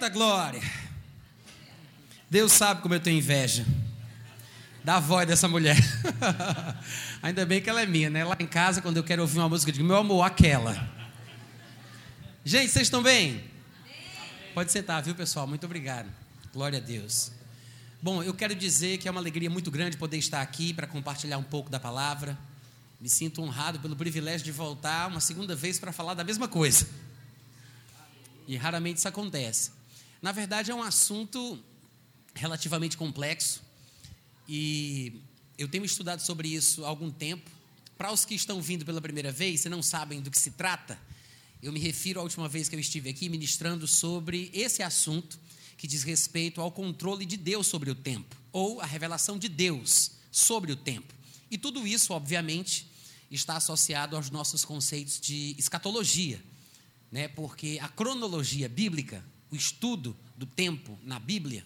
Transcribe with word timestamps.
Eita 0.00 0.08
glória! 0.08 0.62
Deus 2.30 2.52
sabe 2.52 2.80
como 2.80 2.94
eu 2.94 3.00
tenho 3.00 3.18
inveja 3.18 3.66
da 4.82 4.98
voz 4.98 5.28
dessa 5.28 5.46
mulher. 5.46 5.76
Ainda 7.22 7.44
bem 7.44 7.60
que 7.60 7.68
ela 7.68 7.82
é 7.82 7.86
minha, 7.86 8.08
né? 8.08 8.24
Lá 8.24 8.34
em 8.40 8.46
casa, 8.46 8.80
quando 8.80 8.96
eu 8.96 9.04
quero 9.04 9.20
ouvir 9.20 9.36
uma 9.36 9.48
música, 9.50 9.68
eu 9.68 9.74
digo, 9.74 9.86
meu 9.86 9.98
amor, 9.98 10.22
aquela. 10.22 10.72
Gente, 12.42 12.70
vocês 12.70 12.86
estão 12.86 13.02
bem? 13.02 13.44
Pode 14.54 14.72
sentar, 14.72 15.02
viu, 15.02 15.14
pessoal? 15.14 15.46
Muito 15.46 15.66
obrigado. 15.66 16.08
Glória 16.50 16.78
a 16.78 16.82
Deus. 16.82 17.32
Bom, 18.00 18.22
eu 18.22 18.32
quero 18.32 18.54
dizer 18.54 18.96
que 18.96 19.06
é 19.06 19.10
uma 19.10 19.20
alegria 19.20 19.50
muito 19.50 19.70
grande 19.70 19.98
poder 19.98 20.16
estar 20.16 20.40
aqui 20.40 20.72
para 20.72 20.86
compartilhar 20.86 21.36
um 21.36 21.42
pouco 21.42 21.68
da 21.68 21.78
palavra. 21.78 22.38
Me 22.98 23.10
sinto 23.10 23.42
honrado 23.42 23.78
pelo 23.80 23.94
privilégio 23.94 24.46
de 24.46 24.50
voltar 24.50 25.08
uma 25.08 25.20
segunda 25.20 25.54
vez 25.54 25.78
para 25.78 25.92
falar 25.92 26.14
da 26.14 26.24
mesma 26.24 26.48
coisa. 26.48 26.88
E 28.48 28.56
raramente 28.56 28.96
isso 28.96 29.06
acontece. 29.06 29.78
Na 30.22 30.32
verdade, 30.32 30.70
é 30.70 30.74
um 30.74 30.82
assunto 30.82 31.58
relativamente 32.34 32.96
complexo 32.96 33.62
e 34.46 35.22
eu 35.56 35.66
tenho 35.66 35.84
estudado 35.84 36.20
sobre 36.20 36.48
isso 36.48 36.84
há 36.84 36.88
algum 36.88 37.10
tempo. 37.10 37.50
Para 37.96 38.12
os 38.12 38.24
que 38.24 38.34
estão 38.34 38.60
vindo 38.60 38.84
pela 38.84 39.00
primeira 39.00 39.32
vez 39.32 39.64
e 39.64 39.68
não 39.68 39.82
sabem 39.82 40.20
do 40.20 40.30
que 40.30 40.38
se 40.38 40.50
trata, 40.50 40.98
eu 41.62 41.72
me 41.72 41.80
refiro 41.80 42.20
à 42.20 42.22
última 42.22 42.48
vez 42.48 42.68
que 42.68 42.74
eu 42.74 42.80
estive 42.80 43.08
aqui 43.08 43.28
ministrando 43.28 43.86
sobre 43.86 44.50
esse 44.52 44.82
assunto 44.82 45.38
que 45.76 45.86
diz 45.86 46.02
respeito 46.02 46.60
ao 46.60 46.70
controle 46.70 47.24
de 47.24 47.38
Deus 47.38 47.66
sobre 47.66 47.90
o 47.90 47.94
tempo, 47.94 48.36
ou 48.52 48.80
a 48.82 48.86
revelação 48.86 49.38
de 49.38 49.48
Deus 49.48 50.12
sobre 50.30 50.72
o 50.72 50.76
tempo. 50.76 51.14
E 51.50 51.56
tudo 51.56 51.86
isso, 51.86 52.12
obviamente, 52.12 52.86
está 53.30 53.56
associado 53.56 54.16
aos 54.16 54.28
nossos 54.28 54.64
conceitos 54.66 55.18
de 55.18 55.54
escatologia, 55.58 56.42
né? 57.10 57.28
porque 57.28 57.78
a 57.80 57.88
cronologia 57.88 58.68
bíblica, 58.68 59.24
o 59.50 59.56
estudo 59.56 60.16
do 60.36 60.46
tempo 60.46 60.98
na 61.02 61.18
Bíblia, 61.18 61.64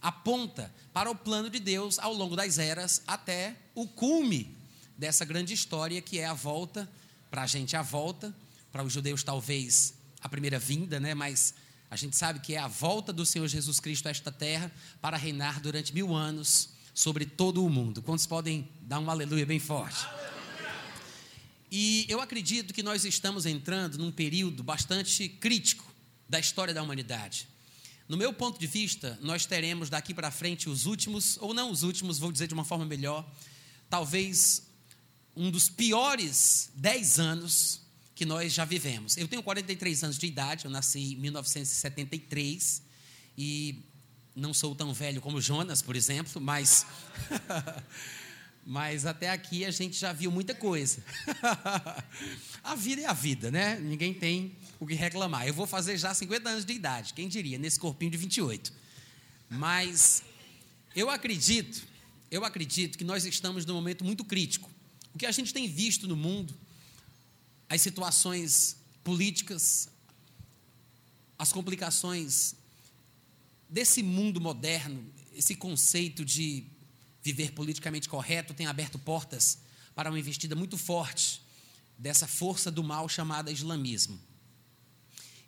aponta 0.00 0.72
para 0.92 1.10
o 1.10 1.14
plano 1.14 1.48
de 1.48 1.58
Deus 1.58 1.98
ao 1.98 2.12
longo 2.12 2.36
das 2.36 2.58
eras 2.58 3.02
até 3.06 3.56
o 3.74 3.86
cume 3.86 4.56
dessa 4.96 5.24
grande 5.24 5.54
história 5.54 6.00
que 6.02 6.18
é 6.18 6.26
a 6.26 6.34
volta, 6.34 6.88
para 7.30 7.42
a 7.42 7.46
gente 7.46 7.74
a 7.74 7.82
volta, 7.82 8.34
para 8.70 8.84
os 8.84 8.92
judeus 8.92 9.22
talvez 9.22 9.94
a 10.20 10.28
primeira 10.28 10.58
vinda, 10.58 11.00
né? 11.00 11.14
mas 11.14 11.54
a 11.90 11.96
gente 11.96 12.16
sabe 12.16 12.40
que 12.40 12.54
é 12.54 12.58
a 12.58 12.68
volta 12.68 13.12
do 13.12 13.24
Senhor 13.24 13.46
Jesus 13.46 13.80
Cristo 13.80 14.08
a 14.08 14.10
esta 14.10 14.32
terra 14.32 14.70
para 15.00 15.16
reinar 15.16 15.60
durante 15.60 15.94
mil 15.94 16.14
anos 16.14 16.70
sobre 16.92 17.24
todo 17.24 17.64
o 17.64 17.70
mundo. 17.70 18.02
Quantos 18.02 18.26
podem 18.26 18.68
dar 18.82 19.00
um 19.00 19.10
aleluia 19.10 19.46
bem 19.46 19.58
forte? 19.58 20.06
E 21.70 22.06
eu 22.08 22.20
acredito 22.20 22.72
que 22.72 22.82
nós 22.82 23.04
estamos 23.04 23.46
entrando 23.46 23.98
num 23.98 24.12
período 24.12 24.62
bastante 24.62 25.28
crítico 25.28 25.93
da 26.34 26.40
história 26.40 26.74
da 26.74 26.82
humanidade. 26.82 27.46
No 28.08 28.16
meu 28.16 28.32
ponto 28.32 28.58
de 28.58 28.66
vista, 28.66 29.16
nós 29.22 29.46
teremos 29.46 29.88
daqui 29.88 30.12
para 30.12 30.32
frente 30.32 30.68
os 30.68 30.84
últimos, 30.84 31.38
ou 31.40 31.54
não 31.54 31.70
os 31.70 31.84
últimos, 31.84 32.18
vou 32.18 32.32
dizer 32.32 32.48
de 32.48 32.54
uma 32.54 32.64
forma 32.64 32.84
melhor, 32.84 33.24
talvez 33.88 34.64
um 35.36 35.48
dos 35.48 35.68
piores 35.68 36.72
dez 36.74 37.20
anos 37.20 37.82
que 38.16 38.24
nós 38.26 38.52
já 38.52 38.64
vivemos. 38.64 39.16
Eu 39.16 39.28
tenho 39.28 39.44
43 39.44 40.02
anos 40.02 40.18
de 40.18 40.26
idade, 40.26 40.64
eu 40.64 40.72
nasci 40.72 41.12
em 41.12 41.16
1973 41.18 42.82
e 43.38 43.84
não 44.34 44.52
sou 44.52 44.74
tão 44.74 44.92
velho 44.92 45.20
como 45.20 45.40
Jonas, 45.40 45.82
por 45.82 45.94
exemplo, 45.94 46.42
mas 46.42 46.84
mas 48.66 49.06
até 49.06 49.30
aqui 49.30 49.64
a 49.64 49.70
gente 49.70 49.96
já 49.96 50.12
viu 50.12 50.32
muita 50.32 50.52
coisa. 50.52 50.98
a 52.64 52.74
vida 52.74 53.02
é 53.02 53.06
a 53.06 53.12
vida, 53.12 53.52
né? 53.52 53.78
Ninguém 53.78 54.12
tem 54.12 54.56
o 54.84 54.86
que 54.86 54.94
reclamar. 54.94 55.46
Eu 55.46 55.54
vou 55.54 55.66
fazer 55.66 55.96
já 55.96 56.14
50 56.14 56.48
anos 56.48 56.64
de 56.64 56.72
idade, 56.72 57.14
quem 57.14 57.28
diria, 57.28 57.58
nesse 57.58 57.78
corpinho 57.78 58.10
de 58.10 58.16
28. 58.16 58.72
Mas 59.50 60.22
eu 60.94 61.10
acredito, 61.10 61.86
eu 62.30 62.44
acredito 62.44 62.96
que 62.96 63.04
nós 63.04 63.24
estamos 63.24 63.66
num 63.66 63.74
momento 63.74 64.04
muito 64.04 64.24
crítico. 64.24 64.70
O 65.14 65.18
que 65.18 65.26
a 65.26 65.32
gente 65.32 65.52
tem 65.52 65.68
visto 65.68 66.06
no 66.06 66.16
mundo, 66.16 66.54
as 67.68 67.80
situações 67.80 68.76
políticas, 69.02 69.88
as 71.38 71.52
complicações 71.52 72.54
desse 73.68 74.02
mundo 74.02 74.40
moderno, 74.40 75.04
esse 75.32 75.54
conceito 75.54 76.24
de 76.24 76.64
viver 77.22 77.52
politicamente 77.52 78.08
correto 78.08 78.54
tem 78.54 78.66
aberto 78.66 78.98
portas 78.98 79.58
para 79.94 80.10
uma 80.10 80.18
investida 80.18 80.54
muito 80.54 80.76
forte 80.76 81.42
dessa 81.98 82.26
força 82.26 82.70
do 82.70 82.84
mal 82.84 83.08
chamada 83.08 83.50
islamismo. 83.50 84.20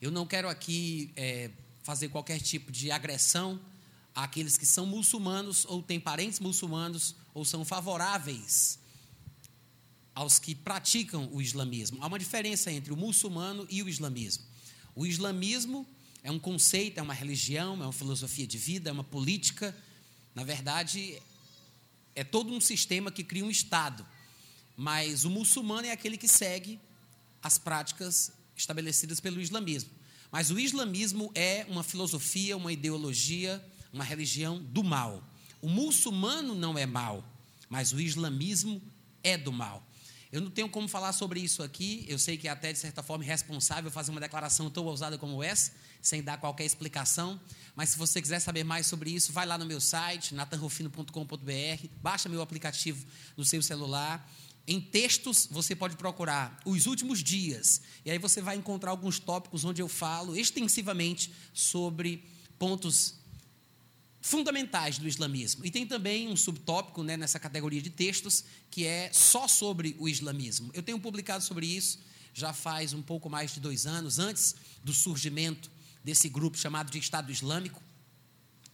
Eu 0.01 0.11
não 0.11 0.27
quero 0.27 0.49
aqui 0.49 1.11
é, 1.17 1.51
fazer 1.83 2.09
qualquer 2.09 2.41
tipo 2.41 2.71
de 2.71 2.91
agressão 2.91 3.59
àqueles 4.15 4.59
que 4.59 4.67
são 4.67 4.85
muçulmanos 4.85 5.65
ou 5.65 5.83
têm 5.83 5.99
parentes 5.99 6.39
muçulmanos 6.39 7.15
ou 7.33 7.45
são 7.45 7.65
favoráveis 7.65 8.79
aos 10.15 10.39
que 10.39 10.55
praticam 10.55 11.29
o 11.33 11.41
islamismo. 11.41 12.03
Há 12.03 12.07
uma 12.07 12.19
diferença 12.19 12.73
entre 12.73 12.93
o 12.93 12.97
muçulmano 12.97 13.67
e 13.71 13.83
o 13.83 13.89
islamismo. 13.89 14.45
O 14.95 15.07
islamismo 15.07 15.87
é 16.23 16.31
um 16.31 16.39
conceito, 16.39 16.99
é 16.99 17.03
uma 17.03 17.15
religião, 17.15 17.75
é 17.75 17.85
uma 17.85 17.93
filosofia 17.93 18.47
de 18.47 18.59
vida, 18.59 18.91
é 18.91 18.93
uma 18.93 19.05
política. 19.05 19.77
Na 20.35 20.43
verdade, 20.43 21.23
é 22.15 22.25
todo 22.25 22.53
um 22.53 22.61
sistema 22.61 23.13
que 23.13 23.23
cria 23.23 23.45
um 23.45 23.51
Estado. 23.51 24.07
Mas 24.77 25.25
o 25.25 25.31
muçulmano 25.31 25.87
é 25.87 25.93
aquele 25.93 26.17
que 26.17 26.27
segue 26.29 26.81
as 27.43 27.59
práticas 27.59 28.33
estabelecidas 28.57 29.21
pelo 29.21 29.41
islamismo. 29.41 29.91
Mas 30.31 30.51
o 30.51 30.59
islamismo 30.59 31.31
é 31.35 31.67
uma 31.69 31.83
filosofia, 31.83 32.57
uma 32.57 32.73
ideologia, 32.73 33.65
uma 33.93 34.05
religião 34.05 34.59
do 34.59 34.83
mal. 34.83 35.23
O 35.63 35.69
muçulmano 35.69 36.55
não 36.55 36.77
é 36.77 36.87
mal, 36.87 37.25
mas 37.69 37.93
o 37.93 38.01
islamismo 38.01 38.83
é 39.23 39.37
do 39.37 39.53
mal. 39.53 39.87
Eu 40.33 40.41
não 40.41 40.51
tenho 40.51 40.69
como 40.69 40.89
falar 40.89 41.13
sobre 41.13 41.41
isso 41.41 41.63
aqui, 41.63 42.05
eu 42.09 42.19
sei 42.19 42.37
que 42.37 42.49
é 42.49 42.51
até 42.51 42.73
de 42.73 42.79
certa 42.79 43.03
forma 43.03 43.25
irresponsável 43.25 43.91
fazer 43.91 44.11
uma 44.11 44.21
declaração 44.21 44.69
tão 44.69 44.85
ousada 44.85 45.17
como 45.17 45.43
essa, 45.43 45.73
sem 46.03 46.23
dar 46.23 46.37
qualquer 46.39 46.65
explicação, 46.65 47.41
mas 47.75 47.91
se 47.91 47.99
você 47.99 48.21
quiser 48.21 48.41
saber 48.41 48.65
mais 48.65 48.87
sobre 48.87 49.11
isso, 49.11 49.33
vai 49.33 49.47
lá 49.47 49.57
no 49.57 49.65
meu 49.65 49.81
site, 49.81 50.35
natanrufino.com.br, 50.35 51.89
baixa 52.03 52.29
meu 52.29 52.43
aplicativo 52.43 53.07
no 53.37 53.45
seu 53.45 53.63
celular 53.63 54.29
em 54.67 54.81
textos, 54.81 55.47
você 55.51 55.77
pode 55.77 55.97
procurar 55.97 56.61
os 56.65 56.87
últimos 56.87 57.23
dias, 57.23 57.83
e 58.05 58.11
aí 58.11 58.19
você 58.19 58.41
vai 58.41 58.57
encontrar 58.57 58.91
alguns 58.91 59.19
tópicos 59.19 59.65
onde 59.65 59.81
eu 59.81 59.89
falo 59.89 60.37
extensivamente 60.37 61.33
sobre 61.53 62.25
pontos 62.59 63.15
fundamentais 64.21 64.99
do 64.99 65.07
islamismo. 65.07 65.65
E 65.65 65.71
tem 65.71 65.87
também 65.87 66.29
um 66.29 66.37
subtópico 66.37 67.05
né, 67.05 67.17
nessa 67.17 67.39
categoria 67.39 67.81
de 67.81 67.91
textos 67.91 68.45
que 68.71 68.85
é 68.85 69.09
só 69.13 69.47
sobre 69.47 69.95
o 70.01 70.09
islamismo. 70.09 70.71
Eu 70.75 70.83
tenho 70.83 70.99
publicado 70.99 71.45
sobre 71.45 71.67
isso 71.67 72.01
já 72.37 72.53
faz 72.53 72.93
um 72.93 73.01
pouco 73.01 73.31
mais 73.31 73.55
de 73.55 73.61
dois 73.61 73.87
anos, 73.87 74.19
antes 74.19 74.55
do 74.85 74.93
surgimento 74.93 75.71
desse 76.05 76.29
grupo 76.29 76.59
chamado 76.59 76.91
de 76.91 76.99
Estado 76.99 77.33
Islâmico. 77.33 77.83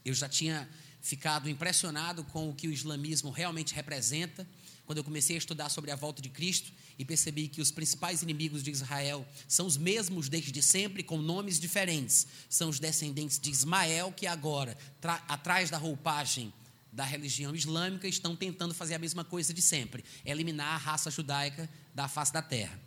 Eu 0.03 0.13
já 0.13 0.27
tinha 0.27 0.67
ficado 1.01 1.49
impressionado 1.49 2.25
com 2.25 2.49
o 2.49 2.53
que 2.53 2.67
o 2.67 2.73
islamismo 2.73 3.31
realmente 3.31 3.73
representa 3.73 4.45
quando 4.85 4.97
eu 4.97 5.03
comecei 5.03 5.35
a 5.35 5.39
estudar 5.39 5.69
sobre 5.69 5.91
a 5.91 5.95
volta 5.95 6.21
de 6.21 6.29
Cristo 6.29 6.71
e 6.99 7.05
percebi 7.05 7.47
que 7.47 7.61
os 7.61 7.71
principais 7.71 8.21
inimigos 8.21 8.61
de 8.61 8.71
Israel 8.71 9.25
são 9.47 9.65
os 9.65 9.77
mesmos 9.77 10.27
desde 10.27 10.61
sempre, 10.61 11.03
com 11.03 11.17
nomes 11.17 11.59
diferentes. 11.59 12.27
São 12.49 12.69
os 12.69 12.79
descendentes 12.79 13.39
de 13.39 13.49
Ismael, 13.49 14.11
que 14.11 14.27
agora, 14.27 14.77
atrás 15.27 15.69
da 15.69 15.77
roupagem 15.77 16.53
da 16.91 17.03
religião 17.03 17.55
islâmica, 17.55 18.07
estão 18.07 18.35
tentando 18.35 18.73
fazer 18.73 18.93
a 18.93 18.99
mesma 18.99 19.23
coisa 19.23 19.53
de 19.53 19.61
sempre: 19.61 20.03
eliminar 20.25 20.73
a 20.73 20.77
raça 20.77 21.09
judaica 21.09 21.69
da 21.95 22.07
face 22.07 22.33
da 22.33 22.41
terra. 22.41 22.79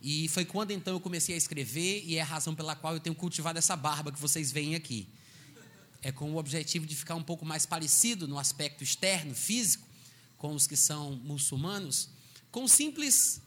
E 0.00 0.28
foi 0.28 0.44
quando 0.44 0.70
então 0.70 0.94
eu 0.94 1.00
comecei 1.00 1.34
a 1.34 1.38
escrever, 1.38 2.02
e 2.04 2.16
é 2.16 2.22
a 2.22 2.24
razão 2.24 2.54
pela 2.54 2.74
qual 2.74 2.94
eu 2.94 3.00
tenho 3.00 3.14
cultivado 3.14 3.58
essa 3.58 3.76
barba 3.76 4.10
que 4.10 4.20
vocês 4.20 4.50
veem 4.50 4.74
aqui. 4.74 5.08
É 6.02 6.12
com 6.12 6.32
o 6.32 6.36
objetivo 6.36 6.86
de 6.86 6.94
ficar 6.94 7.14
um 7.14 7.22
pouco 7.22 7.44
mais 7.44 7.66
parecido 7.66 8.28
no 8.28 8.38
aspecto 8.38 8.84
externo, 8.84 9.34
físico, 9.34 9.85
com 10.36 10.54
os 10.54 10.66
que 10.66 10.76
são 10.76 11.16
muçulmanos, 11.16 12.10
com 12.50 12.68
simples, 12.68 13.40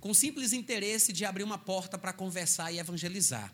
com 0.00 0.12
simples 0.12 0.52
interesse 0.52 1.12
de 1.12 1.24
abrir 1.24 1.44
uma 1.44 1.58
porta 1.58 1.96
para 1.98 2.12
conversar 2.12 2.72
e 2.72 2.78
evangelizar. 2.78 3.52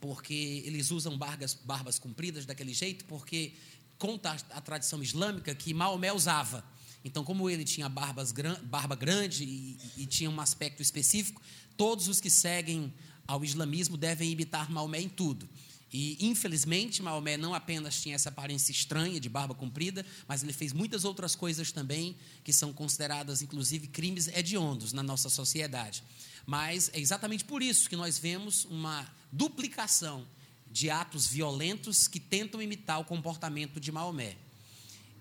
Porque 0.00 0.62
eles 0.64 0.90
usam 0.90 1.16
barbas, 1.16 1.54
barbas 1.54 1.98
compridas 1.98 2.44
daquele 2.44 2.74
jeito, 2.74 3.04
porque 3.06 3.54
conta 3.98 4.32
a, 4.32 4.58
a 4.58 4.60
tradição 4.60 5.02
islâmica 5.02 5.54
que 5.54 5.72
Maomé 5.72 6.12
usava. 6.12 6.64
Então, 7.04 7.22
como 7.22 7.48
ele 7.50 7.64
tinha 7.64 7.88
barbas, 7.88 8.32
barba 8.62 8.96
grande 8.96 9.44
e, 9.44 9.78
e 9.96 10.06
tinha 10.06 10.30
um 10.30 10.40
aspecto 10.40 10.82
específico, 10.82 11.40
todos 11.76 12.08
os 12.08 12.20
que 12.20 12.30
seguem 12.30 12.92
ao 13.26 13.44
islamismo 13.44 13.96
devem 13.96 14.30
imitar 14.30 14.70
Maomé 14.70 15.00
em 15.00 15.08
tudo. 15.08 15.48
E, 15.96 16.18
infelizmente, 16.26 17.00
Maomé 17.00 17.36
não 17.36 17.54
apenas 17.54 18.02
tinha 18.02 18.16
essa 18.16 18.28
aparência 18.28 18.72
estranha 18.72 19.20
de 19.20 19.28
barba 19.28 19.54
comprida, 19.54 20.04
mas 20.26 20.42
ele 20.42 20.52
fez 20.52 20.72
muitas 20.72 21.04
outras 21.04 21.36
coisas 21.36 21.70
também 21.70 22.16
que 22.42 22.52
são 22.52 22.72
consideradas, 22.72 23.42
inclusive, 23.42 23.86
crimes 23.86 24.26
hediondos 24.26 24.92
na 24.92 25.04
nossa 25.04 25.30
sociedade. 25.30 26.02
Mas 26.44 26.90
é 26.92 26.98
exatamente 26.98 27.44
por 27.44 27.62
isso 27.62 27.88
que 27.88 27.94
nós 27.94 28.18
vemos 28.18 28.64
uma 28.64 29.06
duplicação 29.30 30.26
de 30.68 30.90
atos 30.90 31.28
violentos 31.28 32.08
que 32.08 32.18
tentam 32.18 32.60
imitar 32.60 32.98
o 32.98 33.04
comportamento 33.04 33.78
de 33.78 33.92
Maomé. 33.92 34.36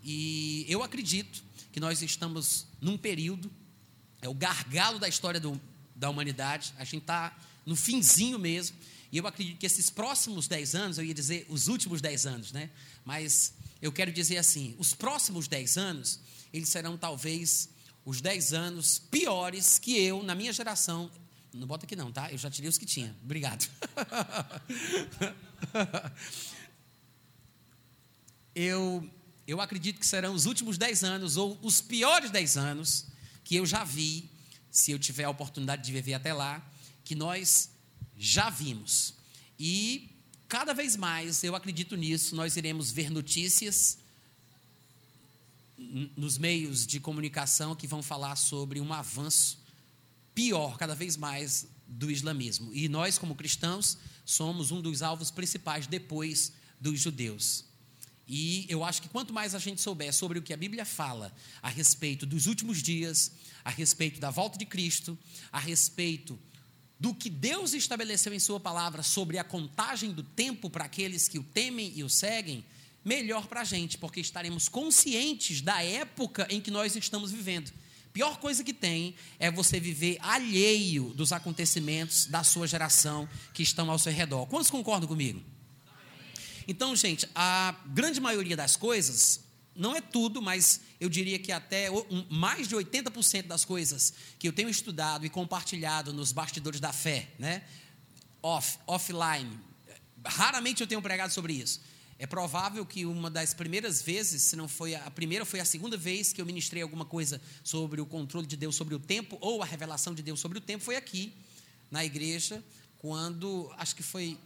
E 0.03 0.65
eu 0.67 0.81
acredito 0.81 1.43
que 1.71 1.79
nós 1.79 2.01
estamos 2.01 2.65
num 2.81 2.97
período, 2.97 3.47
é 4.23 4.27
o 4.27 4.33
gargalo 4.33 4.97
da 4.97 5.07
história 5.07 5.39
do, 5.39 5.61
da 5.95 6.09
humanidade, 6.09 6.73
a 6.79 6.83
gente 6.83 7.03
está 7.03 7.37
no 7.63 7.75
finzinho 7.75 8.39
mesmo, 8.39 8.75
e 9.13 9.17
eu 9.19 9.27
acredito 9.27 9.59
que 9.59 9.65
esses 9.67 9.91
próximos 9.91 10.47
dez 10.47 10.73
anos, 10.73 10.97
eu 10.97 11.05
ia 11.05 11.13
dizer 11.13 11.45
os 11.47 11.67
últimos 11.67 12.01
dez 12.01 12.25
anos, 12.25 12.51
né? 12.51 12.71
Mas 13.05 13.53
eu 13.79 13.91
quero 13.91 14.11
dizer 14.11 14.37
assim: 14.37 14.75
os 14.79 14.95
próximos 14.95 15.47
dez 15.47 15.77
anos, 15.77 16.19
eles 16.51 16.67
serão 16.67 16.97
talvez 16.97 17.69
os 18.03 18.21
dez 18.21 18.53
anos 18.53 18.97
piores 18.97 19.77
que 19.77 19.95
eu, 19.99 20.23
na 20.23 20.33
minha 20.33 20.51
geração, 20.51 21.11
não 21.53 21.67
bota 21.67 21.85
aqui 21.85 21.95
não, 21.95 22.11
tá? 22.11 22.31
Eu 22.31 22.39
já 22.39 22.49
tirei 22.49 22.67
os 22.67 22.79
que 22.79 22.87
tinha. 22.87 23.15
Obrigado. 23.23 23.69
eu, 28.55 29.07
eu 29.45 29.61
acredito 29.61 29.99
que 29.99 30.07
serão 30.07 30.33
os 30.33 30.47
últimos 30.47 30.75
dez 30.75 31.03
anos, 31.03 31.37
ou 31.37 31.59
os 31.61 31.81
piores 31.81 32.31
dez 32.31 32.57
anos, 32.57 33.05
que 33.43 33.55
eu 33.55 33.65
já 33.67 33.83
vi, 33.83 34.27
se 34.71 34.89
eu 34.89 34.97
tiver 34.97 35.25
a 35.25 35.29
oportunidade 35.29 35.83
de 35.83 35.91
viver 35.91 36.15
até 36.15 36.33
lá, 36.33 36.67
que 37.03 37.13
nós 37.13 37.72
já 38.17 38.49
vimos. 38.49 39.13
E 39.57 40.09
cada 40.47 40.73
vez 40.73 40.95
mais, 40.95 41.43
eu 41.43 41.55
acredito 41.55 41.95
nisso, 41.95 42.35
nós 42.35 42.55
iremos 42.55 42.91
ver 42.91 43.09
notícias 43.09 43.97
nos 46.15 46.37
meios 46.37 46.87
de 46.87 46.99
comunicação 46.99 47.75
que 47.75 47.87
vão 47.87 48.01
falar 48.01 48.35
sobre 48.35 48.79
um 48.79 48.93
avanço 48.93 49.59
pior 50.33 50.77
cada 50.77 50.95
vez 50.95 51.17
mais 51.17 51.67
do 51.87 52.09
islamismo. 52.09 52.73
E 52.73 52.87
nós, 52.89 53.17
como 53.17 53.35
cristãos, 53.35 53.97
somos 54.25 54.71
um 54.71 54.81
dos 54.81 55.01
alvos 55.01 55.29
principais 55.29 55.87
depois 55.87 56.53
dos 56.79 56.99
judeus. 56.99 57.65
E 58.27 58.65
eu 58.69 58.83
acho 58.83 59.01
que 59.01 59.09
quanto 59.09 59.33
mais 59.33 59.53
a 59.53 59.59
gente 59.59 59.81
souber 59.81 60.13
sobre 60.13 60.39
o 60.39 60.41
que 60.41 60.53
a 60.53 60.57
Bíblia 60.57 60.85
fala 60.85 61.33
a 61.61 61.69
respeito 61.69 62.25
dos 62.25 62.45
últimos 62.45 62.81
dias, 62.81 63.31
a 63.63 63.69
respeito 63.69 64.19
da 64.19 64.29
volta 64.29 64.57
de 64.57 64.65
Cristo, 64.65 65.17
a 65.51 65.59
respeito 65.59 66.39
do 66.99 67.13
que 67.13 67.29
Deus 67.29 67.73
estabeleceu 67.73 68.33
em 68.33 68.39
Sua 68.39 68.59
palavra 68.59 69.03
sobre 69.03 69.37
a 69.37 69.43
contagem 69.43 70.11
do 70.11 70.23
tempo 70.23 70.69
para 70.69 70.85
aqueles 70.85 71.27
que 71.27 71.39
o 71.39 71.43
temem 71.43 71.91
e 71.95 72.03
o 72.03 72.09
seguem, 72.09 72.63
melhor 73.03 73.47
para 73.47 73.61
a 73.61 73.65
gente, 73.65 73.97
porque 73.97 74.19
estaremos 74.19 74.69
conscientes 74.69 75.61
da 75.61 75.83
época 75.83 76.47
em 76.49 76.61
que 76.61 76.71
nós 76.71 76.95
estamos 76.95 77.31
vivendo. 77.31 77.71
Pior 78.13 78.37
coisa 78.37 78.63
que 78.63 78.73
tem 78.73 79.15
é 79.39 79.49
você 79.49 79.79
viver 79.79 80.17
alheio 80.21 81.13
dos 81.15 81.33
acontecimentos 81.33 82.27
da 82.27 82.43
sua 82.43 82.67
geração 82.67 83.27
que 83.53 83.63
estão 83.63 83.89
ao 83.89 83.97
seu 83.97 84.13
redor. 84.13 84.45
Quantos 84.45 84.69
concordam 84.69 85.07
comigo? 85.07 85.41
Então, 86.67 86.95
gente, 86.95 87.27
a 87.35 87.75
grande 87.87 88.21
maioria 88.21 88.55
das 88.55 88.75
coisas, 88.75 89.42
não 89.75 89.95
é 89.95 90.01
tudo, 90.01 90.41
mas 90.41 90.81
eu 90.99 91.09
diria 91.09 91.39
que 91.39 91.51
até 91.51 91.87
mais 92.29 92.67
de 92.67 92.75
80% 92.75 93.47
das 93.47 93.65
coisas 93.65 94.13
que 94.37 94.47
eu 94.47 94.53
tenho 94.53 94.69
estudado 94.69 95.25
e 95.25 95.29
compartilhado 95.29 96.13
nos 96.13 96.31
bastidores 96.31 96.79
da 96.79 96.93
fé, 96.93 97.29
né? 97.39 97.63
Off, 98.41 98.77
offline. 98.85 99.59
Raramente 100.25 100.81
eu 100.81 100.87
tenho 100.87 101.01
pregado 101.01 101.33
sobre 101.33 101.53
isso 101.53 101.81
é 102.23 102.25
provável 102.25 102.85
que 102.85 103.05
uma 103.05 103.29
das 103.29 103.53
primeiras 103.53 104.01
vezes, 104.01 104.43
se 104.43 104.55
não 104.55 104.67
foi 104.67 104.95
a 104.95 105.11
primeira, 105.11 105.43
foi 105.43 105.59
a 105.59 105.65
segunda 105.65 105.97
vez 105.97 106.31
que 106.31 106.41
eu 106.41 106.45
ministrei 106.45 106.81
alguma 106.81 107.03
coisa 107.03 107.41
sobre 107.63 107.99
o 107.99 108.05
controle 108.05 108.47
de 108.47 108.55
Deus 108.55 108.75
sobre 108.75 108.95
o 108.95 108.99
tempo, 108.99 109.37
ou 109.41 109.61
a 109.61 109.65
revelação 109.65 110.13
de 110.13 110.21
Deus 110.21 110.39
sobre 110.39 110.57
o 110.57 110.61
tempo, 110.61 110.83
foi 110.83 110.95
aqui, 110.95 111.33
na 111.91 112.05
igreja, 112.05 112.63
quando, 112.97 113.69
acho 113.77 113.93
que 113.93 114.03
foi 114.03 114.37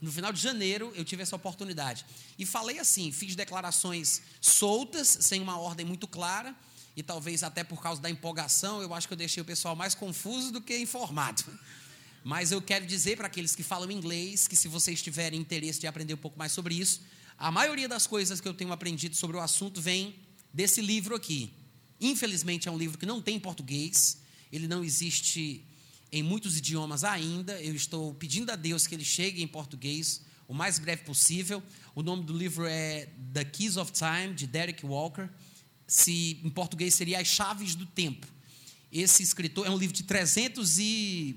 no 0.00 0.12
final 0.12 0.32
de 0.32 0.40
janeiro, 0.40 0.92
eu 0.94 1.04
tive 1.04 1.22
essa 1.22 1.34
oportunidade. 1.36 2.04
E 2.38 2.44
falei 2.44 2.78
assim, 2.78 3.10
fiz 3.10 3.34
declarações 3.34 4.22
soltas, 4.40 5.18
sem 5.20 5.40
uma 5.40 5.58
ordem 5.58 5.86
muito 5.86 6.06
clara, 6.06 6.54
e 6.96 7.02
talvez 7.02 7.42
até 7.42 7.64
por 7.64 7.82
causa 7.82 8.00
da 8.00 8.10
empolgação, 8.10 8.80
eu 8.82 8.92
acho 8.94 9.06
que 9.06 9.14
eu 9.14 9.18
deixei 9.18 9.42
o 9.42 9.44
pessoal 9.44 9.76
mais 9.76 9.94
confuso 9.94 10.50
do 10.50 10.60
que 10.60 10.76
informado. 10.78 11.44
Mas 12.24 12.50
eu 12.50 12.60
quero 12.60 12.84
dizer 12.86 13.16
para 13.16 13.28
aqueles 13.28 13.54
que 13.54 13.62
falam 13.62 13.90
inglês 13.90 14.48
que 14.48 14.56
se 14.56 14.66
vocês 14.66 15.00
tiverem 15.00 15.40
interesse 15.40 15.78
de 15.78 15.86
aprender 15.86 16.14
um 16.14 16.18
pouco 16.18 16.38
mais 16.38 16.52
sobre 16.52 16.74
isso, 16.74 17.02
a 17.38 17.50
maioria 17.50 17.88
das 17.88 18.06
coisas 18.06 18.40
que 18.40 18.48
eu 18.48 18.54
tenho 18.54 18.72
aprendido 18.72 19.14
sobre 19.14 19.36
o 19.36 19.40
assunto 19.40 19.80
vem 19.80 20.16
desse 20.52 20.80
livro 20.80 21.14
aqui. 21.14 21.52
Infelizmente, 22.00 22.68
é 22.68 22.70
um 22.70 22.76
livro 22.76 22.98
que 22.98 23.06
não 23.06 23.22
tem 23.22 23.36
em 23.36 23.40
português, 23.40 24.18
ele 24.50 24.66
não 24.66 24.82
existe 24.82 25.64
em 26.16 26.22
muitos 26.22 26.56
idiomas 26.56 27.04
ainda. 27.04 27.60
Eu 27.60 27.74
estou 27.74 28.14
pedindo 28.14 28.50
a 28.50 28.56
Deus 28.56 28.86
que 28.86 28.94
ele 28.94 29.04
chegue 29.04 29.42
em 29.42 29.46
português 29.46 30.22
o 30.48 30.54
mais 30.54 30.78
breve 30.78 31.04
possível. 31.04 31.62
O 31.94 32.02
nome 32.02 32.24
do 32.24 32.36
livro 32.36 32.66
é 32.66 33.08
The 33.32 33.44
Keys 33.44 33.76
of 33.76 33.92
Time, 33.92 34.34
de 34.34 34.46
Derek 34.46 34.84
Walker. 34.84 35.28
Se 35.86 36.40
em 36.42 36.50
português 36.50 36.94
seria 36.94 37.20
As 37.20 37.28
Chaves 37.28 37.74
do 37.74 37.86
Tempo. 37.86 38.26
Esse 38.90 39.22
escritor 39.22 39.66
é 39.66 39.70
um 39.70 39.76
livro 39.76 39.94
de 39.94 40.04
300 40.04 40.78
e 40.78 41.36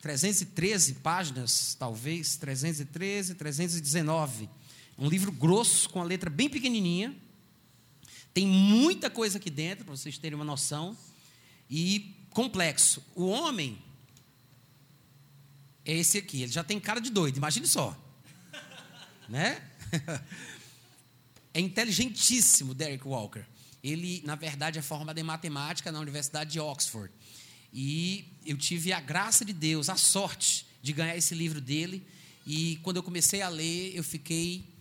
313 0.00 0.94
páginas, 0.94 1.74
talvez, 1.78 2.36
313, 2.36 3.34
319 3.34 4.48
um 4.98 5.08
livro 5.08 5.32
grosso, 5.32 5.88
com 5.90 6.00
a 6.00 6.04
letra 6.04 6.30
bem 6.30 6.48
pequenininha. 6.48 7.16
Tem 8.32 8.46
muita 8.46 9.10
coisa 9.10 9.38
aqui 9.38 9.50
dentro, 9.50 9.84
para 9.84 9.96
vocês 9.96 10.18
terem 10.18 10.36
uma 10.36 10.44
noção. 10.44 10.96
E 11.68 12.14
complexo. 12.32 13.02
O 13.14 13.26
homem 13.26 13.78
é 15.84 15.94
esse 15.94 16.18
aqui. 16.18 16.42
Ele 16.42 16.52
já 16.52 16.64
tem 16.64 16.78
cara 16.80 17.00
de 17.00 17.10
doido, 17.10 17.36
imagine 17.36 17.66
só. 17.66 17.96
né? 19.28 19.62
é 21.54 21.60
inteligentíssimo, 21.60 22.74
Derek 22.74 23.06
Walker. 23.06 23.44
Ele, 23.82 24.22
na 24.24 24.34
verdade, 24.34 24.78
é 24.78 24.82
formado 24.82 25.18
em 25.18 25.22
matemática 25.22 25.90
na 25.90 26.00
Universidade 26.00 26.52
de 26.52 26.60
Oxford. 26.60 27.12
E 27.72 28.38
eu 28.44 28.56
tive 28.56 28.92
a 28.92 29.00
graça 29.00 29.44
de 29.44 29.52
Deus, 29.52 29.88
a 29.88 29.96
sorte 29.96 30.66
de 30.82 30.92
ganhar 30.92 31.16
esse 31.16 31.34
livro 31.34 31.60
dele. 31.60 32.06
E 32.46 32.78
quando 32.82 32.98
eu 32.98 33.02
comecei 33.02 33.42
a 33.42 33.48
ler, 33.48 33.96
eu 33.96 34.04
fiquei 34.04 34.72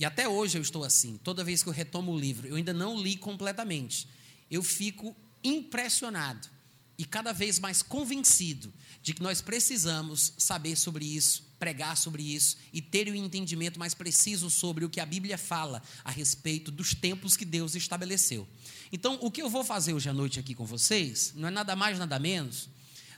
e 0.00 0.04
até 0.06 0.26
hoje 0.26 0.56
eu 0.56 0.62
estou 0.62 0.82
assim. 0.82 1.20
Toda 1.22 1.44
vez 1.44 1.62
que 1.62 1.68
eu 1.68 1.74
retomo 1.74 2.10
o 2.10 2.18
livro, 2.18 2.48
eu 2.48 2.56
ainda 2.56 2.72
não 2.72 2.98
li 2.98 3.16
completamente. 3.16 4.08
Eu 4.50 4.62
fico 4.62 5.14
impressionado 5.44 6.48
e 7.00 7.04
cada 7.06 7.32
vez 7.32 7.58
mais 7.58 7.80
convencido 7.80 8.70
de 9.02 9.14
que 9.14 9.22
nós 9.22 9.40
precisamos 9.40 10.34
saber 10.36 10.76
sobre 10.76 11.06
isso, 11.06 11.42
pregar 11.58 11.96
sobre 11.96 12.22
isso 12.22 12.58
e 12.74 12.82
ter 12.82 13.08
um 13.08 13.14
entendimento 13.14 13.78
mais 13.78 13.94
preciso 13.94 14.50
sobre 14.50 14.84
o 14.84 14.90
que 14.90 15.00
a 15.00 15.06
Bíblia 15.06 15.38
fala 15.38 15.82
a 16.04 16.10
respeito 16.10 16.70
dos 16.70 16.92
tempos 16.92 17.38
que 17.38 17.46
Deus 17.46 17.74
estabeleceu. 17.74 18.46
Então, 18.92 19.18
o 19.22 19.30
que 19.30 19.40
eu 19.40 19.48
vou 19.48 19.64
fazer 19.64 19.94
hoje 19.94 20.10
à 20.10 20.12
noite 20.12 20.38
aqui 20.38 20.54
com 20.54 20.66
vocês 20.66 21.32
não 21.34 21.48
é 21.48 21.50
nada 21.50 21.74
mais, 21.74 21.98
nada 21.98 22.18
menos 22.18 22.68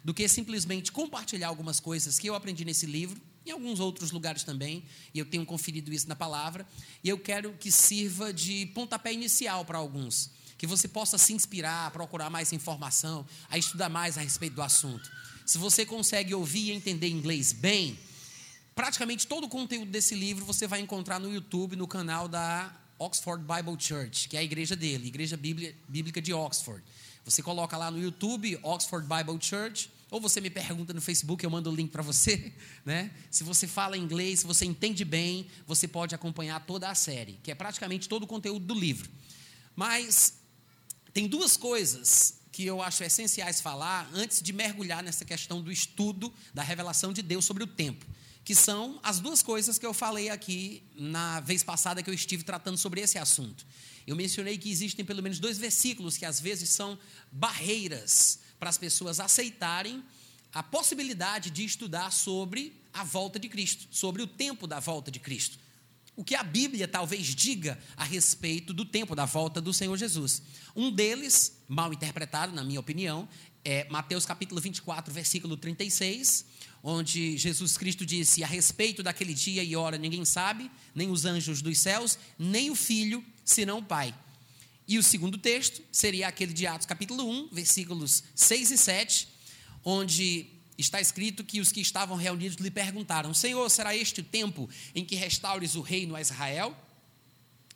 do 0.05 0.15
que 0.15 0.29
simplesmente 0.29 0.93
compartilhar 0.93 1.49
algumas 1.49 1.81
coisas 1.81 2.21
que 2.21 2.29
eu 2.29 2.37
aprendi 2.37 2.65
nesse 2.65 2.87
livro 2.87 3.21
em 3.45 3.51
alguns 3.51 3.81
outros 3.81 4.13
lugares 4.13 4.45
também, 4.45 4.85
e 5.13 5.19
eu 5.19 5.25
tenho 5.25 5.45
conferido 5.45 5.93
isso 5.93 6.09
na 6.09 6.15
palavra, 6.15 6.65
e 7.03 7.09
eu 7.09 7.19
quero 7.19 7.53
que 7.55 7.73
sirva 7.73 8.33
de 8.33 8.67
pontapé 8.67 9.13
inicial 9.13 9.65
para 9.65 9.79
alguns, 9.79 10.31
que 10.63 10.67
você 10.69 10.87
possa 10.87 11.19
se 11.19 11.33
inspirar, 11.33 11.91
procurar 11.91 12.31
mais 12.31 12.53
informação, 12.53 13.27
a 13.51 13.59
estudar 13.59 13.89
mais 13.89 14.17
a 14.17 14.21
respeito 14.21 14.55
do 14.55 14.63
assunto. 14.63 15.11
Se 15.45 15.59
você 15.59 15.85
consegue 15.85 16.33
ouvir 16.33 16.69
e 16.69 16.71
entender 16.71 17.09
inglês 17.09 17.53
bem, 17.53 17.99
praticamente 18.73 19.27
todo 19.27 19.43
o 19.43 19.49
conteúdo 19.49 19.91
desse 19.91 20.15
livro 20.15 20.45
você 20.45 20.69
vai 20.69 20.79
encontrar 20.79 21.19
no 21.19 21.35
YouTube, 21.35 21.75
no 21.75 21.89
canal 21.89 22.29
da 22.29 22.73
Oxford 22.97 23.45
Bible 23.45 23.77
Church, 23.77 24.29
que 24.29 24.37
é 24.37 24.39
a 24.39 24.43
igreja 24.45 24.77
dele, 24.77 25.09
Igreja 25.09 25.37
Bíblica 25.37 26.23
de 26.23 26.33
Oxford. 26.33 26.81
Você 27.25 27.43
coloca 27.43 27.77
lá 27.77 27.91
no 27.91 28.01
YouTube, 28.01 28.57
Oxford 28.63 29.05
Bible 29.05 29.45
Church, 29.45 29.91
ou 30.13 30.21
você 30.21 30.41
me 30.41 30.49
pergunta 30.49 30.95
no 30.95 31.01
Facebook, 31.01 31.43
eu 31.43 31.51
mando 31.51 31.73
o 31.73 31.75
link 31.75 31.91
para 31.91 32.03
você. 32.05 32.53
Né? 32.87 33.11
Se 33.33 33.43
você 33.43 33.67
fala 33.67 33.99
inglês, 33.99 34.41
se 34.41 34.47
você 34.47 34.65
entende 34.65 35.05
bem, 35.05 35.49
você 35.67 35.89
pode 35.89 36.15
acompanhar 36.15 36.65
toda 36.65 36.89
a 36.89 36.95
série, 36.95 37.41
que 37.43 37.51
é 37.51 37.55
praticamente 37.57 38.09
todo 38.09 38.23
o 38.23 38.27
conteúdo 38.29 38.65
do 38.65 38.75
livro. 38.75 39.11
Mas 39.75 40.42
tem 41.13 41.29
duas 41.29 41.57
coisas 41.57 42.41
que 42.51 42.65
eu 42.65 42.83
acho 42.83 43.03
essenciais 43.03 43.61
falar 43.61 44.09
antes 44.13 44.43
de 44.43 44.53
mergulhar 44.53 45.03
nessa 45.03 45.25
questão 45.25 45.61
do 45.61 45.73
estudo 45.73 46.33
da 46.53 46.63
revelação 46.63 47.13
de 47.13 47.23
Deus 47.23 47.45
sobre 47.45 47.65
o 47.65 47.67
tempo, 47.67 48.05
que 48.45 48.55
são 48.55 49.01
as 49.03 49.21
duas 49.21 49.43
coisas 49.43 49.79
que 49.79 49.87
eu 49.87 49.95
falei 49.95 50.29
aqui 50.29 50.83
na 50.95 51.41
vez 51.41 51.63
passada 51.63 52.03
que 52.03 52.11
eu 52.11 52.15
estive 52.15 52.43
tratando 52.43 52.77
sobre 52.77 53.01
esse 53.01 53.19
assunto. 53.19 53.67
Eu 54.07 54.17
mencionei 54.17 54.59
que 54.59 54.71
existem 54.71 55.05
pelo 55.05 55.23
menos 55.23 55.39
dois 55.39 55.59
versículos 55.59 56.17
que 56.17 56.27
às 56.27 56.41
vezes 56.41 56.71
são 56.71 56.99
barreiras 57.31 58.41
para 58.59 58.69
as 58.69 58.79
pessoas 58.79 59.21
aceitarem 59.21 60.03
a 60.53 60.63
possibilidade 60.63 61.51
de 61.51 61.65
estudar 61.65 62.11
sobre 62.11 62.75
a 62.93 63.05
volta 63.05 63.39
de 63.39 63.49
Cristo, 63.49 63.87
sobre 63.91 64.23
o 64.23 64.27
tempo 64.27 64.67
da 64.67 64.81
volta 64.81 65.11
de 65.11 65.19
Cristo. 65.19 65.59
O 66.15 66.23
que 66.23 66.35
a 66.35 66.43
Bíblia 66.43 66.87
talvez 66.87 67.27
diga 67.29 67.79
a 67.97 68.05
respeito 68.05 68.75
do 68.75 68.85
tempo 68.85 69.15
da 69.15 69.25
volta 69.25 69.61
do 69.63 69.73
Senhor 69.73 69.97
Jesus. 69.97 70.43
Um 70.77 70.91
deles, 70.91 71.59
mal 71.67 71.91
interpretado, 71.93 72.55
na 72.55 72.63
minha 72.63 72.81
opinião, 72.81 73.27
é 73.65 73.87
Mateus 73.89 74.27
capítulo 74.27 74.61
24, 74.61 75.13
versículo 75.13 75.57
36, 75.57 76.45
onde 76.83 77.39
Jesus 77.39 77.79
Cristo 77.79 78.05
disse: 78.05 78.45
A 78.45 78.47
respeito 78.47 79.03
daquele 79.03 79.33
dia 79.33 79.63
e 79.63 79.75
hora 79.75 79.97
ninguém 79.97 80.25
sabe, 80.25 80.71
nem 80.95 81.11
os 81.11 81.25
anjos 81.25 81.63
dos 81.63 81.79
céus, 81.79 82.19
nem 82.39 82.71
o 82.71 82.75
filho, 82.75 83.25
senão 83.43 83.79
o 83.79 83.83
Pai. 83.83 84.15
E 84.87 84.99
o 84.99 85.03
segundo 85.03 85.39
texto 85.39 85.81
seria 85.91 86.29
aquele 86.29 86.53
de 86.53 86.67
Atos 86.67 86.87
capítulo 86.87 87.27
1, 87.27 87.49
versículos 87.53 88.23
6 88.35 88.73
e 88.73 88.77
7, 88.77 89.29
onde 89.83 90.47
está 90.79 91.01
escrito 91.01 91.45
que 91.45 91.61
os 91.61 91.71
que 91.71 91.81
estavam 91.81 92.17
reunidos 92.17 92.57
lhe 92.57 92.71
perguntaram: 92.71 93.35
Senhor, 93.35 93.69
será 93.71 93.95
este 93.97 94.21
o 94.21 94.25
tempo 94.25 94.69
em 94.95 95.05
que 95.05 95.15
restaures 95.15 95.75
o 95.75 95.81
reino 95.81 96.17
a 96.17 96.21
Israel? 96.21 96.77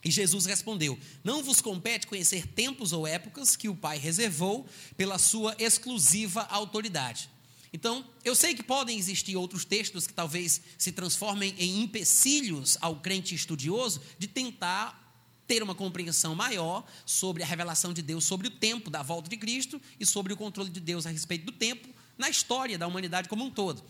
E 0.05 0.11
Jesus 0.11 0.47
respondeu: 0.47 0.99
Não 1.25 1.43
vos 1.43 1.61
compete 1.61 2.07
conhecer 2.07 2.47
tempos 2.47 2.93
ou 2.93 3.07
épocas 3.07 3.57
que 3.57 3.69
o 3.69 3.77
Pai 3.77 3.99
reservou 3.99 4.67
pela 4.97 5.19
sua 5.19 5.55
exclusiva 5.59 6.43
autoridade. 6.43 7.29
Então, 7.73 8.07
eu 8.25 8.35
sei 8.35 8.55
que 8.55 8.63
podem 8.63 8.97
existir 8.97 9.37
outros 9.37 9.65
textos 9.65 10.07
que 10.07 10.15
talvez 10.15 10.63
se 10.79 10.93
transformem 10.93 11.55
em 11.59 11.83
empecilhos 11.83 12.79
ao 12.81 13.01
crente 13.01 13.35
estudioso 13.35 14.01
de 14.19 14.27
tentar 14.27 15.03
ter 15.47 15.63
uma 15.63 15.75
compreensão 15.75 16.35
maior 16.35 16.85
sobre 17.05 17.43
a 17.43 17.47
revelação 17.47 17.93
de 17.93 18.03
Deus 18.03 18.25
sobre 18.25 18.49
o 18.49 18.51
tempo 18.51 18.89
da 18.89 19.03
volta 19.03 19.29
de 19.29 19.37
Cristo 19.37 19.81
e 20.01 20.07
sobre 20.07 20.33
o 20.33 20.37
controle 20.37 20.71
de 20.71 20.81
Deus 20.81 21.07
a 21.07 21.11
respeito 21.11 21.45
do 21.45 21.53
tempo 21.53 21.89
na 22.17 22.31
história 22.31 22.79
da 22.79 22.87
humanidade 22.87 23.29
como 23.29 23.45
um 23.45 23.51
todo. 23.51 23.83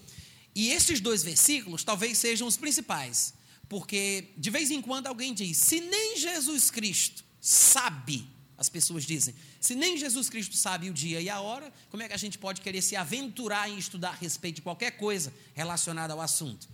E 0.55 0.71
esses 0.71 1.01
dois 1.01 1.23
versículos 1.23 1.85
talvez 1.85 2.19
sejam 2.19 2.47
os 2.47 2.57
principais. 2.57 3.35
Porque 3.69 4.33
de 4.37 4.51
vez 4.51 4.71
em 4.71 4.81
quando 4.81 5.07
alguém 5.07 5.35
diz: 5.35 5.57
se 5.57 5.81
nem 5.81 6.17
Jesus 6.17 6.71
Cristo 6.71 7.25
sabe, 7.41 8.27
as 8.57 8.69
pessoas 8.69 9.05
dizem, 9.05 9.35
se 9.61 9.75
nem 9.75 9.99
Jesus 9.99 10.31
Cristo 10.31 10.57
sabe 10.57 10.89
o 10.89 10.95
dia 10.95 11.21
e 11.21 11.29
a 11.29 11.41
hora, 11.41 11.73
como 11.91 12.03
é 12.03 12.09
que 12.09 12.15
a 12.15 12.19
gente 12.19 12.39
pode 12.39 12.61
querer 12.61 12.81
se 12.81 12.97
aventurar 12.97 13.69
em 13.69 13.77
estudar 13.77 14.11
a 14.11 14.15
respeito 14.15 14.57
de 14.57 14.63
qualquer 14.63 14.93
coisa 14.93 15.33
relacionada 15.55 16.13
ao 16.13 16.21
assunto? 16.21 16.69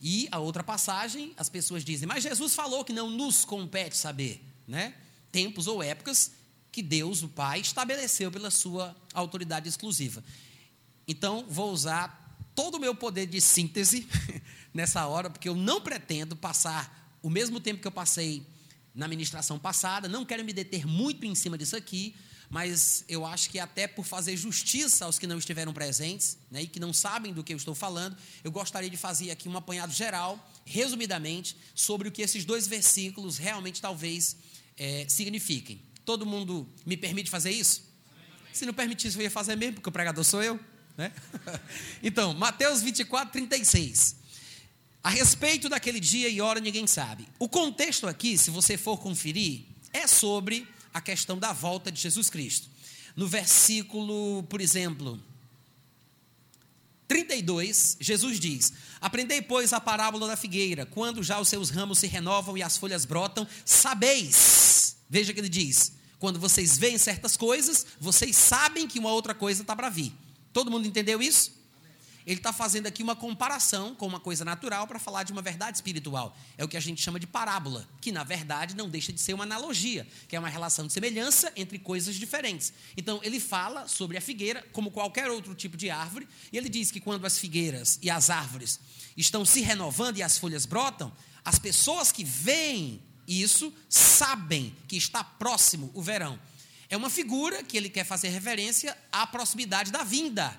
E 0.00 0.28
a 0.30 0.38
outra 0.38 0.62
passagem, 0.62 1.32
as 1.36 1.48
pessoas 1.48 1.84
dizem: 1.84 2.08
mas 2.08 2.22
Jesus 2.22 2.54
falou 2.54 2.84
que 2.84 2.92
não 2.92 3.10
nos 3.10 3.44
compete 3.44 3.96
saber, 3.96 4.42
né? 4.66 4.94
Tempos 5.30 5.66
ou 5.66 5.82
épocas 5.82 6.32
que 6.72 6.82
Deus, 6.82 7.22
o 7.22 7.28
Pai, 7.28 7.60
estabeleceu 7.60 8.30
pela 8.30 8.50
sua 8.50 8.94
autoridade 9.14 9.68
exclusiva. 9.68 10.22
Então, 11.06 11.44
vou 11.48 11.72
usar 11.72 12.38
todo 12.54 12.76
o 12.76 12.80
meu 12.80 12.94
poder 12.94 13.26
de 13.26 13.40
síntese 13.40 14.08
nessa 14.72 15.06
hora, 15.06 15.30
porque 15.30 15.48
eu 15.48 15.54
não 15.54 15.80
pretendo 15.80 16.34
passar 16.34 17.18
o 17.22 17.30
mesmo 17.30 17.60
tempo 17.60 17.80
que 17.80 17.86
eu 17.86 17.92
passei 17.92 18.46
na 18.94 19.06
ministração 19.06 19.58
passada, 19.58 20.08
não 20.08 20.24
quero 20.24 20.44
me 20.44 20.52
deter 20.52 20.86
muito 20.86 21.26
em 21.26 21.34
cima 21.34 21.58
disso 21.58 21.76
aqui, 21.76 22.16
mas 22.48 23.04
eu 23.08 23.26
acho 23.26 23.50
que 23.50 23.58
até 23.58 23.86
por 23.86 24.04
fazer 24.04 24.36
justiça 24.36 25.04
aos 25.04 25.18
que 25.18 25.26
não 25.26 25.38
estiveram 25.38 25.72
presentes 25.72 26.38
né, 26.50 26.62
e 26.62 26.66
que 26.66 26.80
não 26.80 26.92
sabem 26.92 27.32
do 27.32 27.44
que 27.44 27.52
eu 27.52 27.56
estou 27.56 27.74
falando, 27.74 28.16
eu 28.42 28.50
gostaria 28.50 28.88
de 28.88 28.96
fazer 28.96 29.30
aqui 29.30 29.48
um 29.48 29.56
apanhado 29.56 29.92
geral, 29.92 30.50
resumidamente, 30.64 31.56
sobre 31.74 32.08
o 32.08 32.12
que 32.12 32.22
esses 32.22 32.44
dois 32.44 32.66
versículos 32.66 33.36
realmente 33.36 33.82
talvez 33.82 34.36
é, 34.76 35.06
signifiquem. 35.08 35.80
Todo 36.04 36.24
mundo 36.24 36.68
me 36.86 36.96
permite 36.96 37.28
fazer 37.28 37.50
isso? 37.50 37.82
Se 38.52 38.64
não 38.64 38.72
permitisse, 38.72 39.18
eu 39.18 39.22
ia 39.22 39.30
fazer 39.30 39.56
mesmo, 39.56 39.74
porque 39.74 39.88
o 39.88 39.92
pregador 39.92 40.24
sou 40.24 40.42
eu. 40.42 40.58
Né? 40.96 41.12
Então, 42.02 42.34
Mateus 42.34 42.82
24, 42.82 43.32
36. 43.32 44.16
A 45.02 45.10
respeito 45.10 45.68
daquele 45.68 46.00
dia 46.00 46.28
e 46.28 46.40
hora, 46.40 46.60
ninguém 46.60 46.86
sabe. 46.86 47.28
O 47.38 47.48
contexto 47.48 48.06
aqui, 48.06 48.36
se 48.36 48.50
você 48.50 48.76
for 48.76 48.98
conferir, 48.98 49.62
é 49.92 50.06
sobre 50.06 50.66
a 50.92 51.00
questão 51.00 51.38
da 51.38 51.52
volta 51.52 51.92
de 51.92 52.00
Jesus 52.00 52.28
Cristo. 52.28 52.68
No 53.14 53.26
versículo, 53.26 54.42
por 54.44 54.60
exemplo, 54.60 55.22
32, 57.08 57.96
Jesus 58.00 58.40
diz: 58.40 58.72
Aprendei, 59.00 59.40
pois, 59.40 59.72
a 59.72 59.80
parábola 59.80 60.26
da 60.26 60.36
figueira. 60.36 60.84
Quando 60.84 61.22
já 61.22 61.38
os 61.40 61.48
seus 61.48 61.70
ramos 61.70 61.98
se 61.98 62.06
renovam 62.06 62.56
e 62.56 62.62
as 62.62 62.76
folhas 62.76 63.04
brotam, 63.04 63.46
sabeis. 63.64 64.96
Veja 65.08 65.32
que 65.32 65.40
ele 65.40 65.48
diz: 65.48 65.92
quando 66.18 66.40
vocês 66.40 66.76
veem 66.76 66.98
certas 66.98 67.36
coisas, 67.36 67.86
vocês 68.00 68.36
sabem 68.36 68.88
que 68.88 68.98
uma 68.98 69.12
outra 69.12 69.34
coisa 69.34 69.62
está 69.62 69.76
para 69.76 69.88
vir. 69.88 70.12
Todo 70.56 70.70
mundo 70.70 70.88
entendeu 70.88 71.20
isso? 71.20 71.52
ele 72.26 72.40
está 72.40 72.50
fazendo 72.50 72.86
aqui 72.86 73.02
uma 73.02 73.14
comparação 73.14 73.94
com 73.94 74.06
uma 74.06 74.18
coisa 74.18 74.42
natural 74.42 74.86
para 74.86 74.98
falar 74.98 75.22
de 75.22 75.32
uma 75.32 75.42
verdade 75.42 75.76
espiritual. 75.76 76.36
É 76.58 76.64
o 76.64 76.68
que 76.68 76.76
a 76.76 76.80
gente 76.80 77.00
chama 77.00 77.20
de 77.20 77.26
parábola, 77.26 77.86
que 78.00 78.10
na 78.10 78.24
verdade 78.24 78.74
não 78.74 78.88
deixa 78.88 79.12
de 79.12 79.20
ser 79.20 79.32
uma 79.34 79.44
analogia, 79.44 80.04
que 80.26 80.34
é 80.34 80.38
uma 80.38 80.48
relação 80.48 80.86
de 80.86 80.92
semelhança 80.92 81.52
entre 81.54 81.78
coisas 81.78 82.16
diferentes. 82.16 82.72
Então, 82.96 83.20
ele 83.22 83.38
fala 83.38 83.86
sobre 83.86 84.16
a 84.16 84.20
figueira 84.20 84.66
como 84.72 84.90
qualquer 84.90 85.30
outro 85.30 85.54
tipo 85.54 85.76
de 85.76 85.88
árvore, 85.88 86.26
e 86.50 86.56
ele 86.56 86.68
diz 86.70 86.90
que 86.90 87.00
quando 87.00 87.24
as 87.26 87.38
figueiras 87.38 87.98
e 88.02 88.10
as 88.10 88.28
árvores 88.28 88.80
estão 89.16 89.44
se 89.44 89.60
renovando 89.60 90.16
e 90.16 90.22
as 90.22 90.36
folhas 90.36 90.66
brotam, 90.66 91.12
as 91.44 91.60
pessoas 91.60 92.10
que 92.10 92.24
veem 92.24 93.00
isso 93.28 93.72
sabem 93.88 94.74
que 94.88 94.96
está 94.96 95.22
próximo 95.22 95.92
o 95.94 96.02
verão. 96.02 96.36
É 96.88 96.96
uma 96.96 97.10
figura 97.10 97.62
que 97.62 97.76
ele 97.76 97.88
quer 97.88 98.04
fazer 98.04 98.28
referência 98.28 98.96
à 99.10 99.26
proximidade 99.26 99.90
da 99.90 100.04
vinda 100.04 100.56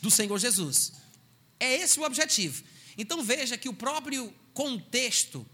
do 0.00 0.10
Senhor 0.10 0.38
Jesus. 0.38 0.92
É 1.58 1.74
esse 1.76 1.98
o 1.98 2.04
objetivo. 2.04 2.62
Então 2.96 3.22
veja 3.22 3.56
que 3.56 3.68
o 3.68 3.74
próprio 3.74 4.32
contexto 4.52 5.46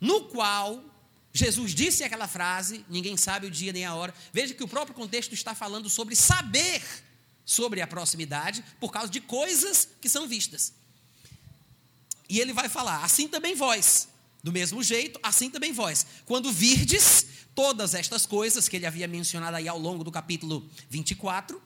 no 0.00 0.24
qual 0.24 0.84
Jesus 1.32 1.74
disse 1.74 2.04
aquela 2.04 2.28
frase, 2.28 2.84
ninguém 2.88 3.16
sabe 3.16 3.46
o 3.46 3.50
dia 3.50 3.72
nem 3.72 3.84
a 3.84 3.94
hora. 3.94 4.12
Veja 4.32 4.52
que 4.52 4.62
o 4.62 4.68
próprio 4.68 4.94
contexto 4.94 5.32
está 5.32 5.54
falando 5.54 5.88
sobre 5.88 6.14
saber 6.14 6.82
sobre 7.44 7.80
a 7.80 7.86
proximidade 7.86 8.62
por 8.78 8.92
causa 8.92 9.10
de 9.10 9.20
coisas 9.20 9.88
que 10.00 10.08
são 10.08 10.28
vistas. 10.28 10.74
E 12.28 12.38
ele 12.38 12.52
vai 12.52 12.68
falar: 12.68 13.02
assim 13.04 13.28
também 13.28 13.54
vós, 13.54 14.08
do 14.42 14.52
mesmo 14.52 14.82
jeito, 14.82 15.18
assim 15.22 15.48
também 15.48 15.72
vós. 15.72 16.04
Quando 16.26 16.52
virdes 16.52 17.26
todas 17.54 17.94
estas 17.94 18.26
coisas 18.26 18.68
que 18.68 18.76
ele 18.76 18.86
havia 18.86 19.06
mencionado 19.06 19.56
aí 19.56 19.68
ao 19.68 19.78
longo 19.78 20.02
do 20.04 20.10
capítulo 20.10 20.68
24, 20.88 21.60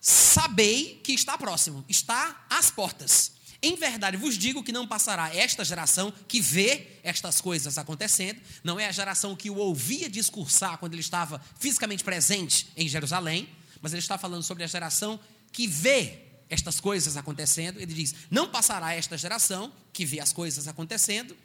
sabei 0.00 1.00
que 1.02 1.12
está 1.12 1.38
próximo, 1.38 1.84
está 1.88 2.46
às 2.50 2.70
portas. 2.70 3.32
Em 3.62 3.76
verdade 3.76 4.18
vos 4.18 4.36
digo 4.36 4.62
que 4.62 4.72
não 4.72 4.86
passará 4.86 5.34
esta 5.34 5.64
geração 5.64 6.12
que 6.28 6.40
vê 6.40 6.98
estas 7.02 7.40
coisas 7.40 7.78
acontecendo, 7.78 8.38
não 8.62 8.78
é 8.78 8.86
a 8.86 8.92
geração 8.92 9.34
que 9.34 9.48
o 9.48 9.56
ouvia 9.56 10.10
discursar 10.10 10.76
quando 10.76 10.92
ele 10.92 11.00
estava 11.00 11.40
fisicamente 11.58 12.04
presente 12.04 12.68
em 12.76 12.86
Jerusalém, 12.86 13.48
mas 13.80 13.92
ele 13.92 14.00
está 14.00 14.18
falando 14.18 14.42
sobre 14.42 14.64
a 14.64 14.66
geração 14.66 15.18
que 15.50 15.66
vê 15.66 16.24
estas 16.50 16.80
coisas 16.80 17.16
acontecendo. 17.16 17.80
Ele 17.80 17.94
diz: 17.94 18.14
não 18.30 18.48
passará 18.48 18.94
esta 18.94 19.16
geração 19.16 19.72
que 19.92 20.04
vê 20.04 20.20
as 20.20 20.32
coisas 20.32 20.68
acontecendo, 20.68 21.36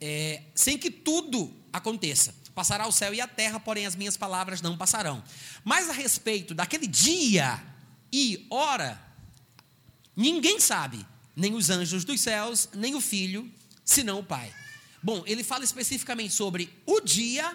é, 0.00 0.42
sem 0.54 0.78
que 0.78 0.90
tudo 0.90 1.52
aconteça. 1.72 2.34
Passará 2.56 2.86
o 2.88 2.92
céu 2.92 3.12
e 3.12 3.20
a 3.20 3.28
terra, 3.28 3.60
porém 3.60 3.84
as 3.84 3.94
minhas 3.94 4.16
palavras 4.16 4.62
não 4.62 4.78
passarão. 4.78 5.22
Mas 5.62 5.90
a 5.90 5.92
respeito 5.92 6.54
daquele 6.54 6.86
dia 6.86 7.62
e 8.10 8.46
hora, 8.48 8.98
ninguém 10.16 10.58
sabe, 10.58 11.06
nem 11.36 11.52
os 11.52 11.68
anjos 11.68 12.02
dos 12.02 12.18
céus, 12.18 12.70
nem 12.72 12.94
o 12.94 13.00
filho, 13.02 13.52
senão 13.84 14.20
o 14.20 14.24
Pai. 14.24 14.50
Bom, 15.02 15.22
ele 15.26 15.44
fala 15.44 15.64
especificamente 15.64 16.32
sobre 16.32 16.72
o 16.86 16.98
dia 17.02 17.54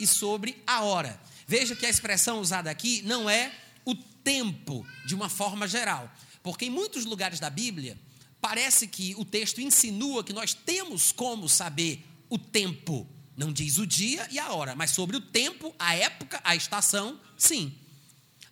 e 0.00 0.06
sobre 0.06 0.56
a 0.66 0.80
hora. 0.80 1.20
Veja 1.46 1.76
que 1.76 1.84
a 1.84 1.90
expressão 1.90 2.40
usada 2.40 2.70
aqui 2.70 3.02
não 3.02 3.28
é 3.28 3.52
o 3.84 3.94
tempo 3.94 4.86
de 5.04 5.14
uma 5.14 5.28
forma 5.28 5.68
geral, 5.68 6.10
porque 6.42 6.64
em 6.64 6.70
muitos 6.70 7.04
lugares 7.04 7.38
da 7.38 7.50
Bíblia 7.50 7.98
parece 8.40 8.88
que 8.88 9.14
o 9.18 9.26
texto 9.26 9.60
insinua 9.60 10.24
que 10.24 10.32
nós 10.32 10.54
temos 10.54 11.12
como 11.12 11.50
saber 11.50 12.02
o 12.30 12.38
tempo 12.38 13.06
não 13.38 13.52
diz 13.52 13.78
o 13.78 13.86
dia 13.86 14.26
e 14.32 14.38
a 14.38 14.52
hora, 14.52 14.74
mas 14.74 14.90
sobre 14.90 15.16
o 15.16 15.20
tempo, 15.20 15.72
a 15.78 15.94
época, 15.94 16.40
a 16.42 16.56
estação, 16.56 17.18
sim. 17.36 17.72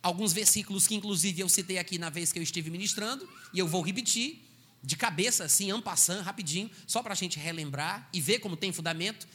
Alguns 0.01 0.33
versículos 0.33 0.87
que, 0.87 0.95
inclusive, 0.95 1.41
eu 1.41 1.49
citei 1.49 1.77
aqui 1.77 1.99
na 1.99 2.09
vez 2.09 2.33
que 2.33 2.39
eu 2.39 2.43
estive 2.43 2.71
ministrando, 2.71 3.29
e 3.53 3.59
eu 3.59 3.67
vou 3.67 3.83
repetir, 3.83 4.49
de 4.85 4.97
cabeça, 4.97 5.43
assim, 5.43 5.73
ampassando, 5.73 6.23
rapidinho, 6.23 6.71
só 6.87 7.03
para 7.03 7.13
a 7.13 7.17
gente 7.17 7.37
relembrar 7.37 8.09
e 8.13 8.21
ver 8.21 8.39
como 8.39 8.57
tem 8.57 8.73
fundamento. 8.73 9.27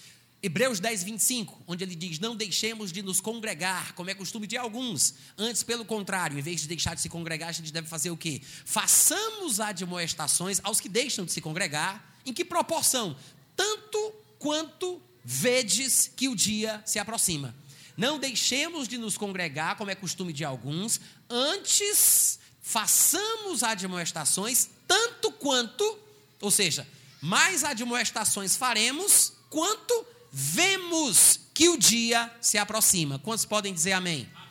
Hebreus 0.41 0.79
10, 0.79 1.03
25, 1.03 1.61
onde 1.67 1.83
ele 1.83 1.95
diz: 1.95 2.17
Não 2.17 2.33
deixemos 2.33 2.89
de 2.89 3.01
nos 3.01 3.19
congregar, 3.19 3.93
como 3.93 4.09
é 4.09 4.15
costume 4.15 4.47
de 4.47 4.55
alguns. 4.55 5.15
Antes, 5.37 5.63
pelo 5.63 5.83
contrário, 5.83 6.39
em 6.39 6.41
vez 6.41 6.61
de 6.61 6.67
deixar 6.69 6.95
de 6.95 7.01
se 7.01 7.09
congregar, 7.09 7.49
a 7.49 7.51
gente 7.51 7.73
deve 7.73 7.89
fazer 7.89 8.09
o 8.09 8.15
quê? 8.15 8.41
Façamos 8.63 9.59
admoestações 9.59 10.61
aos 10.63 10.79
que 10.79 10.87
deixam 10.87 11.25
de 11.25 11.33
se 11.33 11.41
congregar. 11.41 12.17
Em 12.25 12.31
que 12.31 12.45
proporção? 12.45 13.17
Tanto 13.53 14.13
quanto 14.39 15.01
vedes 15.23 16.11
que 16.15 16.27
o 16.27 16.35
dia 16.35 16.81
se 16.85 16.99
aproxima. 16.99 17.55
Não 17.97 18.17
deixemos 18.17 18.87
de 18.87 18.97
nos 18.97 19.17
congregar, 19.17 19.75
como 19.75 19.91
é 19.91 19.95
costume 19.95 20.33
de 20.33 20.43
alguns, 20.43 20.99
antes 21.29 22.39
façamos 22.61 23.63
admoestações, 23.63 24.69
tanto 24.87 25.31
quanto, 25.31 25.99
ou 26.39 26.51
seja, 26.51 26.87
mais 27.21 27.63
admoestações 27.63 28.55
faremos, 28.55 29.33
quanto 29.49 30.05
vemos 30.31 31.39
que 31.53 31.69
o 31.69 31.77
dia 31.77 32.33
se 32.41 32.57
aproxima. 32.57 33.19
Quantos 33.19 33.45
podem 33.45 33.73
dizer 33.73 33.91
amém? 33.91 34.27
amém? 34.33 34.41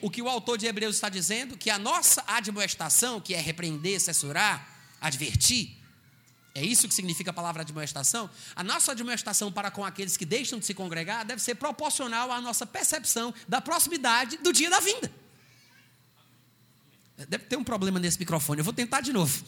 o 0.00 0.10
que 0.10 0.22
o 0.22 0.28
autor 0.28 0.56
de 0.56 0.66
Hebreus 0.66 0.96
está 0.96 1.08
dizendo? 1.08 1.56
Que 1.56 1.70
a 1.70 1.78
nossa 1.78 2.24
admoestação, 2.26 3.20
que 3.20 3.34
é 3.34 3.40
repreender, 3.40 4.00
censurar, 4.00 4.96
advertir, 5.00 5.76
é 6.58 6.64
isso 6.64 6.88
que 6.88 6.94
significa 6.94 7.30
a 7.30 7.32
palavra 7.32 7.62
admoestação? 7.62 8.28
A 8.56 8.64
nossa 8.64 8.92
admoestação 8.92 9.50
para 9.52 9.70
com 9.70 9.84
aqueles 9.84 10.16
que 10.16 10.24
deixam 10.24 10.58
de 10.58 10.66
se 10.66 10.74
congregar 10.74 11.24
deve 11.24 11.40
ser 11.40 11.54
proporcional 11.54 12.32
à 12.32 12.40
nossa 12.40 12.66
percepção 12.66 13.32
da 13.46 13.60
proximidade 13.60 14.36
do 14.38 14.52
dia 14.52 14.68
da 14.68 14.80
vinda. 14.80 15.10
Deve 17.28 17.44
ter 17.44 17.56
um 17.56 17.64
problema 17.64 17.98
nesse 17.98 18.18
microfone, 18.18 18.60
eu 18.60 18.64
vou 18.64 18.72
tentar 18.72 19.00
de 19.00 19.12
novo. 19.12 19.44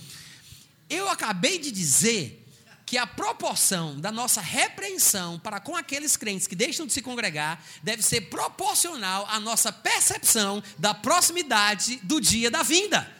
Eu 0.88 1.09
acabei 1.09 1.59
de 1.59 1.71
dizer 1.71 2.47
que 2.87 2.99
a 2.99 3.07
proporção 3.07 4.00
da 4.00 4.11
nossa 4.11 4.40
repreensão 4.40 5.38
para 5.38 5.61
com 5.61 5.76
aqueles 5.76 6.17
crentes 6.17 6.49
que 6.49 6.57
deixam 6.57 6.87
de 6.87 6.93
se 6.93 7.00
congregar 7.00 7.62
deve 7.83 8.02
ser 8.02 8.23
proporcional 8.23 9.26
à 9.29 9.38
nossa 9.38 9.73
percepção 9.73 10.62
da 10.76 10.93
proximidade 10.93 12.00
do 12.02 12.21
dia 12.21 12.50
da 12.50 12.64
vinda. 12.64 13.20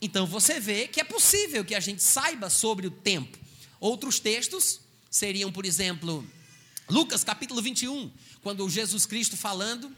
Então 0.00 0.26
você 0.26 0.60
vê 0.60 0.86
que 0.86 1.00
é 1.00 1.04
possível 1.04 1.64
que 1.64 1.74
a 1.74 1.80
gente 1.80 2.02
saiba 2.02 2.48
sobre 2.48 2.86
o 2.86 2.90
tempo. 2.90 3.36
Outros 3.80 4.20
textos 4.20 4.80
seriam, 5.10 5.50
por 5.50 5.64
exemplo, 5.64 6.24
Lucas 6.88 7.24
capítulo 7.24 7.60
21, 7.60 8.10
quando 8.42 8.68
Jesus 8.68 9.06
Cristo 9.06 9.36
falando, 9.36 9.94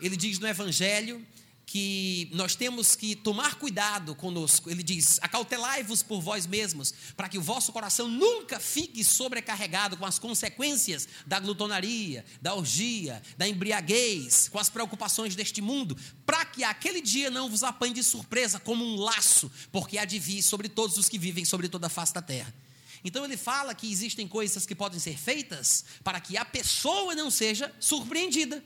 ele 0.00 0.16
diz 0.16 0.38
no 0.38 0.46
Evangelho 0.46 1.24
que 1.66 2.28
nós 2.32 2.54
temos 2.54 2.94
que 2.94 3.14
tomar 3.14 3.54
cuidado 3.54 4.14
conosco. 4.14 4.70
Ele 4.70 4.82
diz: 4.82 5.18
Acautelai-vos 5.22 6.02
por 6.02 6.20
vós 6.20 6.46
mesmos, 6.46 6.92
para 7.16 7.28
que 7.28 7.38
o 7.38 7.42
vosso 7.42 7.72
coração 7.72 8.08
nunca 8.08 8.60
fique 8.60 9.02
sobrecarregado 9.02 9.96
com 9.96 10.04
as 10.04 10.18
consequências 10.18 11.08
da 11.26 11.38
glutonaria, 11.40 12.24
da 12.40 12.54
orgia, 12.54 13.22
da 13.36 13.48
embriaguez, 13.48 14.48
com 14.48 14.58
as 14.58 14.68
preocupações 14.68 15.34
deste 15.34 15.62
mundo, 15.62 15.96
para 16.26 16.44
que 16.44 16.64
aquele 16.64 17.00
dia 17.00 17.30
não 17.30 17.48
vos 17.48 17.62
apanhe 17.62 17.94
de 17.94 18.02
surpresa 18.02 18.60
como 18.60 18.84
um 18.84 18.96
laço, 18.96 19.50
porque 19.70 19.98
há 19.98 20.04
de 20.04 20.18
vir 20.18 20.42
sobre 20.42 20.68
todos 20.68 20.98
os 20.98 21.08
que 21.08 21.18
vivem 21.18 21.44
sobre 21.44 21.68
toda 21.68 21.86
a 21.86 21.90
face 21.90 22.12
da 22.12 22.22
terra. 22.22 22.52
Então 23.04 23.24
ele 23.24 23.36
fala 23.36 23.74
que 23.74 23.90
existem 23.90 24.28
coisas 24.28 24.64
que 24.64 24.74
podem 24.74 25.00
ser 25.00 25.18
feitas 25.18 25.84
para 26.04 26.20
que 26.20 26.36
a 26.36 26.44
pessoa 26.44 27.14
não 27.14 27.30
seja 27.30 27.74
surpreendida. 27.80 28.62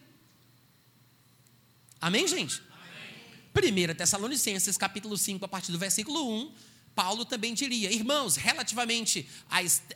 Amém, 2.01 2.29
gente? 2.29 2.67
1 3.57 3.95
Tessalonicenses, 3.95 4.77
capítulo 4.77 5.17
5, 5.17 5.43
a 5.43 5.49
partir 5.49 5.73
do 5.73 5.79
versículo 5.79 6.31
1, 6.31 6.53
Paulo 6.95 7.25
também 7.25 7.55
diria: 7.55 7.91
Irmãos, 7.91 8.37
relativamente 8.37 9.27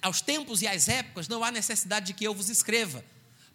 aos 0.00 0.22
tempos 0.22 0.62
e 0.62 0.66
às 0.66 0.88
épocas, 0.88 1.28
não 1.28 1.44
há 1.44 1.50
necessidade 1.50 2.06
de 2.06 2.14
que 2.14 2.24
eu 2.24 2.32
vos 2.32 2.48
escreva, 2.48 3.04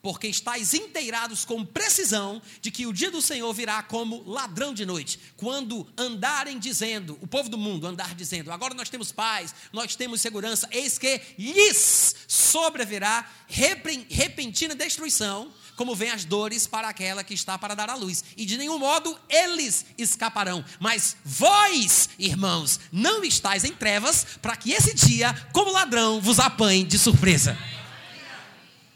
porque 0.03 0.27
estáis 0.27 0.75
inteirados 0.75 1.43
com 1.43 1.65
precisão 1.65 2.39
de 2.61 2.69
que 2.69 2.85
o 2.85 2.93
dia 2.93 3.09
do 3.09 3.19
Senhor 3.19 3.51
virá 3.51 3.81
como 3.81 4.21
ladrão 4.29 4.75
de 4.75 4.85
noite, 4.85 5.19
quando 5.37 5.87
andarem 5.97 6.59
dizendo, 6.59 7.17
o 7.19 7.25
povo 7.25 7.49
do 7.49 7.57
mundo 7.57 7.87
andar 7.87 8.13
dizendo, 8.13 8.51
agora 8.51 8.75
nós 8.75 8.89
temos 8.89 9.11
paz, 9.11 9.55
nós 9.73 9.95
temos 9.95 10.21
segurança, 10.21 10.69
eis 10.71 10.99
que 10.99 11.19
lhes 11.35 12.15
sobrevirá 12.27 13.27
repentina 13.47 14.75
destruição 14.75 15.51
como 15.75 15.95
vem 15.95 16.09
as 16.09 16.25
dores 16.25 16.65
para 16.65 16.89
aquela 16.89 17.23
que 17.23 17.33
está 17.33 17.57
para 17.57 17.75
dar 17.75 17.89
à 17.89 17.95
luz. 17.95 18.23
E 18.37 18.45
de 18.45 18.57
nenhum 18.57 18.79
modo 18.79 19.17
eles 19.29 19.85
escaparão. 19.97 20.63
Mas 20.79 21.17
vós, 21.23 22.09
irmãos, 22.17 22.79
não 22.91 23.23
estáis 23.23 23.63
em 23.63 23.73
trevas, 23.73 24.25
para 24.41 24.55
que 24.55 24.71
esse 24.71 24.93
dia, 24.93 25.33
como 25.51 25.71
ladrão, 25.71 26.21
vos 26.21 26.39
apanhe 26.39 26.83
de 26.83 26.97
surpresa. 26.97 27.57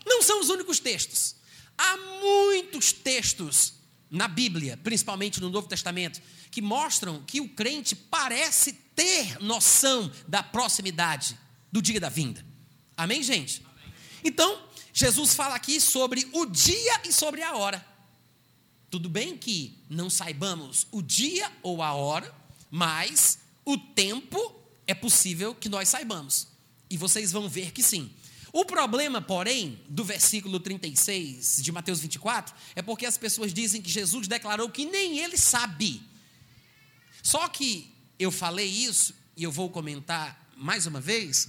Não 0.06 0.22
são 0.24 0.40
os 0.40 0.50
únicos 0.50 0.80
textos. 0.80 1.36
Há 1.78 1.98
muitos 2.22 2.92
textos 2.92 3.74
na 4.10 4.28
Bíblia, 4.28 4.78
principalmente 4.84 5.40
no 5.40 5.50
Novo 5.50 5.68
Testamento, 5.68 6.22
que 6.50 6.62
mostram 6.62 7.24
que 7.26 7.40
o 7.40 7.50
crente 7.50 7.96
parece 7.96 8.74
ter 8.96 9.42
noção 9.42 10.12
da 10.28 10.42
proximidade 10.42 11.38
do 11.72 11.82
dia 11.82 12.00
da 12.00 12.10
vinda. 12.10 12.44
Amém, 12.98 13.22
gente? 13.22 13.64
Então, 14.24 14.62
Jesus 15.00 15.34
fala 15.34 15.56
aqui 15.56 15.80
sobre 15.80 16.28
o 16.34 16.46
dia 16.46 17.02
e 17.06 17.14
sobre 17.14 17.42
a 17.42 17.56
hora. 17.56 17.86
Tudo 18.92 19.08
bem 19.08 19.38
que 19.38 19.82
não 19.90 20.10
saibamos 20.10 20.88
o 20.92 21.02
dia 21.02 21.50
ou 21.64 21.82
a 21.82 21.94
hora, 21.94 22.36
mas 22.70 23.40
o 23.64 23.78
tempo 23.78 24.38
é 24.86 24.94
possível 24.94 25.56
que 25.56 25.70
nós 25.70 25.88
saibamos. 25.88 26.50
E 26.90 26.98
vocês 26.98 27.32
vão 27.32 27.48
ver 27.48 27.72
que 27.72 27.82
sim. 27.82 28.12
O 28.52 28.66
problema, 28.66 29.22
porém, 29.22 29.80
do 29.88 30.04
versículo 30.04 30.60
36 30.60 31.62
de 31.62 31.72
Mateus 31.72 32.02
24, 32.02 32.54
é 32.76 32.82
porque 32.82 33.06
as 33.06 33.18
pessoas 33.18 33.54
dizem 33.54 33.82
que 33.82 33.90
Jesus 33.90 34.28
declarou 34.28 34.70
que 34.70 34.84
nem 34.84 35.20
ele 35.20 35.38
sabe. 35.38 36.04
Só 37.24 37.48
que 37.48 37.90
eu 38.20 38.32
falei 38.32 38.68
isso, 38.68 39.16
e 39.38 39.44
eu 39.44 39.52
vou 39.52 39.70
comentar 39.70 40.52
mais 40.58 40.86
uma 40.86 41.00
vez, 41.00 41.48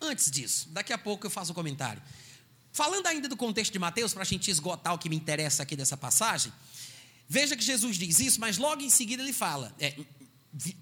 Antes 0.00 0.30
disso, 0.30 0.68
daqui 0.70 0.92
a 0.92 0.98
pouco 0.98 1.26
eu 1.26 1.30
faço 1.30 1.52
um 1.52 1.54
comentário. 1.54 2.02
Falando 2.72 3.06
ainda 3.06 3.28
do 3.28 3.36
contexto 3.36 3.72
de 3.72 3.78
Mateus, 3.78 4.12
para 4.12 4.22
a 4.22 4.26
gente 4.26 4.50
esgotar 4.50 4.92
o 4.92 4.98
que 4.98 5.08
me 5.08 5.16
interessa 5.16 5.62
aqui 5.62 5.74
dessa 5.74 5.96
passagem, 5.96 6.52
veja 7.28 7.56
que 7.56 7.64
Jesus 7.64 7.96
diz 7.96 8.20
isso, 8.20 8.38
mas 8.38 8.58
logo 8.58 8.82
em 8.82 8.90
seguida 8.90 9.22
ele 9.22 9.32
fala, 9.32 9.74
é, 9.78 9.96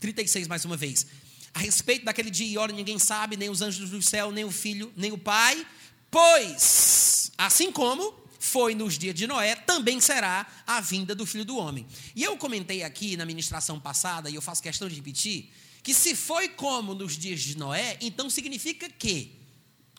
36 0.00 0.48
mais 0.48 0.64
uma 0.64 0.76
vez, 0.76 1.06
a 1.54 1.60
respeito 1.60 2.04
daquele 2.04 2.30
dia 2.30 2.46
e 2.46 2.58
hora 2.58 2.72
ninguém 2.72 2.98
sabe, 2.98 3.36
nem 3.36 3.48
os 3.48 3.62
anjos 3.62 3.90
do 3.90 4.02
céu, 4.02 4.32
nem 4.32 4.44
o 4.44 4.50
filho, 4.50 4.92
nem 4.96 5.12
o 5.12 5.18
pai, 5.18 5.64
pois, 6.10 7.30
assim 7.38 7.70
como 7.70 8.12
foi 8.40 8.74
nos 8.74 8.98
dias 8.98 9.14
de 9.14 9.26
Noé, 9.26 9.54
também 9.54 10.00
será 10.00 10.46
a 10.66 10.80
vinda 10.80 11.14
do 11.14 11.24
filho 11.24 11.44
do 11.44 11.56
homem. 11.56 11.86
E 12.14 12.22
eu 12.22 12.36
comentei 12.36 12.82
aqui 12.82 13.16
na 13.16 13.24
ministração 13.24 13.78
passada, 13.80 14.28
e 14.28 14.34
eu 14.34 14.42
faço 14.42 14.62
questão 14.62 14.88
de 14.88 14.96
repetir, 14.96 15.50
que 15.84 15.92
se 15.92 16.16
foi 16.16 16.48
como 16.48 16.94
nos 16.94 17.16
dias 17.16 17.42
de 17.42 17.58
Noé, 17.58 17.98
então 18.00 18.30
significa 18.30 18.88
que, 18.88 19.38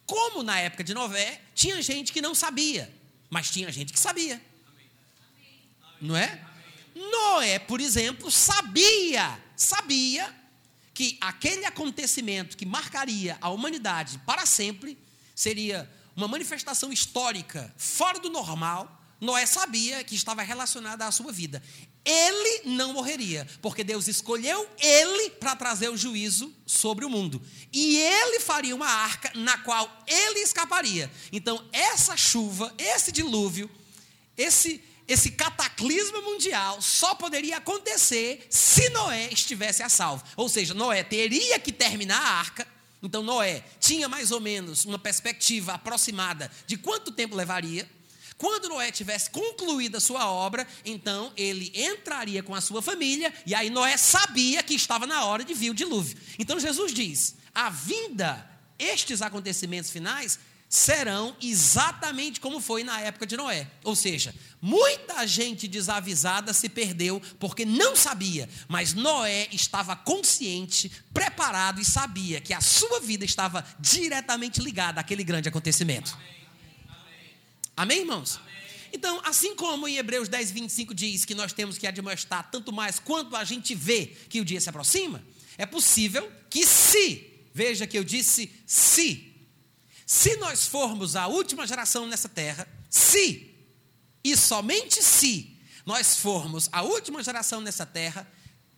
como 0.08 0.42
na 0.42 0.60
época 0.60 0.84
de 0.84 0.96
Noé, 0.96 1.40
tinha 1.54 1.80
gente 1.80 2.12
que 2.12 2.24
não 2.24 2.34
sabia, 2.34 2.92
mas 3.30 3.52
tinha 3.52 3.72
gente 3.72 3.94
que 3.94 4.00
sabia. 4.00 4.42
Não 6.02 6.18
é? 6.18 6.44
Noé, 6.96 7.60
por 7.60 7.80
exemplo, 7.80 8.32
sabia, 8.32 9.40
sabia 9.56 10.36
que 10.92 11.20
aquele 11.22 11.66
acontecimento 11.66 12.58
que 12.58 12.66
marcaria 12.66 13.38
a 13.40 13.50
humanidade 13.50 14.18
para 14.26 14.48
sempre 14.48 14.98
seria 15.36 15.88
uma 16.16 16.28
manifestação 16.28 16.92
histórica 16.92 17.72
fora 17.78 18.18
do 18.18 18.32
normal. 18.32 19.04
Noé 19.22 19.46
sabia 19.46 20.04
que 20.04 20.16
estava 20.16 20.42
relacionada 20.42 21.06
à 21.06 21.12
sua 21.12 21.32
vida 21.32 21.62
ele 22.06 22.62
não 22.66 22.94
morreria, 22.94 23.48
porque 23.62 23.84
Deus 23.84 24.08
escolheu 24.08 24.70
ele 24.80 25.32
para 25.32 25.56
trazer 25.56 25.90
o 25.90 25.98
juízo 25.98 26.54
sobre 26.66 27.04
o 27.04 27.10
mundo. 27.10 27.42
E 27.74 27.98
ele 27.98 28.40
faria 28.40 28.76
uma 28.76 28.88
arca 28.88 29.32
na 29.34 29.58
qual 29.58 29.90
ele 30.08 30.40
escaparia. 30.40 31.12
Então, 31.32 31.64
essa 31.74 32.16
chuva, 32.16 32.74
esse 32.78 33.12
dilúvio, 33.12 33.70
esse 34.38 34.82
esse 35.08 35.32
cataclisma 35.32 36.20
mundial 36.22 36.82
só 36.82 37.14
poderia 37.14 37.58
acontecer 37.58 38.46
se 38.50 38.90
Noé 38.90 39.30
estivesse 39.32 39.84
a 39.84 39.90
salvo. 39.90 40.24
Ou 40.36 40.50
seja, 40.50 40.74
Noé 40.74 41.04
teria 41.04 41.60
que 41.60 41.72
terminar 41.72 42.20
a 42.20 42.40
arca. 42.40 42.68
Então, 43.04 43.22
Noé 43.22 43.64
tinha 43.80 44.10
mais 44.10 44.32
ou 44.32 44.42
menos 44.42 44.84
uma 44.84 44.98
perspectiva 44.98 45.74
aproximada 45.74 46.52
de 46.66 46.76
quanto 46.76 47.12
tempo 47.12 47.36
levaria. 47.36 47.88
Quando 48.38 48.68
Noé 48.68 48.92
tivesse 48.92 49.30
concluído 49.30 49.96
a 49.96 50.02
sua 50.02 50.30
obra, 50.30 50.68
então 50.84 51.32
ele 51.38 51.72
entraria 51.74 52.44
com 52.44 52.54
a 52.54 52.60
sua 52.60 52.82
família, 52.82 53.34
e 53.46 53.56
aí 53.56 53.70
Noé 53.70 53.96
sabia 53.96 54.62
que 54.62 54.74
estava 54.74 55.08
na 55.08 55.24
hora 55.24 55.44
de 55.44 55.54
vir 55.54 55.70
o 55.70 55.74
dilúvio. 55.74 56.18
Então 56.38 56.60
Jesus 56.60 56.94
diz: 56.94 57.36
a 57.54 57.70
vinda, 57.70 58.50
estes 58.78 59.22
acontecimentos 59.22 59.90
finais, 59.90 60.38
serão 60.68 61.36
exatamente 61.42 62.42
como 62.42 62.60
foi 62.60 62.84
na 62.84 63.00
época 63.00 63.26
de 63.26 63.38
Noé. 63.38 63.68
Ou 63.84 63.96
seja, 63.96 64.36
muita 64.62 65.26
gente 65.26 65.68
desavisada 65.68 66.54
se 66.54 66.68
perdeu 66.68 67.22
porque 67.40 67.64
não 67.64 67.96
sabia, 67.96 68.50
mas 68.68 68.94
Noé 68.94 69.48
estava 69.54 69.96
consciente, 69.96 70.92
preparado 71.14 71.80
e 71.80 71.86
sabia 71.86 72.42
que 72.42 72.54
a 72.54 72.60
sua 72.60 73.00
vida 73.00 73.24
estava 73.24 73.66
diretamente 73.80 74.60
ligada 74.60 75.00
àquele 75.00 75.24
grande 75.24 75.48
acontecimento. 75.48 76.14
Amém. 76.14 76.35
Amém, 77.76 78.00
irmãos? 78.00 78.38
Amém. 78.38 78.56
Então, 78.94 79.22
assim 79.26 79.56
como 79.56 79.88
em 79.88 79.98
Hebreus 79.98 80.30
10, 80.30 80.52
25 80.52 80.94
diz 80.94 81.26
que 81.26 81.36
nós 81.36 81.52
temos 81.52 81.78
que 81.78 81.86
admoestar 81.86 82.50
tanto 82.50 82.72
mais 82.72 82.98
quanto 82.98 83.36
a 83.36 83.44
gente 83.44 83.76
vê 83.76 84.06
que 84.30 84.40
o 84.40 84.46
dia 84.46 84.62
se 84.62 84.70
aproxima, 84.70 85.22
é 85.58 85.66
possível 85.66 86.32
que 86.50 86.66
se, 86.66 87.46
veja 87.54 87.86
que 87.86 87.98
eu 87.98 88.04
disse 88.04 88.50
se, 88.66 89.36
se 90.06 90.38
nós 90.38 90.66
formos 90.66 91.18
a 91.18 91.28
última 91.28 91.68
geração 91.68 92.08
nessa 92.08 92.30
terra, 92.30 92.66
se, 92.90 93.54
e 94.24 94.38
somente 94.38 95.04
se, 95.04 95.58
nós 95.86 96.18
formos 96.18 96.70
a 96.72 96.82
última 96.82 97.22
geração 97.22 97.60
nessa 97.60 97.86
terra, 97.86 98.26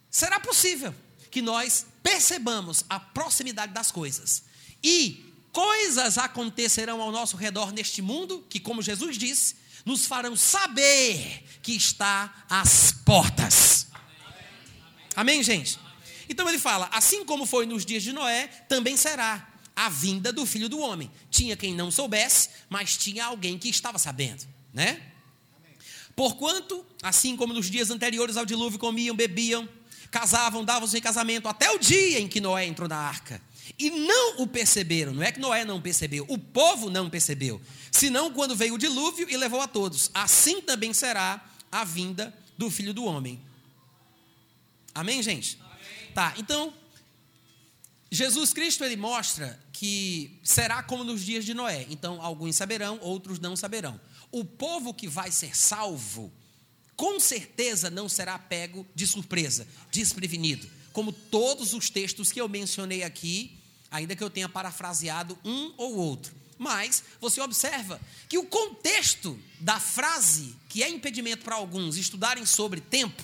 será 0.10 0.40
possível 0.40 0.94
que 1.30 1.42
nós 1.44 1.86
percebamos 2.02 2.84
a 2.90 3.00
proximidade 3.00 3.72
das 3.74 3.92
coisas 3.92 4.44
e 4.84 5.27
coisas 5.52 6.18
acontecerão 6.18 7.02
ao 7.02 7.12
nosso 7.12 7.38
redor 7.38 7.72
neste 7.72 8.02
mundo, 8.02 8.46
que, 8.50 8.60
como 8.60 8.82
Jesus 8.82 9.18
disse, 9.18 9.56
nos 9.86 10.06
farão 10.06 10.36
saber 10.36 11.44
que 11.62 11.74
está 11.74 12.46
às 12.50 12.92
portas. 12.92 13.88
Amém, 15.16 15.42
gente? 15.42 15.80
Então 16.30 16.48
ele 16.48 16.60
fala: 16.60 16.90
assim 16.92 17.26
como 17.26 17.46
foi 17.46 17.66
nos 17.66 17.86
dias 17.86 18.04
de 18.04 18.14
Noé, 18.14 18.48
também 18.68 18.98
será 18.98 19.48
a 19.76 19.90
vinda 19.90 20.34
do 20.34 20.46
filho 20.46 20.68
do 20.68 20.80
homem. 20.80 21.12
Tinha 21.30 21.56
quem 21.56 21.74
não 21.74 21.90
soubesse, 21.90 22.50
mas 22.70 22.98
tinha 22.98 23.26
alguém 23.26 23.58
que 23.58 23.70
estava 23.70 23.98
sabendo, 23.98 24.46
né? 24.74 25.02
Porquanto, 26.16 26.84
assim 27.04 27.38
como 27.38 27.54
nos 27.54 27.70
dias 27.70 27.92
anteriores 27.92 28.38
ao 28.38 28.46
dilúvio, 28.46 28.80
comiam, 28.80 29.16
bebiam, 29.16 29.70
casavam, 30.10 30.66
davam-se 30.66 30.98
em 30.98 31.02
casamento, 31.02 31.48
até 31.48 31.70
o 31.72 31.78
dia 31.78 32.20
em 32.20 32.28
que 32.28 32.42
Noé 32.42 32.66
entrou 32.66 32.90
na 32.90 32.98
arca. 32.98 33.42
E 33.78 33.90
não 33.90 34.42
o 34.42 34.48
perceberam, 34.48 35.14
não 35.14 35.24
é 35.24 35.32
que 35.32 35.40
Noé 35.40 35.66
não 35.66 35.82
percebeu, 35.82 36.26
o 36.28 36.38
povo 36.38 36.90
não 36.90 37.10
percebeu, 37.10 37.62
senão 37.92 38.32
quando 38.32 38.56
veio 38.56 38.76
o 38.76 38.78
dilúvio 38.78 39.30
e 39.30 39.38
levou 39.38 39.62
a 39.62 39.68
todos. 39.68 40.10
Assim 40.14 40.62
também 40.62 40.94
será 40.94 41.44
a 41.72 41.84
vinda 41.84 42.34
do 42.58 42.70
filho 42.72 42.94
do 42.94 43.06
homem. 43.06 43.40
Amém, 44.94 45.22
gente? 45.22 45.60
Amém. 45.62 46.12
Tá, 46.14 46.34
então, 46.38 46.74
Jesus 48.10 48.54
Cristo 48.54 48.84
ele 48.84 48.96
mostra 48.96 49.60
que 49.74 50.40
será 50.44 50.82
como 50.82 51.04
nos 51.04 51.24
dias 51.24 51.46
de 51.46 51.54
Noé. 51.54 51.86
Então, 51.90 52.22
alguns 52.22 52.56
saberão, 52.56 53.00
outros 53.02 53.40
não 53.40 53.56
saberão. 53.56 54.00
O 54.32 54.44
povo 54.44 54.94
que 54.94 55.08
vai 55.08 55.32
ser 55.32 55.56
salvo, 55.56 56.32
com 56.96 57.20
certeza 57.20 57.90
não 57.90 58.10
será 58.10 58.40
pego 58.40 58.88
de 58.96 59.06
surpresa, 59.06 59.68
desprevenido. 59.92 60.68
Como 60.98 61.12
todos 61.12 61.76
os 61.76 61.92
textos 61.92 62.32
que 62.32 62.42
eu 62.42 62.50
mencionei 62.50 63.04
aqui, 63.04 63.56
ainda 63.92 64.16
que 64.16 64.24
eu 64.24 64.32
tenha 64.32 64.50
parafraseado 64.50 65.38
um 65.46 65.72
ou 65.78 65.96
outro. 65.96 66.34
Mas 66.58 67.04
você 67.22 67.40
observa 67.40 68.02
que 68.28 68.36
o 68.36 68.46
contexto 68.48 69.40
da 69.60 69.80
frase, 69.80 70.56
que 70.68 70.82
é 70.82 70.90
impedimento 70.90 71.44
para 71.44 71.54
alguns 71.54 71.98
estudarem 71.98 72.48
sobre 72.48 72.82
tempo, 72.82 73.24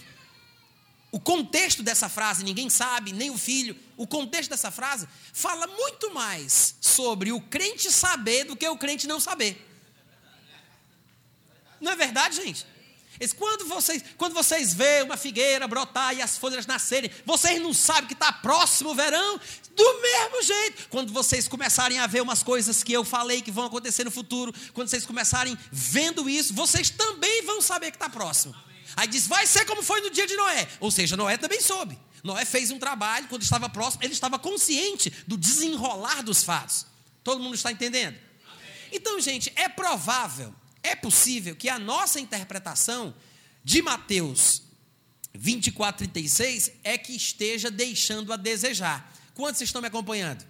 o 1.11 1.19
contexto 1.19 1.81
dessa 1.81 2.07
frase, 2.07 2.43
ninguém 2.43 2.69
sabe, 2.69 3.11
nem 3.11 3.31
o 3.31 3.39
filho, 3.39 3.75
o 3.97 4.05
contexto 4.05 4.51
dessa 4.51 4.69
frase 4.69 5.07
fala 5.33 5.65
muito 5.65 6.13
mais 6.13 6.75
sobre 6.79 7.31
o 7.31 7.41
crente 7.41 7.91
saber 7.91 8.43
do 8.43 8.55
que 8.55 8.67
o 8.67 8.77
crente 8.77 9.07
não 9.07 9.19
saber. 9.19 9.67
Não 11.81 11.91
é 11.91 11.95
verdade, 11.95 12.35
gente? 12.35 12.67
Quando 13.37 13.65
vocês, 13.65 14.03
quando 14.17 14.33
vocês 14.33 14.73
veem 14.73 15.03
uma 15.03 15.17
figueira 15.17 15.67
brotar 15.67 16.15
e 16.15 16.21
as 16.21 16.37
folhas 16.37 16.65
nascerem, 16.65 17.11
vocês 17.25 17.61
não 17.61 17.73
sabem 17.73 18.07
que 18.07 18.13
está 18.13 18.31
próximo 18.31 18.91
o 18.91 18.95
verão? 18.95 19.39
Do 19.75 20.01
mesmo 20.01 20.43
jeito, 20.43 20.87
quando 20.89 21.11
vocês 21.11 21.47
começarem 21.47 21.99
a 21.99 22.07
ver 22.07 22.21
umas 22.21 22.43
coisas 22.43 22.83
que 22.83 22.93
eu 22.93 23.03
falei 23.03 23.41
que 23.41 23.51
vão 23.51 23.65
acontecer 23.65 24.03
no 24.03 24.11
futuro, 24.11 24.53
quando 24.73 24.87
vocês 24.89 25.05
começarem 25.05 25.57
vendo 25.71 26.29
isso, 26.29 26.53
vocês 26.53 26.89
também 26.89 27.43
vão 27.43 27.61
saber 27.61 27.91
que 27.91 27.97
está 27.97 28.09
próximo. 28.09 28.55
Aí 28.95 29.07
diz, 29.07 29.27
vai 29.27 29.47
ser 29.47 29.65
como 29.65 29.81
foi 29.81 30.01
no 30.01 30.09
dia 30.09 30.27
de 30.27 30.35
Noé. 30.35 30.67
Ou 30.79 30.91
seja, 30.91 31.17
Noé 31.17 31.37
também 31.37 31.61
soube. 31.61 31.97
Noé 32.23 32.45
fez 32.45 32.71
um 32.71 32.79
trabalho, 32.79 33.27
quando 33.27 33.41
estava 33.41 33.67
próximo, 33.67 34.03
ele 34.03 34.13
estava 34.13 34.39
consciente 34.39 35.11
do 35.27 35.37
desenrolar 35.37 36.21
dos 36.23 36.43
fatos. 36.43 36.85
Todo 37.23 37.41
mundo 37.41 37.55
está 37.55 37.71
entendendo? 37.71 38.17
Então, 38.91 39.19
gente, 39.19 39.51
é 39.55 39.67
provável 39.67 40.53
é 40.83 40.95
possível 40.95 41.55
que 41.55 41.69
a 41.69 41.79
nossa 41.79 42.19
interpretação 42.19 43.15
de 43.63 43.81
Mateus 43.81 44.61
24, 45.33 46.07
36 46.07 46.71
é 46.83 46.97
que 46.97 47.15
esteja 47.15 47.71
deixando 47.71 48.31
a 48.31 48.35
desejar. 48.37 49.11
Quantos 49.33 49.61
estão 49.61 49.81
me 49.81 49.87
acompanhando? 49.87 50.45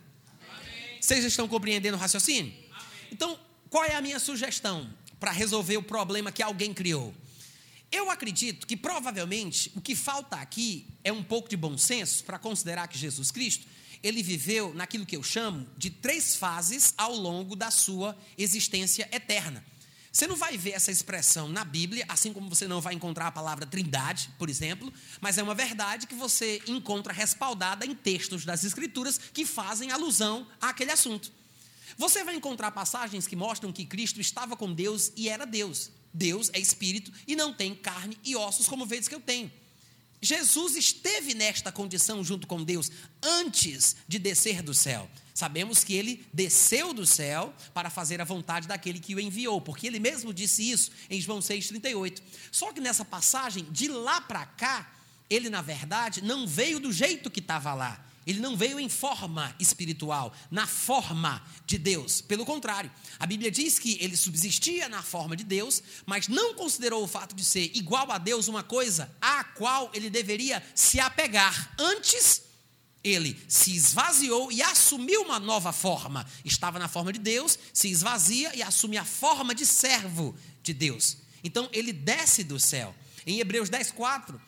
Amém. 0.49 0.97
Vocês 0.99 1.23
estão 1.23 1.47
compreendendo 1.47 1.95
o 1.95 1.99
raciocínio? 1.99 2.51
Amém. 2.71 2.87
Então, 3.11 3.39
qual 3.69 3.85
é 3.85 3.95
a 3.95 4.01
minha 4.01 4.19
sugestão 4.19 4.91
para 5.19 5.31
resolver 5.31 5.77
o 5.77 5.83
problema 5.83 6.31
que 6.31 6.43
alguém 6.43 6.73
criou? 6.73 7.13
Eu 7.91 8.09
acredito 8.09 8.65
que 8.65 8.75
provavelmente 8.75 9.71
o 9.75 9.81
que 9.81 9.95
falta 9.95 10.35
aqui 10.37 10.87
é 11.03 11.13
um 11.13 11.23
pouco 11.23 11.47
de 11.47 11.55
bom 11.55 11.77
senso 11.77 12.23
para 12.23 12.39
considerar 12.39 12.87
que 12.87 12.97
Jesus 12.97 13.29
Cristo 13.29 13.67
ele 14.01 14.21
viveu 14.21 14.73
naquilo 14.73 15.05
que 15.05 15.15
eu 15.15 15.23
chamo 15.23 15.65
de 15.77 15.89
três 15.89 16.35
fases 16.35 16.93
ao 16.97 17.15
longo 17.15 17.55
da 17.55 17.71
sua 17.71 18.17
existência 18.37 19.07
eterna. 19.11 19.63
Você 20.13 20.27
não 20.27 20.35
vai 20.35 20.55
ver 20.55 20.73
essa 20.73 20.91
expressão 20.91 21.49
na 21.49 21.65
Bíblia, 21.65 22.05
assim 22.07 22.31
como 22.31 22.47
você 22.47 22.67
não 22.67 22.79
vai 22.79 22.93
encontrar 22.93 23.25
a 23.25 23.31
palavra 23.31 23.65
trindade, 23.65 24.29
por 24.37 24.47
exemplo, 24.47 24.93
mas 25.19 25.39
é 25.39 25.43
uma 25.43 25.55
verdade 25.55 26.05
que 26.05 26.13
você 26.13 26.61
encontra 26.67 27.11
respaldada 27.11 27.83
em 27.83 27.95
textos 27.95 28.45
das 28.45 28.63
Escrituras 28.63 29.19
que 29.33 29.43
fazem 29.43 29.89
alusão 29.89 30.47
àquele 30.61 30.91
assunto. 30.91 31.31
Você 31.97 32.23
vai 32.23 32.35
encontrar 32.35 32.69
passagens 32.69 33.25
que 33.25 33.35
mostram 33.35 33.73
que 33.73 33.85
Cristo 33.85 34.21
estava 34.21 34.55
com 34.55 34.71
Deus 34.71 35.11
e 35.15 35.29
era 35.29 35.47
Deus. 35.47 35.89
Deus 36.13 36.51
é 36.53 36.59
espírito 36.59 37.11
e 37.27 37.35
não 37.35 37.51
tem 37.51 37.73
carne 37.73 38.15
e 38.23 38.35
ossos 38.35 38.67
como 38.67 38.85
vezes 38.85 39.07
que 39.07 39.15
eu 39.15 39.19
tenho. 39.19 39.51
Jesus 40.21 40.75
esteve 40.75 41.33
nesta 41.33 41.71
condição 41.71 42.23
junto 42.23 42.45
com 42.45 42.63
Deus 42.63 42.91
antes 43.19 43.95
de 44.07 44.19
descer 44.19 44.61
do 44.61 44.75
céu. 44.75 45.09
Sabemos 45.33 45.83
que 45.83 45.95
ele 45.95 46.25
desceu 46.31 46.93
do 46.93 47.05
céu 47.05 47.53
para 47.73 47.89
fazer 47.89 48.21
a 48.21 48.25
vontade 48.25 48.67
daquele 48.67 48.99
que 48.99 49.15
o 49.15 49.19
enviou, 49.19 49.59
porque 49.59 49.87
ele 49.87 49.99
mesmo 49.99 50.33
disse 50.33 50.69
isso 50.69 50.91
em 51.09 51.19
João 51.19 51.39
6,38. 51.39 52.21
Só 52.51 52.71
que 52.71 52.79
nessa 52.79 53.03
passagem, 53.03 53.65
de 53.71 53.87
lá 53.87 54.21
para 54.21 54.45
cá, 54.45 54.91
ele 55.29 55.49
na 55.49 55.61
verdade 55.61 56.21
não 56.21 56.45
veio 56.45 56.79
do 56.79 56.91
jeito 56.91 57.31
que 57.31 57.39
estava 57.39 57.73
lá. 57.73 58.05
Ele 58.25 58.39
não 58.39 58.55
veio 58.55 58.79
em 58.79 58.87
forma 58.87 59.53
espiritual, 59.59 60.33
na 60.49 60.65
forma 60.65 61.43
de 61.65 61.77
Deus. 61.77 62.21
Pelo 62.21 62.45
contrário, 62.45 62.89
a 63.19 63.25
Bíblia 63.25 63.51
diz 63.51 63.77
que 63.79 63.97
ele 63.99 64.15
subsistia 64.15 64.87
na 64.87 65.01
forma 65.01 65.35
de 65.35 65.43
Deus, 65.43 65.83
mas 66.05 66.27
não 66.27 66.53
considerou 66.53 67.03
o 67.03 67.07
fato 67.07 67.35
de 67.35 67.43
ser 67.43 67.71
igual 67.75 68.09
a 68.11 68.17
Deus 68.17 68.47
uma 68.47 68.63
coisa 68.63 69.13
à 69.21 69.43
qual 69.43 69.91
ele 69.93 70.09
deveria 70.09 70.63
se 70.73 70.99
apegar. 70.99 71.73
Antes, 71.77 72.43
ele 73.03 73.37
se 73.47 73.75
esvaziou 73.75 74.51
e 74.51 74.61
assumiu 74.61 75.21
uma 75.23 75.39
nova 75.39 75.73
forma. 75.73 76.25
Estava 76.45 76.79
na 76.79 76.87
forma 76.87 77.11
de 77.11 77.19
Deus, 77.19 77.59
se 77.73 77.89
esvazia 77.89 78.55
e 78.55 78.63
assume 78.63 78.97
a 78.97 79.03
forma 79.03 79.53
de 79.53 79.65
servo 79.65 80.35
de 80.61 80.73
Deus. 80.73 81.17
Então 81.43 81.69
ele 81.73 81.91
desce 81.91 82.43
do 82.43 82.59
céu. 82.59 82.95
Em 83.25 83.39
Hebreus 83.39 83.69
10, 83.69 83.91
4, 83.91 84.39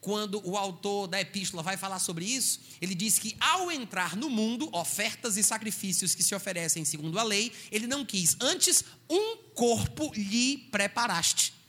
quando 0.00 0.40
o 0.48 0.56
autor 0.56 1.06
da 1.06 1.20
epístola 1.20 1.62
vai 1.62 1.76
falar 1.76 1.98
sobre 1.98 2.24
isso, 2.24 2.60
ele 2.80 2.94
diz 2.94 3.18
que 3.18 3.36
ao 3.38 3.70
entrar 3.70 4.16
no 4.16 4.30
mundo, 4.30 4.68
ofertas 4.72 5.36
e 5.36 5.42
sacrifícios 5.42 6.14
que 6.14 6.22
se 6.22 6.34
oferecem 6.34 6.84
segundo 6.84 7.18
a 7.18 7.22
lei, 7.22 7.52
ele 7.70 7.86
não 7.86 8.04
quis. 8.04 8.36
Antes, 8.40 8.84
um 9.08 9.36
corpo 9.54 10.10
lhe 10.14 10.58
preparaste. 10.72 11.59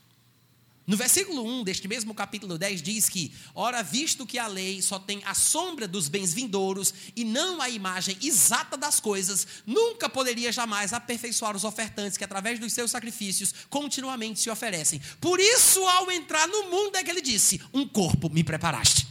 No 0.92 0.98
versículo 0.98 1.46
1 1.46 1.64
deste 1.64 1.88
mesmo 1.88 2.14
capítulo 2.14 2.58
10 2.58 2.82
diz 2.82 3.08
que, 3.08 3.32
ora, 3.56 3.82
visto 3.82 4.26
que 4.26 4.38
a 4.38 4.46
lei 4.46 4.82
só 4.82 5.00
tem 5.00 5.22
a 5.24 5.34
sombra 5.34 5.88
dos 5.88 6.10
bens 6.10 6.34
vindouros 6.34 6.94
e 7.16 7.24
não 7.24 7.62
a 7.62 7.70
imagem 7.70 8.18
exata 8.22 8.76
das 8.76 9.00
coisas, 9.00 9.48
nunca 9.66 10.10
poderia 10.10 10.52
jamais 10.52 10.92
aperfeiçoar 10.92 11.56
os 11.56 11.64
ofertantes 11.64 12.18
que, 12.18 12.26
através 12.26 12.60
dos 12.60 12.74
seus 12.74 12.92
sacrifícios, 12.92 13.54
continuamente 13.70 14.42
se 14.42 14.50
oferecem. 14.50 15.02
Por 15.22 15.40
isso, 15.40 15.80
ao 15.80 16.12
entrar 16.12 16.46
no 16.50 16.70
mundo, 16.70 16.98
é 16.98 17.04
que 17.06 17.10
ele 17.10 17.22
disse: 17.22 17.62
Um 17.74 17.88
corpo 17.88 18.30
me 18.30 18.44
preparaste. 18.44 19.11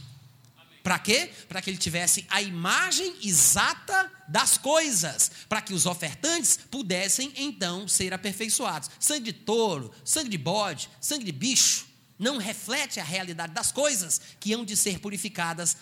Para 0.83 0.97
quê? 0.99 1.31
Para 1.47 1.61
que 1.61 1.69
ele 1.69 1.77
tivesse 1.77 2.25
a 2.29 2.41
imagem 2.41 3.15
exata 3.23 4.11
das 4.27 4.57
coisas, 4.57 5.31
para 5.47 5.61
que 5.61 5.73
os 5.73 5.85
ofertantes 5.85 6.57
pudessem 6.69 7.31
então 7.35 7.87
ser 7.87 8.13
aperfeiçoados. 8.13 8.89
Sangue 8.99 9.31
de 9.31 9.33
touro, 9.33 9.91
sangue 10.03 10.29
de 10.29 10.37
bode, 10.37 10.89
sangue 10.99 11.25
de 11.25 11.31
bicho 11.31 11.91
não 12.21 12.37
reflete 12.37 12.99
a 12.99 13.03
realidade 13.03 13.51
das 13.51 13.71
coisas 13.71 14.21
que 14.39 14.53
hão 14.53 14.63
de 14.63 14.77
ser 14.77 14.99
purificadas 14.99 15.75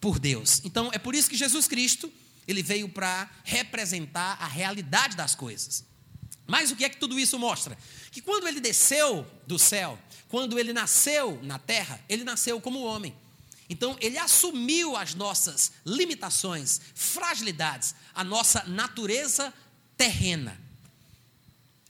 por 0.00 0.18
Deus. 0.18 0.60
Então 0.64 0.90
é 0.92 0.98
por 0.98 1.14
isso 1.14 1.30
que 1.30 1.36
Jesus 1.36 1.68
Cristo, 1.68 2.12
ele 2.48 2.60
veio 2.60 2.88
para 2.88 3.30
representar 3.44 4.36
a 4.40 4.48
realidade 4.48 5.16
das 5.16 5.36
coisas. 5.36 5.84
Mas 6.44 6.72
o 6.72 6.76
que 6.76 6.84
é 6.84 6.88
que 6.88 6.96
tudo 6.96 7.20
isso 7.20 7.38
mostra? 7.38 7.78
Que 8.10 8.20
quando 8.20 8.48
ele 8.48 8.58
desceu 8.60 9.24
do 9.46 9.60
céu, 9.60 9.96
quando 10.28 10.58
ele 10.58 10.72
nasceu 10.72 11.38
na 11.44 11.56
terra, 11.56 12.00
ele 12.08 12.24
nasceu 12.24 12.60
como 12.60 12.82
homem. 12.82 13.14
Então, 13.70 13.96
ele 14.00 14.18
assumiu 14.18 14.96
as 14.96 15.14
nossas 15.14 15.70
limitações, 15.86 16.80
fragilidades, 16.92 17.94
a 18.12 18.24
nossa 18.24 18.64
natureza 18.64 19.54
terrena. 19.96 20.60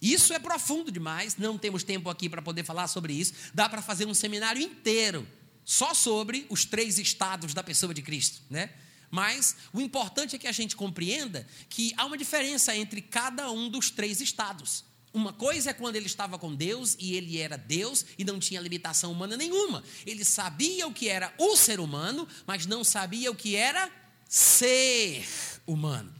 Isso 0.01 0.35
é 0.35 0.38
profundo 0.38 0.93
demais, 0.93 1.38
não 1.38 1.57
temos 1.57 1.83
tempo 1.83 2.11
aqui 2.11 2.29
para 2.29 2.43
poder 2.43 2.64
falar 2.64 2.87
sobre 2.87 3.14
isso. 3.14 3.33
Dá 3.55 3.66
para 3.66 3.81
fazer 3.81 4.07
um 4.07 4.12
seminário 4.12 4.61
inteiro 4.61 5.27
só 5.64 5.95
sobre 5.95 6.47
os 6.51 6.66
três 6.66 6.99
estados 6.99 7.55
da 7.55 7.62
pessoa 7.62 7.95
de 7.95 8.03
Cristo, 8.03 8.43
né? 8.51 8.71
Mas 9.11 9.57
o 9.73 9.81
importante 9.81 10.37
é 10.37 10.38
que 10.38 10.47
a 10.47 10.53
gente 10.53 10.77
compreenda 10.77 11.47
que 11.69 11.95
há 11.97 12.05
uma 12.05 12.19
diferença 12.19 12.77
entre 12.77 13.01
cada 13.01 13.51
um 13.51 13.71
dos 13.71 13.90
três 13.90 14.21
estados. 14.21 14.85
Uma 15.12 15.33
coisa 15.33 15.70
é 15.70 15.73
quando 15.73 15.96
ele 15.96 16.07
estava 16.07 16.38
com 16.38 16.55
Deus 16.55 16.96
e 16.99 17.14
ele 17.14 17.38
era 17.38 17.57
Deus 17.57 18.07
e 18.16 18.25
não 18.25 18.38
tinha 18.38 18.61
limitação 18.61 19.11
humana 19.11 19.37
nenhuma. 19.37 19.83
Ele 20.07 20.25
sabia 20.25 20.87
o 20.87 20.92
que 20.92 21.09
era 21.09 21.35
o 21.37 21.57
ser 21.57 21.81
humano, 21.81 22.29
mas 22.46 22.64
não 22.64 22.85
sabia 22.85 23.31
o 23.31 23.35
que 23.35 23.57
era 23.57 23.90
ser 24.29 25.27
humano. 25.66 26.14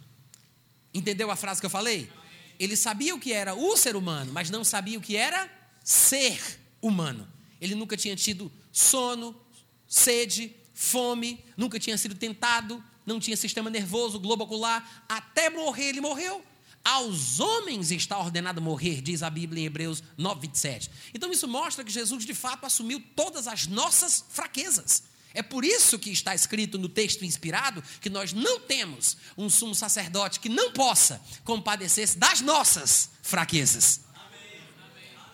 Entendeu 0.92 1.31
a 1.31 1.37
frase 1.37 1.61
que 1.61 1.66
eu 1.66 1.70
falei? 1.70 2.11
Ele 2.59 2.76
sabia 2.76 3.14
o 3.14 3.20
que 3.20 3.33
era 3.33 3.55
o 3.55 3.76
ser 3.76 3.94
humano, 3.94 4.33
mas 4.33 4.50
não 4.50 4.64
sabia 4.64 4.98
o 4.98 5.00
que 5.00 5.16
era 5.16 5.48
ser 5.85 6.59
humano. 6.83 7.29
Ele 7.61 7.76
nunca 7.76 7.96
tinha 7.96 8.16
tido 8.16 8.50
sono, 8.72 9.40
sede, 9.87 10.55
fome, 10.74 11.44
nunca 11.57 11.79
tinha 11.79 11.96
sido 11.96 12.16
tentado, 12.16 12.83
não 13.07 13.20
tinha 13.20 13.37
sistema 13.37 13.70
nervoso, 13.70 14.18
globo 14.18 14.44
ocular, 14.44 15.05
até 15.09 15.48
morrer 15.48 15.90
ele 15.90 16.00
morreu. 16.00 16.44
Aos 16.84 17.40
homens 17.40 17.90
está 17.90 18.18
ordenado 18.18 18.60
morrer, 18.60 19.02
diz 19.02 19.22
a 19.22 19.28
Bíblia 19.28 19.62
em 19.62 19.66
Hebreus 19.66 20.02
9, 20.16 20.40
27. 20.40 20.90
Então 21.12 21.30
isso 21.30 21.46
mostra 21.46 21.84
que 21.84 21.92
Jesus 21.92 22.24
de 22.24 22.34
fato 22.34 22.64
assumiu 22.64 23.02
todas 23.14 23.46
as 23.46 23.66
nossas 23.66 24.24
fraquezas. 24.30 25.04
É 25.32 25.42
por 25.42 25.64
isso 25.64 25.98
que 25.98 26.10
está 26.10 26.34
escrito 26.34 26.78
no 26.78 26.88
texto 26.88 27.24
inspirado 27.24 27.82
que 28.00 28.10
nós 28.10 28.32
não 28.32 28.58
temos 28.58 29.16
um 29.36 29.48
sumo 29.48 29.74
sacerdote 29.74 30.40
que 30.40 30.48
não 30.48 30.72
possa 30.72 31.20
compadecer-se 31.44 32.18
das 32.18 32.40
nossas 32.40 33.10
fraquezas. 33.22 34.00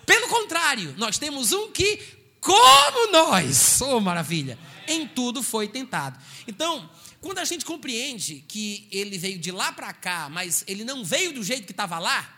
Pelo 0.04 0.28
contrário, 0.28 0.94
nós 0.98 1.18
temos 1.18 1.52
um 1.52 1.70
que, 1.72 1.98
como 2.40 3.10
nós, 3.10 3.80
oh 3.80 3.98
maravilha, 3.98 4.58
em 4.86 5.08
tudo 5.08 5.42
foi 5.42 5.66
tentado. 5.66 6.18
Então, 6.46 6.88
quando 7.26 7.38
a 7.38 7.44
gente 7.44 7.64
compreende 7.64 8.44
que 8.46 8.86
ele 8.92 9.18
veio 9.18 9.36
de 9.36 9.50
lá 9.50 9.72
para 9.72 9.92
cá, 9.92 10.28
mas 10.30 10.62
ele 10.68 10.84
não 10.84 11.04
veio 11.04 11.32
do 11.32 11.42
jeito 11.42 11.66
que 11.66 11.72
estava 11.72 11.98
lá, 11.98 12.32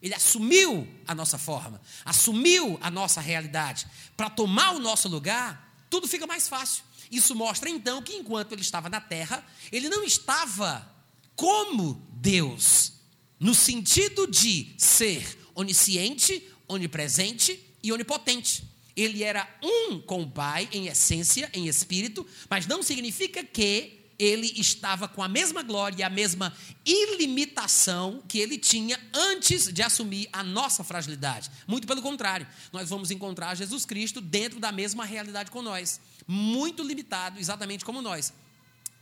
ele 0.00 0.14
assumiu 0.14 0.86
a 1.08 1.12
nossa 1.14 1.36
forma, 1.36 1.80
assumiu 2.04 2.78
a 2.80 2.88
nossa 2.88 3.20
realidade, 3.20 3.84
para 4.16 4.30
tomar 4.30 4.76
o 4.76 4.78
nosso 4.78 5.08
lugar, 5.08 5.84
tudo 5.90 6.06
fica 6.06 6.24
mais 6.24 6.48
fácil. 6.48 6.84
Isso 7.10 7.34
mostra 7.34 7.68
então 7.68 8.00
que 8.00 8.14
enquanto 8.14 8.52
ele 8.52 8.62
estava 8.62 8.88
na 8.88 9.00
terra, 9.00 9.44
ele 9.72 9.88
não 9.88 10.04
estava 10.04 10.88
como 11.34 12.00
Deus, 12.12 12.92
no 13.40 13.54
sentido 13.54 14.28
de 14.28 14.72
ser 14.78 15.36
onisciente, 15.52 16.48
onipresente 16.68 17.60
e 17.82 17.92
onipotente. 17.92 18.62
Ele 18.94 19.24
era 19.24 19.52
um 19.60 19.98
com 20.00 20.22
o 20.22 20.30
Pai 20.30 20.68
em 20.70 20.86
essência, 20.86 21.50
em 21.52 21.66
espírito, 21.66 22.24
mas 22.48 22.68
não 22.68 22.84
significa 22.84 23.42
que 23.42 24.01
ele 24.22 24.52
estava 24.56 25.08
com 25.08 25.22
a 25.22 25.28
mesma 25.28 25.62
glória 25.62 26.00
e 26.00 26.02
a 26.02 26.10
mesma 26.10 26.54
ilimitação 26.84 28.22
que 28.28 28.38
ele 28.38 28.56
tinha 28.56 28.98
antes 29.12 29.72
de 29.72 29.82
assumir 29.82 30.28
a 30.32 30.42
nossa 30.42 30.84
fragilidade. 30.84 31.50
Muito 31.66 31.86
pelo 31.86 32.02
contrário, 32.02 32.46
nós 32.72 32.88
vamos 32.88 33.10
encontrar 33.10 33.56
Jesus 33.56 33.84
Cristo 33.84 34.20
dentro 34.20 34.60
da 34.60 34.70
mesma 34.70 35.04
realidade 35.04 35.50
com 35.50 35.62
nós, 35.62 36.00
muito 36.26 36.82
limitado, 36.82 37.40
exatamente 37.40 37.84
como 37.84 38.00
nós. 38.00 38.32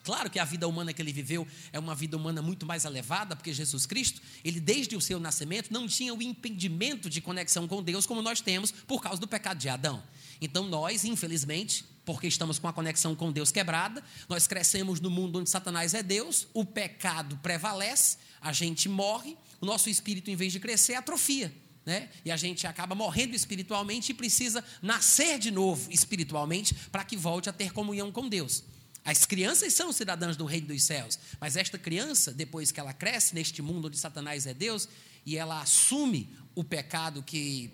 Claro 0.03 0.31
que 0.31 0.39
a 0.39 0.45
vida 0.45 0.67
humana 0.67 0.93
que 0.95 1.03
ele 1.03 1.13
viveu 1.13 1.47
é 1.73 1.79
uma 1.79 1.95
vida 1.95 2.17
humana 2.17 2.41
muito 2.41 2.65
mais 2.65 2.87
elevada, 2.87 3.37
porque 3.37 3.53
Jesus 3.53 3.85
Cristo, 3.85 4.23
ele 4.43 4.59
desde 4.59 4.97
o 4.97 5.01
seu 5.01 5.21
nascimento 5.21 5.71
não 5.71 5.87
tinha 5.87 6.15
o 6.15 6.23
impedimento 6.23 7.11
de 7.11 7.21
conexão 7.21 7.69
com 7.69 7.83
Deus 7.83 8.07
como 8.07 8.23
nós 8.23 8.41
temos 8.41 8.71
por 8.71 9.03
causa 9.03 9.21
do 9.21 9.29
pecado 9.29 9.59
de 9.59 9.69
Adão. 9.69 10.03
Então 10.41 10.67
nós, 10.67 11.05
infelizmente, 11.05 11.85
porque 12.05 12.27
estamos 12.27 12.59
com 12.59 12.67
a 12.67 12.73
conexão 12.73 13.15
com 13.15 13.31
Deus 13.31 13.53
quebrada, 13.53 14.03
nós 14.29 14.47
crescemos 14.47 15.01
no 15.01 15.11
mundo 15.11 15.39
onde 15.39 15.51
Satanás 15.51 15.95
é 15.95 16.03
Deus, 16.03 16.49
o 16.55 16.65
pecado 16.65 17.37
prevalece, 17.43 18.17
a 18.41 18.53
gente 18.53 18.89
morre, 18.89 19.37
o 19.61 19.67
nosso 19.67 19.91
espírito, 19.91 20.31
em 20.31 20.37
vez 20.37 20.53
de 20.53 20.59
crescer, 20.59 20.95
atrofia. 20.95 21.55
Né? 21.85 22.09
E 22.25 22.31
a 22.31 22.37
gente 22.37 22.67
acaba 22.67 22.95
morrendo 22.95 23.35
espiritualmente 23.35 24.13
e 24.13 24.15
precisa 24.15 24.65
nascer 24.83 25.39
de 25.39 25.51
novo 25.51 25.91
espiritualmente 25.91 26.75
para 26.91 27.05
que 27.05 27.17
volte 27.17 27.49
a 27.49 27.53
ter 27.53 27.73
comunhão 27.73 28.13
com 28.13 28.29
Deus. 28.29 28.65
As 29.05 29.25
crianças 29.25 29.73
são 29.73 29.93
cidadãs 29.93 30.37
do 30.37 30.45
reino 30.45 30.69
dos 30.69 30.83
céus, 30.83 31.19
mas 31.41 31.57
esta 31.57 31.79
criança, 31.79 32.33
depois 32.33 32.71
que 32.71 32.79
ela 32.79 32.93
cresce 32.93 33.35
neste 33.35 33.63
mundo 33.63 33.89
onde 33.89 33.97
Satanás 33.97 34.47
é 34.47 34.53
Deus, 34.53 34.89
e 35.25 35.37
ela 35.37 35.61
assume 35.61 36.29
o 36.55 36.63
pecado 36.63 37.23
que 37.23 37.71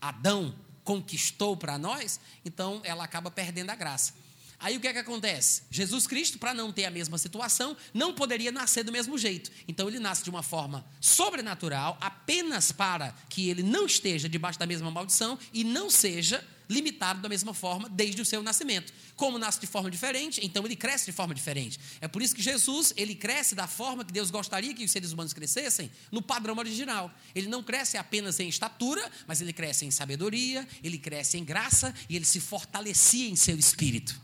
Adão 0.00 0.54
conquistou 0.84 1.56
para 1.56 1.78
nós, 1.78 2.20
então 2.44 2.80
ela 2.84 3.04
acaba 3.04 3.30
perdendo 3.30 3.70
a 3.70 3.74
graça. 3.74 4.12
Aí 4.58 4.76
o 4.76 4.80
que 4.80 4.86
é 4.86 4.92
que 4.92 4.98
acontece? 4.98 5.62
Jesus 5.70 6.06
Cristo, 6.06 6.38
para 6.38 6.54
não 6.54 6.72
ter 6.72 6.84
a 6.84 6.90
mesma 6.90 7.18
situação, 7.18 7.76
não 7.92 8.14
poderia 8.14 8.52
nascer 8.52 8.84
do 8.84 8.92
mesmo 8.92 9.18
jeito. 9.18 9.50
Então 9.66 9.88
ele 9.88 9.98
nasce 9.98 10.22
de 10.24 10.30
uma 10.30 10.42
forma 10.42 10.84
sobrenatural, 11.00 11.98
apenas 12.00 12.72
para 12.72 13.14
que 13.28 13.48
ele 13.50 13.62
não 13.62 13.84
esteja 13.84 14.28
debaixo 14.28 14.58
da 14.58 14.66
mesma 14.66 14.90
maldição 14.90 15.38
e 15.52 15.64
não 15.64 15.90
seja 15.90 16.42
limitado 16.68 17.20
da 17.20 17.28
mesma 17.28 17.52
forma 17.52 17.88
desde 17.88 18.20
o 18.20 18.24
seu 18.24 18.42
nascimento. 18.42 18.92
Como 19.16 19.38
nasce 19.38 19.60
de 19.60 19.66
forma 19.66 19.90
diferente, 19.90 20.40
então 20.42 20.64
ele 20.64 20.76
cresce 20.76 21.06
de 21.06 21.12
forma 21.12 21.34
diferente. 21.34 21.78
É 22.00 22.08
por 22.08 22.22
isso 22.22 22.34
que 22.34 22.42
Jesus, 22.42 22.92
ele 22.96 23.14
cresce 23.14 23.54
da 23.54 23.66
forma 23.66 24.04
que 24.04 24.12
Deus 24.12 24.30
gostaria 24.30 24.74
que 24.74 24.84
os 24.84 24.90
seres 24.90 25.12
humanos 25.12 25.32
crescessem, 25.32 25.90
no 26.10 26.22
padrão 26.22 26.56
original. 26.56 27.12
Ele 27.34 27.48
não 27.48 27.62
cresce 27.62 27.96
apenas 27.96 28.40
em 28.40 28.48
estatura, 28.48 29.10
mas 29.26 29.40
ele 29.40 29.52
cresce 29.52 29.84
em 29.84 29.90
sabedoria, 29.90 30.66
ele 30.82 30.98
cresce 30.98 31.38
em 31.38 31.44
graça 31.44 31.94
e 32.08 32.16
ele 32.16 32.24
se 32.24 32.40
fortalecia 32.40 33.28
em 33.28 33.36
seu 33.36 33.58
espírito. 33.58 34.20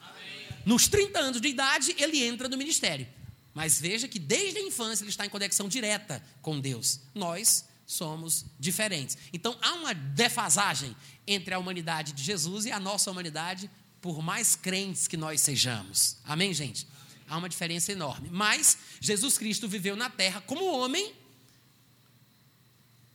Amém. 0.00 0.58
Nos 0.66 0.88
30 0.88 1.18
anos 1.18 1.40
de 1.40 1.48
idade, 1.48 1.94
ele 1.98 2.22
entra 2.24 2.48
no 2.48 2.56
ministério. 2.56 3.06
Mas 3.54 3.80
veja 3.80 4.08
que 4.08 4.18
desde 4.18 4.58
a 4.58 4.62
infância 4.62 5.04
ele 5.04 5.10
está 5.10 5.24
em 5.24 5.30
conexão 5.30 5.68
direta 5.68 6.22
com 6.42 6.60
Deus. 6.60 7.00
Nós 7.14 7.64
somos 7.86 8.46
diferentes. 8.58 9.16
Então 9.32 9.56
há 9.62 9.74
uma 9.74 9.94
defasagem 9.94 10.96
entre 11.26 11.54
a 11.54 11.58
humanidade 11.58 12.12
de 12.12 12.22
Jesus 12.22 12.64
e 12.66 12.72
a 12.72 12.80
nossa 12.80 13.10
humanidade, 13.10 13.70
por 14.00 14.22
mais 14.22 14.54
crentes 14.54 15.08
que 15.08 15.16
nós 15.16 15.40
sejamos. 15.40 16.18
Amém, 16.24 16.52
gente? 16.52 16.86
Há 17.28 17.36
uma 17.36 17.48
diferença 17.48 17.92
enorme. 17.92 18.28
Mas 18.30 18.76
Jesus 19.00 19.38
Cristo 19.38 19.68
viveu 19.68 19.96
na 19.96 20.10
terra 20.10 20.40
como 20.42 20.64
homem, 20.64 21.14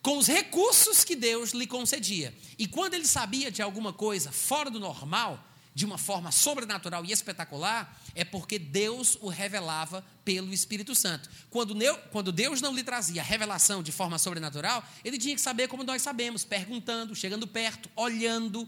com 0.01 0.17
os 0.17 0.27
recursos 0.27 1.03
que 1.03 1.15
Deus 1.15 1.51
lhe 1.51 1.67
concedia. 1.67 2.33
E 2.57 2.67
quando 2.67 2.93
ele 2.93 3.05
sabia 3.05 3.51
de 3.51 3.61
alguma 3.61 3.93
coisa 3.93 4.31
fora 4.31 4.71
do 4.71 4.79
normal, 4.79 5.43
de 5.79 5.85
uma 5.85 5.97
forma 5.97 6.29
sobrenatural 6.29 7.05
e 7.05 7.11
espetacular, 7.13 7.97
é 8.13 8.25
porque 8.25 8.59
Deus 8.59 9.17
o 9.21 9.29
revelava 9.29 10.05
pelo 10.25 10.53
Espírito 10.53 10.93
Santo. 10.93 11.29
Quando, 11.49 12.33
Deus 12.33 12.59
não 12.59 12.75
lhe 12.75 12.83
trazia 12.83 13.23
revelação 13.23 13.81
de 13.81 13.89
forma 13.89 14.19
sobrenatural, 14.19 14.83
ele 15.05 15.17
tinha 15.17 15.33
que 15.33 15.39
saber 15.39 15.69
como 15.69 15.85
nós 15.85 16.01
sabemos, 16.01 16.43
perguntando, 16.43 17.15
chegando 17.15 17.47
perto, 17.47 17.89
olhando. 17.95 18.67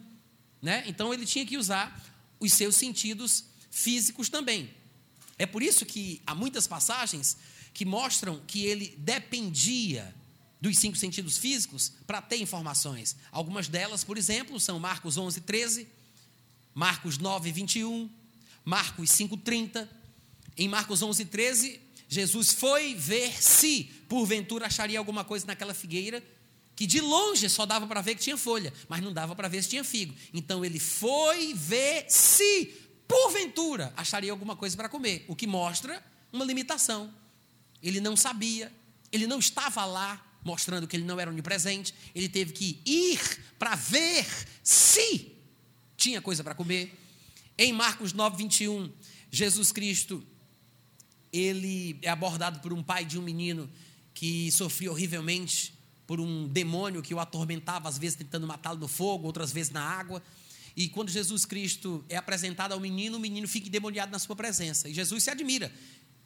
Né? 0.62 0.86
Então 0.88 1.13
ele 1.13 1.26
tinha 1.26 1.45
que 1.45 1.58
usar 1.58 2.02
os 2.39 2.54
seus 2.54 2.78
sentidos 2.78 3.43
físicos 3.69 4.30
também. 4.30 4.74
É 5.38 5.45
por 5.45 5.62
isso 5.62 5.86
que 5.86 6.21
há 6.26 6.34
muitas 6.34 6.65
passagens 6.65 7.36
que 7.74 7.84
mostram 7.84 8.41
que 8.47 8.63
ele 8.63 8.95
dependia 8.97 10.15
dos 10.62 10.78
cinco 10.78 10.95
sentidos 10.95 11.38
físicos 11.38 11.91
para 12.08 12.21
ter 12.21 12.38
informações. 12.38 13.17
Algumas 13.34 13.67
delas, 13.67 14.02
por 14.02 14.17
exemplo, 14.17 14.58
são 14.62 14.80
Marcos 14.80 15.17
11, 15.17 15.41
13 15.41 16.00
Marcos 16.73 17.17
9, 17.17 17.51
21, 17.51 18.10
Marcos 18.63 19.10
5, 19.12 19.38
30. 19.38 19.89
Em 20.57 20.67
Marcos 20.67 21.01
11, 21.01 21.25
13, 21.25 21.79
Jesus 22.07 22.51
foi 22.51 22.93
ver 22.93 23.31
se, 23.41 23.86
porventura, 24.07 24.67
acharia 24.67 24.99
alguma 24.99 25.23
coisa 25.23 25.45
naquela 25.45 25.73
figueira, 25.73 26.23
que 26.75 26.86
de 26.86 26.99
longe 26.99 27.47
só 27.49 27.65
dava 27.65 27.88
para 27.88 28.01
ver 28.01 28.15
que 28.15 28.21
tinha 28.21 28.38
folha, 28.38 28.73
mas 28.89 29.01
não 29.01 29.13
dava 29.13 29.36
para 29.36 29.47
ver 29.47 29.63
se 29.63 29.69
tinha 29.69 29.84
figo. 29.84 30.13
Então 30.34 30.63
ele 30.65 30.79
foi 30.79 31.53
ver 31.53 32.05
se, 32.10 32.65
porventura, 33.07 33.93
acharia 33.95 34.31
alguma 34.31 34.55
coisa 34.55 34.75
para 34.75 34.89
comer, 34.89 35.25
o 35.27 35.36
que 35.36 35.47
mostra 35.47 36.03
uma 36.34 36.43
limitação. 36.43 37.13
Ele 37.81 37.99
não 37.99 38.15
sabia, 38.17 38.71
ele 39.12 39.25
não 39.25 39.39
estava 39.39 39.86
lá, 39.86 40.21
mostrando 40.43 40.88
que 40.88 40.95
ele 40.95 41.05
não 41.05 41.19
era 41.19 41.31
onipresente, 41.31 41.93
ele 42.13 42.27
teve 42.27 42.51
que 42.51 42.81
ir 42.86 43.19
para 43.57 43.75
ver 43.75 44.25
se 44.63 45.31
tinha 46.01 46.19
coisa 46.19 46.43
para 46.43 46.55
comer. 46.55 46.91
Em 47.55 47.71
Marcos 47.71 48.11
9, 48.11 48.35
21, 48.35 48.91
Jesus 49.29 49.71
Cristo, 49.71 50.23
ele 51.31 51.99
é 52.01 52.09
abordado 52.09 52.59
por 52.59 52.73
um 52.73 52.81
pai 52.81 53.05
de 53.05 53.19
um 53.19 53.21
menino 53.21 53.69
que 54.11 54.51
sofria 54.51 54.91
horrivelmente 54.91 55.75
por 56.07 56.19
um 56.19 56.47
demônio 56.47 57.03
que 57.03 57.13
o 57.13 57.19
atormentava, 57.19 57.87
às 57.87 57.99
vezes 57.99 58.17
tentando 58.17 58.47
matá-lo 58.47 58.79
no 58.79 58.87
fogo, 58.87 59.27
outras 59.27 59.51
vezes 59.51 59.71
na 59.71 59.83
água. 59.83 60.23
E 60.75 60.89
quando 60.89 61.11
Jesus 61.11 61.45
Cristo 61.45 62.03
é 62.09 62.17
apresentado 62.17 62.71
ao 62.71 62.79
menino, 62.79 63.17
o 63.17 63.19
menino 63.19 63.47
fica 63.47 63.67
endemoniado 63.67 64.11
na 64.11 64.17
sua 64.17 64.35
presença. 64.35 64.89
E 64.89 64.93
Jesus 64.95 65.23
se 65.23 65.29
admira 65.29 65.71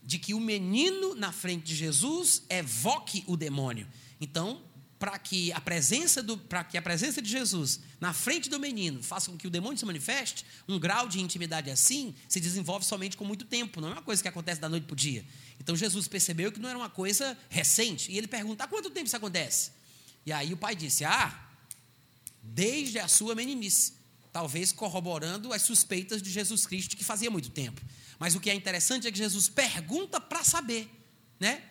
de 0.02 0.18
que 0.18 0.34
o 0.34 0.40
menino 0.40 1.16
na 1.16 1.34
frente 1.34 1.66
de 1.66 1.76
Jesus 1.76 2.44
evoque 2.50 3.26
o 3.28 3.36
demônio. 3.36 3.88
Então, 4.22 4.62
para 4.98 5.20
que 5.20 5.52
a 5.52 5.60
presença 5.60 6.24
do 6.24 6.38
para 6.38 6.64
que 6.64 6.78
a 6.78 6.82
presença 6.82 7.22
de 7.22 7.30
Jesus 7.30 7.82
na 8.00 8.14
frente 8.14 8.50
do 8.50 8.60
menino 8.60 9.04
faça 9.04 9.30
com 9.30 9.38
que 9.38 9.46
o 9.48 9.50
demônio 9.50 9.78
se 9.78 9.86
manifeste, 9.86 10.46
um 10.68 10.80
grau 10.80 11.08
de 11.08 11.20
intimidade 11.20 11.70
assim 11.70 12.16
se 12.30 12.40
desenvolve 12.40 12.86
somente 12.86 13.18
com 13.18 13.26
muito 13.26 13.46
tempo, 13.46 13.82
não 13.82 13.90
é 13.90 13.92
uma 13.94 14.02
coisa 14.02 14.22
que 14.22 14.28
acontece 14.28 14.62
da 14.62 14.70
noite 14.70 14.86
para 14.86 14.94
o 14.94 14.96
dia. 14.96 15.26
Então 15.60 15.76
Jesus 15.76 16.08
percebeu 16.08 16.52
que 16.52 16.60
não 16.60 16.70
era 16.70 16.78
uma 16.78 16.90
coisa 16.90 17.38
recente 17.50 18.12
e 18.12 18.18
ele 18.18 18.28
pergunta: 18.28 18.64
há 18.64 18.68
quanto 18.68 18.90
tempo 18.90 19.08
isso 19.08 19.18
acontece? 19.18 19.72
E 20.26 20.32
aí 20.32 20.54
o 20.54 20.58
pai 20.58 20.76
disse: 20.76 21.04
ah, 21.04 21.48
desde 22.42 23.00
a 23.00 23.08
sua 23.08 23.36
meninice, 23.36 23.94
talvez 24.32 24.72
corroborando 24.72 25.52
as 25.52 25.62
suspeitas 25.62 26.22
de 26.22 26.30
Jesus 26.30 26.66
Cristo 26.66 26.96
que 26.96 27.04
fazia 27.04 27.30
muito 27.30 27.50
tempo. 27.50 27.82
Mas 28.18 28.36
o 28.36 28.40
que 28.40 28.50
é 28.50 28.54
interessante 28.54 29.08
é 29.08 29.12
que 29.12 29.18
Jesus 29.18 29.50
pergunta 29.50 30.22
para 30.22 30.44
saber, 30.44 30.90
né? 31.40 31.64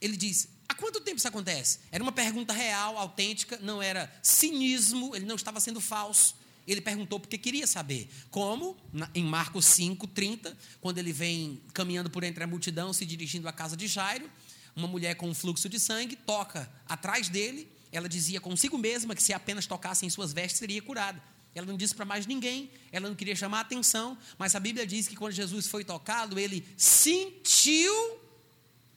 Ele 0.00 0.16
diz: 0.16 0.48
há 0.68 0.74
quanto 0.74 1.00
tempo 1.00 1.18
isso 1.18 1.28
acontece? 1.28 1.80
Era 1.90 2.02
uma 2.02 2.12
pergunta 2.12 2.52
real, 2.52 2.98
autêntica, 2.98 3.58
não 3.62 3.82
era 3.82 4.12
cinismo, 4.22 5.14
ele 5.14 5.26
não 5.26 5.36
estava 5.36 5.60
sendo 5.60 5.80
falso. 5.80 6.34
Ele 6.66 6.80
perguntou 6.80 7.20
porque 7.20 7.36
queria 7.36 7.66
saber. 7.66 8.08
Como? 8.30 8.76
em 9.14 9.24
Marcos 9.24 9.66
5, 9.66 10.06
30, 10.08 10.56
quando 10.80 10.98
ele 10.98 11.12
vem 11.12 11.60
caminhando 11.72 12.08
por 12.08 12.24
entre 12.24 12.42
a 12.42 12.46
multidão, 12.46 12.92
se 12.92 13.04
dirigindo 13.04 13.48
à 13.48 13.52
casa 13.52 13.76
de 13.76 13.86
Jairo, 13.86 14.30
uma 14.74 14.88
mulher 14.88 15.14
com 15.14 15.28
um 15.28 15.34
fluxo 15.34 15.68
de 15.68 15.78
sangue 15.78 16.16
toca 16.16 16.70
atrás 16.88 17.28
dele. 17.28 17.68
Ela 17.92 18.08
dizia 18.08 18.40
consigo 18.40 18.76
mesma 18.78 19.14
que 19.14 19.22
se 19.22 19.32
apenas 19.32 19.66
tocasse 19.66 20.04
em 20.06 20.10
suas 20.10 20.32
vestes 20.32 20.58
seria 20.58 20.80
curada. 20.82 21.22
Ela 21.54 21.66
não 21.66 21.76
disse 21.76 21.94
para 21.94 22.04
mais 22.04 22.26
ninguém, 22.26 22.70
ela 22.90 23.08
não 23.08 23.14
queria 23.14 23.36
chamar 23.36 23.58
a 23.58 23.60
atenção, 23.60 24.18
mas 24.36 24.56
a 24.56 24.60
Bíblia 24.60 24.84
diz 24.84 25.06
que 25.06 25.14
quando 25.14 25.32
Jesus 25.32 25.68
foi 25.68 25.84
tocado, 25.84 26.36
ele 26.38 26.66
sentiu 26.76 28.18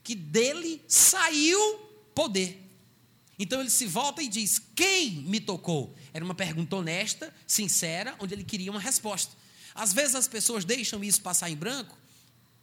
que 0.08 0.16
dele 0.16 0.82
saiu 0.88 1.60
poder. 2.16 2.64
Então 3.38 3.60
ele 3.60 3.70
se 3.70 3.86
volta 3.86 4.24
e 4.24 4.30
diz: 4.30 4.58
Quem 4.74 5.12
me 5.12 5.42
tocou? 5.42 5.94
Era 6.14 6.24
uma 6.24 6.34
pergunta 6.34 6.78
honesta, 6.78 7.36
sincera, 7.46 8.16
onde 8.18 8.34
ele 8.34 8.46
queria 8.46 8.72
uma 8.72 8.80
resposta. 8.80 9.36
Às 9.76 9.92
vezes 9.92 10.16
as 10.16 10.26
pessoas 10.26 10.64
deixam 10.64 11.04
isso 11.04 11.22
passar 11.22 11.50
em 11.50 11.58
branco 11.58 11.98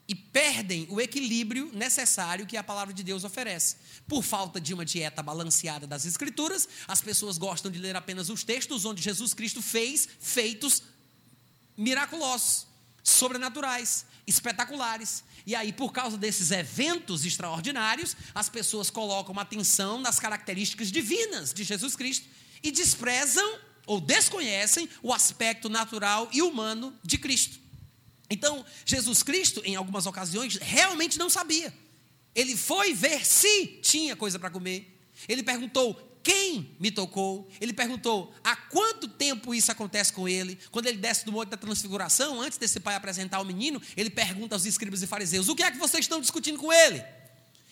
e 0.09 0.15
perdem 0.15 0.87
o 0.89 0.99
equilíbrio 0.99 1.71
necessário 1.75 2.47
que 2.47 2.57
a 2.57 2.65
palavra 2.65 2.95
de 2.95 3.03
Deus 3.03 3.25
oferece. 3.25 3.77
Por 4.09 4.23
falta 4.23 4.59
de 4.59 4.73
uma 4.73 4.85
dieta 4.87 5.23
balanceada 5.23 5.87
das 5.87 6.07
Escrituras, 6.07 6.67
as 6.89 7.03
pessoas 7.03 7.37
gostam 7.37 7.71
de 7.71 7.79
ler 7.79 7.95
apenas 7.95 8.31
os 8.31 8.43
textos 8.43 8.87
onde 8.87 9.03
Jesus 9.03 9.35
Cristo 9.35 9.61
fez 9.61 10.09
feitos 10.19 10.83
miraculosos, 11.77 12.67
sobrenaturais, 13.03 14.07
espetaculares. 14.27 15.25
E 15.47 15.55
aí, 15.55 15.73
por 15.73 15.93
causa 15.93 16.17
desses 16.17 16.51
eventos 16.51 17.25
extraordinários, 17.25 18.17
as 18.35 18.49
pessoas 18.49 18.91
colocam 18.91 19.39
atenção 19.39 20.01
nas 20.01 20.19
características 20.19 20.91
divinas 20.91 21.53
de 21.53 21.65
Jesus 21.65 21.95
Cristo 21.95 22.27
e 22.63 22.71
desprezam 22.71 23.59
ou 23.87 24.01
desconhecem 24.01 24.89
o 25.03 25.13
aspecto 25.13 25.69
natural 25.69 26.29
e 26.33 26.41
humano 26.41 26.99
de 27.03 27.19
Cristo. 27.19 27.59
Então, 28.31 28.65
Jesus 28.87 29.23
Cristo, 29.23 29.61
em 29.65 29.77
algumas 29.77 30.07
ocasiões, 30.07 30.57
realmente 30.57 31.19
não 31.19 31.29
sabia. 31.29 31.73
Ele 32.35 32.57
foi 32.57 32.95
ver 32.95 33.25
se 33.25 33.67
tinha 33.83 34.17
coisa 34.17 34.39
para 34.39 34.51
comer. 34.51 34.99
Ele 35.29 35.43
perguntou 35.43 36.14
quem 36.25 36.75
me 36.81 36.91
tocou. 36.91 37.47
Ele 37.61 37.75
perguntou 37.75 38.35
há 38.43 38.57
quanto 38.57 39.07
tempo 39.07 39.55
isso 39.55 39.71
acontece 39.71 40.11
com 40.11 40.27
ele. 40.27 40.59
Quando 40.71 40.87
ele 40.87 40.97
desce 40.97 41.27
do 41.27 41.31
Monte 41.31 41.51
da 41.51 41.57
Transfiguração, 41.59 42.41
antes 42.41 42.57
desse 42.57 42.81
pai 42.81 42.95
apresentar 42.95 43.41
o 43.41 43.45
menino, 43.45 43.81
ele 43.95 44.09
pergunta 44.09 44.55
aos 44.57 44.65
escribas 44.65 45.03
e 45.03 45.07
fariseus: 45.07 45.49
o 45.49 45.55
que 45.55 45.63
é 45.63 45.71
que 45.71 45.77
vocês 45.77 46.05
estão 46.05 46.21
discutindo 46.21 46.59
com 46.59 46.73
ele? 46.73 47.05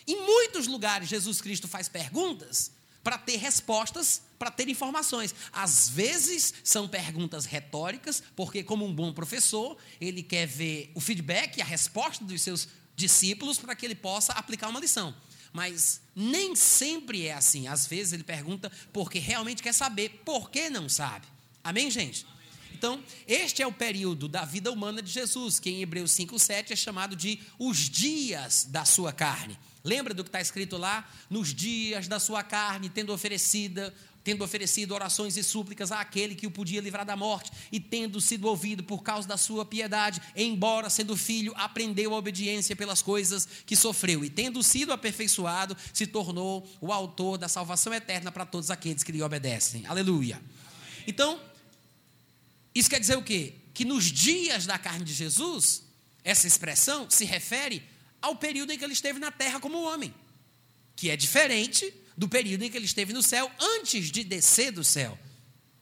Em 0.07 0.21
muitos 0.21 0.67
lugares, 0.67 1.09
Jesus 1.09 1.41
Cristo 1.41 1.67
faz 1.67 1.89
perguntas 1.89 2.71
para 3.03 3.17
ter 3.17 3.37
respostas, 3.37 4.21
para 4.37 4.51
ter 4.51 4.69
informações. 4.69 5.33
Às 5.51 5.89
vezes 5.89 6.53
são 6.63 6.87
perguntas 6.87 7.45
retóricas, 7.45 8.21
porque, 8.35 8.63
como 8.63 8.85
um 8.85 8.93
bom 8.93 9.11
professor, 9.11 9.75
ele 9.99 10.21
quer 10.21 10.45
ver 10.45 10.91
o 10.93 11.01
feedback, 11.01 11.59
a 11.61 11.65
resposta 11.65 12.23
dos 12.23 12.41
seus 12.41 12.67
discípulos 12.95 13.57
para 13.57 13.75
que 13.75 13.85
ele 13.85 13.95
possa 13.95 14.31
aplicar 14.33 14.69
uma 14.69 14.79
lição. 14.79 15.13
Mas 15.53 16.01
nem 16.15 16.55
sempre 16.55 17.27
é 17.27 17.33
assim. 17.33 17.67
Às 17.67 17.87
vezes 17.87 18.11
ele 18.11 18.23
pergunta 18.23 18.71
porque 18.91 19.19
realmente 19.19 19.63
quer 19.63 19.73
saber, 19.73 20.21
por 20.25 20.49
que 20.49 20.69
não 20.69 20.89
sabe. 20.89 21.27
Amém, 21.63 21.89
gente? 21.89 22.25
Então, 22.73 23.01
este 23.25 23.61
é 23.61 23.67
o 23.67 23.71
período 23.71 24.27
da 24.27 24.43
vida 24.43 24.69
humana 24.69 25.01
de 25.01 25.09
Jesus, 25.09 25.57
que 25.57 25.69
em 25.69 25.81
Hebreus 25.81 26.11
5,7 26.11 26.71
é 26.71 26.75
chamado 26.75 27.15
de 27.15 27.39
os 27.57 27.89
dias 27.89 28.65
da 28.65 28.83
sua 28.83 29.13
carne. 29.13 29.57
Lembra 29.83 30.13
do 30.13 30.23
que 30.23 30.29
está 30.29 30.41
escrito 30.41 30.75
lá? 30.75 31.09
Nos 31.29 31.53
dias 31.53 32.07
da 32.07 32.19
sua 32.19 32.43
carne, 32.43 32.89
tendo 32.89 33.13
oferecida, 33.13 33.93
tendo 34.23 34.43
oferecido 34.43 34.93
orações 34.93 35.35
e 35.35 35.43
súplicas 35.43 35.91
àquele 35.91 36.35
que 36.35 36.47
o 36.47 36.51
podia 36.51 36.79
livrar 36.79 37.05
da 37.05 37.15
morte, 37.15 37.51
e 37.71 37.79
tendo 37.79 38.21
sido 38.21 38.47
ouvido 38.47 38.83
por 38.83 39.03
causa 39.03 39.27
da 39.27 39.37
sua 39.37 39.65
piedade, 39.65 40.21
embora 40.35 40.89
sendo 40.89 41.17
filho, 41.17 41.53
aprendeu 41.55 42.13
a 42.13 42.17
obediência 42.17 42.75
pelas 42.75 43.01
coisas 43.01 43.47
que 43.65 43.75
sofreu, 43.75 44.23
e 44.23 44.29
tendo 44.29 44.63
sido 44.63 44.93
aperfeiçoado, 44.93 45.75
se 45.93 46.07
tornou 46.07 46.67
o 46.79 46.91
autor 46.91 47.37
da 47.37 47.49
salvação 47.49 47.93
eterna 47.93 48.31
para 48.31 48.45
todos 48.45 48.71
aqueles 48.71 49.03
que 49.03 49.11
lhe 49.11 49.21
obedecem. 49.21 49.85
Aleluia. 49.85 50.41
Então, 51.05 51.39
isso 52.73 52.89
quer 52.89 52.99
dizer 52.99 53.17
o 53.17 53.23
quê? 53.23 53.55
Que 53.73 53.83
nos 53.83 54.05
dias 54.05 54.65
da 54.65 54.77
carne 54.77 55.03
de 55.03 55.13
Jesus, 55.13 55.83
essa 56.23 56.47
expressão 56.47 57.09
se 57.09 57.25
refere 57.25 57.83
ao 58.21 58.35
período 58.37 58.71
em 58.71 58.77
que 58.77 58.83
ele 58.83 58.93
esteve 58.93 59.19
na 59.19 59.31
terra 59.31 59.59
como 59.59 59.83
homem, 59.83 60.13
que 60.95 61.09
é 61.09 61.17
diferente 61.17 61.93
do 62.17 62.27
período 62.27 62.63
em 62.63 62.69
que 62.69 62.77
ele 62.77 62.85
esteve 62.85 63.13
no 63.13 63.23
céu 63.23 63.51
antes 63.59 64.11
de 64.11 64.23
descer 64.23 64.71
do 64.71 64.83
céu. 64.83 65.17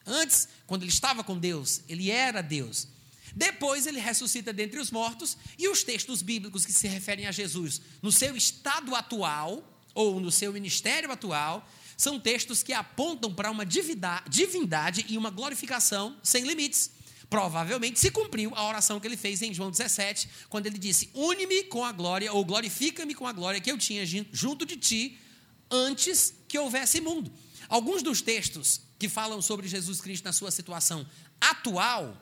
Antes, 0.05 0.47
quando 0.65 0.83
ele 0.83 0.91
estava 0.91 1.23
com 1.23 1.37
Deus, 1.37 1.81
ele 1.87 2.09
era 2.09 2.41
Deus. 2.41 2.87
Depois 3.35 3.85
ele 3.87 3.99
ressuscita 3.99 4.51
dentre 4.51 4.79
os 4.79 4.91
mortos 4.91 5.37
e 5.57 5.67
os 5.67 5.83
textos 5.83 6.21
bíblicos 6.21 6.65
que 6.65 6.73
se 6.73 6.87
referem 6.87 7.27
a 7.27 7.31
Jesus 7.31 7.81
no 8.01 8.11
seu 8.11 8.35
estado 8.35 8.93
atual 8.95 9.63
ou 9.93 10.19
no 10.19 10.31
seu 10.31 10.51
ministério 10.51 11.11
atual 11.11 11.67
são 11.95 12.19
textos 12.19 12.63
que 12.63 12.73
apontam 12.73 13.33
para 13.33 13.51
uma 13.51 13.65
divindade 13.65 15.05
e 15.07 15.17
uma 15.17 15.29
glorificação 15.29 16.17
sem 16.23 16.43
limites 16.43 16.91
provavelmente 17.31 17.97
se 17.97 18.11
cumpriu 18.11 18.51
a 18.53 18.67
oração 18.67 18.99
que 18.99 19.07
ele 19.07 19.15
fez 19.15 19.41
em 19.41 19.53
João 19.53 19.71
17, 19.71 20.27
quando 20.49 20.67
ele 20.67 20.77
disse: 20.77 21.09
Une-me 21.13 21.63
com 21.63 21.85
a 21.85 21.93
glória, 21.93 22.31
ou 22.33 22.43
glorifica-me 22.43 23.15
com 23.15 23.25
a 23.25 23.31
glória 23.31 23.61
que 23.61 23.71
eu 23.71 23.77
tinha 23.77 24.05
junto 24.33 24.65
de 24.65 24.75
ti 24.75 25.17
antes 25.71 26.33
que 26.47 26.59
houvesse 26.59 26.99
mundo. 26.99 27.31
Alguns 27.69 28.03
dos 28.03 28.21
textos 28.21 28.81
que 28.99 29.07
falam 29.07 29.41
sobre 29.41 29.67
Jesus 29.67 30.01
Cristo 30.01 30.25
na 30.25 30.33
sua 30.33 30.51
situação 30.51 31.07
atual 31.39 32.15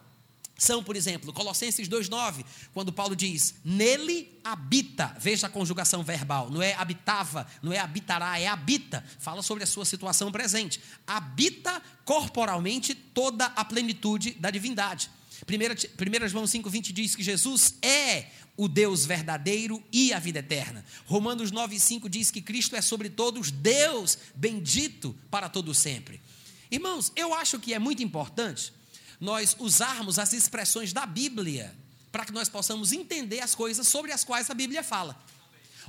são, 0.60 0.84
por 0.84 0.96
exemplo, 0.96 1.32
Colossenses 1.32 1.88
2,9, 1.88 2.46
quando 2.74 2.92
Paulo 2.92 3.16
diz: 3.16 3.56
Nele 3.64 4.40
habita, 4.44 5.16
veja 5.18 5.48
a 5.48 5.50
conjugação 5.50 6.04
verbal, 6.04 6.50
não 6.50 6.62
é 6.62 6.74
habitava, 6.74 7.48
não 7.62 7.72
é 7.72 7.80
habitará, 7.80 8.38
é 8.40 8.48
habita, 8.48 9.04
fala 9.20 9.42
sobre 9.42 9.64
a 9.64 9.68
sua 9.68 9.86
situação 9.86 10.32
presente. 10.32 10.82
Habita 11.08 11.82
corporalmente 12.04 12.94
toda 12.94 13.46
a 13.46 13.64
plenitude 13.64 14.32
da 14.32 14.52
divindade. 14.52 15.10
1 15.48 16.28
João 16.28 16.46
5,20 16.46 16.92
diz 16.92 17.16
que 17.16 17.24
Jesus 17.24 17.76
é 17.82 18.28
o 18.58 18.68
Deus 18.68 19.06
verdadeiro 19.06 19.82
e 19.92 20.12
a 20.12 20.20
vida 20.20 20.40
eterna. 20.40 20.84
Romanos 21.06 21.52
9,5 21.52 22.10
diz 22.10 22.30
que 22.30 22.42
Cristo 22.42 22.76
é 22.76 22.82
sobre 22.82 23.10
todos 23.10 23.52
Deus 23.52 24.18
bendito 24.36 25.16
para 25.32 25.48
todo 25.48 25.74
sempre. 25.74 26.22
Irmãos, 26.70 27.12
eu 27.16 27.34
acho 27.34 27.58
que 27.60 27.74
é 27.74 27.80
muito 27.80 28.04
importante 28.04 28.74
nós 29.20 29.56
usarmos 29.60 30.20
as 30.20 30.34
expressões 30.34 30.94
da 30.94 31.06
Bíblia 31.06 31.76
para 32.12 32.26
que 32.26 32.32
nós 32.32 32.50
possamos 32.50 32.92
entender 32.92 33.40
as 33.40 33.56
coisas 33.56 33.88
sobre 33.88 34.12
as 34.12 34.24
quais 34.24 34.50
a 34.50 34.54
Bíblia 34.54 34.84
fala. 34.84 35.20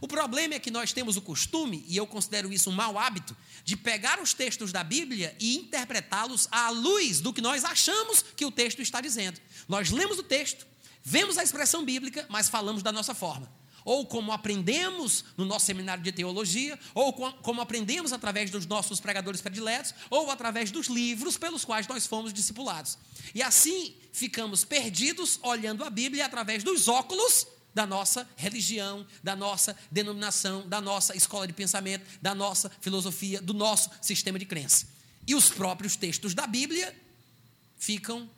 O 0.00 0.08
problema 0.08 0.54
é 0.54 0.58
que 0.58 0.70
nós 0.70 0.92
temos 0.92 1.16
o 1.16 1.22
costume, 1.22 1.84
e 1.86 1.96
eu 1.96 2.06
considero 2.06 2.52
isso 2.52 2.70
um 2.70 2.72
mau 2.72 2.98
hábito, 2.98 3.36
de 3.64 3.76
pegar 3.76 4.20
os 4.20 4.32
textos 4.32 4.72
da 4.72 4.82
Bíblia 4.82 5.36
e 5.38 5.56
interpretá-los 5.56 6.48
à 6.50 6.70
luz 6.70 7.20
do 7.20 7.32
que 7.32 7.42
nós 7.42 7.64
achamos 7.64 8.24
que 8.34 8.46
o 8.46 8.50
texto 8.50 8.80
está 8.80 9.00
dizendo. 9.00 9.40
Nós 9.68 9.90
lemos 9.90 10.18
o 10.18 10.22
texto, 10.22 10.66
vemos 11.04 11.36
a 11.36 11.42
expressão 11.42 11.84
bíblica, 11.84 12.26
mas 12.30 12.48
falamos 12.48 12.82
da 12.82 12.90
nossa 12.90 13.14
forma 13.14 13.60
ou 13.84 14.06
como 14.06 14.32
aprendemos 14.32 15.24
no 15.36 15.44
nosso 15.44 15.66
seminário 15.66 16.02
de 16.02 16.12
teologia, 16.12 16.78
ou 16.94 17.12
como 17.12 17.60
aprendemos 17.60 18.12
através 18.12 18.50
dos 18.50 18.66
nossos 18.66 19.00
pregadores 19.00 19.40
prediletos, 19.40 19.94
ou 20.08 20.30
através 20.30 20.70
dos 20.70 20.86
livros 20.86 21.36
pelos 21.36 21.64
quais 21.64 21.86
nós 21.86 22.06
fomos 22.06 22.32
discipulados. 22.32 22.98
E 23.34 23.42
assim 23.42 23.94
ficamos 24.12 24.64
perdidos 24.64 25.38
olhando 25.42 25.84
a 25.84 25.90
Bíblia 25.90 26.26
através 26.26 26.62
dos 26.62 26.88
óculos 26.88 27.46
da 27.74 27.86
nossa 27.86 28.28
religião, 28.36 29.06
da 29.22 29.36
nossa 29.36 29.76
denominação, 29.90 30.68
da 30.68 30.80
nossa 30.80 31.16
escola 31.16 31.46
de 31.46 31.52
pensamento, 31.52 32.04
da 32.20 32.34
nossa 32.34 32.70
filosofia, 32.80 33.40
do 33.40 33.54
nosso 33.54 33.90
sistema 34.00 34.38
de 34.38 34.46
crença. 34.46 34.86
E 35.26 35.34
os 35.34 35.50
próprios 35.50 35.96
textos 35.96 36.34
da 36.34 36.46
Bíblia 36.46 36.94
ficam 37.78 38.28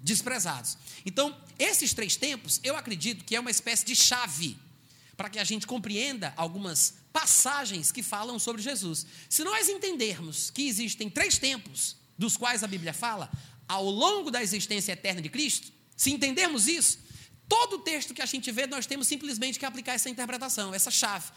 desprezados. 0.00 0.76
Então, 1.06 1.36
esses 1.58 1.94
três 1.94 2.16
tempos, 2.16 2.60
eu 2.64 2.76
acredito 2.76 3.24
que 3.24 3.36
é 3.36 3.40
uma 3.40 3.50
espécie 3.50 3.84
de 3.84 3.94
chave 3.94 4.56
para 5.16 5.30
que 5.30 5.38
a 5.38 5.44
gente 5.44 5.66
compreenda 5.66 6.32
algumas 6.36 6.94
passagens 7.12 7.92
que 7.92 8.02
falam 8.02 8.38
sobre 8.38 8.62
Jesus. 8.62 9.06
Se 9.28 9.44
nós 9.44 9.68
entendermos 9.68 10.50
que 10.50 10.66
existem 10.66 11.08
três 11.08 11.38
tempos 11.38 11.96
dos 12.18 12.36
quais 12.36 12.64
a 12.64 12.66
Bíblia 12.66 12.92
fala, 12.92 13.30
ao 13.68 13.88
longo 13.88 14.30
da 14.30 14.42
existência 14.42 14.92
eterna 14.92 15.22
de 15.22 15.28
Cristo, 15.28 15.72
se 15.96 16.10
entendermos 16.10 16.66
isso, 16.66 16.98
todo 17.52 17.80
texto 17.80 18.14
que 18.14 18.22
a 18.22 18.26
gente 18.26 18.50
vê, 18.50 18.66
nós 18.66 18.86
temos 18.86 19.06
simplesmente 19.06 19.58
que 19.58 19.66
aplicar 19.66 19.92
essa 19.92 20.08
interpretação, 20.08 20.72
essa 20.72 20.90
chave. 20.90 21.30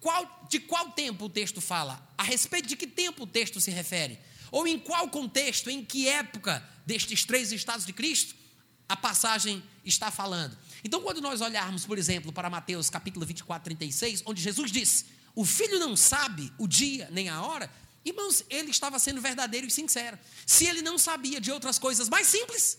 Qual, 0.00 0.48
de 0.50 0.58
qual 0.58 0.90
tempo 0.90 1.26
o 1.26 1.28
texto 1.28 1.60
fala? 1.60 2.04
A 2.18 2.24
respeito 2.24 2.68
de 2.68 2.74
que 2.74 2.88
tempo 2.88 3.22
o 3.22 3.26
texto 3.26 3.60
se 3.60 3.70
refere? 3.70 4.18
Ou 4.50 4.66
em 4.66 4.80
qual 4.80 5.08
contexto, 5.08 5.70
em 5.70 5.84
que 5.84 6.08
época 6.08 6.60
destes 6.84 7.24
três 7.24 7.52
estados 7.52 7.86
de 7.86 7.92
Cristo 7.92 8.34
a 8.88 8.96
passagem 8.96 9.62
está 9.84 10.10
falando? 10.10 10.58
Então, 10.82 11.02
quando 11.02 11.20
nós 11.20 11.40
olharmos, 11.40 11.86
por 11.86 11.98
exemplo, 11.98 12.32
para 12.32 12.50
Mateus 12.50 12.90
capítulo 12.90 13.24
24, 13.24 13.62
36, 13.62 14.24
onde 14.26 14.42
Jesus 14.42 14.72
disse: 14.72 15.04
o 15.36 15.44
filho 15.44 15.78
não 15.78 15.94
sabe 15.94 16.52
o 16.58 16.66
dia 16.66 17.08
nem 17.12 17.28
a 17.28 17.42
hora, 17.42 17.70
irmãos, 18.04 18.44
ele 18.50 18.72
estava 18.72 18.98
sendo 18.98 19.20
verdadeiro 19.20 19.68
e 19.68 19.70
sincero. 19.70 20.18
Se 20.44 20.66
ele 20.66 20.82
não 20.82 20.98
sabia 20.98 21.40
de 21.40 21.52
outras 21.52 21.78
coisas 21.78 22.08
mais 22.08 22.26
simples, 22.26 22.76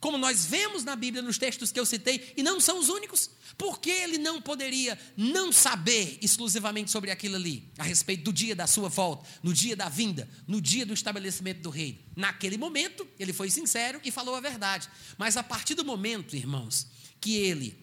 como 0.00 0.18
nós 0.18 0.44
vemos 0.44 0.84
na 0.84 0.94
Bíblia, 0.94 1.22
nos 1.22 1.38
textos 1.38 1.72
que 1.72 1.80
eu 1.80 1.86
citei, 1.86 2.32
e 2.36 2.42
não 2.42 2.60
são 2.60 2.78
os 2.78 2.88
únicos, 2.88 3.30
por 3.56 3.80
que 3.80 3.90
ele 3.90 4.18
não 4.18 4.40
poderia 4.40 4.98
não 5.16 5.50
saber 5.50 6.18
exclusivamente 6.20 6.90
sobre 6.90 7.10
aquilo 7.10 7.36
ali, 7.36 7.70
a 7.78 7.82
respeito 7.82 8.24
do 8.24 8.32
dia 8.32 8.54
da 8.54 8.66
sua 8.66 8.88
volta, 8.88 9.26
no 9.42 9.54
dia 9.54 9.74
da 9.74 9.88
vinda, 9.88 10.28
no 10.46 10.60
dia 10.60 10.84
do 10.84 10.92
estabelecimento 10.92 11.62
do 11.62 11.70
reino? 11.70 11.98
Naquele 12.14 12.58
momento, 12.58 13.06
ele 13.18 13.32
foi 13.32 13.50
sincero 13.50 14.00
e 14.04 14.10
falou 14.10 14.34
a 14.34 14.40
verdade. 14.40 14.88
Mas 15.16 15.36
a 15.36 15.42
partir 15.42 15.74
do 15.74 15.84
momento, 15.84 16.36
irmãos, 16.36 16.86
que 17.20 17.36
ele 17.36 17.76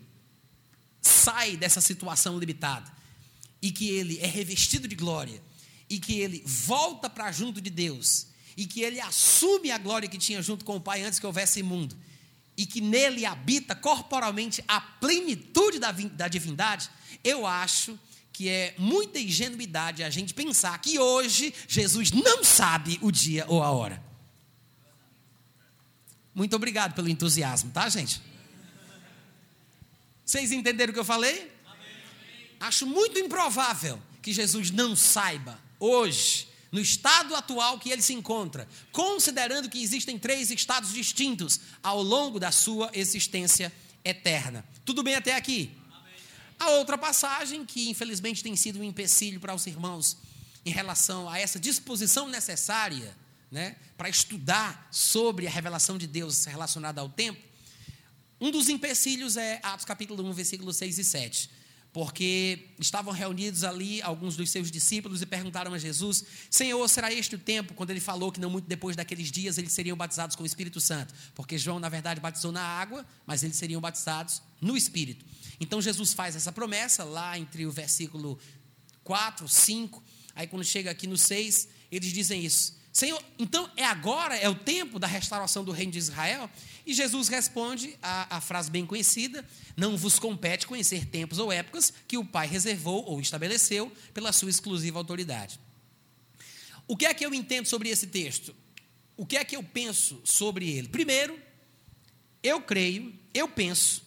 sai 1.01 1.57
dessa 1.57 1.81
situação 1.81 2.37
limitada 2.37 2.91
e 3.61 3.71
que 3.71 3.89
ele 3.89 4.19
é 4.19 4.27
revestido 4.27 4.87
de 4.87 4.95
glória 4.95 5.41
e 5.89 5.99
que 5.99 6.19
ele 6.19 6.43
volta 6.45 7.09
para 7.09 7.31
junto 7.31 7.59
de 7.59 7.69
Deus 7.69 8.27
e 8.55 8.65
que 8.65 8.81
ele 8.81 8.99
assume 8.99 9.71
a 9.71 9.77
glória 9.77 10.07
que 10.07 10.17
tinha 10.17 10.41
junto 10.41 10.63
com 10.63 10.75
o 10.75 10.81
Pai 10.81 11.01
antes 11.01 11.19
que 11.19 11.25
houvesse 11.25 11.63
mundo, 11.63 11.95
e 12.55 12.65
que 12.65 12.81
nele 12.81 13.25
habita 13.25 13.75
corporalmente 13.75 14.63
a 14.67 14.79
plenitude 14.79 15.79
da, 15.79 15.91
da 15.91 16.27
divindade, 16.27 16.89
eu 17.23 17.45
acho 17.45 17.97
que 18.31 18.49
é 18.49 18.75
muita 18.77 19.19
ingenuidade 19.19 20.03
a 20.03 20.09
gente 20.09 20.33
pensar 20.33 20.79
que 20.79 20.99
hoje 20.99 21.53
Jesus 21.67 22.11
não 22.11 22.43
sabe 22.43 22.97
o 23.01 23.11
dia 23.11 23.45
ou 23.47 23.63
a 23.63 23.71
hora. 23.71 24.03
Muito 26.33 26.55
obrigado 26.55 26.95
pelo 26.95 27.09
entusiasmo, 27.09 27.71
tá, 27.71 27.87
gente? 27.89 28.21
Vocês 30.25 30.51
entenderam 30.51 30.91
o 30.91 30.93
que 30.93 30.99
eu 30.99 31.05
falei? 31.05 31.51
Acho 32.59 32.87
muito 32.87 33.19
improvável 33.19 34.01
que 34.21 34.33
Jesus 34.33 34.71
não 34.71 34.95
saiba 34.95 35.59
hoje 35.79 36.47
no 36.73 36.81
estado 36.81 37.35
atual 37.35 37.77
que 37.77 37.91
ele 37.91 38.01
se 38.01 38.13
encontra, 38.13 38.67
considerando 38.91 39.69
que 39.69 39.81
existem 39.81 40.17
três 40.17 40.49
estados 40.49 40.91
distintos 40.91 41.59
ao 41.83 42.01
longo 42.01 42.39
da 42.39 42.51
sua 42.51 42.89
existência 42.95 43.71
eterna. 44.03 44.65
Tudo 44.83 45.03
bem 45.03 45.13
até 45.13 45.35
aqui? 45.35 45.71
A 46.59 46.71
outra 46.71 46.97
passagem, 46.97 47.63
que 47.63 47.89
infelizmente 47.91 48.41
tem 48.41 48.55
sido 48.55 48.79
um 48.79 48.83
empecilho 48.83 49.39
para 49.39 49.53
os 49.53 49.67
irmãos 49.67 50.17
em 50.65 50.71
relação 50.71 51.29
a 51.29 51.37
essa 51.37 51.59
disposição 51.59 52.27
necessária 52.27 53.15
né, 53.51 53.75
para 53.95 54.09
estudar 54.09 54.87
sobre 54.89 55.45
a 55.45 55.51
revelação 55.51 55.95
de 55.95 56.07
Deus 56.07 56.45
relacionada 56.45 56.99
ao 56.99 57.07
tempo, 57.07 57.39
um 58.41 58.49
dos 58.49 58.67
empecilhos 58.67 59.37
é 59.37 59.59
Atos 59.61 59.85
capítulo 59.85 60.27
1, 60.27 60.33
versículos 60.33 60.77
6 60.77 60.97
e 60.97 61.03
7 61.03 61.62
porque 61.93 62.69
estavam 62.79 63.13
reunidos 63.13 63.63
ali 63.63 64.01
alguns 64.01 64.35
dos 64.35 64.49
seus 64.49 64.71
discípulos 64.71 65.21
e 65.21 65.27
perguntaram 65.27 65.73
a 65.75 65.77
Jesus: 65.77 66.25
Senhor, 66.49 66.85
será 66.89 67.13
este 67.13 67.35
o 67.35 67.39
tempo 67.39 67.75
quando 67.75 67.91
ele 67.91 67.99
falou 67.99 68.31
que 68.31 68.39
não 68.39 68.49
muito 68.49 68.67
depois 68.67 68.95
daqueles 68.95 69.31
dias 69.31 69.59
eles 69.59 69.71
seriam 69.71 69.95
batizados 69.95 70.35
com 70.35 70.41
o 70.41 70.45
Espírito 70.45 70.81
Santo? 70.81 71.13
Porque 71.35 71.55
João, 71.55 71.79
na 71.79 71.89
verdade, 71.89 72.19
batizou 72.19 72.51
na 72.51 72.63
água, 72.63 73.05
mas 73.27 73.43
eles 73.43 73.55
seriam 73.55 73.79
batizados 73.79 74.41
no 74.59 74.75
Espírito. 74.75 75.23
Então 75.59 75.79
Jesus 75.79 76.13
faz 76.13 76.35
essa 76.35 76.51
promessa 76.51 77.03
lá 77.03 77.37
entre 77.37 77.67
o 77.67 77.71
versículo 77.71 78.39
4, 79.03 79.47
5, 79.47 80.03
aí 80.33 80.47
quando 80.47 80.63
chega 80.63 80.89
aqui 80.89 81.05
no 81.05 81.17
6, 81.17 81.67
eles 81.91 82.11
dizem 82.11 82.43
isso. 82.43 82.81
Senhor, 82.91 83.21
então 83.37 83.69
é 83.75 83.83
agora, 83.83 84.35
é 84.35 84.47
o 84.49 84.55
tempo 84.55 84.99
da 84.99 85.07
restauração 85.07 85.63
do 85.63 85.71
reino 85.71 85.91
de 85.91 85.99
Israel? 85.99 86.49
E 86.85 86.93
Jesus 86.93 87.27
responde 87.27 87.97
a, 88.01 88.37
a, 88.37 88.41
frase 88.41 88.69
bem 88.69 88.85
conhecida: 88.85 89.45
Não 89.75 89.97
vos 89.97 90.19
compete 90.19 90.67
conhecer 90.67 91.05
tempos 91.05 91.39
ou 91.39 91.51
épocas 91.51 91.93
que 92.07 92.17
o 92.17 92.25
Pai 92.25 92.47
reservou 92.47 93.05
ou 93.05 93.21
estabeleceu 93.21 93.91
pela 94.13 94.33
sua 94.33 94.49
exclusiva 94.49 94.99
autoridade. 94.99 95.59
O 96.87 96.97
que 96.97 97.05
é 97.05 97.13
que 97.13 97.25
eu 97.25 97.33
entendo 97.33 97.65
sobre 97.65 97.89
esse 97.89 98.07
texto? 98.07 98.53
O 99.15 99.25
que 99.25 99.37
é 99.37 99.45
que 99.45 99.55
eu 99.55 99.63
penso 99.63 100.21
sobre 100.25 100.69
ele? 100.69 100.89
Primeiro, 100.89 101.39
eu 102.41 102.61
creio, 102.61 103.13
eu 103.33 103.47
penso, 103.47 104.01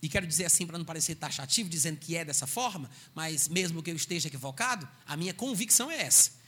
e 0.00 0.08
quero 0.08 0.26
dizer 0.26 0.46
assim 0.46 0.66
para 0.66 0.78
não 0.78 0.84
parecer 0.84 1.16
taxativo, 1.16 1.68
dizendo 1.68 1.98
que 1.98 2.16
é 2.16 2.24
dessa 2.24 2.46
forma, 2.46 2.90
mas 3.14 3.48
mesmo 3.48 3.82
que 3.82 3.90
eu 3.90 3.96
esteja 3.96 4.28
equivocado, 4.28 4.88
a 5.06 5.16
minha 5.16 5.34
convicção 5.34 5.90
é 5.90 6.00
essa 6.00 6.44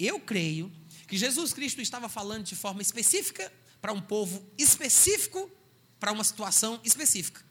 eu 0.00 0.18
creio 0.18 0.72
que 1.06 1.18
Jesus 1.18 1.52
Cristo 1.52 1.82
estava 1.82 2.08
falando 2.08 2.44
de 2.44 2.56
forma 2.56 2.80
específica 2.80 3.52
para 3.80 3.92
um 3.92 4.00
povo 4.00 4.44
específico, 4.58 5.50
para 5.98 6.12
uma 6.12 6.24
situação 6.24 6.80
específica. 6.84 7.42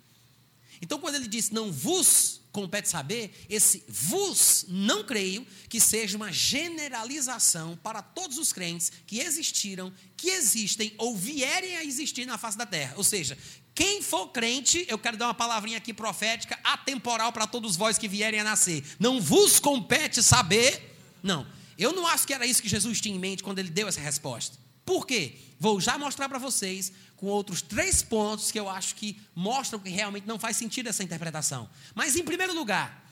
Então, 0.82 0.99
quando 0.99 1.15
ele 1.15 1.27
diz 1.27 1.49
não 1.49 1.71
vos 1.71 2.39
compete 2.51 2.89
saber, 2.89 3.45
esse 3.49 3.84
vos 3.88 4.65
não 4.67 5.03
creio 5.03 5.45
que 5.67 5.80
seja 5.80 6.17
uma 6.17 6.32
generalização 6.32 7.77
para 7.77 8.01
todos 8.01 8.38
os 8.38 8.51
crentes 8.51 8.91
que 9.05 9.19
existiram, 9.19 9.93
que 10.17 10.30
existem 10.30 10.93
ou 10.97 11.15
vierem 11.15 11.75
a 11.77 11.84
existir 11.84 12.25
na 12.25 12.38
face 12.38 12.57
da 12.57 12.65
terra. 12.65 12.93
Ou 12.97 13.03
seja, 13.03 13.38
quem 13.75 14.01
for 14.01 14.27
crente, 14.30 14.86
eu 14.89 14.97
quero 14.97 15.15
dar 15.15 15.27
uma 15.27 15.34
palavrinha 15.34 15.77
aqui 15.77 15.93
profética, 15.93 16.59
atemporal 16.63 17.32
para 17.32 17.47
todos 17.47 17.75
vós 17.75 17.97
que 17.97 18.07
vierem 18.07 18.39
a 18.39 18.43
nascer. 18.43 18.84
Não 18.99 19.21
vos 19.21 19.59
compete 19.59 20.23
saber, 20.23 20.97
não. 21.21 21.45
Eu 21.77 21.93
não 21.93 22.05
acho 22.07 22.27
que 22.27 22.34
era 22.34 22.45
isso 22.45 22.61
que 22.61 22.67
Jesus 22.67 22.99
tinha 22.99 23.15
em 23.15 23.19
mente 23.19 23.43
quando 23.43 23.59
ele 23.59 23.69
deu 23.69 23.88
essa 23.88 24.01
resposta. 24.01 24.57
Por 24.84 25.05
quê? 25.05 25.38
Vou 25.60 25.82
já 25.82 25.97
mostrar 25.97 26.30
para 26.30 26.39
vocês 26.39 26.91
com 27.18 27.28
outros 27.28 27.62
três 27.62 28.01
pontos 28.01 28.49
que 28.49 28.60
eu 28.60 28.70
acho 28.70 28.95
que 28.95 29.20
mostram 29.36 29.80
que 29.80 29.89
realmente 29.89 30.26
não 30.26 30.39
faz 30.39 30.55
sentido 30.55 30.88
essa 30.88 31.03
interpretação. 31.03 31.70
Mas, 31.93 32.16
em 32.16 32.24
primeiro 32.24 32.53
lugar, 32.53 33.05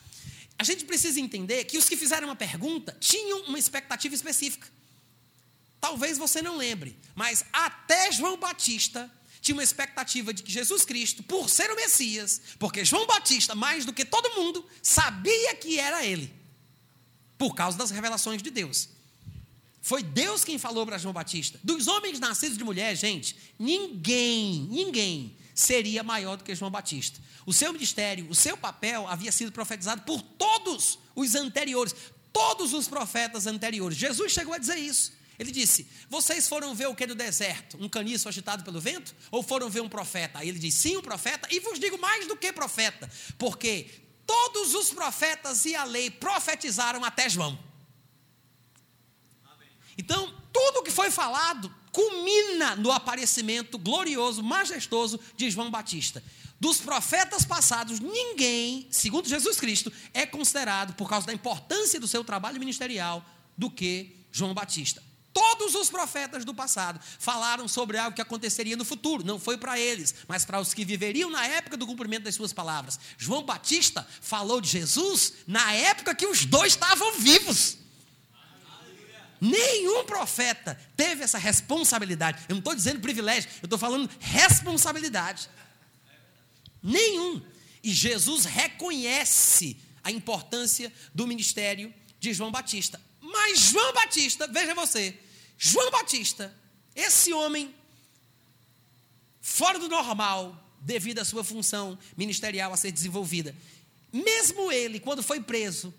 a 0.58 0.64
gente 0.64 0.86
precisa 0.86 1.20
entender 1.20 1.66
que 1.66 1.78
os 1.78 1.90
que 1.90 1.98
fizeram 1.98 2.30
uma 2.30 2.36
pergunta 2.36 2.96
tinham 3.00 3.42
uma 3.44 3.60
expectativa 3.60 4.16
específica. 4.16 4.68
Talvez 5.82 6.18
você 6.18 6.42
não 6.42 6.56
lembre, 6.56 6.98
mas 7.14 7.46
até 7.52 8.12
João 8.12 8.38
Batista 8.38 9.12
tinha 9.42 9.56
uma 9.56 9.64
expectativa 9.64 10.34
de 10.34 10.42
que 10.42 10.52
Jesus 10.52 10.84
Cristo, 10.84 11.22
por 11.24 11.50
ser 11.50 11.70
o 11.70 11.76
Messias, 11.76 12.42
porque 12.58 12.84
João 12.84 13.06
Batista, 13.06 13.54
mais 13.54 13.86
do 13.86 13.94
que 13.94 14.04
todo 14.04 14.42
mundo, 14.42 14.66
sabia 14.82 15.54
que 15.56 15.80
era 15.80 16.06
ele 16.06 16.34
por 17.38 17.54
causa 17.54 17.78
das 17.78 17.92
revelações 17.92 18.42
de 18.42 18.50
Deus. 18.50 18.90
Foi 19.88 20.04
Deus 20.04 20.44
quem 20.44 20.58
falou 20.58 20.86
para 20.86 20.98
João 20.98 21.14
Batista. 21.14 21.58
Dos 21.64 21.88
homens 21.88 22.20
nascidos 22.20 22.58
de 22.58 22.64
mulher, 22.66 22.94
gente, 22.94 23.38
ninguém, 23.58 24.68
ninguém 24.70 25.38
seria 25.56 26.04
maior 26.04 26.36
do 26.36 26.44
que 26.44 26.54
João 26.54 26.70
Batista. 26.70 27.22
O 27.46 27.54
seu 27.54 27.72
ministério, 27.72 28.30
o 28.30 28.36
seu 28.36 28.58
papel 28.58 29.08
havia 29.08 29.32
sido 29.32 29.50
profetizado 29.50 30.02
por 30.02 30.22
todos 30.22 31.00
os 31.16 31.36
anteriores, 31.36 31.96
todos 32.34 32.74
os 32.74 32.90
profetas 32.90 33.48
anteriores. 33.48 33.98
Jesus 33.98 34.34
chegou 34.34 34.54
a 34.54 34.58
dizer 34.58 34.76
isso. 34.76 35.14
Ele 35.40 35.52
disse: 35.52 35.88
Vocês 36.10 36.50
foram 36.50 36.76
ver 36.76 36.88
o 36.88 36.94
que 36.94 37.08
do 37.08 37.16
deserto? 37.16 37.78
Um 37.80 37.88
caniço 37.88 38.28
agitado 38.28 38.66
pelo 38.66 38.82
vento? 38.82 39.16
Ou 39.32 39.42
foram 39.42 39.70
ver 39.70 39.80
um 39.80 39.88
profeta? 39.88 40.40
Aí 40.40 40.50
ele 40.50 40.60
diz: 40.60 40.74
Sim, 40.74 40.98
um 40.98 41.02
profeta. 41.02 41.48
E 41.50 41.62
vos 41.62 41.80
digo 41.80 41.98
mais 41.98 42.28
do 42.28 42.36
que 42.36 42.52
profeta, 42.52 43.10
porque 43.38 43.90
todos 44.26 44.74
os 44.74 44.90
profetas 44.90 45.64
e 45.64 45.76
a 45.76 45.86
lei 45.86 46.12
profetizaram 46.12 47.06
até 47.06 47.30
João. 47.30 47.58
Então, 49.98 50.34
tudo 50.54 50.84
que 50.84 50.92
foi 50.92 51.10
falado 51.10 51.74
culmina 51.92 52.76
no 52.76 52.92
aparecimento 52.92 53.78
glorioso, 53.78 54.44
majestoso 54.44 55.20
de 55.36 55.50
João 55.50 55.72
Batista. 55.72 56.24
Dos 56.60 56.78
profetas 56.78 57.46
passados, 57.46 58.00
ninguém, 58.00 58.88
segundo 58.92 59.28
Jesus 59.28 59.60
Cristo, 59.60 59.92
é 60.14 60.26
considerado, 60.26 60.94
por 60.94 61.10
causa 61.10 61.28
da 61.28 61.34
importância 61.34 62.00
do 62.00 62.08
seu 62.08 62.24
trabalho 62.24 62.60
ministerial, 62.60 63.24
do 63.58 63.70
que 63.70 64.16
João 64.32 64.54
Batista. 64.54 65.04
Todos 65.34 65.76
os 65.76 65.88
profetas 65.88 66.44
do 66.44 66.54
passado 66.54 67.00
falaram 67.20 67.68
sobre 67.68 67.98
algo 68.00 68.16
que 68.16 68.22
aconteceria 68.22 68.76
no 68.76 68.84
futuro. 68.84 69.24
Não 69.24 69.40
foi 69.40 69.56
para 69.56 69.80
eles, 69.80 70.16
mas 70.28 70.44
para 70.44 70.60
os 70.60 70.74
que 70.74 70.84
viveriam 70.84 71.30
na 71.30 71.46
época 71.46 71.78
do 71.78 71.86
cumprimento 71.86 72.24
das 72.24 72.34
suas 72.34 72.52
palavras. 72.52 73.00
João 73.20 73.44
Batista 73.44 74.08
falou 74.20 74.60
de 74.60 74.70
Jesus 74.70 75.34
na 75.46 75.74
época 75.74 76.16
que 76.16 76.26
os 76.26 76.44
dois 76.44 76.74
estavam 76.74 77.20
vivos. 77.20 77.78
Nenhum 79.40 80.04
profeta 80.06 80.80
teve 80.96 81.24
essa 81.24 81.38
responsabilidade. 81.38 82.44
Eu 82.50 82.56
não 82.56 82.60
estou 82.60 82.76
dizendo 82.76 83.00
privilégio, 83.00 83.50
eu 83.62 83.68
estou 83.68 83.78
falando 83.78 84.10
responsabilidade. 84.20 85.50
Nenhum. 86.82 87.42
E 87.84 87.94
Jesus 87.94 88.46
reconhece 88.46 89.78
a 90.04 90.12
importância 90.12 90.92
do 91.14 91.28
ministério 91.28 91.94
de 92.20 92.34
João 92.34 92.52
Batista. 92.52 93.00
Mas 93.22 93.60
João 93.60 93.94
Batista, 93.94 94.48
veja 94.48 94.74
você, 94.74 95.18
João 95.58 95.92
Batista, 95.92 96.56
esse 96.96 97.34
homem 97.34 97.74
fora 99.42 99.80
do 99.80 99.88
normal, 99.88 100.64
devido 100.82 101.20
à 101.20 101.26
sua 101.26 101.44
função 101.44 101.98
ministerial 102.16 102.74
a 102.74 102.78
ser 102.78 102.92
desenvolvida, 102.92 103.56
mesmo 104.12 104.72
ele, 104.72 105.00
quando 105.00 105.22
foi 105.22 105.42
preso, 105.42 105.94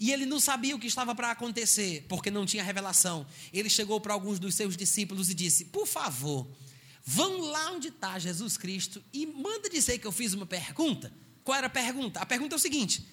e 0.00 0.10
ele 0.10 0.24
não 0.24 0.40
sabia 0.40 0.74
o 0.74 0.78
que 0.78 0.86
estava 0.86 1.14
para 1.14 1.30
acontecer, 1.30 2.06
porque 2.08 2.30
não 2.30 2.46
tinha 2.46 2.64
revelação, 2.64 3.26
ele 3.52 3.68
chegou 3.68 4.00
para 4.00 4.14
alguns 4.14 4.38
dos 4.38 4.54
seus 4.54 4.74
discípulos 4.74 5.28
e 5.28 5.34
disse: 5.34 5.66
Por 5.66 5.86
favor, 5.86 6.48
vão 7.04 7.42
lá 7.42 7.72
onde 7.72 7.88
está 7.88 8.18
Jesus 8.18 8.56
Cristo 8.56 9.04
e 9.12 9.26
manda 9.26 9.68
dizer 9.68 9.98
que 9.98 10.06
eu 10.06 10.12
fiz 10.12 10.32
uma 10.32 10.46
pergunta. 10.46 11.12
Qual 11.44 11.56
era 11.56 11.66
a 11.66 11.70
pergunta? 11.70 12.18
A 12.18 12.24
pergunta 12.24 12.54
é 12.54 12.56
o 12.56 12.58
seguinte: 12.58 13.06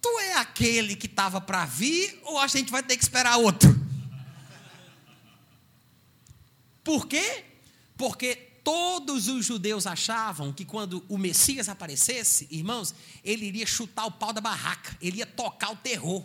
Tu 0.00 0.08
é 0.20 0.34
aquele 0.34 0.94
que 0.94 1.06
estava 1.06 1.40
para 1.40 1.64
vir 1.64 2.20
ou 2.22 2.38
a 2.38 2.46
gente 2.46 2.70
vai 2.70 2.84
ter 2.84 2.96
que 2.96 3.02
esperar 3.02 3.36
outro? 3.38 3.76
Por 6.84 7.08
quê? 7.08 7.44
Porque 7.96 8.47
todos 8.68 9.28
os 9.28 9.46
judeus 9.46 9.86
achavam 9.86 10.52
que 10.52 10.62
quando 10.62 11.02
o 11.08 11.16
Messias 11.16 11.70
aparecesse, 11.70 12.46
irmãos, 12.50 12.94
ele 13.24 13.46
iria 13.46 13.64
chutar 13.64 14.04
o 14.04 14.10
pau 14.10 14.30
da 14.30 14.42
barraca, 14.42 14.94
ele 15.00 15.20
ia 15.20 15.26
tocar 15.26 15.72
o 15.72 15.76
terror. 15.76 16.22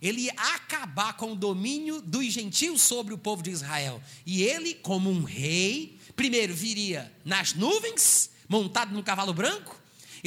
Ele 0.00 0.22
ia 0.22 0.32
acabar 0.32 1.12
com 1.12 1.32
o 1.32 1.36
domínio 1.36 2.00
dos 2.00 2.24
gentios 2.32 2.80
sobre 2.80 3.12
o 3.12 3.18
povo 3.18 3.42
de 3.42 3.50
Israel. 3.50 4.02
E 4.24 4.42
ele, 4.42 4.72
como 4.76 5.10
um 5.10 5.24
rei, 5.24 5.98
primeiro 6.16 6.54
viria 6.54 7.12
nas 7.22 7.52
nuvens, 7.52 8.30
montado 8.48 8.94
num 8.94 9.02
cavalo 9.02 9.34
branco, 9.34 9.78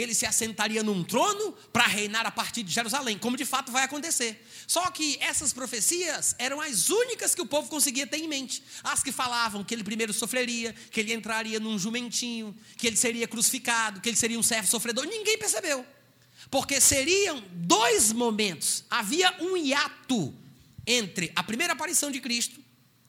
ele 0.01 0.13
se 0.13 0.25
assentaria 0.25 0.83
num 0.83 1.03
trono 1.03 1.53
para 1.71 1.87
reinar 1.87 2.25
a 2.25 2.31
partir 2.31 2.63
de 2.63 2.71
Jerusalém, 2.71 3.17
como 3.17 3.37
de 3.37 3.45
fato 3.45 3.71
vai 3.71 3.83
acontecer. 3.83 4.45
Só 4.67 4.91
que 4.91 5.17
essas 5.21 5.53
profecias 5.53 6.35
eram 6.37 6.59
as 6.59 6.89
únicas 6.89 7.33
que 7.33 7.41
o 7.41 7.45
povo 7.45 7.69
conseguia 7.69 8.05
ter 8.05 8.17
em 8.17 8.27
mente. 8.27 8.61
As 8.83 9.01
que 9.01 9.11
falavam 9.11 9.63
que 9.63 9.73
ele 9.73 9.83
primeiro 9.83 10.13
sofreria, 10.13 10.75
que 10.91 10.99
ele 10.99 11.13
entraria 11.13 11.59
num 11.59 11.79
jumentinho, 11.79 12.55
que 12.77 12.87
ele 12.87 12.97
seria 12.97 13.27
crucificado, 13.27 14.01
que 14.01 14.09
ele 14.09 14.17
seria 14.17 14.37
um 14.37 14.43
servo 14.43 14.67
sofredor, 14.67 15.05
ninguém 15.05 15.37
percebeu. 15.37 15.85
Porque 16.51 16.81
seriam 16.81 17.41
dois 17.53 18.11
momentos. 18.11 18.83
Havia 18.89 19.33
um 19.41 19.55
hiato 19.55 20.33
entre 20.85 21.31
a 21.35 21.41
primeira 21.41 21.73
aparição 21.73 22.11
de 22.11 22.19
Cristo 22.19 22.59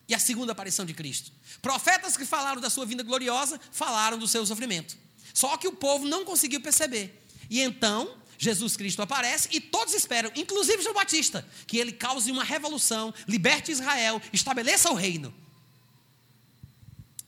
e 0.08 0.14
a 0.14 0.18
segunda 0.18 0.52
aparição 0.52 0.86
de 0.86 0.94
Cristo. 0.94 1.32
Profetas 1.60 2.16
que 2.16 2.24
falaram 2.24 2.60
da 2.60 2.70
sua 2.70 2.86
vinda 2.86 3.02
gloriosa 3.02 3.60
falaram 3.72 4.18
do 4.18 4.28
seu 4.28 4.46
sofrimento. 4.46 4.96
Só 5.36 5.54
que 5.58 5.68
o 5.68 5.72
povo 5.72 6.06
não 6.06 6.24
conseguiu 6.24 6.62
perceber. 6.62 7.22
E 7.50 7.60
então, 7.60 8.16
Jesus 8.38 8.74
Cristo 8.74 9.02
aparece 9.02 9.50
e 9.52 9.60
todos 9.60 9.92
esperam, 9.92 10.32
inclusive 10.34 10.82
João 10.82 10.94
Batista, 10.94 11.46
que 11.66 11.76
ele 11.76 11.92
cause 11.92 12.32
uma 12.32 12.42
revolução, 12.42 13.12
liberte 13.28 13.70
Israel, 13.70 14.18
estabeleça 14.32 14.90
o 14.90 14.94
reino. 14.94 15.34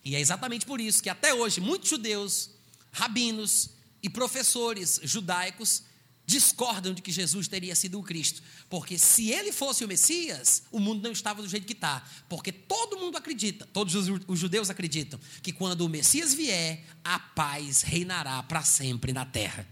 E 0.03 0.17
é 0.17 0.21
exatamente 0.21 0.65
por 0.65 0.81
isso 0.81 1.03
que 1.03 1.11
até 1.11 1.35
hoje 1.35 1.61
muitos 1.61 1.91
judeus, 1.91 2.49
rabinos 2.91 3.73
e 4.03 4.09
professores 4.09 4.99
judaicos 5.03 5.83
discordam 6.29 6.93
de 6.93 7.01
que 7.01 7.11
Jesus 7.11 7.49
teria 7.49 7.75
sido 7.75 7.99
o 7.99 8.03
Cristo. 8.03 8.43
Porque 8.69 8.99
se 8.99 9.31
ele 9.31 9.51
fosse 9.51 9.83
o 9.83 9.89
Messias, 9.89 10.63
o 10.71 10.79
mundo 10.79 11.03
não 11.03 11.11
estava 11.11 11.41
do 11.41 11.49
jeito 11.49 11.67
que 11.67 11.73
está. 11.73 12.07
Porque 12.29 12.53
todo 12.53 12.99
mundo 12.99 13.17
acredita, 13.17 13.67
todos 13.73 13.95
os 13.95 14.39
judeus 14.39 14.69
acreditam, 14.69 15.19
que 15.43 15.55
quando 15.55 15.81
o 15.81 15.89
Messias 15.89 16.35
vier, 16.35 16.85
a 17.03 17.19
paz 17.19 17.81
reinará 17.81 18.43
para 18.43 18.63
sempre 18.63 19.11
na 19.11 19.25
terra. 19.25 19.67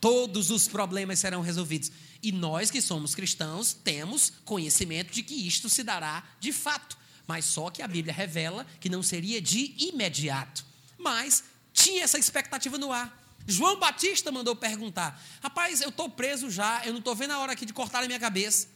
Todos 0.00 0.50
os 0.50 0.66
problemas 0.66 1.20
serão 1.20 1.40
resolvidos. 1.40 1.92
E 2.20 2.32
nós 2.32 2.68
que 2.68 2.82
somos 2.82 3.14
cristãos 3.14 3.72
temos 3.72 4.32
conhecimento 4.44 5.12
de 5.12 5.22
que 5.22 5.46
isto 5.46 5.70
se 5.70 5.84
dará 5.84 6.24
de 6.40 6.52
fato. 6.52 6.98
Mas 7.28 7.44
só 7.44 7.70
que 7.70 7.80
a 7.80 7.86
Bíblia 7.86 8.12
revela 8.12 8.66
que 8.80 8.88
não 8.88 9.04
seria 9.04 9.40
de 9.40 9.76
imediato. 9.78 10.64
Mas 10.98 11.44
tinha 11.72 12.02
essa 12.02 12.18
expectativa 12.18 12.76
no 12.76 12.90
ar. 12.90 13.19
João 13.46 13.78
Batista 13.78 14.30
mandou 14.30 14.54
perguntar: 14.54 15.20
Rapaz, 15.42 15.80
eu 15.80 15.88
estou 15.88 16.08
preso 16.08 16.50
já, 16.50 16.82
eu 16.84 16.92
não 16.92 16.98
estou 16.98 17.14
vendo 17.14 17.32
a 17.32 17.38
hora 17.38 17.52
aqui 17.52 17.66
de 17.66 17.72
cortar 17.72 18.02
a 18.02 18.06
minha 18.06 18.20
cabeça. 18.20 18.68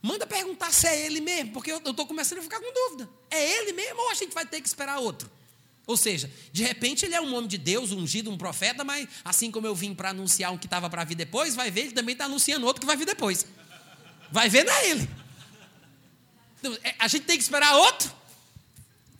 Manda 0.00 0.26
perguntar 0.26 0.72
se 0.72 0.86
é 0.86 1.06
ele 1.06 1.20
mesmo, 1.20 1.52
porque 1.52 1.72
eu 1.72 1.78
estou 1.78 2.06
começando 2.06 2.38
a 2.38 2.42
ficar 2.42 2.60
com 2.60 2.72
dúvida. 2.72 3.10
É 3.30 3.58
ele 3.58 3.72
mesmo 3.72 4.00
ou 4.00 4.10
a 4.10 4.14
gente 4.14 4.32
vai 4.32 4.46
ter 4.46 4.60
que 4.60 4.68
esperar 4.68 4.98
outro? 4.98 5.30
Ou 5.86 5.96
seja, 5.96 6.30
de 6.52 6.62
repente 6.62 7.06
ele 7.06 7.14
é 7.14 7.20
um 7.20 7.34
homem 7.34 7.48
de 7.48 7.56
Deus, 7.56 7.92
ungido, 7.92 8.30
um 8.30 8.36
profeta, 8.36 8.84
mas 8.84 9.08
assim 9.24 9.50
como 9.50 9.66
eu 9.66 9.74
vim 9.74 9.94
para 9.94 10.10
anunciar 10.10 10.52
um 10.52 10.58
que 10.58 10.66
estava 10.66 10.88
para 10.88 11.02
vir 11.02 11.14
depois, 11.14 11.54
vai 11.54 11.70
ver, 11.70 11.80
ele 11.86 11.92
também 11.92 12.12
está 12.12 12.26
anunciando 12.26 12.66
outro 12.66 12.80
que 12.80 12.86
vai 12.86 12.96
vir 12.96 13.06
depois. 13.06 13.46
Vai 14.30 14.48
ver, 14.48 14.64
não 14.64 14.72
é 14.72 14.90
ele. 14.90 15.10
Então, 16.58 16.76
é, 16.84 16.94
a 16.98 17.08
gente 17.08 17.24
tem 17.24 17.36
que 17.36 17.42
esperar 17.42 17.74
outro? 17.74 18.12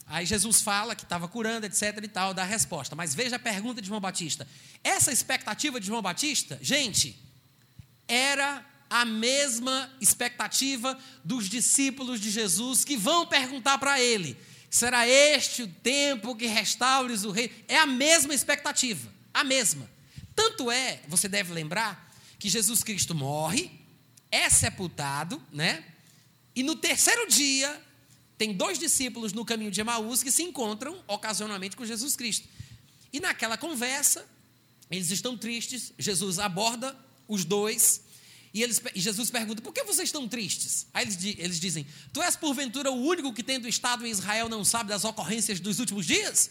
Aí 0.08 0.24
Jesus 0.24 0.62
fala 0.62 0.96
que 0.96 1.02
estava 1.02 1.28
curando, 1.28 1.66
etc 1.66 1.98
e 2.02 2.08
tal, 2.08 2.32
dá 2.32 2.42
a 2.42 2.46
resposta. 2.46 2.96
Mas 2.96 3.14
veja 3.14 3.36
a 3.36 3.38
pergunta 3.38 3.82
de 3.82 3.88
João 3.88 4.00
Batista. 4.00 4.48
Essa 4.82 5.12
expectativa 5.12 5.78
de 5.78 5.86
João 5.86 6.00
Batista, 6.00 6.58
gente, 6.62 7.16
era 8.06 8.64
a 8.88 9.04
mesma 9.04 9.90
expectativa 10.00 10.98
dos 11.22 11.48
discípulos 11.48 12.20
de 12.20 12.30
Jesus 12.30 12.84
que 12.84 12.96
vão 12.96 13.26
perguntar 13.26 13.76
para 13.76 14.00
ele: 14.00 14.36
será 14.70 15.06
este 15.06 15.64
o 15.64 15.68
tempo 15.68 16.34
que 16.34 16.46
restaures 16.46 17.24
o 17.24 17.30
rei? 17.30 17.64
É 17.68 17.76
a 17.76 17.86
mesma 17.86 18.32
expectativa, 18.32 19.12
a 19.32 19.44
mesma. 19.44 19.88
Tanto 20.34 20.70
é, 20.70 21.00
você 21.08 21.28
deve 21.28 21.52
lembrar, 21.52 22.08
que 22.38 22.48
Jesus 22.48 22.82
Cristo 22.82 23.14
morre, 23.14 23.70
é 24.30 24.48
sepultado, 24.48 25.42
né? 25.52 25.84
E 26.54 26.62
no 26.62 26.76
terceiro 26.76 27.28
dia 27.28 27.87
tem 28.38 28.54
dois 28.54 28.78
discípulos 28.78 29.32
no 29.32 29.44
caminho 29.44 29.70
de 29.70 29.80
Emaús 29.80 30.22
que 30.22 30.30
se 30.30 30.42
encontram 30.44 31.02
ocasionalmente 31.08 31.76
com 31.76 31.84
Jesus 31.84 32.14
Cristo. 32.14 32.48
E 33.12 33.18
naquela 33.18 33.58
conversa, 33.58 34.24
eles 34.88 35.10
estão 35.10 35.36
tristes, 35.36 35.92
Jesus 35.98 36.38
aborda 36.38 36.96
os 37.26 37.44
dois, 37.44 38.02
e, 38.52 38.62
eles, 38.62 38.80
e 38.94 39.00
Jesus 39.00 39.30
pergunta: 39.30 39.60
por 39.60 39.72
que 39.72 39.84
vocês 39.84 40.08
estão 40.08 40.26
tristes? 40.26 40.86
Aí 40.94 41.04
eles, 41.04 41.24
eles 41.38 41.60
dizem: 41.60 41.86
Tu 42.12 42.22
és 42.22 42.36
porventura 42.36 42.90
o 42.90 42.94
único 42.94 43.32
que, 43.32 43.42
tendo 43.42 43.68
estado 43.68 44.06
em 44.06 44.10
Israel, 44.10 44.48
não 44.48 44.64
sabe 44.64 44.88
das 44.88 45.04
ocorrências 45.04 45.60
dos 45.60 45.78
últimos 45.78 46.06
dias? 46.06 46.50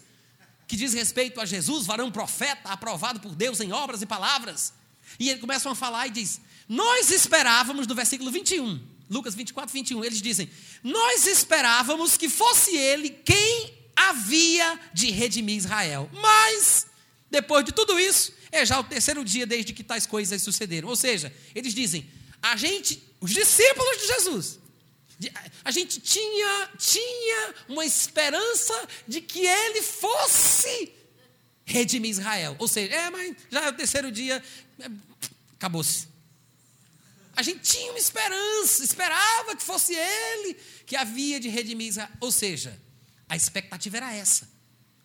Que 0.67 0.75
diz 0.75 0.93
respeito 0.93 1.39
a 1.39 1.45
Jesus, 1.45 1.85
varão 1.85 2.11
profeta, 2.11 2.69
aprovado 2.69 3.19
por 3.19 3.33
Deus 3.33 3.59
em 3.61 3.71
obras 3.71 4.01
e 4.01 4.05
palavras. 4.05 4.73
E 5.19 5.29
eles 5.29 5.41
começam 5.41 5.71
a 5.71 5.75
falar 5.75 6.07
e 6.07 6.11
diz: 6.11 6.39
Nós 6.67 7.09
esperávamos, 7.09 7.87
no 7.87 7.95
versículo 7.95 8.29
21, 8.29 8.96
Lucas 9.09 9.35
24, 9.35 9.71
21, 9.73 10.03
eles 10.03 10.21
dizem: 10.21 10.49
Nós 10.83 11.25
esperávamos 11.25 12.17
que 12.17 12.29
fosse 12.29 12.75
ele 12.75 13.09
quem 13.09 13.73
havia 13.95 14.79
de 14.93 15.09
redimir 15.09 15.55
Israel. 15.55 16.09
Mas, 16.13 16.85
depois 17.29 17.65
de 17.65 17.71
tudo 17.71 17.99
isso, 17.99 18.33
é 18.51 18.65
já 18.65 18.79
o 18.79 18.83
terceiro 18.83 19.23
dia 19.23 19.45
desde 19.45 19.73
que 19.73 19.83
tais 19.83 20.05
coisas 20.05 20.41
sucederam. 20.41 20.89
Ou 20.89 20.95
seja, 20.95 21.33
eles 21.55 21.73
dizem: 21.73 22.09
a 22.41 22.55
gente, 22.55 23.01
os 23.19 23.31
discípulos 23.31 23.97
de 24.01 24.07
Jesus, 24.07 24.59
a 25.63 25.71
gente 25.71 25.99
tinha, 25.99 26.69
tinha 26.77 27.55
uma 27.67 27.85
esperança 27.85 28.87
de 29.07 29.21
que 29.21 29.45
ele 29.45 29.81
fosse 29.81 30.93
redimir 31.65 32.11
Israel. 32.11 32.55
Ou 32.59 32.67
seja, 32.67 32.93
é, 32.93 33.09
mas 33.09 33.35
já 33.49 33.65
é 33.65 33.69
o 33.69 33.73
terceiro 33.73 34.11
dia, 34.11 34.43
é, 34.79 34.89
acabou-se. 35.55 36.07
A 37.37 37.43
gente 37.43 37.59
tinha 37.59 37.91
uma 37.91 37.99
esperança, 37.99 38.83
esperava 38.83 39.55
que 39.55 39.61
fosse 39.61 39.93
ele 39.93 40.55
que 40.87 40.95
havia 40.95 41.39
de 41.39 41.47
redimir 41.47 41.89
Israel. 41.89 42.09
Ou 42.19 42.31
seja, 42.31 42.75
a 43.29 43.35
expectativa 43.35 43.97
era 43.97 44.11
essa. 44.11 44.49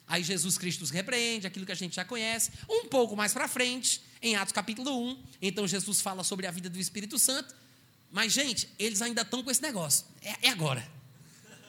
Aí 0.06 0.24
Jesus 0.24 0.56
Cristo 0.56 0.80
os 0.80 0.88
repreende, 0.88 1.46
aquilo 1.46 1.66
que 1.66 1.72
a 1.72 1.74
gente 1.74 1.94
já 1.94 2.06
conhece. 2.06 2.50
Um 2.70 2.86
pouco 2.88 3.14
mais 3.14 3.34
para 3.34 3.46
frente, 3.46 4.02
em 4.22 4.34
Atos 4.34 4.52
capítulo 4.52 5.10
1, 5.10 5.22
então 5.42 5.68
Jesus 5.68 6.00
fala 6.00 6.24
sobre 6.24 6.46
a 6.46 6.50
vida 6.50 6.70
do 6.70 6.78
Espírito 6.78 7.18
Santo. 7.18 7.54
Mas, 8.10 8.32
gente, 8.32 8.66
eles 8.78 9.02
ainda 9.02 9.20
estão 9.20 9.42
com 9.42 9.50
esse 9.50 9.60
negócio. 9.60 10.06
É, 10.22 10.48
é 10.48 10.48
agora. 10.48 10.90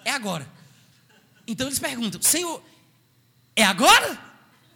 É 0.06 0.12
agora. 0.12 0.50
Então 1.46 1.68
eles 1.68 1.80
perguntam: 1.80 2.22
Senhor, 2.22 2.64
é 3.54 3.66
agora 3.66 4.18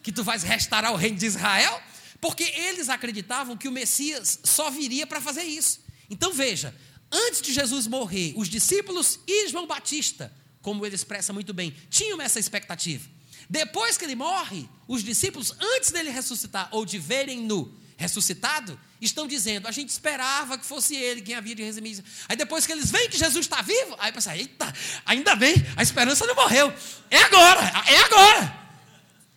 que 0.03 0.11
tu 0.11 0.21
vais 0.21 0.43
restaurar 0.43 0.91
o 0.91 0.97
reino 0.97 1.17
de 1.17 1.25
Israel? 1.25 1.81
Porque 2.19 2.43
eles 2.43 2.89
acreditavam 2.89 3.55
que 3.55 3.67
o 3.67 3.71
Messias 3.71 4.39
só 4.43 4.69
viria 4.69 5.05
para 5.05 5.21
fazer 5.21 5.43
isso. 5.43 5.79
Então 6.09 6.33
veja, 6.33 6.73
antes 7.11 7.41
de 7.41 7.53
Jesus 7.53 7.87
morrer, 7.87 8.33
os 8.35 8.49
discípulos 8.49 9.19
e 9.27 9.47
João 9.47 9.67
Batista, 9.67 10.33
como 10.61 10.85
ele 10.85 10.95
expressa 10.95 11.31
muito 11.31 11.53
bem, 11.53 11.75
tinham 11.89 12.21
essa 12.21 12.39
expectativa. 12.39 13.07
Depois 13.49 13.97
que 13.97 14.03
ele 14.03 14.15
morre, 14.15 14.67
os 14.87 15.03
discípulos, 15.03 15.53
antes 15.59 15.91
dele 15.91 16.09
ressuscitar 16.09 16.67
ou 16.71 16.85
de 16.85 16.97
verem-no 16.97 17.73
ressuscitado, 17.95 18.79
estão 19.01 19.27
dizendo: 19.27 19.67
a 19.67 19.71
gente 19.71 19.89
esperava 19.89 20.57
que 20.57 20.65
fosse 20.65 20.95
ele 20.95 21.21
quem 21.21 21.35
havia 21.35 21.55
de 21.55 21.63
resumir. 21.63 22.03
Aí 22.27 22.35
depois 22.35 22.65
que 22.65 22.71
eles 22.71 22.91
veem 22.91 23.09
que 23.09 23.17
Jesus 23.17 23.45
está 23.45 23.61
vivo, 23.61 23.95
aí 23.99 24.11
pensa: 24.11 24.35
eita, 24.35 24.73
ainda 25.05 25.35
bem, 25.35 25.55
a 25.75 25.83
esperança 25.83 26.25
não 26.25 26.35
morreu. 26.35 26.73
É 27.09 27.17
agora, 27.23 27.61
é 27.87 27.97
agora. 27.99 28.69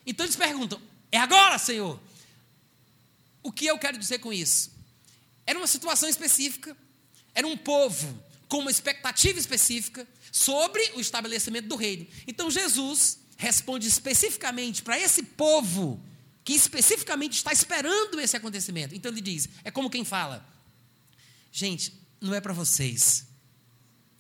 Então 0.07 0.27
eles 0.27 0.37
perguntam: 0.37 0.81
é 1.11 1.19
agora, 1.19 1.59
Senhor? 1.59 2.01
O 3.43 3.53
que 3.53 3.67
eu 3.67 3.79
quero 3.79 3.99
dizer 3.99 4.19
com 4.19 4.33
isso? 4.33 4.71
Era 5.47 5.59
uma 5.59 5.67
situação 5.67 6.09
específica, 6.09 6.77
era 7.35 7.47
um 7.47 7.57
povo 7.57 8.23
com 8.49 8.59
uma 8.59 8.71
expectativa 8.71 9.39
específica 9.39 10.07
sobre 10.31 10.83
o 10.95 11.01
estabelecimento 11.01 11.69
do 11.69 11.77
reino. 11.77 12.07
Então 12.27 12.51
Jesus 12.51 13.19
responde 13.37 13.87
especificamente 13.89 14.83
para 14.83 14.99
esse 14.99 15.23
povo 15.23 16.01
que 16.45 16.53
especificamente 16.53 17.37
está 17.37 17.53
esperando 17.53 18.21
esse 18.21 18.37
acontecimento. 18.37 18.95
Então 18.95 19.11
ele 19.11 19.21
diz: 19.21 19.49
é 19.65 19.71
como 19.71 19.91
quem 19.91 20.05
fala, 20.05 20.47
gente, 21.51 21.93
não 22.21 22.35
é 22.35 22.41
para 22.41 22.53
vocês. 22.53 23.27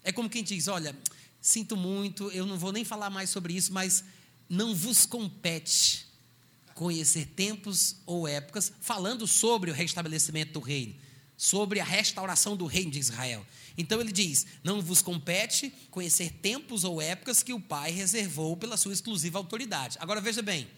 É 0.02 0.12
como 0.12 0.30
quem 0.30 0.42
diz: 0.42 0.68
olha, 0.68 0.96
sinto 1.40 1.76
muito, 1.76 2.30
eu 2.30 2.46
não 2.46 2.58
vou 2.58 2.72
nem 2.72 2.84
falar 2.84 3.10
mais 3.10 3.30
sobre 3.30 3.54
isso, 3.54 3.72
mas 3.72 4.04
não 4.48 4.74
vos 4.74 5.06
compete 5.06 6.09
conhecer 6.81 7.26
tempos 7.26 7.97
ou 8.07 8.26
épocas 8.26 8.72
falando 8.81 9.26
sobre 9.26 9.70
o 9.70 9.74
restabelecimento 9.74 10.55
do 10.55 10.61
reino. 10.61 10.95
sobre 11.37 11.81
a 11.81 11.85
restauração 11.85 12.55
do 12.55 12.66
reino 12.66 12.91
de 12.91 12.99
Israel. 12.99 13.47
Então 13.76 13.99
ele 13.99 14.12
diz: 14.12 14.47
Não 14.62 14.83
vos 14.83 15.01
compete 15.01 15.72
conhecer 15.91 16.31
tempos 16.33 16.85
ou 16.85 17.01
épocas 17.01 17.43
que 17.43 17.55
o 17.55 17.61
Pai 17.61 17.91
reservou 17.91 18.59
pela 18.59 18.76
sua 18.76 18.93
exclusiva 18.93 19.39
autoridade. 19.39 19.97
Agora 20.01 20.20
veja 20.20 20.43
bem, 20.43 20.68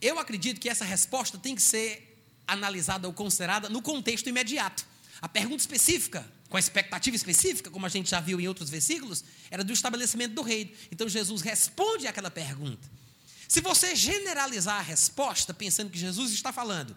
eu 0.00 0.18
acredito 0.18 0.60
que 0.60 0.68
essa 0.68 0.84
resposta 0.84 1.38
tem 1.38 1.54
que 1.54 1.62
ser 1.62 2.24
analisada 2.44 3.06
ou 3.06 3.14
considerada 3.14 3.68
no 3.68 3.80
contexto 3.80 4.28
imediato. 4.28 4.84
A 5.22 5.28
pergunta 5.28 5.60
específica, 5.60 6.26
com 6.48 6.56
a 6.56 6.60
expectativa 6.60 7.14
específica, 7.14 7.70
como 7.70 7.86
a 7.86 7.88
gente 7.88 8.10
já 8.10 8.20
viu 8.20 8.40
em 8.40 8.48
outros 8.48 8.68
versículos, 8.68 9.24
era 9.48 9.62
do 9.62 9.72
estabelecimento 9.72 10.34
do 10.34 10.42
reino. 10.42 10.72
Então 10.90 11.08
Jesus 11.08 11.40
responde 11.40 12.08
àquela 12.08 12.32
pergunta. 12.32 13.03
Se 13.48 13.60
você 13.60 13.94
generalizar 13.94 14.78
a 14.78 14.82
resposta, 14.82 15.52
pensando 15.52 15.90
que 15.90 15.98
Jesus 15.98 16.32
está 16.32 16.52
falando 16.52 16.96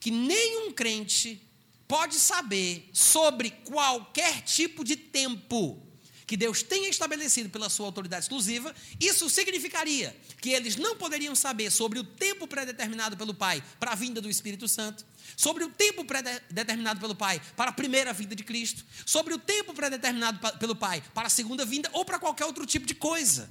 que 0.00 0.10
nenhum 0.10 0.72
crente 0.72 1.42
pode 1.86 2.16
saber 2.16 2.88
sobre 2.92 3.50
qualquer 3.50 4.42
tipo 4.42 4.84
de 4.84 4.96
tempo 4.96 5.84
que 6.26 6.36
Deus 6.36 6.62
tenha 6.62 6.90
estabelecido 6.90 7.48
pela 7.48 7.70
sua 7.70 7.86
autoridade 7.86 8.24
exclusiva, 8.24 8.74
isso 9.00 9.30
significaria 9.30 10.14
que 10.42 10.50
eles 10.50 10.76
não 10.76 10.94
poderiam 10.94 11.34
saber 11.34 11.70
sobre 11.70 11.98
o 11.98 12.04
tempo 12.04 12.46
predeterminado 12.46 13.16
pelo 13.16 13.32
Pai 13.32 13.64
para 13.80 13.92
a 13.92 13.94
vinda 13.94 14.20
do 14.20 14.28
Espírito 14.28 14.68
Santo, 14.68 15.06
sobre 15.34 15.64
o 15.64 15.70
tempo 15.70 16.04
predeterminado 16.04 17.00
pelo 17.00 17.14
Pai 17.14 17.40
para 17.56 17.70
a 17.70 17.72
primeira 17.72 18.12
vinda 18.12 18.36
de 18.36 18.44
Cristo, 18.44 18.84
sobre 19.06 19.32
o 19.32 19.38
tempo 19.38 19.72
predeterminado 19.72 20.38
pelo 20.58 20.76
Pai 20.76 21.02
para 21.14 21.28
a 21.28 21.30
segunda 21.30 21.64
vinda 21.64 21.88
ou 21.94 22.04
para 22.04 22.18
qualquer 22.18 22.44
outro 22.44 22.66
tipo 22.66 22.84
de 22.84 22.94
coisa. 22.94 23.50